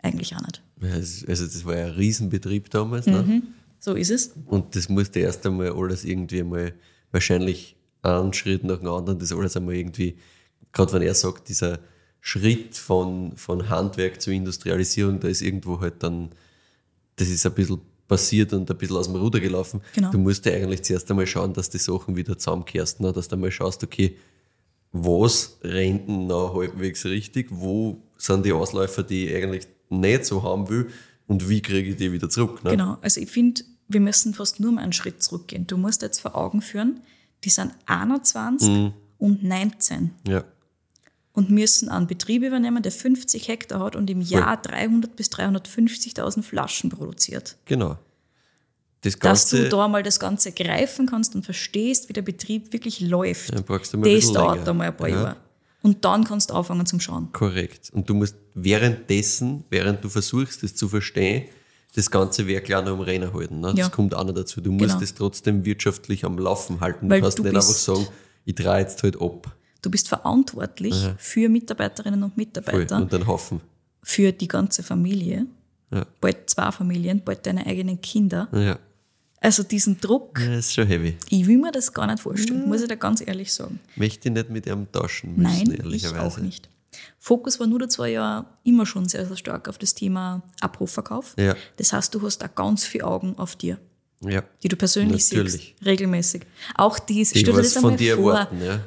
Eigentlich 0.01 0.35
auch 0.35 0.41
nicht. 0.41 0.61
Also 1.27 1.45
das 1.45 1.63
war 1.63 1.77
ja 1.77 1.85
ein 1.85 1.91
Riesenbetrieb 1.91 2.69
damals. 2.69 3.05
Ne? 3.05 3.23
Mhm. 3.23 3.43
So 3.79 3.93
ist 3.93 4.11
es. 4.11 4.33
Und 4.47 4.75
das 4.75 4.89
musste 4.89 5.19
erst 5.19 5.45
einmal 5.45 5.71
alles 5.71 6.03
irgendwie 6.03 6.43
mal 6.43 6.73
wahrscheinlich 7.11 7.77
einen 8.01 8.33
Schritt 8.33 8.63
nach 8.65 8.79
dem 8.79 8.89
anderen, 8.89 9.19
das 9.19 9.31
alles 9.31 9.55
einmal 9.55 9.75
irgendwie, 9.75 10.17
gerade 10.73 10.91
wenn 10.91 11.01
er 11.01 11.13
sagt, 11.13 11.47
dieser 11.47 11.79
Schritt 12.19 12.75
von, 12.75 13.37
von 13.37 13.69
Handwerk 13.69 14.21
zur 14.21 14.33
Industrialisierung, 14.33 15.19
da 15.19 15.29
ist 15.29 15.41
irgendwo 15.41 15.79
halt 15.79 16.03
dann, 16.03 16.29
das 17.15 17.29
ist 17.29 17.45
ein 17.45 17.53
bisschen 17.53 17.79
passiert 18.13 18.53
und 18.53 18.69
ein 18.69 18.77
bisschen 18.77 18.97
aus 18.97 19.07
dem 19.07 19.15
Ruder 19.15 19.39
gelaufen. 19.39 19.81
Genau. 19.95 20.11
Du 20.11 20.19
musst 20.19 20.45
ja 20.45 20.53
eigentlich 20.53 20.83
zuerst 20.83 21.09
einmal 21.09 21.25
schauen, 21.25 21.51
dass 21.51 21.71
die 21.71 21.79
Sachen 21.79 22.15
wieder 22.15 22.37
zusammenkehrst, 22.37 22.99
ne? 23.01 23.11
dass 23.11 23.27
du 23.27 23.35
einmal 23.35 23.49
schaust, 23.49 23.83
okay, 23.83 24.17
was 24.91 25.57
rennt 25.63 26.07
denn 26.07 26.27
noch 26.27 26.53
halbwegs 26.55 27.05
richtig, 27.05 27.47
wo 27.49 28.03
sind 28.17 28.45
die 28.45 28.53
Ausläufer, 28.53 29.01
die 29.01 29.27
ich 29.27 29.35
eigentlich 29.35 29.67
nicht 29.89 30.25
so 30.25 30.43
haben 30.43 30.69
will 30.69 30.89
und 31.25 31.49
wie 31.49 31.61
kriege 31.61 31.89
ich 31.89 31.95
die 31.95 32.11
wieder 32.11 32.29
zurück. 32.29 32.63
Ne? 32.63 32.71
Genau. 32.71 32.97
Also 33.01 33.19
ich 33.19 33.31
finde, 33.31 33.63
wir 33.87 33.99
müssen 33.99 34.35
fast 34.35 34.59
nur 34.59 34.71
mal 34.73 34.83
einen 34.83 34.93
Schritt 34.93 35.23
zurückgehen. 35.23 35.65
Du 35.65 35.77
musst 35.77 36.03
jetzt 36.03 36.19
vor 36.19 36.35
Augen 36.35 36.61
führen, 36.61 37.01
die 37.43 37.49
sind 37.49 37.71
21 37.87 38.91
und 39.17 39.43
19 39.43 40.11
Ja, 40.27 40.43
und 41.33 41.49
müssen 41.49 41.89
einen 41.89 42.07
Betrieb 42.07 42.43
übernehmen, 42.43 42.81
der 42.83 42.91
50 42.91 43.47
Hektar 43.47 43.79
hat 43.79 43.95
und 43.95 44.09
im 44.09 44.21
Jahr 44.21 44.55
300 44.61 45.15
bis 45.15 45.29
350.000 45.31 46.43
Flaschen 46.43 46.89
produziert. 46.89 47.57
genau. 47.65 47.97
Das 49.01 49.19
Dass 49.19 49.49
Ganze, 49.49 49.63
du 49.63 49.69
da 49.69 49.87
mal 49.89 50.01
das 50.01 50.17
Ganze 50.17 50.53
greifen 50.53 51.07
kannst 51.07 51.35
und 51.35 51.43
verstehst, 51.43 52.07
wie 52.07 52.13
der 52.13 52.21
Betrieb 52.21 52.71
wirklich 52.71 53.01
läuft, 53.01 53.53
Dann 53.53 53.65
brauchst 53.65 53.91
du 53.91 53.97
mal 53.97 54.07
ein 54.07 54.13
das 54.13 54.21
bisschen 54.21 54.33
dauert 54.35 54.53
länger. 54.53 54.65
da 54.65 54.73
mal 54.73 54.87
ein 54.87 54.95
paar 54.95 55.09
Ja. 55.09 55.15
Jahre. 55.15 55.35
Und 55.81 56.05
dann 56.05 56.23
kannst 56.23 56.49
du 56.51 56.53
anfangen 56.53 56.85
zum 56.85 57.01
Schauen. 57.01 57.29
Korrekt. 57.33 57.89
Und 57.91 58.09
du 58.09 58.13
musst 58.13 58.37
währenddessen, 58.53 59.65
während 59.69 60.01
du 60.05 60.07
versuchst, 60.09 60.63
das 60.63 60.75
zu 60.75 60.87
verstehen, 60.87 61.49
das 61.95 62.09
ganze 62.09 62.47
Werk 62.47 62.63
klar 62.63 62.81
noch 62.81 62.93
am 62.93 63.01
Rennen 63.01 63.33
halten. 63.33 63.59
Ne? 63.59 63.67
Das 63.71 63.77
Ja. 63.77 63.89
kommt 63.89 64.15
auch 64.15 64.23
noch 64.23 64.33
dazu. 64.33 64.61
Du 64.61 64.71
musst 64.71 64.91
Genau. 64.91 65.01
es 65.03 65.13
trotzdem 65.13 65.65
wirtschaftlich 65.65 66.23
am 66.23 66.37
Laufen 66.39 66.79
halten. 66.79 67.09
Weil 67.09 67.19
du 67.19 67.25
kannst 67.25 67.39
du 67.39 67.43
nicht 67.43 67.55
einfach 67.55 67.67
sagen, 67.67 68.07
ich 68.45 68.55
drehe 68.55 68.79
jetzt 68.79 69.03
halt 69.03 69.21
ab. 69.21 69.53
Du 69.83 69.91
bist 69.91 70.07
verantwortlich 70.07 70.95
für 71.17 71.47
Mitarbeiterinnen 71.49 72.23
und 72.23 72.31
Voll. 72.33 72.37
Mitarbeiter, 72.45 72.95
Und 72.97 73.13
dann 73.13 73.27
hoffen. 73.27 73.61
für 74.01 74.31
die 74.31 74.47
ganze 74.47 74.81
Familie, 74.81 75.45
Ja. 75.91 76.05
bald 76.21 76.49
zwei 76.49 76.71
Familien, 76.71 77.21
bald 77.23 77.45
deine 77.45 77.65
eigenen 77.67 78.01
Kinder. 78.01 78.47
Ja. 78.51 78.79
Also 79.41 79.61
diesen 79.63 79.99
Druck, 79.99 80.35
Das 80.39 80.47
ist 80.67 80.73
schon 80.73 80.87
heavy. 80.87 81.17
ich 81.29 81.45
will 81.45 81.57
mir 81.57 81.71
das 81.71 81.91
gar 81.93 82.07
nicht 82.07 82.21
vorstellen, 82.21 82.67
muss 82.67 82.81
ich 82.81 82.87
dir 82.87 82.95
ganz 82.97 83.21
ehrlich 83.21 83.51
sagen. 83.53 83.79
Möchte 83.97 84.29
ich 84.29 84.33
nicht 84.33 84.49
mit 84.49 84.65
ihm 84.65 84.89
tauschen 84.91 85.35
müssen, 85.35 85.43
Nein, 85.43 85.71
ich 85.73 85.79
ehrlicherweise. 85.79 86.21
auch 86.25 86.37
nicht. 86.39 86.69
Fokus 87.19 87.59
war 87.59 87.67
nur 87.67 87.79
da 87.79 87.89
zwei 87.89 88.11
Jahre 88.11 88.45
immer 88.63 88.85
schon 88.85 89.09
sehr, 89.09 89.25
sehr 89.25 89.35
stark 89.35 89.67
auf 89.67 89.77
das 89.77 89.93
Thema 89.95 90.43
Abrufverkauf. 90.61 91.33
Ja. 91.37 91.55
Das 91.75 91.91
heißt, 91.91 92.15
du 92.15 92.21
hast 92.21 92.37
da 92.37 92.47
ganz 92.47 92.85
viele 92.85 93.03
Augen 93.05 93.33
auf 93.37 93.55
dir, 93.57 93.77
Ja. 94.21 94.43
die 94.63 94.69
du 94.69 94.77
persönlich 94.77 95.29
Natürlich. 95.29 95.75
siehst, 95.75 95.85
regelmäßig. 95.85 96.43
Auch 96.75 96.97
dies, 96.99 97.31
Die 97.31 97.39
stell 97.39 97.53
dir 97.53 97.61
das 97.63 97.75
einmal 97.75 97.91
von 97.91 97.97
dir 97.97 98.15
vor. 98.15 98.31
erwarten. 98.33 98.61
Ja. 98.63 98.79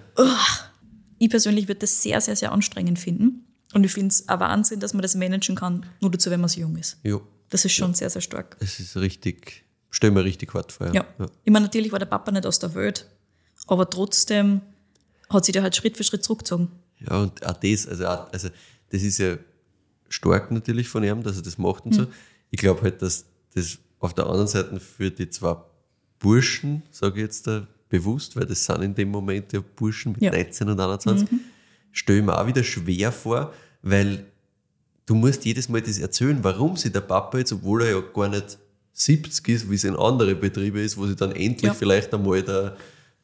Ich 1.19 1.31
persönlich 1.31 1.69
würde 1.69 1.81
das 1.81 2.03
sehr, 2.03 2.21
sehr, 2.21 2.37
sehr 2.37 2.53
anstrengend 2.53 2.99
finden. 2.99 3.45
Und 3.75 3.85
ich 3.85 3.93
finde 3.93 4.09
es 4.09 4.29
ein 4.29 4.41
Wahnsinn, 4.41 4.81
dass 4.81 4.93
man 4.95 5.03
das 5.03 5.15
managen 5.15 5.57
kann, 5.57 5.85
nur 6.01 6.11
dazu, 6.11 6.31
wenn 6.31 6.41
man 6.41 6.49
so 6.49 6.61
jung 6.61 6.77
ist. 6.77 6.99
Jo. 7.03 7.23
Das 7.51 7.65
ist 7.65 7.73
schon 7.73 7.95
sehr, 7.95 8.11
sehr 8.11 8.23
stark. 8.23 8.57
Es 8.61 8.81
ist 8.81 8.97
richtig, 8.97 9.65
stell 9.91 10.11
mir 10.11 10.25
richtig 10.25 10.53
hart 10.55 10.73
vor. 10.73 10.93
Ja. 10.95 11.05
Ich 11.45 11.53
meine, 11.53 11.67
natürlich 11.67 11.93
war 11.93 11.99
der 11.99 12.07
Papa 12.07 12.31
nicht 12.33 12.47
aus 12.47 12.59
der 12.59 12.75
Welt, 12.75 13.07
aber 13.67 13.89
trotzdem 13.89 14.61
hat 15.29 15.45
sich 15.45 15.53
der 15.53 15.63
halt 15.63 15.77
Schritt 15.77 15.97
für 15.97 16.05
Schritt 16.05 16.25
zurückgezogen. 16.25 16.71
Ja, 16.99 17.19
und 17.21 17.45
auch 17.45 17.55
das, 17.55 17.87
also, 17.87 18.07
auch, 18.07 18.33
also 18.33 18.49
das 18.91 19.03
ist 19.03 19.19
ja 19.19 19.37
stark 20.09 20.51
natürlich 20.51 20.89
von 20.89 21.05
ihm, 21.05 21.23
dass 21.23 21.37
er 21.37 21.43
das 21.43 21.59
macht 21.59 21.85
und 21.85 21.97
Hm. 21.97 22.05
so. 22.05 22.11
Ich 22.51 22.59
glaube 22.61 22.83
halt, 22.83 23.03
dass 23.03 23.27
das 23.55 23.79
auf 23.99 24.15
der 24.15 24.27
anderen 24.27 24.47
Seite 24.49 24.79
für 24.81 25.11
die 25.11 25.29
zwei 25.29 25.57
Burschen, 26.19 26.83
sage 26.91 27.17
ich 27.21 27.27
jetzt 27.27 27.47
da 27.47 27.67
bewusst, 27.89 28.37
weil 28.37 28.47
das 28.47 28.65
sind 28.65 28.83
in 28.83 28.95
dem 28.95 29.11
Moment 29.11 29.53
ja 29.53 29.61
Burschen 29.77 30.13
mit 30.13 30.23
Ja. 30.23 30.31
Mhm. 30.33 30.39
19 30.39 30.69
und 30.69 30.81
21, 30.81 31.29
stelle 31.93 32.19
ich 32.21 32.25
mir 32.25 32.39
auch 32.39 32.47
wieder 32.47 32.63
schwer 32.65 33.13
vor, 33.13 33.53
weil 33.83 34.27
du 35.07 35.15
musst 35.15 35.45
jedes 35.45 35.69
Mal 35.69 35.81
das 35.83 35.99
erzählen, 35.99 36.39
warum 36.43 36.77
sich 36.77 36.93
der 36.93 37.01
Papa 37.01 37.39
jetzt, 37.39 37.53
obwohl 37.53 37.83
er 37.83 37.91
ja 37.93 38.01
gar 38.15 38.29
nicht 38.29 38.59
70 38.93 39.49
ist, 39.49 39.71
wie 39.71 39.75
es 39.75 39.85
in 39.85 39.95
andere 39.97 40.35
Betriebe 40.35 40.81
ist, 40.81 40.97
wo 40.97 41.07
sich 41.07 41.17
dann 41.17 41.33
endlich 41.33 41.63
Ja. 41.71 41.75
vielleicht 41.75 42.13
einmal 42.15 42.43
der, 42.43 42.77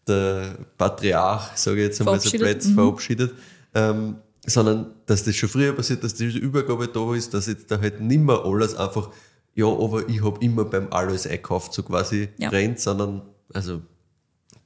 der 0.06 0.56
Patriarch, 0.78 1.56
sage 1.56 1.78
ich 1.80 1.86
jetzt 1.88 2.00
einmal 2.00 2.20
so 2.20 2.30
blöd, 2.30 2.64
Mhm. 2.64 2.74
verabschiedet, 2.74 3.32
ähm, 3.74 4.16
sondern 4.46 4.92
dass 5.06 5.24
das 5.24 5.34
schon 5.36 5.48
früher 5.48 5.72
passiert, 5.72 6.02
dass 6.04 6.14
diese 6.14 6.38
Übergabe 6.38 6.88
da 6.88 7.14
ist, 7.14 7.32
dass 7.34 7.46
jetzt 7.46 7.70
da 7.70 7.80
halt 7.80 8.00
nimmer 8.00 8.44
alles 8.44 8.74
einfach, 8.74 9.10
ja, 9.54 9.66
aber 9.66 10.08
ich 10.08 10.22
habe 10.22 10.44
immer 10.44 10.64
beim 10.64 10.88
Alles 10.92 11.26
einkauft, 11.26 11.72
so 11.72 11.82
quasi 11.82 12.28
Ja. 12.38 12.48
rennt, 12.50 12.78
sondern, 12.80 13.22
also, 13.52 13.82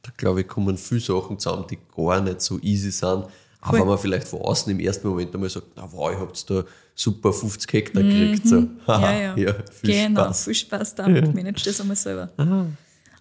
da 0.07 0.13
glaube 0.17 0.43
ich, 0.43 0.49
kommen 0.49 0.77
viele 0.79 1.01
Sachen 1.01 1.39
zusammen, 1.39 1.65
die 1.71 1.79
gar 1.97 2.21
nicht 2.21 2.41
so 2.41 2.59
easy 2.61 2.91
sind. 2.91 3.25
Auch 3.61 3.73
wenn 3.73 3.87
man 3.87 3.99
vielleicht 3.99 4.29
von 4.29 4.41
außen 4.43 4.71
im 4.71 4.79
ersten 4.79 5.09
Moment 5.09 5.35
einmal 5.35 5.51
sagt, 5.51 5.67
na 5.75 5.91
wow, 5.93 6.13
ihr 6.13 6.21
habt 6.21 6.49
da 6.49 6.63
super 6.95 7.33
50 7.33 7.73
Hektar 7.73 8.03
gekriegt. 8.03 8.47
So, 8.47 8.61
Mhm. 8.61 8.79
ja, 8.87 9.37
ja. 9.37 9.55
viel 9.73 9.91
genau, 9.91 10.25
Spaß. 10.25 10.45
viel 10.45 10.55
Spaß 10.55 10.95
damit. 10.95 11.35
Manage 11.35 11.65
das 11.65 11.81
einmal 11.81 11.97
selber. 11.97 12.31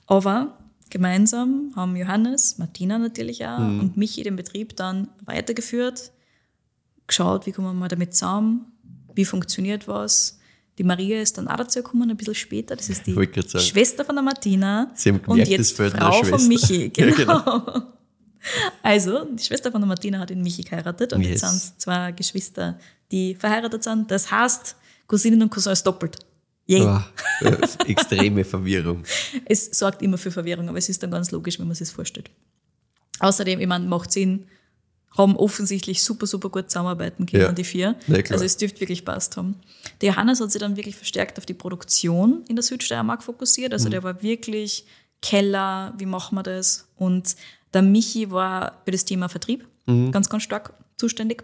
Aber 0.08 0.58
gemeinsam 0.92 1.72
haben 1.76 1.96
Johannes, 1.96 2.58
Martina 2.60 2.98
natürlich 3.00 3.44
auch 3.46 3.58
Mhm. 3.60 3.80
und 3.80 3.98
Michi 3.98 4.22
den 4.24 4.36
Betrieb 4.36 4.76
dann 4.76 5.08
weitergeführt, 5.26 6.12
geschaut, 7.08 7.46
wie 7.48 7.52
kommen 7.52 7.78
wir 7.80 7.88
damit 7.88 8.14
zusammen, 8.14 8.72
wie 9.16 9.26
funktioniert 9.26 9.88
was. 9.88 10.40
Die 10.78 10.84
Maria 10.84 11.22
ist 11.22 11.38
dann 11.38 11.48
auch 11.48 11.58
dazu 11.58 11.82
gekommen, 11.82 12.10
ein 12.10 12.18
bisschen 12.18 12.36
später. 12.36 12.76
Das 12.76 12.90
ist 12.90 13.06
die. 13.08 13.14
Schwester 13.14 14.04
von 14.04 14.16
der 14.16 14.24
Martina 14.24 14.92
Sie 14.94 15.10
haben 15.10 15.18
und 15.20 15.38
gemerkt, 15.38 15.52
es 15.52 15.78
jetzt 15.78 15.80
eine 15.80 15.92
Frau 15.92 16.24
von. 16.24 16.48
Michi. 16.48 16.92
Ja, 16.98 17.12
Genau. 17.12 17.82
Also, 18.84 19.26
die 19.26 19.44
Schwester 19.44 19.72
von 19.72 19.82
der 19.82 19.88
Martina 19.88 20.20
hat 20.20 20.30
den 20.30 20.42
Michi 20.44 20.62
geheiratet 20.64 21.14
und 21.14 21.22
jetzt 21.22 21.42
Yes. 21.42 21.50
sind 21.52 21.58
es 21.58 21.78
zwei 21.78 22.12
Geschwister, 22.12 22.78
die 23.12 23.34
verheiratet 23.36 23.84
sind. 23.84 24.12
Das 24.12 24.30
heißt, 24.30 24.76
Cousinen 25.08 25.42
und 25.42 25.50
Cousins 25.50 25.82
doppelt. 25.82 26.18
Yay. 26.68 26.82
Ah, 26.82 27.08
äh, 27.42 27.56
extreme 27.88 28.44
Verwirrung. 28.44 29.04
Es 29.46 29.66
sorgt 29.78 30.02
immer 30.02 30.18
für 30.18 30.32
Verwirrung, 30.32 30.68
aber 30.70 30.78
es 30.80 30.90
ist 30.90 31.02
dann 31.02 31.12
ganz 31.12 31.32
logisch, 31.32 31.60
wenn 31.60 31.68
man 31.68 31.76
sich 31.76 31.88
das 31.88 31.96
vorstellt. 31.96 32.30
Außerdem, 33.20 33.60
ich 33.62 33.68
meine, 33.68 33.86
macht 33.88 34.12
Sinn, 34.12 34.46
haben 35.18 35.36
offensichtlich 35.38 36.04
super, 36.04 36.28
super 36.28 36.50
gut 36.50 36.70
zusammenarbeiten 36.70 37.26
können, 37.26 37.44
Ja. 37.44 37.52
die 37.52 37.64
vier. 37.64 37.94
Klar. 38.06 38.24
Also 38.32 38.44
es 38.46 38.58
dürfte 38.58 38.82
wirklich 38.82 39.06
passt 39.06 39.38
haben. 39.38 39.56
Der 40.02 40.10
Johannes 40.12 40.42
hat 40.42 40.52
sich 40.52 40.60
dann 40.60 40.76
wirklich 40.76 40.96
verstärkt 40.96 41.38
auf 41.38 41.46
die 41.46 41.54
Produktion 41.54 42.44
in 42.48 42.56
der 42.56 42.64
Südsteiermark 42.64 43.24
fokussiert. 43.24 43.74
Also 43.74 43.90
der 43.90 44.04
war 44.04 44.22
wirklich 44.22 44.86
Keller, 45.22 45.94
wie 45.98 46.06
machen 46.06 46.36
wir 46.36 46.44
das? 46.44 46.88
Und 46.98 47.36
der 47.74 47.82
Michi 47.82 48.30
war 48.32 48.82
für 48.86 48.92
das 48.92 49.06
Thema 49.06 49.30
Vertrieb 49.30 49.66
ganz, 50.12 50.30
ganz 50.30 50.44
stark 50.44 50.74
zuständig. 50.98 51.44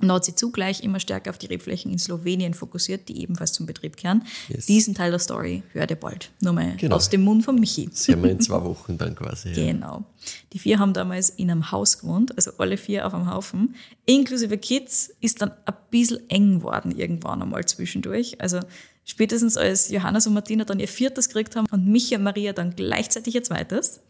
Und 0.00 0.12
hat 0.12 0.24
sich 0.24 0.36
zugleich 0.36 0.82
immer 0.84 1.00
stärker 1.00 1.30
auf 1.30 1.38
die 1.38 1.46
Rebflächen 1.46 1.90
in 1.90 1.98
Slowenien 1.98 2.54
fokussiert, 2.54 3.08
die 3.08 3.20
ebenfalls 3.22 3.52
zum 3.52 3.66
Betrieb 3.66 3.96
kehren. 3.96 4.24
Yes. 4.48 4.66
Diesen 4.66 4.94
Teil 4.94 5.10
der 5.10 5.18
Story 5.18 5.62
hört 5.72 5.90
ihr 5.90 5.96
bald. 5.96 6.30
Nur 6.40 6.52
mal 6.52 6.76
Genau. 6.76 6.96
aus 6.96 7.08
dem 7.10 7.22
Mund 7.22 7.44
von 7.44 7.56
Michi. 7.58 7.88
Sie 7.92 8.12
haben 8.12 8.22
wir 8.22 8.30
in 8.30 8.40
zwei 8.40 8.62
Wochen 8.62 8.96
dann 8.96 9.14
quasi. 9.14 9.50
Ja. 9.50 9.72
Genau. 9.72 10.04
Die 10.52 10.58
vier 10.58 10.78
haben 10.78 10.92
damals 10.92 11.30
in 11.30 11.50
einem 11.50 11.70
Haus 11.72 11.98
gewohnt, 11.98 12.36
also 12.36 12.52
alle 12.58 12.76
vier 12.76 13.06
auf 13.06 13.14
einem 13.14 13.30
Haufen. 13.30 13.74
Inklusive 14.06 14.56
Kids 14.58 15.10
ist 15.20 15.42
dann 15.42 15.50
ein 15.64 15.74
bisschen 15.90 16.20
eng 16.30 16.58
geworden 16.60 16.92
irgendwann 16.96 17.42
einmal 17.42 17.64
zwischendurch. 17.66 18.40
Also 18.40 18.60
spätestens 19.04 19.56
als 19.56 19.88
Johannes 19.90 20.26
und 20.26 20.34
Martina 20.34 20.64
dann 20.64 20.80
ihr 20.80 20.88
viertes 20.88 21.28
gekriegt 21.28 21.56
haben 21.56 21.66
und 21.70 21.86
Michi 21.88 22.14
und 22.14 22.22
Maria 22.22 22.52
dann 22.52 22.76
gleichzeitig 22.76 23.34
ihr 23.34 23.42
zweites, 23.42 24.00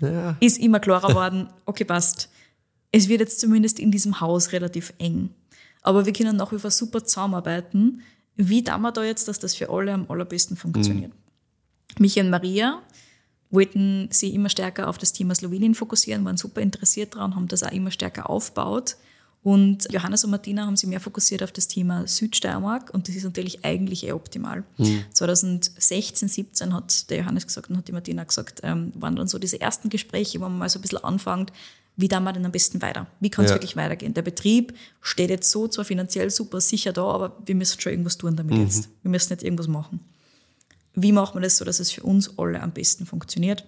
Ja. 0.00 0.36
ist 0.40 0.58
immer 0.58 0.80
klarer 0.80 1.08
geworden, 1.08 1.48
okay, 1.66 1.84
passt. 1.84 2.28
Es 2.96 3.08
wird 3.08 3.18
jetzt 3.18 3.40
zumindest 3.40 3.80
in 3.80 3.90
diesem 3.90 4.20
Haus 4.20 4.52
relativ 4.52 4.92
eng. 4.98 5.30
Aber 5.82 6.06
wir 6.06 6.12
können 6.12 6.36
nach 6.36 6.52
wie 6.52 6.60
vor 6.60 6.70
super 6.70 7.04
zusammenarbeiten. 7.04 8.02
Wie 8.36 8.62
tun 8.62 8.82
wir 8.82 8.92
da 8.92 9.02
jetzt, 9.02 9.26
dass 9.26 9.40
das 9.40 9.56
für 9.56 9.68
alle 9.68 9.92
am 9.92 10.08
allerbesten 10.08 10.56
funktioniert? 10.56 11.10
Michi 11.98 12.20
und 12.20 12.30
Maria 12.30 12.80
wollten 13.50 14.08
sie 14.12 14.32
immer 14.32 14.48
stärker 14.48 14.88
auf 14.88 14.98
das 14.98 15.12
Thema 15.12 15.34
Slowenien 15.34 15.74
fokussieren, 15.74 16.24
waren 16.24 16.36
super 16.36 16.60
interessiert 16.60 17.16
daran, 17.16 17.34
haben 17.34 17.48
das 17.48 17.64
auch 17.64 17.72
immer 17.72 17.90
stärker 17.90 18.30
aufgebaut. 18.30 18.96
Und 19.42 19.92
Johannes 19.92 20.24
und 20.24 20.30
Martina 20.30 20.64
haben 20.64 20.76
sich 20.76 20.88
mehr 20.88 21.00
fokussiert 21.00 21.42
auf 21.42 21.50
das 21.50 21.66
Thema 21.66 22.06
Südsteiermark 22.06 22.94
und 22.94 23.08
das 23.08 23.16
ist 23.16 23.24
natürlich 23.24 23.64
eigentlich 23.64 24.06
eh 24.06 24.12
optimal. 24.12 24.62
2016, 25.12 26.28
17 26.28 26.72
hat 26.72 27.10
der 27.10 27.18
Johannes 27.18 27.46
gesagt 27.46 27.70
und 27.70 27.76
hat 27.76 27.88
die 27.88 27.92
Martina 27.92 28.22
gesagt, 28.22 28.60
ähm, 28.62 28.92
waren 28.94 29.16
dann 29.16 29.26
so 29.26 29.38
diese 29.38 29.60
ersten 29.60 29.90
Gespräche, 29.90 30.38
wo 30.38 30.44
man 30.44 30.58
mal 30.58 30.68
so 30.68 30.78
ein 30.78 30.82
bisschen 30.82 31.04
anfängt, 31.04 31.52
wie 31.96 32.08
tun 32.08 32.24
wir 32.24 32.32
denn 32.32 32.44
am 32.44 32.52
besten 32.52 32.82
weiter? 32.82 33.06
Wie 33.20 33.30
kann 33.30 33.44
es 33.44 33.50
Ja. 33.50 33.54
wirklich 33.56 33.76
weitergehen? 33.76 34.14
Der 34.14 34.22
Betrieb 34.22 34.74
steht 35.00 35.30
jetzt 35.30 35.50
so 35.50 35.68
zwar 35.68 35.84
finanziell 35.84 36.28
super 36.30 36.60
sicher 36.60 36.92
da, 36.92 37.04
aber 37.04 37.36
wir 37.46 37.54
müssen 37.54 37.80
schon 37.80 37.92
irgendwas 37.92 38.18
tun 38.18 38.34
damit 38.36 38.58
jetzt. 38.58 38.88
Wir 39.02 39.10
müssen 39.10 39.32
nicht 39.32 39.42
irgendwas 39.44 39.68
machen 39.68 40.00
wie 40.96 41.10
machen 41.10 41.34
wir 41.34 41.40
das 41.40 41.56
so, 41.56 41.64
dass 41.64 41.80
es 41.80 41.90
für 41.90 42.04
uns 42.04 42.38
alle 42.38 42.62
am 42.62 42.70
besten 42.70 43.04
funktioniert. 43.04 43.64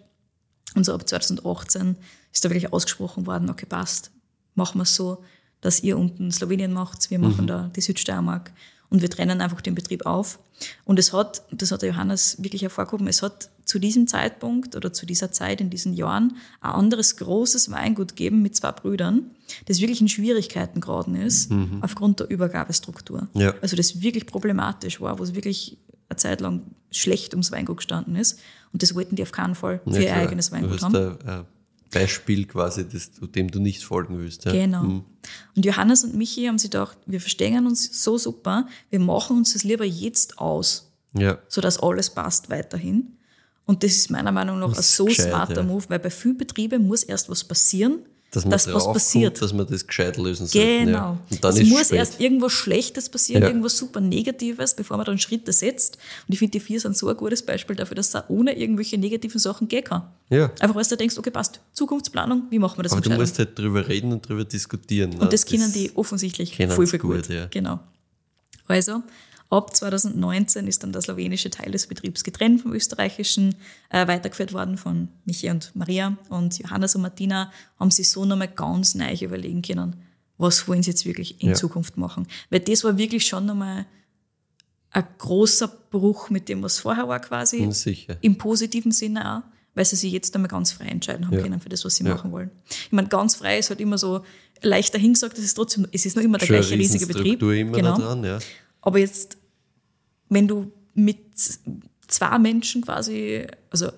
Und 0.76 0.86
so 0.86 0.94
ab 0.94 1.08
2018 1.08 1.96
ist 2.32 2.44
da 2.44 2.50
wirklich 2.50 2.72
ausgesprochen 2.72 3.26
worden, 3.26 3.50
okay, 3.50 3.66
passt, 3.66 4.12
machen 4.54 4.78
wir 4.78 4.84
es 4.84 4.94
so, 4.94 5.24
dass 5.60 5.82
ihr 5.82 5.98
unten 5.98 6.30
Slowenien 6.30 6.72
macht, 6.72 7.10
wir 7.10 7.18
machen 7.18 7.42
Mhm. 7.42 7.46
da 7.48 7.70
die 7.74 7.80
Südsteiermark 7.80 8.52
und 8.90 9.02
wir 9.02 9.10
trennen 9.10 9.40
einfach 9.40 9.60
den 9.60 9.74
Betrieb 9.74 10.06
auf. 10.06 10.38
Und 10.84 10.98
es 10.98 11.12
hat, 11.12 11.42
das 11.50 11.70
hat 11.70 11.82
der 11.82 11.90
Johannes 11.90 12.42
wirklich 12.42 12.62
hervorgehoben, 12.62 13.06
es 13.08 13.22
hat 13.22 13.50
zu 13.64 13.78
diesem 13.78 14.06
Zeitpunkt 14.06 14.76
oder 14.76 14.92
zu 14.92 15.04
dieser 15.06 15.32
Zeit 15.32 15.60
in 15.60 15.70
diesen 15.70 15.92
Jahren 15.92 16.36
ein 16.60 16.70
anderes 16.70 17.16
großes 17.16 17.70
Weingut 17.70 18.10
gegeben 18.10 18.42
mit 18.42 18.54
zwei 18.56 18.72
Brüdern, 18.72 19.30
das 19.66 19.80
wirklich 19.80 20.00
in 20.00 20.08
Schwierigkeiten 20.08 20.80
geraten 20.80 21.16
ist, 21.16 21.50
aufgrund 21.80 22.20
der 22.20 22.30
Übergabestruktur. 22.30 23.28
Mhm. 23.34 23.40
Ja. 23.40 23.54
Also 23.60 23.76
das 23.76 24.00
wirklich 24.00 24.26
problematisch 24.26 25.00
war, 25.00 25.18
wo 25.18 25.22
es 25.24 25.34
wirklich 25.34 25.76
eine 26.08 26.16
Zeit 26.16 26.40
lang 26.40 26.62
schlecht 26.92 27.34
ums 27.34 27.50
Weingut 27.50 27.78
gestanden 27.78 28.14
ist. 28.16 28.38
Und 28.72 28.82
das 28.82 28.94
wollten 28.94 29.16
die 29.16 29.22
auf 29.22 29.32
keinen 29.32 29.54
Fall 29.56 29.80
für 29.84 29.94
Ja, 29.94 30.00
ihr 30.00 30.14
eigenes 30.14 30.52
Weingut 30.52 30.80
haben. 30.82 30.94
ein, 30.94 31.28
ein 31.28 31.44
Beispiel 31.90 32.46
quasi, 32.46 32.86
das, 32.88 33.10
dem 33.34 33.50
du 33.50 33.60
nicht 33.60 33.84
folgen 33.84 34.18
willst. 34.18 34.44
Ja. 34.44 34.52
Genau. 34.52 34.82
Mhm. 34.82 35.04
Und 35.54 35.64
Johannes 35.64 36.04
und 36.04 36.14
Michi 36.14 36.46
haben 36.46 36.58
sich 36.58 36.70
gedacht, 36.70 36.98
wir 37.06 37.20
verstehen 37.20 37.66
uns 37.66 38.02
so 38.02 38.18
super, 38.18 38.66
wir 38.90 39.00
machen 39.00 39.36
uns 39.38 39.52
das 39.52 39.64
lieber 39.64 39.84
jetzt 39.84 40.38
aus, 40.38 40.92
Ja. 41.14 41.38
sodass 41.48 41.78
alles 41.78 42.10
passt 42.10 42.50
weiterhin. 42.50 43.16
Und 43.64 43.82
das 43.82 43.92
ist 43.92 44.10
meiner 44.10 44.30
Meinung 44.32 44.60
nach 44.60 44.76
ein 44.76 44.82
so 44.82 45.06
gescheit, 45.06 45.28
smarter 45.28 45.56
ja. 45.56 45.62
Move, 45.64 45.84
weil 45.88 45.98
bei 45.98 46.10
vielen 46.10 46.36
Betrieben 46.38 46.86
muss 46.86 47.02
erst 47.02 47.28
was 47.28 47.42
passieren, 47.42 48.00
Dass 48.32 48.44
man 48.44 48.50
dass 48.50 48.72
was 48.72 48.92
passiert. 48.92 49.40
dass 49.40 49.52
man 49.54 49.66
das 49.66 49.86
gescheit 49.86 50.16
lösen 50.18 50.46
sollte. 50.46 50.66
Genau. 50.84 51.16
Ja. 51.30 51.48
Es 51.48 51.62
muss 51.64 51.86
spät. 51.86 51.92
erst 51.98 52.20
irgendwas 52.20 52.52
Schlechtes 52.52 53.08
passieren, 53.08 53.42
Ja. 53.42 53.48
irgendwas 53.48 53.78
super 53.78 54.00
Negatives, 54.00 54.74
bevor 54.74 54.96
man 54.96 55.06
dann 55.06 55.18
Schritte 55.18 55.52
setzt. 55.52 55.96
Und 56.26 56.32
ich 56.34 56.38
finde, 56.40 56.52
die 56.52 56.60
vier 56.60 56.80
sind 56.80 56.96
so 56.96 57.08
ein 57.08 57.16
gutes 57.16 57.42
Beispiel 57.42 57.76
dafür, 57.76 57.94
dass 57.94 58.08
es 58.08 58.14
auch 58.16 58.28
ohne 58.28 58.58
irgendwelche 58.58 58.98
negativen 58.98 59.38
Sachen 59.38 59.68
gehen 59.68 59.84
kann. 59.84 60.02
Ja. 60.28 60.50
Einfach, 60.60 60.74
weil 60.74 60.84
du 60.84 60.96
denkst, 60.96 61.16
okay, 61.16 61.30
passt, 61.30 61.60
Zukunftsplanung, 61.72 62.42
wie 62.50 62.58
machen 62.58 62.78
wir 62.78 62.82
das 62.82 62.92
Aber 62.92 63.00
du 63.00 63.10
musst 63.10 63.38
halt 63.38 63.56
drüber 63.58 63.86
reden 63.88 64.12
und 64.12 64.28
drüber 64.28 64.44
diskutieren. 64.44 65.10
ne? 65.10 65.20
Und 65.20 65.32
das 65.32 65.46
kennen 65.46 65.72
die 65.72 65.92
offensichtlich 65.94 66.56
voll, 66.56 66.86
voll 66.86 66.98
gut, 66.98 67.22
gut. 67.22 67.28
ja. 67.28 67.46
Genau. 67.46 67.80
Also, 68.68 69.02
ab 69.50 69.74
2019 69.76 70.66
ist 70.66 70.82
dann 70.82 70.92
der 70.92 71.02
slowenische 71.02 71.50
Teil 71.50 71.70
des 71.70 71.86
Betriebs 71.86 72.24
getrennt 72.24 72.62
vom 72.62 72.72
österreichischen, 72.72 73.54
äh, 73.90 74.06
weitergeführt 74.08 74.52
worden 74.52 74.76
von 74.76 75.08
Michi 75.24 75.50
und 75.50 75.70
Maria. 75.74 76.16
Und 76.28 76.58
Johannes 76.58 76.94
und 76.96 77.02
Martina 77.02 77.52
haben 77.78 77.90
sich 77.90 78.10
so 78.10 78.24
nochmal 78.24 78.48
ganz 78.48 78.94
neu 78.94 79.14
überlegen 79.20 79.62
können, 79.62 79.96
was 80.38 80.66
wollen 80.68 80.82
sie 80.82 80.90
jetzt 80.90 81.04
wirklich 81.06 81.40
in 81.42 81.50
Ja. 81.50 81.54
Zukunft 81.54 81.96
machen. 81.96 82.26
Weil 82.50 82.60
das 82.60 82.82
war 82.84 82.98
wirklich 82.98 83.26
schon 83.26 83.46
nochmal 83.46 83.86
ein 84.90 85.04
großer 85.18 85.68
Bruch 85.90 86.30
mit 86.30 86.48
dem, 86.48 86.62
was 86.62 86.78
vorher 86.78 87.06
war 87.08 87.20
quasi. 87.20 87.58
Hm, 87.58 87.72
Sicher. 87.72 88.16
Im 88.22 88.36
positiven 88.38 88.92
Sinne 88.92 89.38
auch, 89.38 89.42
weil 89.74 89.84
sie 89.84 89.96
sich 89.96 90.12
jetzt 90.12 90.34
einmal 90.34 90.48
ganz 90.48 90.72
frei 90.72 90.86
entscheiden 90.86 91.26
haben 91.26 91.34
Ja. 91.34 91.42
können 91.42 91.60
für 91.60 91.68
das, 91.68 91.84
was 91.84 91.96
sie 91.96 92.04
Ja. 92.04 92.14
machen 92.14 92.32
wollen. 92.32 92.50
Ich 92.68 92.92
meine, 92.92 93.08
ganz 93.08 93.34
frei 93.36 93.58
ist 93.58 93.68
halt 93.70 93.80
immer 93.80 93.98
so 93.98 94.24
leicht 94.62 94.94
dahingesagt, 94.94 95.36
es 95.38 95.44
ist 95.44 95.54
trotzdem, 95.54 95.86
es 95.92 96.06
ist 96.06 96.16
noch 96.16 96.22
immer 96.22 96.38
der 96.38 96.48
eine 96.48 96.58
gleiche 96.60 96.74
riesige 96.78 97.06
Betrieb. 97.06 97.42
Immer 97.42 97.76
genau. 97.76 97.96
da 97.98 98.04
dran, 98.04 98.24
ja. 98.24 98.38
Aber 98.86 99.00
jetzt, 99.00 99.36
wenn 100.28 100.46
du 100.46 100.70
mit 100.94 101.18
zwei 102.06 102.38
Menschen 102.38 102.82
quasi, 102.82 103.44
also 103.70 103.90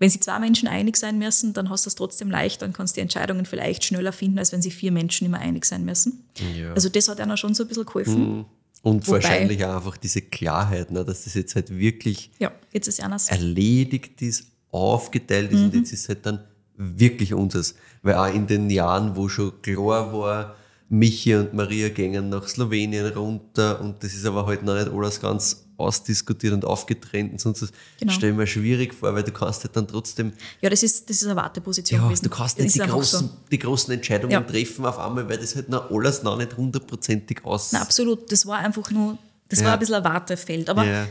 wenn 0.00 0.10
sie 0.10 0.18
zwei 0.18 0.38
Menschen 0.40 0.66
einig 0.68 0.96
sein 0.96 1.16
müssen, 1.18 1.52
dann 1.52 1.70
hast 1.70 1.86
du 1.86 1.88
es 1.88 1.94
trotzdem 1.94 2.28
leicht, 2.30 2.60
dann 2.60 2.72
kannst 2.72 2.94
du 2.94 2.98
die 2.98 3.02
Entscheidungen 3.02 3.46
vielleicht 3.46 3.84
schneller 3.84 4.12
finden, 4.12 4.38
als 4.40 4.50
wenn 4.52 4.62
sie 4.62 4.70
vier 4.72 4.90
Menschen 4.90 5.26
immer 5.26 5.38
einig 5.38 5.64
sein 5.64 5.84
müssen. 5.84 6.24
Ja. 6.56 6.72
Also 6.72 6.88
das 6.88 7.06
hat 7.08 7.20
einer 7.20 7.36
schon 7.36 7.54
so 7.54 7.62
ein 7.64 7.68
bisschen 7.68 7.86
geholfen. 7.86 8.44
Und 8.82 9.06
Wobei- 9.06 9.16
wahrscheinlich 9.22 9.64
auch 9.64 9.76
einfach 9.76 9.96
diese 9.96 10.22
Klarheit, 10.22 10.90
ne, 10.90 11.04
dass 11.04 11.24
das 11.24 11.34
jetzt 11.34 11.54
halt 11.54 11.70
wirklich 11.70 12.30
Ja, 12.40 12.50
jetzt 12.72 12.88
ist 12.88 13.00
anders. 13.02 13.28
erledigt 13.28 14.20
ist, 14.22 14.46
aufgeteilt 14.72 15.52
ist 15.52 15.58
Mhm. 15.60 15.64
und 15.66 15.74
jetzt 15.76 15.92
ist 15.92 16.08
halt 16.08 16.26
dann 16.26 16.40
wirklich 16.76 17.32
unseres. 17.34 17.74
Weil 18.02 18.14
auch 18.14 18.34
in 18.34 18.46
den 18.48 18.70
Jahren, 18.70 19.14
wo 19.14 19.28
schon 19.28 19.52
klar 19.62 20.12
war, 20.12 20.56
Michi 20.92 21.36
und 21.36 21.54
Maria 21.54 21.88
gingen 21.88 22.28
nach 22.30 22.46
Slowenien 22.48 23.06
runter 23.12 23.80
und 23.80 24.02
das 24.02 24.12
ist 24.12 24.26
aber 24.26 24.44
halt 24.46 24.64
noch 24.64 24.74
nicht 24.74 24.88
alles 24.90 25.20
ganz 25.20 25.64
ausdiskutiert 25.76 26.52
und 26.52 26.64
aufgetrennt 26.64 27.32
und 27.32 27.40
sonst 27.40 27.62
was. 27.62 27.72
Genau. 28.00 28.12
Stell 28.12 28.32
mir 28.32 28.46
schwierig 28.46 28.92
vor, 28.92 29.14
weil 29.14 29.22
du 29.22 29.30
kannst 29.32 29.62
halt 29.64 29.74
dann 29.76 29.86
trotzdem, 29.86 30.32
Ja, 30.60 30.68
das 30.68 30.82
ist, 30.82 31.08
das 31.08 31.18
ist 31.22 31.24
eine 31.26 31.36
Warteposition 31.36 32.00
ja, 32.00 32.06
gewesen. 32.06 32.24
du 32.24 32.30
kannst 32.30 32.58
Das 32.58 32.64
nicht 32.64 32.74
die 32.74 32.80
großen, 32.80 33.20
so. 33.20 33.30
die 33.50 33.58
großen 33.58 33.94
Entscheidungen 33.94 34.32
Ja. 34.32 34.40
treffen 34.42 34.84
auf 34.84 34.98
einmal, 34.98 35.28
weil 35.28 35.38
das 35.38 35.54
halt 35.54 35.68
noch 35.68 35.90
alles 35.90 36.22
noch 36.24 36.36
nicht 36.36 36.56
hundertprozentig 36.56 37.44
aus. 37.44 37.70
Na, 37.72 37.80
absolut. 37.82 38.30
Das 38.30 38.44
war 38.46 38.58
einfach 38.58 38.90
nur, 38.90 39.16
das 39.48 39.60
Ja. 39.60 39.66
war 39.66 39.72
ein 39.74 39.78
bisschen 39.78 39.94
ein 39.94 40.04
Wartefeld. 40.04 40.68
Aber 40.68 40.84
Ja. 40.84 41.06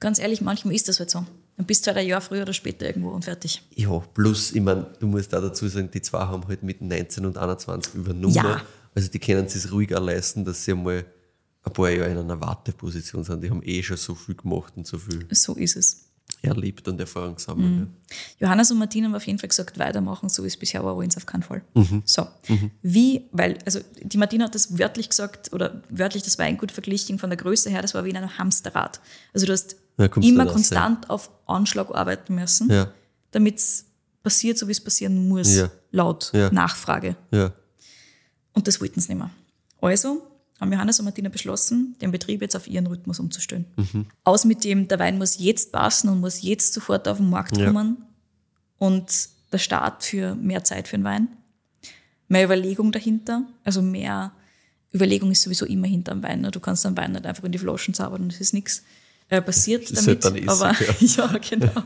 ganz 0.00 0.18
ehrlich, 0.18 0.40
manchmal 0.40 0.74
ist 0.74 0.88
das 0.88 0.98
halt 0.98 1.08
so. 1.10 1.24
Dann 1.56 1.66
bist 1.66 1.86
du 1.86 1.88
halt 1.88 1.98
ein 1.98 2.06
Jahr 2.06 2.20
früher 2.20 2.42
oder 2.42 2.52
später 2.52 2.86
irgendwo 2.86 3.10
und 3.10 3.24
fertig. 3.24 3.62
Ja, 3.74 3.98
plus, 4.12 4.52
ich 4.52 4.60
meine, 4.60 4.86
du 4.98 5.06
musst 5.06 5.34
auch 5.34 5.40
dazu 5.42 5.68
sagen, 5.68 5.88
die 5.92 6.02
zwei 6.02 6.20
haben 6.20 6.46
halt 6.48 6.62
mit 6.62 6.80
19 6.82 7.24
und 7.26 7.38
21 7.38 7.94
übernommen. 7.94 8.34
Ja. 8.34 8.62
Also 8.94 9.08
die 9.10 9.18
können 9.18 9.46
es 9.46 9.72
ruhig 9.72 9.94
auch 9.94 10.04
leisten, 10.04 10.44
dass 10.44 10.64
sie 10.64 10.72
einmal 10.72 11.04
ein 11.62 11.72
paar 11.72 11.90
Jahre 11.90 12.10
in 12.10 12.18
einer 12.18 12.40
Warteposition 12.40 13.22
sind. 13.24 13.42
Die 13.42 13.50
haben 13.50 13.62
eh 13.62 13.82
schon 13.82 13.96
so 13.96 14.14
viel 14.14 14.34
gemacht 14.34 14.72
und 14.76 14.86
so 14.86 14.98
viel 14.98 15.26
So 15.30 15.54
ist 15.54 15.76
es. 15.76 16.06
erlebt 16.42 16.88
und 16.88 16.98
Erfahrung 16.98 17.34
gesammelt. 17.34 17.88
Johannes 18.38 18.70
und 18.70 18.78
Martina 18.78 19.06
haben 19.08 19.14
auf 19.14 19.26
jeden 19.26 19.38
Fall 19.38 19.48
gesagt, 19.48 19.78
weitermachen, 19.78 20.28
so 20.28 20.42
wie 20.42 20.46
es 20.46 20.56
bisher 20.56 20.82
war, 20.84 20.98
sie 21.02 21.16
auf 21.16 21.26
keinen 21.26 21.42
Fall. 21.42 21.62
Mhm. 21.74 22.02
So, 22.06 22.26
wie, 22.82 23.28
weil, 23.32 23.58
also 23.66 23.80
die 24.02 24.16
Martina 24.16 24.46
hat 24.46 24.54
das 24.54 24.78
wörtlich 24.78 25.08
gesagt, 25.10 25.52
oder 25.52 25.82
wörtlich 25.90 26.22
das 26.22 26.38
Weingut 26.38 26.72
verglichen 26.72 27.18
von 27.18 27.30
der 27.30 27.36
Größe 27.36 27.68
her, 27.68 27.82
das 27.82 27.94
war 27.94 28.04
wie 28.04 28.10
in 28.10 28.16
einem 28.16 28.38
Hamsterrad. 28.38 29.00
Also 29.34 29.46
du 29.46 29.52
hast 29.52 29.76
Ja, 29.98 30.06
immer 30.06 30.44
raus, 30.44 30.52
konstant 30.52 31.10
auf 31.10 31.30
Anschlag 31.46 31.94
arbeiten 31.94 32.34
müssen, 32.36 32.72
damit 33.32 33.58
es 33.58 33.84
passiert, 34.22 34.56
so 34.56 34.66
wie 34.66 34.72
es 34.72 34.80
passieren 34.82 35.28
muss, 35.28 35.62
laut. 35.90 36.32
Nachfrage. 36.52 37.16
Ja. 37.32 37.52
Und 38.52 38.66
das 38.66 38.80
wollten 38.80 39.00
sie 39.00 39.12
nicht 39.14 39.18
mehr. 39.18 39.30
Also 39.80 40.22
haben 40.60 40.72
Johannes 40.72 40.98
und 40.98 41.06
Martina 41.06 41.28
beschlossen, 41.30 41.96
den 42.02 42.10
Betrieb 42.12 42.42
jetzt 42.42 42.54
auf 42.56 42.66
ihren 42.68 42.86
Rhythmus 42.86 43.18
umzustellen. 43.18 43.64
Mhm. 43.76 44.06
Aus 44.24 44.44
mit 44.44 44.64
dem, 44.64 44.88
der 44.88 44.98
Wein 44.98 45.16
muss 45.18 45.38
jetzt 45.38 45.72
passen 45.72 46.08
und 46.10 46.20
muss 46.20 46.42
jetzt 46.42 46.74
sofort 46.74 47.08
auf 47.08 47.16
den 47.16 47.30
Markt 47.30 47.56
Ja. 47.56 47.66
kommen. 47.72 48.04
Und 48.78 49.28
der 49.52 49.58
Start 49.58 50.04
für 50.04 50.34
mehr 50.34 50.62
Zeit 50.64 50.88
für 50.88 50.96
den 50.98 51.04
Wein. 51.04 51.28
Mehr 52.28 52.44
Überlegung 52.44 52.92
dahinter. 52.92 53.44
Also 53.64 53.80
mehr 53.82 54.32
Überlegung 54.94 55.30
ist 55.30 55.42
sowieso 55.42 55.64
immer 55.66 55.86
hinter 55.86 56.12
dem 56.12 56.22
Wein. 56.22 56.40
ne? 56.42 56.50
Du 56.50 56.60
kannst 56.60 56.84
am 56.86 56.96
Wein 56.96 57.12
nicht 57.12 57.24
einfach 57.26 57.44
in 57.44 57.52
die 57.52 57.58
Flaschen 57.58 57.94
zaubern 57.94 58.22
und 58.22 58.32
es 58.32 58.40
ist 58.40 58.52
nichts 58.52 58.82
äh, 59.28 59.40
passiert 59.40 59.84
Das 59.90 60.06
ist 60.06 60.24
damit. 60.24 60.46
halt 60.48 60.48
dann 60.48 60.48
aber 60.48 60.70
Essig, 60.80 61.16
ja, 61.16 61.26
genau. 61.38 61.82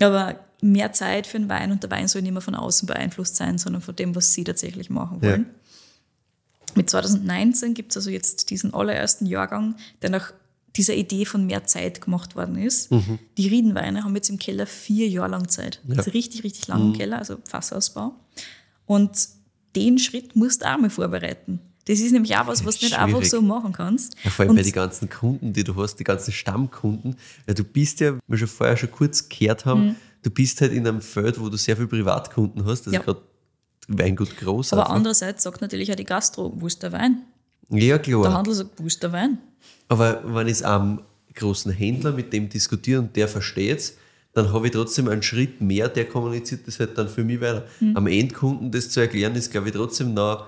Aber 0.00 0.38
mehr 0.60 0.92
Zeit 0.92 1.26
für 1.26 1.38
den 1.38 1.48
Wein 1.48 1.70
und 1.72 1.82
der 1.82 1.90
Wein 1.90 2.08
soll 2.08 2.22
nicht 2.22 2.32
mehr 2.32 2.40
von 2.42 2.54
außen 2.54 2.86
beeinflusst 2.86 3.36
sein, 3.36 3.58
sondern 3.58 3.82
von 3.82 3.94
dem, 3.94 4.14
was 4.14 4.32
sie 4.34 4.44
tatsächlich 4.44 4.90
machen 4.90 5.18
Ja. 5.22 5.30
wollen. 5.30 5.46
Mit 6.74 6.90
2019 6.90 7.74
gibt 7.74 7.92
es 7.92 7.96
also 7.96 8.10
jetzt 8.10 8.50
diesen 8.50 8.74
allerersten 8.74 9.26
Jahrgang, 9.26 9.76
der 10.02 10.10
nach 10.10 10.32
dieser 10.76 10.94
Idee 10.94 11.24
von 11.24 11.46
mehr 11.46 11.64
Zeit 11.64 12.00
gemacht 12.00 12.36
worden 12.36 12.56
ist. 12.56 12.90
Die 13.36 13.48
Riedenweine 13.48 14.04
haben 14.04 14.14
jetzt 14.14 14.28
im 14.28 14.38
Keller 14.38 14.66
vier 14.66 15.08
Jahre 15.08 15.30
lang 15.30 15.48
Zeit. 15.48 15.80
Mhm. 15.82 15.90
Ja. 15.90 15.94
Mhm. 15.94 15.98
Also 16.00 16.10
richtig, 16.12 16.44
richtig 16.44 16.68
lang 16.68 16.86
im 16.88 16.92
Keller, 16.92 17.18
also 17.18 17.38
Fassausbau. 17.48 18.14
Und 18.86 19.10
den 19.74 19.98
Schritt 19.98 20.36
musst 20.36 20.62
du 20.62 20.66
auch 20.72 20.78
mal 20.78 20.90
vorbereiten. 20.90 21.60
Das 21.86 22.00
ist 22.00 22.12
nämlich 22.12 22.36
auch 22.36 22.46
was, 22.46 22.64
was 22.66 22.78
du 22.78 22.84
nicht 22.86 22.98
einfach 22.98 23.24
so 23.24 23.40
machen 23.40 23.72
kannst. 23.72 24.14
Ja, 24.22 24.30
vor 24.30 24.42
allem 24.42 24.50
Und 24.50 24.56
bei 24.56 24.62
den 24.62 24.72
ganzen 24.72 25.08
Kunden, 25.08 25.54
die 25.54 25.64
du 25.64 25.74
hast, 25.74 25.96
die 25.96 26.04
ganzen 26.04 26.32
Stammkunden. 26.32 27.16
Ja, 27.46 27.54
du 27.54 27.64
bist 27.64 28.00
ja, 28.00 28.14
wie 28.14 28.20
wir 28.26 28.36
schon 28.38 28.48
vorher 28.48 28.76
schon 28.76 28.90
kurz 28.92 29.26
gehört 29.28 29.64
haben, 29.64 29.96
du 30.22 30.30
bist 30.30 30.60
halt 30.60 30.72
in 30.72 30.86
einem 30.86 31.00
Feld, 31.00 31.40
wo 31.40 31.48
du 31.48 31.56
sehr 31.56 31.76
viele 31.76 31.88
Privatkunden 31.88 32.64
hast. 32.64 32.86
Also 32.86 32.90
Mhm. 32.90 32.94
Ja. 32.94 33.00
gerade 33.02 33.20
Weingut 33.88 34.36
groß. 34.36 34.72
aber 34.74 34.82
einfach. 34.82 34.94
andererseits 34.96 35.42
sagt 35.44 35.60
natürlich 35.62 35.90
auch 35.90 35.96
die 35.96 36.04
Gastro, 36.04 36.52
wo 36.56 36.66
ist 36.66 36.82
der 36.82 36.92
Wein? 36.92 37.22
ja, 37.70 37.96
Der 37.96 37.98
klar. 38.00 38.34
Handel 38.34 38.54
sagt, 38.54 38.70
wo 38.76 38.86
ist 38.86 39.02
der 39.02 39.12
Wein? 39.12 39.38
Aber 39.88 40.22
wenn 40.34 40.46
ich 40.46 40.54
es 40.54 40.62
am 40.62 41.00
großen 41.34 41.72
Händler 41.72 42.12
mit 42.12 42.32
dem 42.32 42.48
diskutiere 42.48 43.00
und 43.00 43.14
der 43.16 43.28
versteht 43.28 43.78
es, 43.78 43.96
dann 44.34 44.52
habe 44.52 44.66
ich 44.66 44.72
trotzdem 44.72 45.08
einen 45.08 45.22
Schritt 45.22 45.60
mehr, 45.60 45.88
der 45.88 46.04
kommuniziert 46.06 46.66
das 46.66 46.78
halt 46.80 46.98
dann 46.98 47.08
für 47.08 47.24
mich 47.24 47.40
weiter. 47.40 47.64
Mhm. 47.80 47.96
Am 47.96 48.06
Endkunden 48.06 48.70
das 48.70 48.90
zu 48.90 49.00
erklären, 49.00 49.34
ist, 49.36 49.50
glaube 49.50 49.68
ich, 49.68 49.74
trotzdem 49.74 50.12
noch 50.14 50.46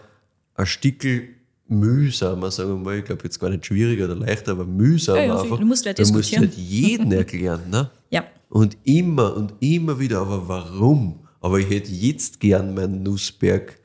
ein 0.55 0.67
Stückel 0.67 1.29
mühsamer, 1.67 2.51
sagen 2.51 2.71
wir 2.71 2.77
mal. 2.77 2.99
Ich 2.99 3.05
glaube, 3.05 3.23
jetzt 3.25 3.39
gar 3.41 3.49
nicht 3.49 3.65
schwieriger 3.65 4.05
oder 4.07 4.17
leichter, 4.17 4.53
aber 4.53 4.65
mühsamer 4.67 5.19
Ja, 5.19 5.25
ja, 5.27 5.41
einfach. 5.41 5.59
du 5.59 5.65
musst 5.67 5.83
gleich 5.85 5.95
du 5.97 6.07
musst 6.13 6.37
halt 6.37 6.55
jeden 6.55 7.11
erklären. 7.13 7.63
Ne? 7.71 7.91
Ja, 8.11 8.25
Und 8.49 8.77
immer 8.85 9.35
und 9.37 9.55
immer 9.61 9.99
wieder, 9.99 10.21
aber 10.21 10.49
warum? 10.49 11.27
Aber 11.41 11.59
ich 11.59 11.71
hätte 11.71 11.91
jetzt 11.93 12.41
gern 12.41 12.75
meinen 12.75 13.03
Nussberg 13.03 13.79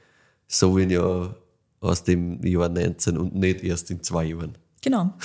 so 0.47 0.77
ein 0.77 0.89
Jahr 0.89 1.35
aus 1.79 2.03
dem 2.03 2.43
Jahr 2.45 2.69
19 2.69 3.17
und 3.17 3.35
nicht 3.35 3.63
erst 3.63 3.91
in 3.91 4.01
zwei 4.03 4.25
Jahren. 4.25 4.57
genau. 4.81 5.13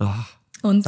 Ah, 0.00 0.24
Und, 0.62 0.86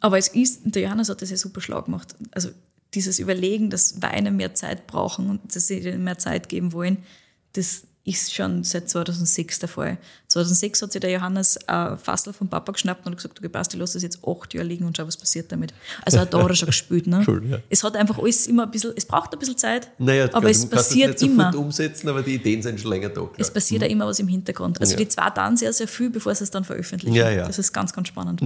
aber 0.00 0.16
es 0.16 0.28
ist, 0.28 0.62
der 0.64 0.80
Johannes 0.84 1.10
hat 1.10 1.20
das 1.20 1.28
ja 1.28 1.36
super 1.36 1.60
schlau 1.60 1.82
gemacht. 1.82 2.16
Also 2.30 2.48
dieses 2.94 3.18
Überlegen, 3.18 3.68
dass 3.68 4.00
Weine 4.00 4.30
mehr 4.30 4.54
Zeit 4.54 4.86
brauchen 4.86 5.28
und 5.28 5.54
dass 5.54 5.66
sie 5.66 5.80
ihnen 5.80 6.02
mehr 6.04 6.16
Zeit 6.16 6.48
geben 6.48 6.72
wollen, 6.72 7.04
das 7.52 7.82
ist 8.06 8.32
schon 8.32 8.62
seit 8.62 8.88
2006 8.88 9.58
der 9.58 9.68
Fall. 9.68 9.98
2006 10.28 10.80
hat 10.82 10.92
sich 10.92 11.00
der 11.00 11.10
Johannes 11.10 11.58
ein 11.68 11.98
Fassel 11.98 12.32
vom 12.32 12.48
Papa 12.48 12.70
geschnappt 12.70 13.04
und 13.04 13.12
hat 13.12 13.16
gesagt, 13.18 13.38
du 13.42 13.48
passt, 13.48 13.74
ich 13.74 13.80
lasse 13.80 13.94
das 13.94 14.02
jetzt 14.04 14.20
acht 14.24 14.54
Jahre 14.54 14.66
liegen 14.66 14.84
und 14.86 14.96
schau, 14.96 15.06
was 15.06 15.16
passiert 15.16 15.50
damit. 15.50 15.74
Also 16.04 16.20
auch 16.20 16.24
da 16.26 16.40
hat 16.42 16.48
er 16.50 16.54
schon 16.54 16.66
gespielt. 16.66 17.06
Ne? 17.08 17.22
Cool, 17.26 17.44
ja. 17.50 17.58
Es 17.68 17.82
hat 17.82 17.96
einfach 17.96 18.18
alles 18.18 18.46
immer 18.46 18.62
ein 18.62 18.70
bisschen, 18.70 18.92
es 18.96 19.04
braucht 19.04 19.32
ein 19.32 19.38
bisschen 19.40 19.56
Zeit, 19.58 19.90
Naja, 19.98 20.28
aber 20.32 20.48
es 20.48 20.64
passiert 20.66 21.20
nicht 21.20 21.30
immer. 21.32 21.52
umsetzen, 21.56 22.08
aber 22.08 22.22
die 22.22 22.36
Ideen 22.36 22.62
sind 22.62 22.78
schon 22.80 22.90
länger 22.92 23.08
da. 23.08 23.22
Klar. 23.22 23.32
Es 23.38 23.50
passiert 23.52 23.82
ja 23.82 23.88
immer 23.88 24.06
was 24.06 24.20
im 24.20 24.28
Hintergrund. 24.28 24.80
Also 24.80 24.92
Ja. 24.92 24.98
die 24.98 25.08
zwei 25.08 25.28
dann 25.30 25.56
sehr, 25.56 25.72
sehr 25.72 25.88
viel, 25.88 26.08
bevor 26.10 26.32
sie 26.34 26.44
es 26.44 26.50
dann 26.52 26.62
veröffentlichen. 26.64 27.14
Ja, 27.14 27.28
ja. 27.30 27.46
Das 27.46 27.58
ist 27.58 27.72
ganz, 27.72 27.92
ganz 27.92 28.06
spannend. 28.08 28.40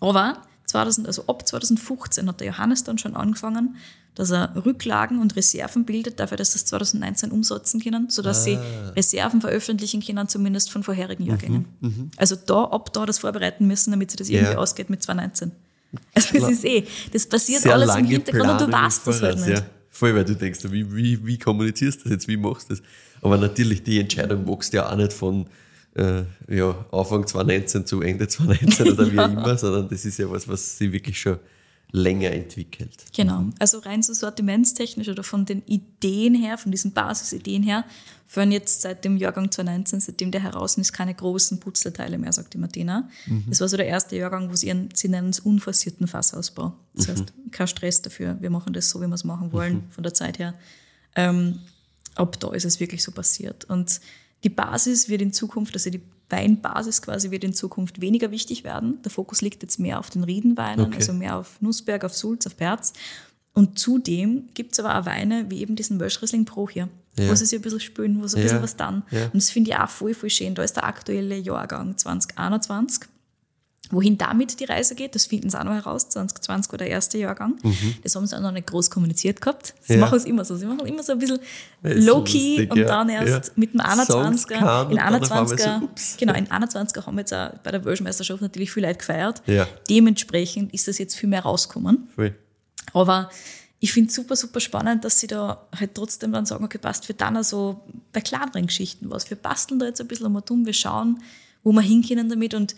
Aber 0.00 0.42
2000, 0.66 1.06
also 1.06 1.26
ab 1.26 1.46
2015 1.46 2.28
hat 2.28 2.40
der 2.40 2.48
Johannes 2.48 2.84
dann 2.84 2.98
schon 2.98 3.14
angefangen, 3.16 3.76
dass 4.14 4.30
er 4.30 4.54
Rücklagen 4.66 5.20
und 5.20 5.36
Reserven 5.36 5.84
bildet, 5.84 6.20
dafür, 6.20 6.36
dass 6.36 6.52
das 6.52 6.66
2019 6.66 7.30
umsetzen 7.30 7.80
können, 7.80 8.10
sodass 8.10 8.44
sie 8.44 8.58
Reserven 8.94 9.40
veröffentlichen 9.40 10.02
können, 10.02 10.28
zumindest 10.28 10.70
von 10.70 10.82
vorherigen 10.82 11.24
Jahrgängen. 11.24 11.64
Also 12.16 12.36
da, 12.36 12.64
ab 12.64 12.92
da 12.92 13.06
das 13.06 13.18
vorbereiten 13.20 13.66
müssen, 13.66 13.90
damit 13.90 14.10
sie 14.10 14.16
das 14.18 14.28
irgendwie 14.28 14.56
ausgeht 14.56 14.90
mit 14.90 15.02
2019. 15.02 15.52
Also 16.14 16.38
das 16.38 16.50
ist 16.50 16.64
eh, 16.64 16.84
das 17.12 17.26
passiert 17.26 17.62
Sehr 17.62 17.74
alles 17.74 17.94
im 17.96 18.06
Hintergrund 18.06 18.50
und 18.50 18.60
du 18.62 18.72
weißt 18.72 19.06
das 19.06 19.22
halt 19.22 19.38
nicht. 19.38 19.58
Ja. 19.58 19.62
Voll, 19.90 20.14
weil 20.14 20.24
du 20.24 20.34
denkst, 20.34 20.60
wie, 20.70 20.94
wie, 20.94 21.26
wie 21.26 21.38
kommunizierst 21.38 22.00
du 22.00 22.04
das 22.04 22.12
jetzt, 22.12 22.28
wie 22.28 22.38
machst 22.38 22.70
du 22.70 22.74
das? 22.74 22.82
Aber 23.20 23.36
natürlich, 23.36 23.82
die 23.82 24.00
Entscheidung 24.00 24.48
wächst 24.48 24.72
ja 24.72 24.90
auch 24.90 24.96
nicht 24.96 25.12
von 25.12 25.46
äh, 25.94 26.22
ja, 26.48 26.86
Anfang 26.90 27.26
2019 27.26 27.86
zu 27.86 28.00
Ende 28.02 28.26
2019 28.28 28.92
oder 28.92 29.10
wie 29.12 29.16
Ja. 29.16 29.24
immer, 29.26 29.56
sondern 29.58 29.88
das 29.88 30.04
ist 30.04 30.18
ja 30.18 30.30
was, 30.30 30.48
was 30.48 30.78
sich 30.78 30.90
wirklich 30.92 31.20
schon 31.20 31.38
länger 31.94 32.30
entwickelt. 32.30 33.04
Genau. 33.14 33.44
Also 33.58 33.78
rein 33.80 34.02
so 34.02 34.14
sortimentstechnisch 34.14 35.08
oder 35.10 35.22
von 35.22 35.44
den 35.44 35.62
Ideen 35.66 36.34
her, 36.34 36.56
von 36.56 36.72
diesen 36.72 36.92
Basisideen 36.92 37.62
her, 37.62 37.84
führen 38.26 38.50
jetzt 38.50 38.80
seit 38.80 39.04
dem 39.04 39.18
Jahrgang 39.18 39.50
2019, 39.50 40.00
seitdem 40.00 40.30
der 40.30 40.42
heraus 40.42 40.78
ist, 40.78 40.94
keine 40.94 41.12
großen 41.14 41.60
Putzleteile 41.60 42.16
mehr, 42.16 42.32
sagt 42.32 42.54
die 42.54 42.58
Martina. 42.58 43.10
Das 43.46 43.60
war 43.60 43.68
so 43.68 43.76
der 43.76 43.84
erste 43.88 44.16
Jahrgang, 44.16 44.50
wo 44.50 44.56
sie 44.56 44.68
ihren, 44.68 44.88
sie 44.94 45.08
nennen 45.10 45.28
es 45.28 45.40
unforcierten 45.40 46.06
Fassausbau. 46.08 46.72
Das 46.94 47.08
heißt, 47.08 47.34
kein 47.50 47.66
Stress 47.68 48.00
dafür. 48.00 48.38
Wir 48.40 48.48
machen 48.48 48.72
das 48.72 48.88
so, 48.88 49.02
wie 49.02 49.06
wir 49.06 49.14
es 49.14 49.24
machen 49.24 49.52
wollen, 49.52 49.82
von 49.90 50.02
der 50.02 50.14
Zeit 50.14 50.38
her. 50.38 50.54
Ähm, 51.14 51.58
ab 52.14 52.40
da 52.40 52.52
ist 52.54 52.64
es 52.64 52.80
wirklich 52.80 53.02
so 53.02 53.12
passiert. 53.12 53.66
Und 53.66 54.00
die 54.44 54.48
Basis 54.50 55.08
wird 55.08 55.22
in 55.22 55.32
Zukunft, 55.32 55.74
also 55.74 55.90
die 55.90 56.00
Weinbasis 56.28 57.02
quasi 57.02 57.30
wird 57.30 57.44
in 57.44 57.52
Zukunft 57.52 58.00
weniger 58.00 58.30
wichtig 58.30 58.64
werden. 58.64 59.00
Der 59.02 59.10
Fokus 59.10 59.40
liegt 59.42 59.62
jetzt 59.62 59.78
mehr 59.78 59.98
auf 59.98 60.10
den 60.10 60.24
Riedenweinen, 60.24 60.86
Okay. 60.86 60.96
also 60.96 61.12
mehr 61.12 61.36
auf 61.36 61.60
Nussberg, 61.60 62.04
auf 62.04 62.14
Sulz, 62.14 62.46
auf 62.46 62.56
Perz. 62.56 62.92
Und 63.54 63.78
zudem 63.78 64.48
gibt 64.54 64.72
es 64.72 64.80
aber 64.80 64.98
auch 64.98 65.04
Weine 65.04 65.46
wie 65.50 65.60
eben 65.60 65.76
diesen 65.76 66.00
Welschriesling 66.00 66.46
Pro 66.46 66.68
hier, 66.70 66.88
Ja. 67.18 67.28
wo 67.28 67.34
sie 67.34 67.44
sich 67.44 67.58
ein 67.58 67.62
bisschen 67.62 67.80
spülen, 67.80 68.22
wo 68.22 68.26
so 68.26 68.36
ein 68.36 68.40
Ja. 68.40 68.44
bisschen 68.44 68.62
was 68.62 68.76
dann. 68.76 69.02
Ja. 69.10 69.24
Und 69.26 69.34
das 69.34 69.50
finde 69.50 69.70
ich 69.70 69.76
auch 69.76 69.90
voll, 69.90 70.14
voll 70.14 70.30
schön. 70.30 70.54
Da 70.54 70.62
ist 70.62 70.76
der 70.76 70.84
aktuelle 70.84 71.36
Jahrgang 71.36 71.98
2021. 71.98 73.08
Wohin 73.94 74.16
damit 74.16 74.58
die 74.58 74.64
Reise 74.64 74.94
geht, 74.94 75.14
das 75.14 75.26
finden 75.26 75.50
sie 75.50 75.60
auch 75.60 75.64
noch 75.64 75.74
heraus. 75.74 76.08
2020 76.08 76.72
war 76.72 76.78
der 76.78 76.88
erste 76.88 77.18
Jahrgang. 77.18 77.58
Das 78.02 78.16
haben 78.16 78.26
sie 78.26 78.34
auch 78.34 78.40
noch 78.40 78.50
nicht 78.50 78.66
groß 78.66 78.90
kommuniziert 78.90 79.40
gehabt. 79.40 79.74
Sie 79.82 79.92
Mhm. 79.92 79.98
Ja. 80.00 80.06
machen 80.06 80.16
es 80.16 80.24
immer 80.24 80.44
so. 80.46 80.56
Sie 80.56 80.64
machen 80.64 80.86
immer 80.86 81.02
so 81.02 81.12
ein 81.12 81.18
bisschen 81.18 81.38
low-key 81.82 82.56
lustig, 82.56 82.70
und 82.72 82.78
ja. 82.78 82.86
dann 82.86 83.08
erst 83.10 83.48
Ja. 83.48 83.52
mit 83.56 83.74
dem 83.74 83.80
Songs 83.80 84.46
21er. 84.48 84.48
kann 84.58 84.86
In 84.86 84.92
und 84.92 84.96
dann 84.96 85.14
auf 85.22 85.30
einmal 85.30 85.44
21er, 85.44 85.80
so, 85.94 86.16
genau, 86.18 86.32
in 86.34 86.46
21er 86.48 87.04
haben 87.06 87.14
wir 87.16 87.20
jetzt 87.20 87.34
auch 87.34 87.50
bei 87.62 87.70
der 87.70 87.84
Weltmeisterschaft 87.84 88.40
natürlich 88.40 88.72
viel 88.72 88.82
Leute 88.82 88.98
gefeiert. 88.98 89.42
Ja. 89.46 89.68
Dementsprechend 89.90 90.72
ist 90.72 90.88
das 90.88 90.96
jetzt 90.98 91.14
viel 91.14 91.28
mehr 91.28 91.42
rausgekommen. 91.42 92.08
Voll. 92.14 92.34
Aber 92.94 93.30
ich 93.78 93.92
finde 93.92 94.08
es 94.08 94.14
super, 94.14 94.36
super 94.36 94.60
spannend, 94.60 95.04
dass 95.04 95.20
sie 95.20 95.26
da 95.26 95.66
halt 95.78 95.94
trotzdem 95.94 96.32
dann 96.32 96.46
sagen, 96.46 96.64
okay, 96.64 96.78
passt 96.78 97.04
für 97.04 97.14
dann 97.14 97.36
also 97.36 97.80
bei 98.12 98.20
kleineren 98.20 98.66
Geschichten 98.66 99.10
was. 99.10 99.28
Wir 99.28 99.36
basteln 99.36 99.78
da 99.78 99.86
jetzt 99.86 100.00
ein 100.00 100.08
bisschen 100.08 100.26
einmal 100.26 100.42
dumm, 100.42 100.64
wir 100.64 100.72
schauen, 100.72 101.22
wo 101.62 101.72
wir 101.72 101.82
hinkommen 101.82 102.28
damit. 102.28 102.54
Und 102.54 102.74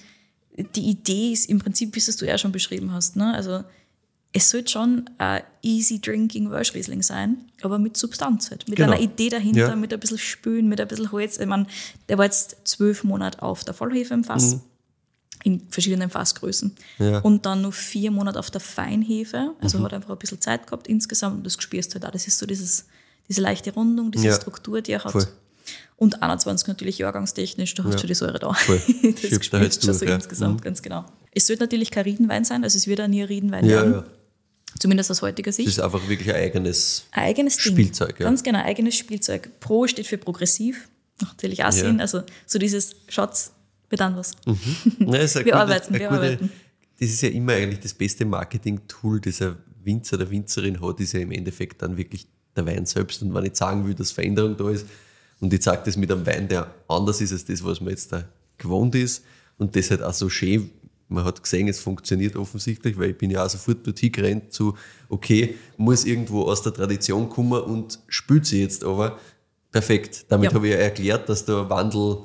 die 0.56 0.88
Idee 0.90 1.32
ist 1.32 1.48
im 1.48 1.58
Prinzip, 1.58 1.94
wie 1.94 1.98
es 1.98 2.16
du 2.16 2.26
ja 2.26 2.38
schon 2.38 2.52
beschrieben 2.52 2.92
hast. 2.92 3.16
Ne? 3.16 3.34
Also 3.34 3.64
es 4.32 4.50
sollte 4.50 4.70
schon 4.72 5.08
ein 5.18 5.42
easy 5.62 6.00
drinking 6.00 6.50
Welschriesling 6.50 7.02
sein, 7.02 7.38
aber 7.62 7.78
mit 7.78 7.96
Substanz 7.96 8.50
halt. 8.50 8.68
Mit 8.68 8.76
Genau. 8.76 8.92
einer 8.92 9.00
Idee 9.00 9.28
dahinter, 9.28 9.68
Ja. 9.70 9.76
mit 9.76 9.92
ein 9.92 10.00
bisschen 10.00 10.18
Spülen, 10.18 10.68
mit 10.68 10.80
ein 10.80 10.88
bisschen 10.88 11.12
Holz. 11.12 11.38
Ich 11.38 11.46
meine, 11.46 11.66
der 12.08 12.18
war 12.18 12.24
jetzt 12.24 12.56
zwölf 12.64 13.04
Monate 13.04 13.42
auf 13.42 13.64
der 13.64 13.74
Vollhefe 13.74 14.14
im 14.14 14.24
Fass. 14.24 14.58
In 15.44 15.60
verschiedenen 15.68 16.08
Fassgrößen. 16.08 16.74
Mhm. 16.98 17.04
Ja. 17.04 17.18
Und 17.18 17.44
dann 17.46 17.60
noch 17.62 17.74
vier 17.74 18.10
Monate 18.10 18.38
auf 18.38 18.50
der 18.50 18.60
Feinhefe. 18.62 19.54
Also 19.60 19.78
Mhm. 19.78 19.84
hat 19.84 19.92
einfach 19.94 20.10
ein 20.10 20.18
bisschen 20.18 20.40
Zeit 20.40 20.66
gehabt 20.66 20.88
insgesamt 20.88 21.36
und 21.38 21.44
das 21.44 21.54
spürst 21.60 21.90
du 21.90 21.94
halt 21.96 22.06
auch. 22.06 22.10
Das 22.12 22.26
ist 22.26 22.38
so 22.38 22.46
dieses, 22.46 22.86
diese 23.28 23.40
leichte 23.42 23.72
Rundung, 23.74 24.10
diese 24.10 24.28
Ja. 24.28 24.34
Struktur, 24.34 24.80
die 24.80 24.92
er 24.92 25.04
hat. 25.04 25.12
Voll. 25.12 25.26
Und 25.96 26.22
21 26.22 26.66
natürlich 26.68 26.98
jahrgangstechnisch, 26.98 27.74
da 27.74 27.84
hast 27.84 27.90
Ja. 27.92 27.96
du 27.96 28.00
schon 28.00 28.08
die 28.08 28.14
Säure 28.14 28.38
da. 28.38 28.52
Voll. 28.52 28.80
das 29.02 29.20
Schiebt 29.20 29.52
er 29.52 29.60
halt 29.60 29.74
schon 29.74 29.86
durch, 29.86 29.98
so 29.98 30.04
ja. 30.04 30.14
insgesamt, 30.16 30.60
Mhm. 30.60 30.64
ganz 30.64 30.82
genau. 30.82 31.04
Es 31.32 31.46
sollte 31.46 31.62
natürlich 31.62 31.90
kein 31.90 32.04
Riedenwein 32.04 32.44
sein, 32.44 32.64
also 32.64 32.76
es 32.76 32.86
wird 32.86 33.00
auch 33.00 33.06
nie 33.08 33.22
ein 33.22 33.28
Riedenwein 33.28 33.64
Ja, 33.64 33.76
werden. 33.76 33.92
ja. 33.94 34.04
Zumindest 34.78 35.10
aus 35.12 35.22
heutiger 35.22 35.52
Sicht. 35.52 35.68
Das 35.68 35.74
ist 35.78 35.80
einfach 35.84 36.08
wirklich 36.08 36.28
ein 36.30 36.40
eigenes. 36.40 37.04
Ein 37.12 37.24
eigenes. 37.26 37.60
Spielzeug, 37.60 38.18
ja. 38.18 38.26
Ganz 38.26 38.42
genau, 38.42 38.58
eigenes 38.58 38.96
Spielzeug. 38.96 39.50
Pro 39.60 39.86
steht 39.86 40.06
für 40.08 40.18
progressiv. 40.18 40.88
Natürlich 41.22 41.64
auch 41.64 41.70
Sinn. 41.70 42.00
Also 42.00 42.22
so 42.44 42.58
dieses 42.58 42.96
Schatz, 43.08 43.52
wir 43.88 43.96
dann 43.98 44.16
was. 44.16 44.32
Nein, 44.98 45.20
ist 45.20 45.34
Wir 45.36 45.44
gute, 45.44 45.56
arbeiten, 45.56 45.92
wir 45.92 46.00
gute, 46.00 46.10
arbeiten. 46.10 46.50
Das 46.98 47.08
ist 47.08 47.22
ja 47.22 47.28
immer 47.28 47.52
eigentlich 47.52 47.78
das 47.80 47.94
beste 47.94 48.24
Marketing-Tool, 48.24 49.20
das 49.20 49.40
ein 49.42 49.54
Winzer 49.84 50.16
oder 50.16 50.28
Winzerin 50.28 50.80
hat, 50.82 50.98
ist 50.98 51.12
ja 51.12 51.20
im 51.20 51.30
Endeffekt 51.30 51.80
dann 51.82 51.96
wirklich 51.96 52.26
der 52.56 52.66
Wein 52.66 52.84
selbst. 52.84 53.22
Und 53.22 53.32
wenn 53.32 53.44
ich 53.44 53.54
sagen 53.54 53.86
will, 53.86 53.94
dass 53.94 54.10
Veränderung 54.10 54.56
da 54.56 54.70
ist 54.70 54.86
und 55.40 55.52
ich 55.52 55.62
sage 55.62 55.82
das 55.84 55.96
mit 55.96 56.10
einem 56.10 56.26
Wein, 56.26 56.48
der 56.48 56.72
anders 56.88 57.20
ist 57.20 57.32
als 57.32 57.44
das, 57.44 57.64
was 57.64 57.80
man 57.80 57.90
jetzt 57.90 58.12
da 58.12 58.24
gewohnt 58.58 58.94
ist 58.94 59.24
und 59.58 59.74
das 59.76 59.90
halt 59.90 60.02
auch 60.02 60.12
so 60.14 60.28
schön, 60.28 60.70
man 61.08 61.24
hat 61.24 61.42
gesehen, 61.42 61.68
es 61.68 61.80
funktioniert 61.80 62.34
offensichtlich, 62.36 62.98
weil 62.98 63.10
ich 63.10 63.18
bin 63.18 63.30
ja 63.30 63.44
auch 63.44 63.50
sofort 63.50 63.86
dorthin 63.86 64.10
gerannt 64.10 64.52
zu, 64.52 64.74
okay, 65.08 65.54
muss 65.76 66.04
irgendwo 66.04 66.42
aus 66.42 66.62
der 66.62 66.72
Tradition 66.72 67.28
kommen 67.28 67.60
und 67.62 68.00
spült 68.08 68.46
sie 68.46 68.62
jetzt 68.62 68.84
aber. 68.84 69.18
Perfekt. 69.70 70.24
Damit 70.28 70.50
Ja. 70.50 70.54
habe 70.54 70.66
ich 70.68 70.72
ja 70.72 70.78
erklärt, 70.80 71.28
dass 71.28 71.44
der 71.44 71.68
Wandel 71.68 72.18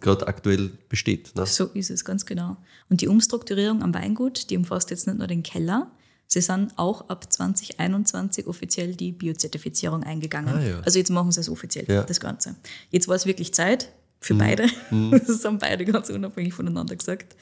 gerade 0.00 0.26
aktuell 0.26 0.70
besteht. 0.88 1.34
Ne? 1.36 1.44
So 1.46 1.66
ist 1.74 1.90
es, 1.90 2.04
ganz 2.04 2.24
genau. 2.24 2.56
Und 2.88 3.00
die 3.00 3.08
Umstrukturierung 3.08 3.82
am 3.82 3.92
Weingut, 3.92 4.48
die 4.50 4.56
umfasst 4.56 4.90
jetzt 4.90 5.06
nicht 5.06 5.18
nur 5.18 5.26
den 5.26 5.42
Keller, 5.42 5.90
sie 6.32 6.40
sind 6.40 6.72
auch 6.78 7.08
ab 7.08 7.30
2021 7.32 8.46
offiziell 8.46 8.94
die 8.94 9.12
Biozertifizierung 9.12 10.02
eingegangen. 10.02 10.54
Ah, 10.54 10.62
ja. 10.62 10.80
Also 10.80 10.98
jetzt 10.98 11.10
machen 11.10 11.30
sie 11.32 11.40
es 11.40 11.48
offiziell, 11.48 11.84
Ja. 11.88 12.02
Mhm. 12.02 12.06
das 12.06 12.20
Ganze. 12.20 12.54
Jetzt 12.90 13.08
war 13.08 13.16
es 13.16 13.26
wirklich 13.26 13.52
Zeit 13.54 13.90
für 14.20 14.34
beide. 14.34 14.66
Das 15.26 15.44
haben 15.44 15.58
beide 15.58 15.84
ganz 15.84 16.08
unabhängig 16.10 16.54
voneinander 16.54 16.96
gesagt. 16.96 17.36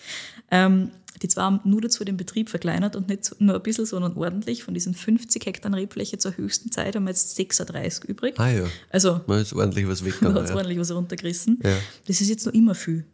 Ähm, 0.50 0.90
die 1.22 1.28
zwei 1.28 1.42
haben 1.42 1.60
nur 1.64 1.80
dazu 1.82 2.04
den 2.04 2.16
Betrieb 2.16 2.48
verkleinert 2.48 2.96
und 2.96 3.08
nicht 3.08 3.34
nur 3.40 3.56
ein 3.56 3.62
bisschen, 3.62 3.84
sondern 3.84 4.16
ordentlich. 4.16 4.64
Von 4.64 4.74
diesen 4.74 4.94
50 4.94 5.44
Hektar 5.44 5.72
Rebfläche 5.74 6.18
zur 6.18 6.36
höchsten 6.36 6.70
Zeit 6.72 6.96
haben 6.96 7.04
wir 7.04 7.10
jetzt 7.10 7.36
36 7.36 8.04
übrig. 8.04 8.38
Ah 8.38 8.48
ja, 8.50 8.64
Also 8.90 9.20
man 9.26 9.40
ist 9.42 9.52
ordentlich 9.52 9.86
was 9.86 9.98
da 10.00 10.06
weggegangen. 10.06 10.36
hat 10.36 10.44
es 10.44 10.50
Ja, 10.50 10.56
ordentlich 10.56 10.78
was 10.78 10.90
runtergerissen. 10.92 11.58
Ja. 11.62 11.76
Das 12.06 12.20
ist 12.20 12.28
jetzt 12.28 12.46
noch 12.46 12.54
immer 12.54 12.74
viel. 12.74 13.04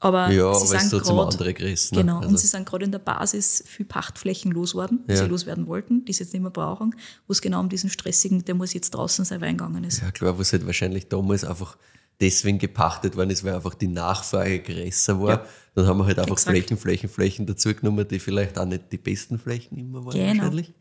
Aber 0.00 0.30
ja 0.30 0.54
sie 0.54 0.66
aber 0.66 0.76
es 0.76 0.90
sind 0.90 1.02
grad- 1.02 1.32
andere 1.32 1.54
Größen. 1.54 1.96
ne? 1.96 2.02
Genau, 2.04 2.18
Also, 2.18 2.28
und 2.28 2.38
sie 2.38 2.46
sind 2.46 2.66
gerade 2.66 2.84
in 2.84 2.92
der 2.92 2.98
Basis 3.00 3.64
viel 3.66 3.84
Pachtflächen 3.86 4.52
losworden, 4.52 5.00
die 5.08 5.12
Ja. 5.12 5.18
sie 5.18 5.26
loswerden 5.26 5.66
wollten, 5.66 6.04
die 6.04 6.12
sie 6.12 6.22
jetzt 6.24 6.32
nicht 6.32 6.42
mehr 6.42 6.50
brauchen, 6.50 6.94
wo 7.26 7.32
es 7.32 7.40
genau 7.40 7.60
um 7.60 7.68
diesen 7.68 7.90
stressigen, 7.90 8.44
der 8.44 8.54
muss 8.54 8.72
jetzt 8.74 8.90
draußen 8.90 9.24
sein, 9.24 9.40
gegangen 9.40 9.84
ist. 9.84 10.00
ja 10.02 10.10
klar, 10.10 10.38
was 10.38 10.52
halt 10.52 10.66
wahrscheinlich 10.66 11.08
damals 11.08 11.44
einfach 11.44 11.76
deswegen 12.20 12.58
gepachtet 12.58 13.16
worden 13.16 13.30
ist, 13.30 13.44
weil 13.44 13.54
einfach 13.54 13.74
die 13.74 13.88
Nachfrage 13.88 14.60
größer 14.60 15.20
war. 15.20 15.30
Ja. 15.30 15.46
Dann 15.74 15.86
haben 15.86 15.98
wir 15.98 16.06
halt 16.06 16.18
einfach 16.18 16.32
Exakt. 16.32 16.56
Flächen, 16.56 16.76
Flächen, 16.76 17.08
Flächen 17.08 17.46
dazugenommen, 17.46 18.06
die 18.08 18.18
vielleicht 18.18 18.58
auch 18.58 18.64
nicht 18.66 18.90
die 18.92 18.98
besten 18.98 19.38
Flächen 19.38 19.78
immer 19.78 20.04
waren 20.04 20.14
Genau. 20.14 20.42
wahrscheinlich. 20.42 20.72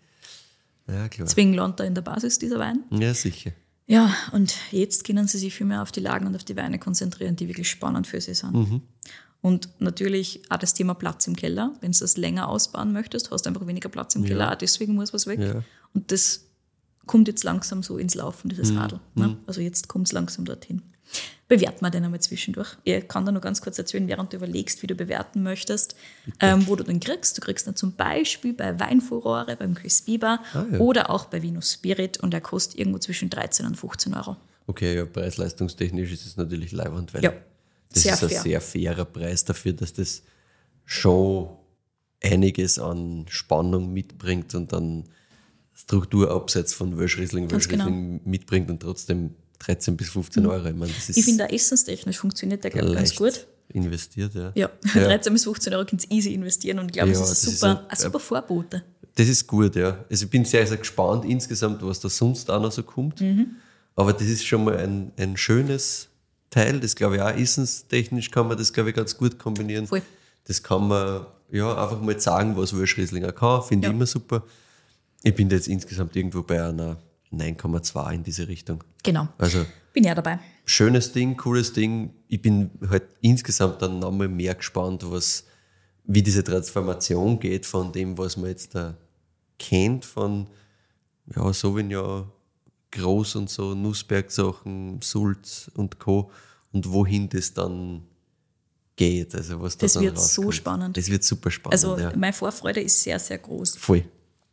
Ja, 0.88 1.07
klar. 1.09 1.28
Deswegen 1.28 1.53
landet 1.53 1.82
er 1.82 1.86
in 1.88 1.95
der 1.95 2.01
Basis 2.01 2.39
dieser 2.39 2.59
Wein. 2.59 2.84
Ja, 2.91 3.13
sicher. 3.13 3.51
Ja, 3.88 4.13
und 4.33 4.53
jetzt 4.71 5.05
können 5.05 5.27
sie 5.27 5.38
sich 5.38 5.53
viel 5.55 5.65
mehr 5.65 5.81
auf 5.81 5.93
die 5.93 6.01
Lagen 6.01 6.27
und 6.27 6.35
auf 6.35 6.43
die 6.43 6.57
Weine 6.57 6.77
konzentrieren, 6.77 7.38
die 7.38 7.47
wirklich 7.47 7.69
spannend 7.69 8.05
für 8.05 8.19
sie 8.19 8.33
sind. 8.33 8.53
Mhm. 8.53 8.81
Und 9.41 9.69
natürlich 9.79 10.41
auch 10.49 10.57
das 10.57 10.73
Thema 10.73 10.93
Platz 10.93 11.25
im 11.27 11.35
Keller. 11.35 11.73
Wenn 11.79 11.93
du 11.93 11.99
das 11.99 12.17
länger 12.17 12.49
ausbauen 12.49 12.91
möchtest, 12.91 13.31
hast 13.31 13.43
du 13.45 13.49
einfach 13.49 13.65
weniger 13.65 13.88
Platz 13.88 14.15
im 14.15 14.25
Keller. 14.25 14.51
Auch 14.51 14.55
deswegen 14.55 14.95
muss 14.95 15.13
was 15.13 15.25
weg. 15.25 15.39
Ja. 15.39 15.63
Und 15.93 16.11
das 16.11 16.47
kommt 17.05 17.29
jetzt 17.29 17.43
langsam 17.45 17.81
so 17.81 17.97
ins 17.97 18.15
Laufen, 18.15 18.49
dieses 18.49 18.71
Mhm. 18.71 18.77
Radl. 18.77 18.99
Ne? 19.15 19.38
Also 19.47 19.61
jetzt 19.61 19.88
kommt 19.88 20.07
es 20.07 20.11
langsam 20.11 20.43
dorthin. 20.43 20.81
Bewerten 21.49 21.82
wir 21.86 21.89
den 21.89 22.03
einmal 22.03 22.20
zwischendurch. 22.20 22.76
Ich 22.84 23.08
kann 23.08 23.26
da 23.26 23.32
noch 23.32 23.39
ganz 23.41 23.62
kurz 23.62 23.78
erzählen, 23.80 24.05
während 24.10 24.34
du 24.34 24.38
überlegst, 24.38 24.84
wie 24.84 24.88
du 24.88 24.95
bewerten 24.95 25.43
möchtest, 25.43 25.95
ähm, 26.41 26.68
wo 26.68 26.76
du 26.76 26.84
den 26.84 26.99
kriegst. 26.99 27.38
Du 27.38 27.41
kriegst 27.41 27.66
ihn 27.68 27.76
zum 27.76 27.93
Beispiel 27.95 28.51
bei 28.53 28.78
Weinfurore, 28.80 29.55
beim 29.55 29.74
Chris 29.74 30.01
Bieber 30.01 30.41
Ah, 30.53 30.66
ja. 30.72 30.80
oder 30.80 31.10
auch 31.10 31.26
bei 31.26 31.41
Vino 31.41 31.62
Spirit 31.62 32.18
und 32.18 32.32
der 32.32 32.41
kostet 32.41 32.78
irgendwo 32.80 32.99
zwischen 32.99 33.30
13 33.30 33.66
und 33.66 33.76
15 33.76 34.14
Euro. 34.14 34.36
Okay, 34.68 34.95
ja, 34.97 35.05
preis-leistungstechnisch 35.05 36.12
ist 36.12 36.26
es 36.26 36.36
natürlich 36.36 36.74
leibend, 36.74 37.14
weil 37.14 37.24
Ja, 37.24 37.32
das 37.93 38.03
ist 38.05 38.24
ein 38.24 38.30
fair. 38.30 38.41
sehr 38.41 38.60
fairer 38.62 39.05
Preis 39.05 39.45
dafür, 39.45 39.72
dass 39.72 39.93
das 39.93 40.24
schon 40.84 41.47
einiges 42.22 42.78
an 42.78 43.26
Spannung 43.30 43.93
mitbringt 43.93 44.53
und 44.53 44.74
dann 44.74 45.05
Strukturabsatz 45.74 46.74
von 46.74 46.97
Welschriesling, 46.97 47.47
Ganz 47.47 47.70
genau. 47.70 47.89
Mitbringt 47.89 48.70
und 48.70 48.82
trotzdem 48.82 49.36
13 49.60 49.97
bis 49.97 50.10
15 50.10 50.45
Euro. 50.45 50.68
Ich, 50.68 50.76
meine, 50.76 50.91
ist 50.91 51.16
Ich 51.18 51.26
finde, 51.26 51.45
auch 51.45 51.49
essenstechnisch 51.49 52.18
funktioniert 52.18 52.64
der, 52.64 52.72
glaube 52.72 52.89
ich, 52.89 52.95
ganz 52.95 53.16
gut. 53.16 53.47
investiert, 53.74 54.34
ja. 54.36 54.51
Ja, 54.55 54.70
13 54.93 55.34
bis 55.34 55.43
15 55.43 55.74
Euro 55.74 55.86
könnt 55.86 56.03
ihr 56.03 56.12
easy 56.12 56.34
investieren 56.34 56.80
und 56.80 56.86
ich 56.88 56.93
glaube, 56.93 57.12
Ja, 57.12 57.20
das 57.20 57.32
ist 57.32 57.43
das 57.43 57.53
ist 57.53 57.60
super, 57.60 57.80
ein- 57.82 57.89
ein 57.89 57.97
super 57.97 58.20
Vorbote. 58.20 58.84
Das 59.16 59.28
ist 59.28 59.47
gut, 59.47 59.76
ja. 59.76 60.05
Also 60.10 60.26
ich 60.26 60.30
bin 60.32 60.45
sehr, 60.45 60.66
sehr 60.68 60.78
gespannt 60.78 61.26
insgesamt, 61.26 61.82
was 61.84 61.99
da 61.99 62.08
sonst 62.10 62.49
auch 62.51 62.62
noch 62.62 62.72
so 62.72 62.84
kommt. 62.84 63.20
Mhm. 63.20 63.55
Aber 63.95 64.14
das 64.14 64.28
ist 64.28 64.45
schon 64.45 64.64
mal 64.64 64.78
ein, 64.78 65.12
ein 65.18 65.36
schönes 65.38 66.08
Teil. 66.51 66.80
Das 66.80 66.95
glaube 66.95 67.16
ich 67.16 67.22
auch 67.24 67.32
essenstechnisch 67.36 68.30
kann 68.30 68.47
man 68.47 68.58
das, 68.58 68.72
glaube 68.72 68.91
ich, 68.91 68.95
ganz 68.95 69.18
gut 69.18 69.39
kombinieren. 69.39 69.88
Voll. 69.88 70.03
Das 70.43 70.62
kann 70.62 70.88
man 70.88 71.26
ja 71.51 71.82
einfach 71.84 71.99
mal 71.99 72.20
sagen, 72.20 72.55
was 72.55 72.74
Wurschrieslinger 72.76 73.32
kann. 73.32 73.64
Finde 73.64 73.88
Ja. 73.88 73.91
ich 73.91 73.95
immer 73.95 74.05
super. 74.05 74.43
Ich 75.24 75.34
bin 75.34 75.49
da 75.49 75.55
jetzt 75.55 75.68
insgesamt 75.68 76.16
irgendwo 76.16 76.43
bei 76.43 76.64
einer 76.64 76.97
9,2 77.32 78.13
in 78.13 78.23
diese 78.23 78.47
Richtung. 78.47 78.84
Genau. 79.03 79.28
Also 79.38 79.65
Bin 79.93 80.03
ja 80.03 80.15
dabei. 80.15 80.39
schönes 80.65 81.11
Ding, 81.11 81.36
cooles 81.38 81.73
Ding. 81.73 82.13
Ich 82.28 82.41
bin 82.41 82.71
halt 82.89 83.03
insgesamt 83.21 83.82
dann 83.82 83.99
nochmal 83.99 84.28
mehr 84.28 84.55
gespannt, 84.55 85.03
was, 85.09 85.45
wie 86.05 86.21
diese 86.23 86.43
Transformation 86.43 87.39
geht 87.39 87.65
von 87.65 87.91
dem, 87.91 88.17
was 88.17 88.38
man 88.38 88.49
jetzt 88.49 88.75
da 88.75 88.95
kennt, 89.59 90.05
von 90.05 90.47
ja, 91.36 91.51
Sauvignon, 91.51 92.32
Groß 92.91 93.36
und 93.36 93.49
so, 93.49 93.75
Nussberg-Sachen, 93.75 95.01
Sulz 95.01 95.69
und 95.75 95.99
Co. 95.99 96.32
und 96.71 96.89
wohin 96.91 97.28
das 97.28 97.53
dann 97.53 98.03
geht. 98.95 99.36
Also 99.36 99.61
was 99.61 99.78
da 99.78 99.86
Das 99.86 99.93
dann 99.93 100.03
wird 100.03 100.17
so 100.17 100.23
rauskommt. 100.43 100.55
spannend. 100.55 100.97
Das 100.97 101.09
wird 101.09 101.23
super 101.23 101.51
spannend. 101.51 101.73
Also 101.73 101.97
ja. 101.97 102.15
meine 102.15 102.34
Vorfreude 102.34 102.80
ist 102.82 103.03
sehr, 103.03 103.19
sehr 103.19 103.38
groß. 103.39 103.75
Voll. 103.78 104.05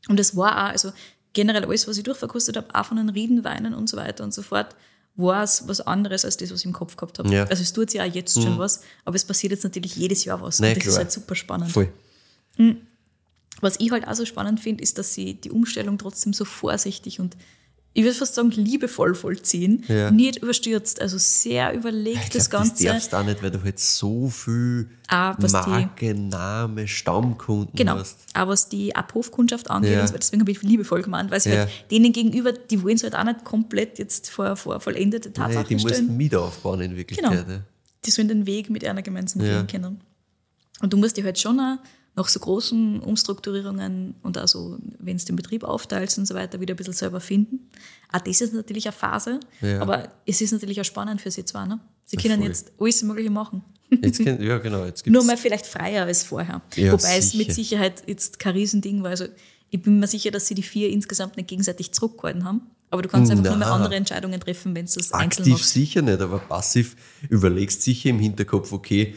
Und 0.09 0.18
es 0.18 0.37
war 0.37 0.53
auch, 0.66 0.70
also 0.70 0.91
generell 1.35 1.64
alles, 1.64 1.87
was 1.87 1.99
ich 1.99 2.05
durchverkostet 2.05 2.57
habe, 2.57 2.68
auch 2.72 2.87
von 2.87 2.97
den 2.97 3.11
Riedenweinen 3.11 3.74
und 3.74 3.89
so 3.89 3.97
weiter 3.97 4.24
und 4.24 4.32
so 4.32 4.43
fort, 4.43 4.74
war 5.16 5.45
es 5.45 5.68
was 5.68 5.80
anderes 5.80 6.24
als 6.24 6.37
das, 6.37 6.51
was 6.51 6.61
ich 6.61 6.66
im 6.66 6.72
Kopf 6.72 6.97
gehabt 6.97 7.18
habe. 7.18 7.32
Ja. 7.32 7.45
Also 7.45 7.62
es 7.62 7.72
tut 7.72 7.91
sich 7.91 8.01
auch 8.01 8.12
jetzt 8.12 8.35
schon 8.35 8.59
was, 8.59 8.80
aber 9.05 9.16
es 9.16 9.24
passiert 9.24 9.53
jetzt 9.53 9.62
natürlich 9.62 9.95
jedes 9.95 10.24
Jahr 10.24 10.41
was. 10.41 10.59
Nein, 10.59 10.70
und 10.70 10.78
das 10.78 10.87
ist 10.87 10.93
klar. 10.93 11.05
halt 11.05 11.12
super 11.12 11.35
spannend. 11.35 11.70
Voll. 11.70 11.93
Was 13.61 13.78
ich 13.78 13.91
halt 13.91 14.09
auch 14.09 14.14
so 14.14 14.24
spannend 14.24 14.61
finde, 14.61 14.82
ist, 14.82 14.99
dass 14.99 15.14
sie 15.14 15.35
die 15.35 15.51
Umstellung 15.51 15.99
trotzdem 15.99 16.32
so 16.32 16.45
vorsichtig 16.45 17.20
und 17.20 17.37
ich 17.97 18.03
würde 18.03 18.15
fast 18.17 18.35
sagen, 18.35 18.51
liebevoll 18.51 19.15
vollziehen. 19.15 19.85
Ja. 19.89 20.11
Nicht 20.11 20.37
überstürzt, 20.43 21.01
also 21.01 21.17
sehr 21.17 21.73
überlegt 21.75 22.19
Ich 22.25 22.31
das 22.31 22.51
glaub, 22.51 22.63
das 22.63 22.71
Ganze. 22.73 22.85
darfst 22.87 23.13
du 23.13 23.17
auch 23.17 23.25
nicht, 23.25 23.43
weil 23.43 23.51
du 23.53 23.63
halt 23.63 23.79
so 23.79 24.29
viel 24.29 24.91
Ah, 25.09 25.35
was 25.39 25.53
die- 25.53 25.71
Marke, 25.71 26.15
Name, 26.15 26.89
Stammkunden 26.89 27.75
Genau. 27.77 27.97
hast. 27.99 28.19
Aber 28.35 28.51
was 28.53 28.69
die 28.69 28.97
Abhofkundschaft 28.97 29.71
angeht, 29.71 29.93
Ja. 29.93 30.01
und 30.01 30.09
so 30.09 30.15
deswegen 30.17 30.41
habe 30.43 30.51
ich 30.51 30.61
liebevoll 30.63 31.03
gemeint, 31.03 31.31
weil 31.31 31.41
sie 31.41 31.51
Ja. 31.51 31.57
halt 31.61 31.71
denen 31.91 32.13
gegenüber, 32.13 32.53
die 32.53 32.83
wollen 32.83 32.97
es 32.97 33.05
halt 33.05 33.15
auch 33.15 33.25
nicht 33.25 33.45
komplett 33.45 33.99
jetzt 33.99 34.29
vor, 34.29 34.57
vor 34.57 34.81
vollendete 34.81 35.29
Nee, 35.29 35.35
Tatsachen 35.35 35.69
die 35.69 35.75
musst 35.77 35.89
stellen. 35.95 36.17
mit 36.17 36.35
aufbauen 36.35 36.81
in 36.81 36.97
Wirklichkeit. 36.97 37.47
Genau. 37.47 37.59
Die 38.05 38.11
sollen 38.11 38.29
den 38.29 38.47
Weg 38.47 38.71
mit 38.71 38.85
einer 38.85 39.03
gemeinsam 39.03 39.41
gehen 39.43 39.67
können. 39.67 40.01
Und 40.83 40.93
du 40.93 40.97
musst 40.97 41.17
dich 41.17 41.25
halt 41.25 41.39
schon 41.39 41.59
auch 41.61 41.77
nach 42.17 42.29
so 42.29 42.39
großen 42.41 43.01
Umstrukturierungen 43.01 44.15
und 44.23 44.39
also, 44.39 44.79
wenn 44.99 45.17
es 45.17 45.25
den 45.25 45.37
Betrieb 45.37 45.65
aufteilst 45.65 46.17
und 46.19 46.27
so 46.27 46.35
weiter, 46.35 46.61
wieder 46.61 46.75
ein 46.75 46.77
bisschen 46.77 46.93
selber 46.95 47.21
finden. 47.21 47.69
Auch 48.12 48.21
das 48.21 48.41
ist 48.41 48.55
natürlich 48.55 48.87
eine 48.87 48.93
Phase, 48.93 49.41
Ja. 49.61 49.81
aber 49.81 50.09
es 50.27 50.41
ist 50.41 50.53
natürlich 50.53 50.81
auch 50.81 50.85
spannend 50.85 51.21
für 51.21 51.31
sie 51.31 51.45
zwei. 51.45 51.67
Ne? 51.67 51.81
Sie 52.07 52.17
können 52.17 52.39
voll. 52.39 52.47
jetzt 52.49 52.73
alles 52.79 53.03
Mögliche 53.03 53.31
machen. 53.31 53.62
Jetzt 54.03 54.21
kennt, 54.23 54.41
ja, 54.41 54.59
genau. 54.59 54.85
Jetzt 54.85 55.03
gibt's, 55.05 55.12
Nur 55.15 55.25
mal 55.25 55.37
vielleicht 55.37 55.67
freier 55.67 56.05
als 56.07 56.23
vorher. 56.23 56.62
Ja, 56.77 56.93
Wobei 56.93 57.19
es 57.19 57.31
sicher. 57.33 57.39
mit 57.47 57.55
Sicherheit 57.55 58.03
jetzt 58.07 58.39
kein 58.39 58.55
Riesending 58.55 59.03
war. 59.03 59.11
Also 59.11 59.27
ich 59.71 59.83
bin 59.83 59.99
mir 59.99 60.07
sicher, 60.07 60.31
dass 60.31 60.47
sie 60.47 60.55
die 60.55 60.62
vier 60.62 60.91
insgesamt 60.91 61.37
nicht 61.37 61.49
gegenseitig 61.49 61.93
zurückgehalten 61.93 62.45
haben. 62.45 62.62
Aber 62.91 63.03
du 63.03 63.09
kannst 63.09 63.33
einfach 63.33 63.45
nur 63.45 63.57
mehr 63.57 63.67
Na. 63.69 63.75
andere 63.75 63.97
Entscheidungen 63.97 64.39
treffen, 64.41 64.75
wenn 64.77 64.87
du 64.87 64.93
das 64.95 65.11
einzeln 65.11 65.41
aktiv 65.43 65.53
machst. 65.55 65.71
sicher 65.73 66.01
nicht, 66.03 66.21
aber 66.21 66.39
passiv 66.39 66.95
überlegst 67.29 67.83
sicher 67.83 68.11
im 68.11 68.21
Hinterkopf, 68.21 68.73
okay, 68.73 69.15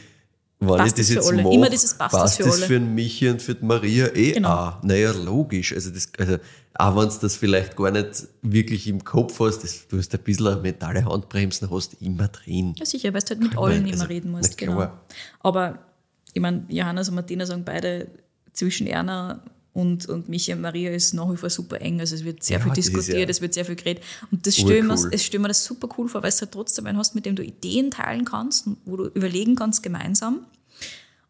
wenn 0.59 0.69
Passt 0.69 0.99
ich 0.99 1.05
das 1.07 1.13
jetzt 1.13 1.31
mache, 1.31 1.53
Immer 1.53 1.69
dieses 1.69 1.93
passt 1.93 2.15
passt 2.15 2.37
für 2.37 2.43
das 2.43 2.63
für 2.63 2.79
den 2.79 2.95
Michi 2.95 3.29
und 3.29 3.41
für 3.41 3.53
die 3.53 3.63
Maria 3.63 4.07
eh 4.15 4.31
Genau. 4.31 4.49
auch. 4.49 4.83
Naja, 4.83 5.11
logisch. 5.11 5.73
Also, 5.73 5.91
das, 5.91 6.09
also 6.17 6.37
auch 6.73 6.95
wenn 6.95 7.09
du 7.09 7.15
das 7.21 7.35
vielleicht 7.35 7.75
gar 7.75 7.91
nicht 7.91 8.27
wirklich 8.41 8.87
im 8.87 9.03
Kopf 9.03 9.39
hast, 9.39 9.59
das, 9.63 9.87
du 9.87 9.97
hast 9.97 10.13
ein 10.13 10.21
bisschen 10.23 10.47
eine 10.47 10.61
mentale 10.61 11.05
Handbremsen, 11.05 11.69
hast 11.69 12.01
immer 12.01 12.27
drin. 12.27 12.73
Ja, 12.77 12.85
sicher, 12.85 13.13
weil 13.13 13.21
du 13.21 13.29
halt 13.29 13.39
mit 13.39 13.51
Kann 13.51 13.63
allen 13.63 13.81
man, 13.83 13.85
immer 13.93 14.01
also, 14.01 14.05
reden 14.05 14.31
musst. 14.31 14.57
Genau. 14.57 14.91
Aber 15.41 15.79
ich 16.33 16.41
meine, 16.41 16.65
Johannes 16.69 17.09
und 17.09 17.15
Martina 17.15 17.45
sagen 17.45 17.63
beide, 17.63 18.07
zwischen 18.53 18.87
Erna 18.87 19.43
und, 19.77 20.07
und 20.09 20.27
Michi 20.27 20.51
und 20.53 20.61
Maria 20.61 20.91
ist 20.91 21.13
nach 21.13 21.31
wie 21.31 21.37
vor 21.37 21.49
super 21.49 21.79
eng. 21.81 21.99
Also 21.99 22.15
es 22.15 22.23
wird 22.23 22.43
sehr 22.43 22.57
Ja, 22.57 22.63
viel 22.63 22.69
das 22.73 22.85
diskutiert, 22.85 23.17
ja 23.19 23.25
es 23.29 23.41
wird 23.41 23.53
sehr 23.53 23.65
viel 23.65 23.75
geredet. 23.75 24.03
Und 24.31 24.45
das 24.47 24.55
stelle 24.55 24.81
urcool. 24.87 25.09
mir- 25.11 25.17
stell 25.19 25.39
mir 25.39 25.47
das 25.49 25.63
super 25.63 25.87
cool 25.97 26.07
vor, 26.09 26.21
weil 26.23 26.29
es 26.29 26.41
halt 26.41 26.51
trotzdem 26.51 26.85
einen 26.87 26.97
hast, 26.97 27.13
mit 27.15 27.25
dem 27.25 27.35
du 27.35 27.43
Ideen 27.43 27.91
teilen 27.91 28.25
kannst, 28.25 28.65
und 28.67 28.77
wo 28.85 28.97
du 28.97 29.05
überlegen 29.07 29.55
kannst 29.55 29.83
gemeinsam. 29.83 30.39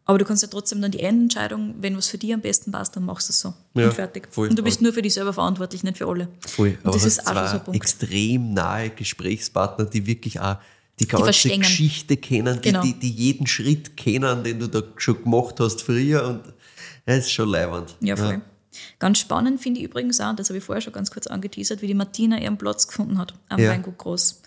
Aber 0.06 0.16
du 0.16 0.24
kannst 0.24 0.42
ja 0.42 0.48
trotzdem 0.48 0.80
dann 0.80 0.90
die 0.90 1.00
Endentscheidung, 1.00 1.74
wenn 1.82 1.94
was 1.94 2.06
für 2.08 2.16
dich 2.16 2.32
am 2.32 2.40
besten 2.40 2.72
passt, 2.72 2.96
dann 2.96 3.04
machst 3.04 3.28
du 3.28 3.32
es 3.32 3.40
so. 3.40 3.52
Ja, 3.74 3.88
und 3.88 3.92
fertig. 3.94 4.28
voll. 4.30 4.48
Und 4.48 4.58
du 4.58 4.62
bist 4.62 4.80
nur 4.80 4.94
für 4.94 5.02
dich 5.02 5.12
selber 5.12 5.34
verantwortlich, 5.34 5.82
nicht 5.84 5.98
für 5.98 6.06
alle. 6.06 6.28
Voll. 6.46 6.68
Und 6.70 6.78
Aber 6.86 6.92
das 6.94 7.04
hast 7.04 7.18
ist 7.18 7.26
auch 7.26 7.34
schon 7.34 7.46
so 7.48 7.54
ein 7.56 7.64
Punkt. 7.64 7.76
extrem 7.76 8.54
nahe 8.54 8.88
Gesprächspartner, 8.88 9.84
die 9.84 10.06
wirklich 10.06 10.40
auch 10.40 10.56
die 10.98 11.06
ganze 11.06 11.24
verstehen. 11.24 11.60
Geschichte 11.60 12.16
kennen, 12.16 12.56
die, 12.62 12.68
Genau. 12.70 12.82
die, 12.82 12.94
die 12.94 13.10
jeden 13.10 13.46
Schritt 13.46 13.98
kennen, 13.98 14.42
den 14.44 14.58
du 14.60 14.66
da 14.68 14.82
schon 14.96 15.22
gemacht 15.22 15.60
hast 15.60 15.82
früher. 15.82 16.26
Und 16.26 16.40
ja, 17.08 17.14
ist 17.14 17.32
schon 17.32 17.48
leiwand. 17.48 17.96
Ja, 18.00 18.16
voll. 18.16 18.40
Ganz 18.98 19.18
spannend 19.18 19.60
finde 19.60 19.80
ich 19.80 19.86
übrigens 19.86 20.20
auch, 20.20 20.34
das 20.36 20.50
habe 20.50 20.58
ich 20.58 20.64
vorher 20.64 20.82
schon 20.82 20.92
ganz 20.92 21.10
kurz 21.10 21.26
angeteasert, 21.26 21.82
wie 21.82 21.86
die 21.88 21.94
Martina 21.94 22.38
ihren 22.38 22.58
Platz 22.58 22.86
gefunden 22.86 23.18
hat 23.18 23.34
am 23.48 23.58
Ja. 23.58 23.70
Weingut 23.70 23.98
Groß. 23.98 24.42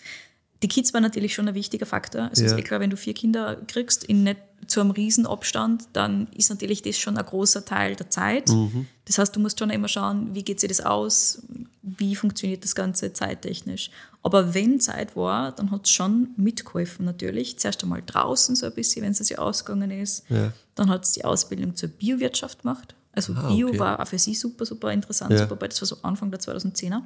Die 0.64 0.68
Kids 0.68 0.94
waren 0.94 1.02
natürlich 1.02 1.34
schon 1.34 1.48
ein 1.48 1.56
wichtiger 1.56 1.88
Faktor. 1.88 2.30
Es 2.32 2.40
ist 2.40 2.52
Ja. 2.52 2.58
eh 2.58 2.62
klar, 2.62 2.80
wenn 2.80 2.92
du 2.92 2.98
vier 2.98 3.16
Kinder 3.16 3.58
kriegst 3.68 4.04
in 4.04 4.24
nicht 4.24 4.38
zu 4.68 4.80
einem 4.80 4.92
Riesenabstand, 4.92 5.86
dann 5.94 6.28
ist 6.36 6.52
natürlich 6.52 6.84
das 6.84 7.00
schon 7.00 7.18
ein 7.18 7.26
großer 7.26 7.66
Teil 7.66 7.96
der 7.96 8.12
Zeit. 8.12 8.48
Mhm. 8.50 8.86
Das 9.06 9.18
heißt, 9.18 9.36
du 9.36 9.40
musst 9.40 9.58
schon 9.58 9.72
immer 9.72 9.88
schauen, 9.88 10.36
wie 10.36 10.44
geht 10.44 10.60
sich 10.60 10.70
das 10.70 10.82
aus, 10.82 11.42
wie 11.82 12.16
funktioniert 12.16 12.64
das 12.64 12.76
Ganze 12.76 13.12
zeittechnisch. 13.12 13.90
Aber 14.24 14.54
wenn 14.54 14.80
Zeit 14.80 15.16
war, 15.16 15.52
dann 15.52 15.72
hat 15.72 15.86
es 15.86 15.92
schon 15.92 16.30
mitgeholfen 16.38 17.06
natürlich. 17.06 17.58
Zuerst 17.58 17.82
einmal 17.84 18.04
draußen 18.06 18.56
so 18.56 18.68
ein 18.68 18.74
bisschen, 18.74 19.04
wenn 19.04 19.12
es 19.14 19.18
sich 19.18 19.40
ausgegangen 19.40 19.90
ist. 19.90 20.24
Ja. 20.30 20.54
Dann 20.76 20.90
hat 20.90 21.06
es 21.06 21.14
die 21.14 21.26
Ausbildung 21.26 21.76
zur 21.76 21.90
Biowirtschaft 21.90 22.62
gemacht. 22.62 22.94
Also 23.14 23.34
Ah, 23.34 23.50
Bio 23.54 23.70
okay. 23.70 23.80
war 23.80 24.00
auch 24.00 24.08
für 24.08 24.20
sie 24.20 24.36
super, 24.36 24.66
super 24.66 24.92
interessant, 24.94 25.32
Ja. 25.32 25.40
super 25.40 25.56
bald. 25.56 25.72
Das 25.74 25.82
war 25.82 25.88
so 25.88 25.98
Anfang 26.04 26.30
der 26.32 26.40
2010er. 26.40 27.02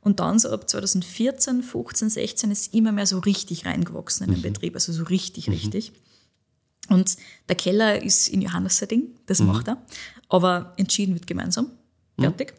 Und 0.00 0.20
dann 0.20 0.38
so 0.38 0.50
ab 0.50 0.68
2014, 0.68 1.62
15, 1.62 2.10
16 2.10 2.50
ist 2.50 2.74
immer 2.74 2.92
mehr 2.92 3.06
so 3.06 3.18
richtig 3.20 3.64
reingewachsen 3.64 4.26
Mhm. 4.26 4.34
in 4.34 4.42
den 4.42 4.52
Betrieb, 4.52 4.74
also 4.74 4.92
so 4.92 5.04
richtig, 5.04 5.48
richtig. 5.48 5.92
Und 6.90 7.16
der 7.48 7.56
Keller 7.56 8.02
ist 8.02 8.28
in 8.28 8.42
Johannes 8.42 8.78
sein 8.78 8.88
Ding, 8.88 9.14
das 9.26 9.38
macht 9.40 9.68
er. 9.68 9.78
Aber 10.28 10.72
entschieden 10.76 11.14
wird 11.14 11.26
gemeinsam. 11.26 11.70
Fertig. 12.18 12.54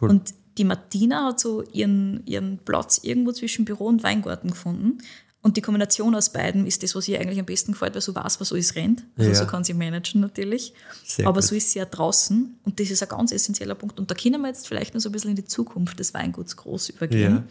Cool. 0.00 0.10
Und 0.10 0.34
die 0.60 0.64
Martina 0.64 1.24
hat 1.28 1.40
so 1.40 1.62
ihren, 1.72 2.22
ihren 2.26 2.58
Platz 2.58 3.00
irgendwo 3.02 3.32
zwischen 3.32 3.64
Büro 3.64 3.86
und 3.86 4.02
Weingarten 4.02 4.50
gefunden. 4.50 4.98
Und 5.42 5.56
die 5.56 5.62
Kombination 5.62 6.14
aus 6.14 6.30
beiden 6.34 6.66
ist 6.66 6.82
das, 6.82 6.94
was 6.94 7.08
ihr 7.08 7.18
eigentlich 7.18 7.40
am 7.40 7.46
besten 7.46 7.72
gefällt, 7.72 7.94
weil 7.94 8.02
so 8.02 8.14
weiß, 8.14 8.42
was 8.42 8.52
alles 8.52 8.74
rennt. 8.74 9.04
Also 9.16 9.30
Ja. 9.30 9.34
so 9.36 9.46
kann 9.46 9.64
sie 9.64 9.72
managen 9.72 10.20
natürlich. 10.20 10.74
Sehr 11.06 11.26
Aber 11.26 11.40
gut. 11.40 11.48
so 11.48 11.54
ist 11.54 11.70
sie 11.72 11.78
ja 11.78 11.86
draußen 11.86 12.58
und 12.62 12.78
das 12.78 12.90
ist 12.90 13.02
ein 13.02 13.08
ganz 13.08 13.32
essentieller 13.32 13.74
Punkt. 13.74 13.98
Und 13.98 14.10
da 14.10 14.14
können 14.14 14.38
wir 14.42 14.48
jetzt 14.48 14.68
vielleicht 14.68 14.92
noch 14.92 15.00
so 15.00 15.08
ein 15.08 15.12
bisschen 15.12 15.30
in 15.30 15.36
die 15.36 15.46
Zukunft 15.46 15.98
des 15.98 16.12
Weinguts 16.12 16.56
groß 16.58 16.90
übergehen. 16.90 17.36
Ja. 17.36 17.42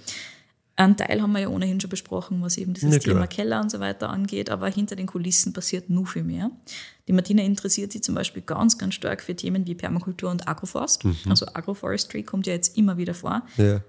Einen 0.79 0.95
Teil 0.95 1.21
haben 1.21 1.33
wir 1.33 1.41
ja 1.41 1.49
ohnehin 1.49 1.81
schon 1.81 1.89
besprochen, 1.89 2.41
was 2.41 2.55
eben 2.57 2.73
dieses 2.73 2.93
Ja. 2.93 2.99
Thema 2.99 3.27
Keller 3.27 3.59
und 3.59 3.69
so 3.69 3.81
weiter 3.81 4.09
angeht, 4.09 4.49
aber 4.49 4.69
hinter 4.69 4.95
den 4.95 5.07
Kulissen 5.07 5.51
passiert 5.51 5.89
nur 5.89 6.07
viel 6.07 6.23
mehr. 6.23 6.51
Die 7.09 7.11
Martina 7.11 7.43
interessiert 7.43 7.91
sich 7.91 8.01
zum 8.01 8.15
Beispiel 8.15 8.41
ganz, 8.43 8.77
ganz 8.77 8.93
stark 8.93 9.21
für 9.21 9.35
Themen 9.35 9.67
wie 9.67 9.75
Permakultur 9.75 10.31
und 10.31 10.47
Agroforst. 10.47 11.03
Also 11.27 11.47
Agroforestry 11.47 12.23
kommt 12.23 12.47
ja 12.47 12.53
jetzt 12.53 12.77
immer 12.77 12.95
wieder 12.95 13.13
vor. 13.13 13.41
Ja. 13.57 13.81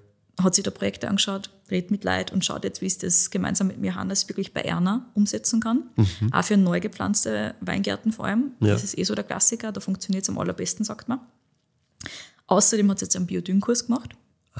Hat 0.42 0.56
sich 0.56 0.64
da 0.64 0.72
Projekte 0.72 1.06
angeschaut, 1.08 1.50
redet 1.70 1.92
mit 1.92 2.02
Leid 2.02 2.32
und 2.32 2.44
schaut 2.44 2.64
jetzt, 2.64 2.80
wie 2.80 2.86
es 2.86 2.98
das 2.98 3.30
gemeinsam 3.30 3.68
mit 3.68 3.84
Johannes 3.84 4.28
wirklich 4.28 4.52
bei 4.52 4.62
Erna 4.62 5.06
umsetzen 5.14 5.60
kann. 5.60 5.84
Auch 6.32 6.42
für 6.44 6.56
neu 6.56 6.80
gepflanzte 6.80 7.54
Weingärten 7.60 8.10
vor 8.10 8.24
allem. 8.24 8.50
Ja. 8.58 8.68
Das 8.72 8.82
ist 8.82 8.98
eh 8.98 9.04
so 9.04 9.14
der 9.14 9.22
Klassiker, 9.22 9.70
da 9.70 9.80
funktioniert 9.80 10.24
es 10.24 10.28
am 10.28 10.38
allerbesten, 10.38 10.84
sagt 10.84 11.08
man. 11.08 11.20
Außerdem 12.48 12.90
hat 12.90 12.98
sie 12.98 13.04
jetzt 13.04 13.14
einen 13.14 13.26
Biodünnkurs 13.26 13.86
gemacht. 13.86 14.16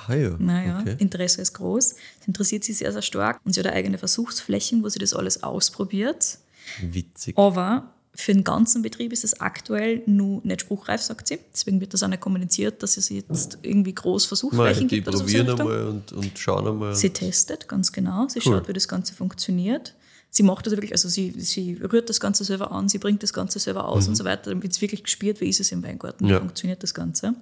Ah 0.09 0.15
ja. 0.15 0.37
Naja, 0.39 0.79
Okay. 0.81 0.97
Interesse 0.99 1.43
ist 1.43 1.53
groß. 1.55 1.95
Es 2.21 2.27
interessiert 2.27 2.65
sie 2.65 2.73
sehr, 2.73 2.93
sehr 2.93 3.03
stark. 3.03 3.41
Und 3.45 3.53
sie 3.55 3.61
hat 3.61 3.67
eine 3.67 3.77
eigene 3.77 3.99
Versuchsflächen, 3.99 4.83
wo 4.83 4.89
sie 4.89 4.99
das 4.99 5.15
alles 5.15 5.43
ausprobiert. 5.43 6.39
Witzig. 6.83 7.37
Aber 7.39 7.91
für 8.15 8.33
den 8.35 8.45
ganzen 8.45 8.83
Betrieb 8.83 9.13
ist 9.13 9.25
es 9.25 9.41
aktuell 9.41 10.03
nur 10.07 10.41
nicht 10.45 10.63
spruchreif, 10.63 11.01
sagt 11.01 11.29
sie. 11.29 11.39
Deswegen 11.53 11.81
wird 11.81 11.95
das 11.95 12.03
auch 12.03 12.09
nicht 12.09 12.21
kommuniziert, 12.21 12.83
dass 12.83 12.97
es 12.97 13.09
jetzt 13.09 13.59
irgendwie 13.63 13.95
groß 13.95 14.25
Nein, 14.25 14.29
Versuchsflächen 14.29 14.89
die 14.89 14.97
gibt. 14.97 15.07
so 15.07 15.13
die 15.13 15.19
probieren 15.25 15.47
Richtung. 15.49 15.61
einmal 15.71 15.87
und, 15.89 16.13
und 16.13 16.39
schauen 16.39 16.67
einmal. 16.67 16.95
Sie 16.95 17.11
testet, 17.11 17.69
ganz 17.69 17.93
genau. 17.93 18.27
Sie 18.29 18.39
Cool. 18.45 18.55
schaut, 18.59 18.69
wie 18.69 18.73
das 18.73 18.89
Ganze 18.89 19.15
funktioniert. 19.15 19.95
Sie 20.33 20.43
macht 20.45 20.65
das 20.67 20.73
wirklich, 20.73 20.93
also 20.93 21.09
sie, 21.09 21.33
sie 21.39 21.75
rührt 21.75 22.09
das 22.09 22.21
Ganze 22.21 22.45
selber 22.45 22.71
an, 22.71 22.89
sie 22.89 22.99
bringt 22.99 23.23
das 23.23 23.33
Ganze 23.33 23.59
selber 23.59 23.89
aus 23.89 24.07
und 24.07 24.15
so 24.15 24.25
weiter, 24.25 24.51
damit 24.51 24.71
es 24.71 24.81
wirklich 24.81 25.03
gespürt, 25.03 25.41
wie 25.41 25.49
ist 25.49 25.59
es 25.59 25.73
im 25.73 25.83
Weingarten, 25.83 26.21
wie 26.25 26.27
Mhm. 26.27 26.31
Ja. 26.35 26.39
funktioniert 26.39 26.83
das 26.85 26.95
Ganze. 26.95 27.35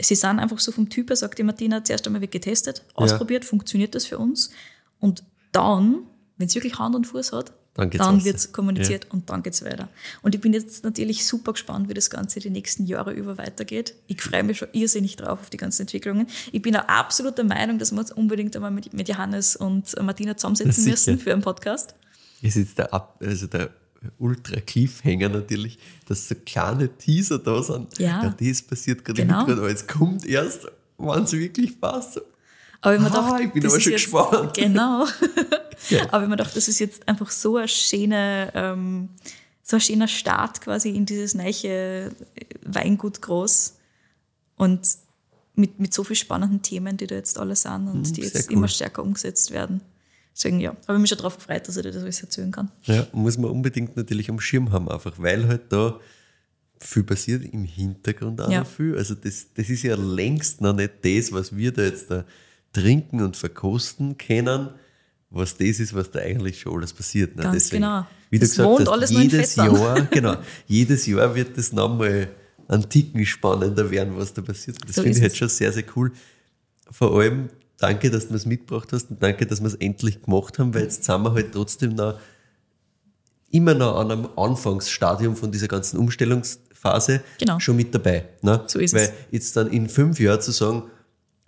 Sie 0.00 0.14
sind 0.14 0.38
einfach 0.38 0.58
so 0.58 0.72
vom 0.72 0.88
Typ 0.88 1.10
her, 1.10 1.16
sagt 1.16 1.38
die 1.38 1.42
Martina, 1.42 1.84
zuerst 1.84 2.06
einmal 2.06 2.20
wird 2.20 2.32
getestet, 2.32 2.84
ausprobiert, 2.94 3.44
funktioniert 3.44 3.94
das 3.94 4.06
für 4.06 4.18
uns. 4.18 4.50
Und 4.98 5.24
dann, 5.52 6.06
wenn 6.36 6.46
es 6.46 6.54
wirklich 6.54 6.78
Hand 6.78 6.94
und 6.94 7.06
Fuß 7.06 7.32
hat, 7.32 7.52
Dann 7.74 7.90
dann 7.90 8.24
wird 8.24 8.36
es 8.36 8.52
kommuniziert 8.52 9.06
und 9.10 9.30
dann 9.30 9.42
geht 9.42 9.54
es 9.54 9.64
weiter. 9.64 9.88
Und 10.22 10.34
ich 10.34 10.40
bin 10.40 10.52
jetzt 10.52 10.84
natürlich 10.84 11.26
super 11.26 11.52
gespannt, 11.52 11.88
wie 11.88 11.94
das 11.94 12.10
Ganze 12.10 12.40
die 12.40 12.50
nächsten 12.50 12.86
Jahre 12.86 13.12
über 13.12 13.38
weitergeht. 13.38 13.94
Ich 14.06 14.20
freue 14.22 14.42
mich 14.42 14.58
schon 14.58 14.68
irrsinnig 14.72 15.16
drauf 15.16 15.40
auf 15.40 15.50
die 15.50 15.56
ganzen 15.56 15.82
Entwicklungen. 15.82 16.26
Ich 16.52 16.62
bin 16.62 16.76
auch 16.76 16.88
absolut 16.88 17.38
der 17.38 17.44
Meinung, 17.44 17.78
dass 17.78 17.92
wir 17.92 18.00
uns 18.00 18.10
unbedingt 18.10 18.56
einmal 18.56 18.70
mit, 18.70 18.92
mit 18.92 19.08
Johannes 19.08 19.56
und 19.56 19.94
Martina 20.02 20.36
zusammensetzen 20.36 20.82
Sicher. 20.82 20.90
müssen 20.90 21.18
für 21.18 21.32
einen 21.32 21.42
Podcast. 21.42 21.94
ist 22.42 22.56
jetzt 22.56 22.78
der, 22.78 22.92
Ab 22.92 23.20
also 23.22 23.46
der 23.46 23.70
Ultra-Cliffhanger 24.18 25.28
natürlich, 25.28 25.78
dass 26.06 26.28
so 26.28 26.34
kleine 26.46 26.88
Teaser 26.96 27.38
da 27.38 27.62
sind. 27.62 27.98
Ja. 27.98 28.34
das 28.38 28.62
passiert 28.62 29.04
gerade 29.04 29.22
Genau. 29.22 29.38
Hintergrund, 29.40 29.58
aber 29.60 29.70
es 29.72 29.86
kommt 29.86 30.26
erst, 30.26 30.66
wenn 30.98 31.22
es 31.24 31.32
wirklich 31.32 31.80
passt. 31.80 32.20
Aber 32.82 32.94
ich 32.94 33.00
mir 33.00 33.08
Ah, 33.08 33.30
dachte, 33.30 33.42
ich 33.44 33.52
bin 33.52 33.62
das 33.62 33.72
aber 33.72 33.78
ist 33.78 33.82
schon 33.84 33.92
jetzt, 33.92 34.04
gespannt. 34.04 34.54
Genau. 34.54 35.06
Ja. 35.88 36.02
Aber 36.12 36.24
ich 36.24 36.28
mir 36.28 36.36
dachte, 36.36 36.54
das 36.56 36.68
ist 36.68 36.78
jetzt 36.78 37.08
einfach 37.08 37.30
so 37.30 37.56
ein 37.56 37.66
schöner, 37.66 38.50
ähm, 38.54 39.08
so 39.62 39.76
ein 39.76 39.80
schöner 39.80 40.08
Start 40.08 40.60
quasi 40.60 40.90
in 40.90 41.06
dieses 41.06 41.34
neue 41.34 42.10
Weingut 42.66 43.22
groß 43.22 43.76
und 44.56 44.86
mit, 45.54 45.80
mit 45.80 45.94
so 45.94 46.04
vielen 46.04 46.16
spannenden 46.16 46.60
Themen, 46.60 46.98
die 46.98 47.06
da 47.06 47.14
jetzt 47.14 47.38
alle 47.38 47.56
sind 47.56 47.88
und 47.88 48.14
die 48.14 48.22
Hm, 48.22 48.28
sehr 48.28 48.40
jetzt 48.40 48.50
cool. 48.50 48.56
immer 48.58 48.68
stärker 48.68 49.02
umgesetzt 49.02 49.52
werden. 49.52 49.80
Deswegen 50.34 50.60
ja, 50.60 50.70
habe 50.86 50.94
ich 50.94 51.00
mich 51.00 51.08
schon 51.10 51.18
darauf 51.18 51.36
gefreut, 51.36 51.66
dass 51.68 51.76
ich 51.76 51.82
dir 51.82 51.90
das 51.90 52.02
alles 52.02 52.22
erzählen 52.22 52.50
kann. 52.50 52.70
Ja, 52.84 53.06
muss 53.12 53.36
man 53.36 53.50
unbedingt 53.50 53.96
natürlich 53.96 54.30
am 54.30 54.40
Schirm 54.40 54.72
haben, 54.72 54.88
einfach 54.88 55.14
weil 55.18 55.46
halt 55.48 55.62
da 55.72 55.98
viel 56.78 57.02
passiert 57.02 57.44
im 57.44 57.64
Hintergrund 57.64 58.40
auch 58.40 58.50
Ja. 58.50 58.60
noch 58.60 58.66
viel. 58.70 58.96
Also 58.96 59.14
das, 59.14 59.46
das 59.54 59.68
ist 59.68 59.82
ja 59.82 59.96
längst 59.96 60.60
noch 60.62 60.74
nicht 60.74 60.92
das, 61.02 61.30
was 61.32 61.54
wir 61.54 61.72
da 61.72 61.82
jetzt 61.82 62.10
da 62.10 62.24
trinken 62.72 63.20
und 63.20 63.36
verkosten 63.36 64.16
können, 64.16 64.70
was 65.28 65.56
das 65.58 65.78
ist, 65.80 65.94
was 65.94 66.10
da 66.10 66.20
eigentlich 66.20 66.60
schon 66.60 66.74
alles 66.78 66.92
passiert. 66.92 67.36
Ne? 67.36 67.42
Ganz 67.42 67.68
genau. 67.68 68.06
Wie 68.30 68.38
du 68.38 68.46
Das 68.46 68.50
gesagt 68.56 68.68
wohnt 68.68 68.88
hast, 68.88 69.10
jedes. 69.10 69.56
Jahr, 69.56 70.02
genau, 70.10 70.36
jedes 70.66 71.06
Jahr 71.06 71.34
wird 71.34 71.58
das 71.58 71.72
nochmal 71.72 72.28
einen 72.68 72.88
Ticken 72.88 73.26
spannender 73.26 73.90
werden, 73.90 74.16
was 74.16 74.32
da 74.32 74.40
passiert. 74.40 74.78
Das 74.86 74.94
So 74.96 75.02
finde 75.02 75.18
ich 75.18 75.22
halt 75.22 75.32
es. 75.32 75.38
schon 75.38 75.48
sehr, 75.48 75.72
sehr 75.72 75.84
cool. 75.96 76.12
Vor 76.90 77.20
allem 77.20 77.48
danke, 77.80 78.10
dass 78.10 78.28
du 78.28 78.34
es 78.34 78.46
mitgebracht 78.46 78.88
hast 78.92 79.10
und 79.10 79.22
danke, 79.22 79.46
dass 79.46 79.60
wir 79.60 79.66
es 79.68 79.74
endlich 79.74 80.22
gemacht 80.22 80.58
haben, 80.58 80.72
weil 80.74 80.82
jetzt 80.84 81.04
sind 81.04 81.22
wir 81.22 81.32
halt 81.34 81.52
trotzdem 81.52 81.94
noch 81.94 82.14
immer 83.50 83.74
noch 83.74 83.96
an 83.98 84.10
einem 84.12 84.28
Anfangsstadium 84.36 85.34
von 85.36 85.50
dieser 85.50 85.66
ganzen 85.68 85.98
Umstellungsphase 85.98 87.20
Genau. 87.38 87.58
schon 87.58 87.76
mit 87.76 87.94
dabei. 87.94 88.26
Ne? 88.42 88.62
So 88.66 88.78
ist 88.78 88.94
Weil 88.94 89.02
es. 89.04 89.12
jetzt 89.32 89.56
dann 89.56 89.68
in 89.68 89.88
fünf 89.88 90.20
Jahren 90.20 90.40
zu 90.40 90.52
sagen, 90.52 90.84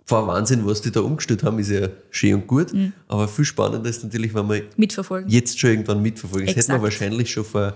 war 0.07 0.27
Wahnsinn, 0.27 0.65
was 0.65 0.81
die 0.81 0.91
da 0.91 0.99
umgestellt 0.99 1.43
haben, 1.43 1.59
ist 1.59 1.69
ja 1.69 1.87
schön 2.11 2.33
und 2.35 2.47
gut. 2.47 2.73
Mhm. 2.73 2.91
Aber 3.07 3.29
viel 3.29 3.45
spannender 3.45 3.89
ist 3.89 4.03
natürlich, 4.03 4.33
wenn 4.33 4.49
wir 4.49 4.63
Mitverfolgen. 4.75 5.29
jetzt 5.29 5.57
schon 5.57 5.69
irgendwann 5.69 6.01
mitverfolgen. 6.01 6.47
Das 6.47 6.57
hätten 6.57 6.73
wir 6.73 6.81
wahrscheinlich 6.81 7.31
schon 7.31 7.45
vor 7.45 7.73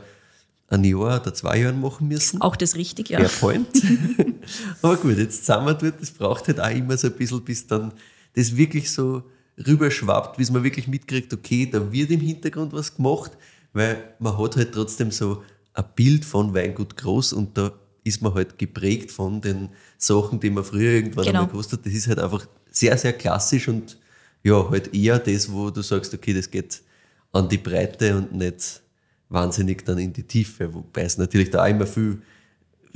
einem 0.67 0.83
Jahr 0.83 1.21
oder 1.21 1.33
zwei 1.33 1.59
Jahren 1.59 1.79
machen 1.79 2.09
müssen. 2.09 2.41
Auch 2.41 2.57
das 2.57 2.75
richtig, 2.75 3.07
ja. 3.09 3.19
Fair 3.19 3.29
point. 3.29 3.67
Aber 4.81 4.97
gut, 4.97 5.17
jetzt 5.17 5.45
sind 5.45 5.63
wir 5.65 5.73
dort. 5.73 6.01
Das 6.01 6.11
braucht 6.11 6.47
halt 6.49 6.59
auch 6.59 6.69
immer 6.69 6.97
so 6.97 7.07
ein 7.07 7.13
bisschen, 7.13 7.41
bis 7.45 7.65
dann 7.65 7.93
das 8.37 8.55
wirklich 8.55 8.91
so 8.91 9.23
rüberschwappt, 9.65 10.37
bis 10.37 10.51
man 10.51 10.63
wirklich 10.63 10.87
mitkriegt, 10.87 11.33
okay, 11.33 11.67
da 11.69 11.91
wird 11.91 12.11
im 12.11 12.19
Hintergrund 12.21 12.71
was 12.71 12.95
gemacht, 12.95 13.31
weil 13.73 14.13
man 14.19 14.37
hat 14.37 14.55
halt 14.55 14.71
trotzdem 14.73 15.09
so 15.09 15.43
ein 15.73 15.85
Bild 15.95 16.23
von 16.23 16.53
Weingut 16.53 16.95
groß 16.95 17.33
und 17.33 17.57
da 17.57 17.71
ist 18.03 18.21
man 18.21 18.33
halt 18.35 18.57
geprägt 18.59 19.11
von 19.11 19.41
den 19.41 19.69
Sachen, 19.97 20.39
die 20.39 20.51
man 20.51 20.63
früher 20.63 20.91
irgendwann 20.91 21.25
Genau. 21.25 21.39
einmal 21.39 21.51
gewusst 21.51 21.73
hat. 21.73 21.85
Das 21.85 21.93
ist 21.93 22.07
halt 22.07 22.19
einfach 22.19 22.47
sehr, 22.71 22.95
sehr 22.97 23.13
klassisch 23.13 23.67
und 23.67 23.97
ja, 24.43 24.69
halt 24.69 24.93
eher 24.93 25.17
das, 25.19 25.51
wo 25.51 25.71
du 25.71 25.81
sagst, 25.81 26.13
okay, 26.13 26.33
das 26.33 26.49
geht 26.49 26.81
an 27.33 27.49
die 27.49 27.57
Breite 27.57 28.15
und 28.15 28.33
nicht 28.33 28.81
wahnsinnig 29.29 29.83
dann 29.83 29.97
in 29.97 30.13
die 30.13 30.23
Tiefe, 30.23 30.73
wobei 30.73 31.01
es 31.01 31.17
natürlich 31.17 31.49
da 31.49 31.63
auch 31.63 31.67
immer 31.69 31.87
viel 31.87 32.21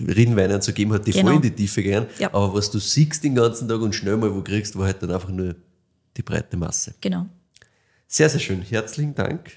Rinnweinen 0.07 0.61
zu 0.61 0.73
geben 0.73 0.93
hat, 0.93 1.05
die 1.07 1.11
Genau. 1.11 1.27
voll 1.27 1.35
in 1.35 1.41
die 1.41 1.51
Tiefe 1.51 1.83
gehen. 1.83 2.05
Ja. 2.19 2.33
Aber 2.33 2.53
was 2.53 2.71
du 2.71 2.79
siehst 2.79 3.23
den 3.23 3.35
ganzen 3.35 3.67
Tag 3.67 3.81
und 3.81 3.93
schnell 3.93 4.17
mal 4.17 4.33
wo 4.33 4.41
kriegst, 4.41 4.77
war 4.77 4.85
halt 4.85 5.01
dann 5.01 5.11
einfach 5.11 5.29
nur 5.29 5.55
die 6.17 6.21
breite 6.23 6.57
Masse. 6.57 6.93
Genau. 7.01 7.27
Sehr, 8.07 8.29
sehr 8.29 8.39
schön. 8.39 8.61
Herzlichen 8.61 9.15
Dank. 9.15 9.51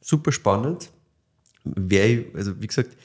Super 0.00 0.32
spannend. 0.32 0.90
Wer, 1.64 2.24
also 2.34 2.60
wie 2.60 2.66
gesagt, 2.66 2.96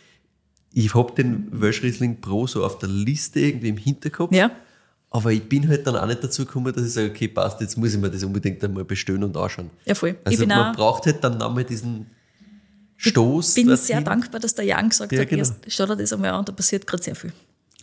ich 0.74 0.94
habe 0.94 1.14
den 1.14 1.48
Welschriesling 1.52 2.20
Pro 2.22 2.48
so 2.48 2.66
auf 2.66 2.80
der 2.80 2.90
Liste 2.90 3.40
irgendwie 3.40 3.70
im 3.70 3.78
Hinterkopf. 3.78 4.34
Ja. 4.34 4.52
Aber 5.12 5.32
ich 5.32 5.48
bin 5.48 5.68
halt 5.70 5.88
dann 5.88 5.96
auch 5.96 6.06
nicht 6.08 6.24
dazu 6.24 6.46
gekommen, 6.46 6.74
dass 6.74 6.86
ich 6.86 6.92
sage, 6.92 7.10
okay, 7.10 7.30
passt, 7.30 7.62
jetzt 7.62 7.78
muss 7.78 7.94
ich 7.94 8.00
mir 8.00 8.10
das 8.10 8.24
unbedingt 8.24 8.62
einmal 8.64 8.84
bestellen 8.84 9.24
und 9.24 9.38
anschauen. 9.38 9.70
Ja, 9.86 9.96
voll. 9.96 10.18
Also 10.26 10.46
man 10.46 10.72
auch, 10.72 10.76
braucht 10.76 11.06
halt 11.06 11.24
dann 11.24 11.38
nochmal 11.38 11.64
diesen 11.64 12.08
Stoß. 13.10 13.54
bin 13.56 13.68
dorthin. 13.68 13.86
sehr 13.86 14.02
dankbar, 14.02 14.40
dass 14.40 14.56
der 14.56 14.66
Jan 14.66 14.90
gesagt 14.90 15.12
Ja, 15.12 15.22
hat, 15.22 15.30
genau. 15.30 15.46
schau 15.68 15.86
dir 15.86 15.96
das 15.98 16.14
einmal 16.14 16.32
an, 16.32 16.46
da 16.46 16.52
passiert 16.52 16.86
gerade 16.88 17.04
sehr 17.04 17.16
viel. 17.16 17.32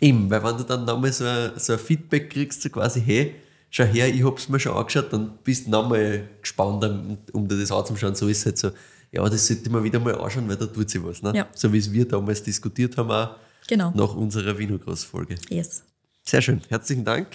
Eben, 0.01 0.29
weil 0.31 0.43
wenn 0.43 0.57
du 0.57 0.65
dann 0.65 0.85
nochmal 0.85 1.13
so, 1.13 1.25
ein- 1.25 1.53
so 1.57 1.73
ein 1.75 1.79
Feedback 1.79 2.31
kriegst, 2.31 2.63
so 2.63 2.69
quasi, 2.71 3.01
hey, 3.01 3.35
schau 3.71 3.85
her, 3.85 4.09
ich 4.09 4.25
hab's 4.25 4.49
mir 4.49 4.59
schon 4.59 4.73
angeschaut, 4.77 5.13
dann 5.13 5.39
bist 5.45 5.67
du 5.67 5.71
nochmal 5.71 6.29
gespannt, 6.41 6.85
um, 7.33 7.47
dir 7.49 7.59
das 7.59 7.71
anzuschauen. 7.71 8.15
So 8.15 8.27
ist 8.29 8.39
es 8.39 8.47
halt 8.47 8.59
so, 8.59 8.71
ja, 9.13 9.29
das 9.29 9.47
sollte 9.47 9.63
ich 9.65 9.71
mir 9.71 9.85
wieder 9.85 10.01
mal 10.01 10.15
anschauen, 10.21 10.49
weil 10.49 10.57
da 10.57 10.67
tut 10.67 10.91
sich 10.91 11.03
was. 11.05 11.23
Ne? 11.23 11.33
Ja. 11.37 11.47
So 11.55 11.73
wie 11.73 11.79
es 11.79 11.93
wir 11.93 12.07
damals 12.09 12.43
diskutiert 12.43 12.97
haben, 12.97 13.11
auch 13.11 13.37
Genau. 13.69 13.93
nach 13.95 14.15
unserer 14.15 14.59
Vinogros-Folge. 14.59 15.37
Yes. 15.49 15.85
Sehr 16.25 16.43
schön, 16.43 16.61
herzlichen 16.69 17.05
Dank. 17.05 17.29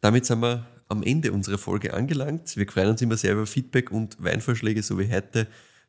Damit 0.00 0.26
sind 0.26 0.40
wir 0.40 0.66
am 0.88 1.02
Ende 1.02 1.32
unserer 1.32 1.58
Folge 1.58 1.94
angelangt. 1.94 2.56
Wir 2.56 2.66
freuen 2.70 2.90
uns 2.90 3.02
immer 3.02 3.16
sehr 3.16 3.32
über 3.32 3.46
Feedback 3.46 3.90
und 3.90 4.22
Weinvorschläge, 4.22 4.82
so 4.82 4.98
wie 4.98 5.10
heute 5.10 5.46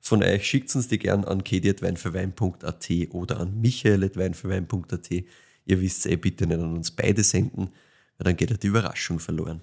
von 0.08 0.24
euch. 0.24 0.48
Schickt 0.48 0.76
uns 0.76 0.88
die 0.88 1.00
gern 1.00 1.26
an 1.26 1.44
kedi.weinfürwein.at 1.44 2.90
oder 3.12 3.40
an 3.40 3.60
michael.weinfürwein.at. 3.60 5.12
Ihr 5.12 5.82
wisst 5.82 6.06
eh, 6.06 6.16
bitte 6.16 6.46
nicht 6.46 6.60
an 6.60 6.76
uns 6.76 6.92
beide 6.92 7.24
senden, 7.24 7.70
weil 8.18 8.26
dann 8.26 8.38
geht 8.38 8.52
ja 8.52 8.58
die 8.58 8.68
Überraschung 8.68 9.20
verloren. 9.20 9.62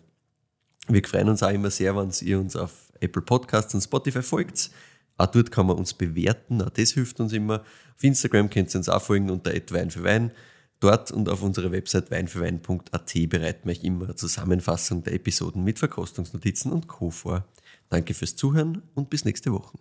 Wir 0.89 1.03
freuen 1.05 1.29
uns 1.29 1.45
auch 1.45 1.51
immer 1.51 1.71
sehr, 1.71 1.97
wenn 1.97 2.11
ihr 2.23 2.41
uns 2.41 2.57
auf 2.57 2.93
Apple 3.01 3.23
Podcasts 3.23 3.73
und 3.75 3.83
Spotify 3.83 4.23
folgt. 4.23 4.71
Auch 5.17 5.27
dort 5.27 5.53
kann 5.53 5.67
man 5.67 5.77
uns 5.77 5.95
bewerten, 5.95 6.61
auch 6.61 6.71
das 6.71 6.91
hilft 6.93 7.21
uns 7.21 7.33
immer. 7.33 7.61
Auf 7.97 8.03
Instagram 8.03 8.51
könnt 8.51 8.75
ihr 8.75 8.79
uns 8.79 8.89
auch 8.89 9.03
folgen 9.03 9.31
unter 9.31 9.53
Wein 9.53 9.91
für 9.91 10.03
Wein. 10.03 10.33
Dort 10.81 11.13
und 11.13 11.29
auf 11.29 11.43
unserer 11.43 11.71
Website 11.71 12.11
weinfürwein.at 12.11 13.29
bereiten 13.29 13.69
wir 13.69 13.71
euch 13.71 13.85
immer 13.85 14.07
eine 14.07 14.17
Zusammenfassung 14.17 15.05
der 15.05 15.13
Episoden 15.13 15.63
mit 15.63 15.79
Verkostungsnotizen 15.79 16.73
und 16.73 16.89
Co. 16.89 17.11
vor. 17.11 17.47
Danke 17.89 18.15
fürs 18.15 18.35
Zuhören 18.35 18.83
und 18.95 19.09
bis 19.09 19.25
nächste 19.25 19.53
Woche. 19.53 19.79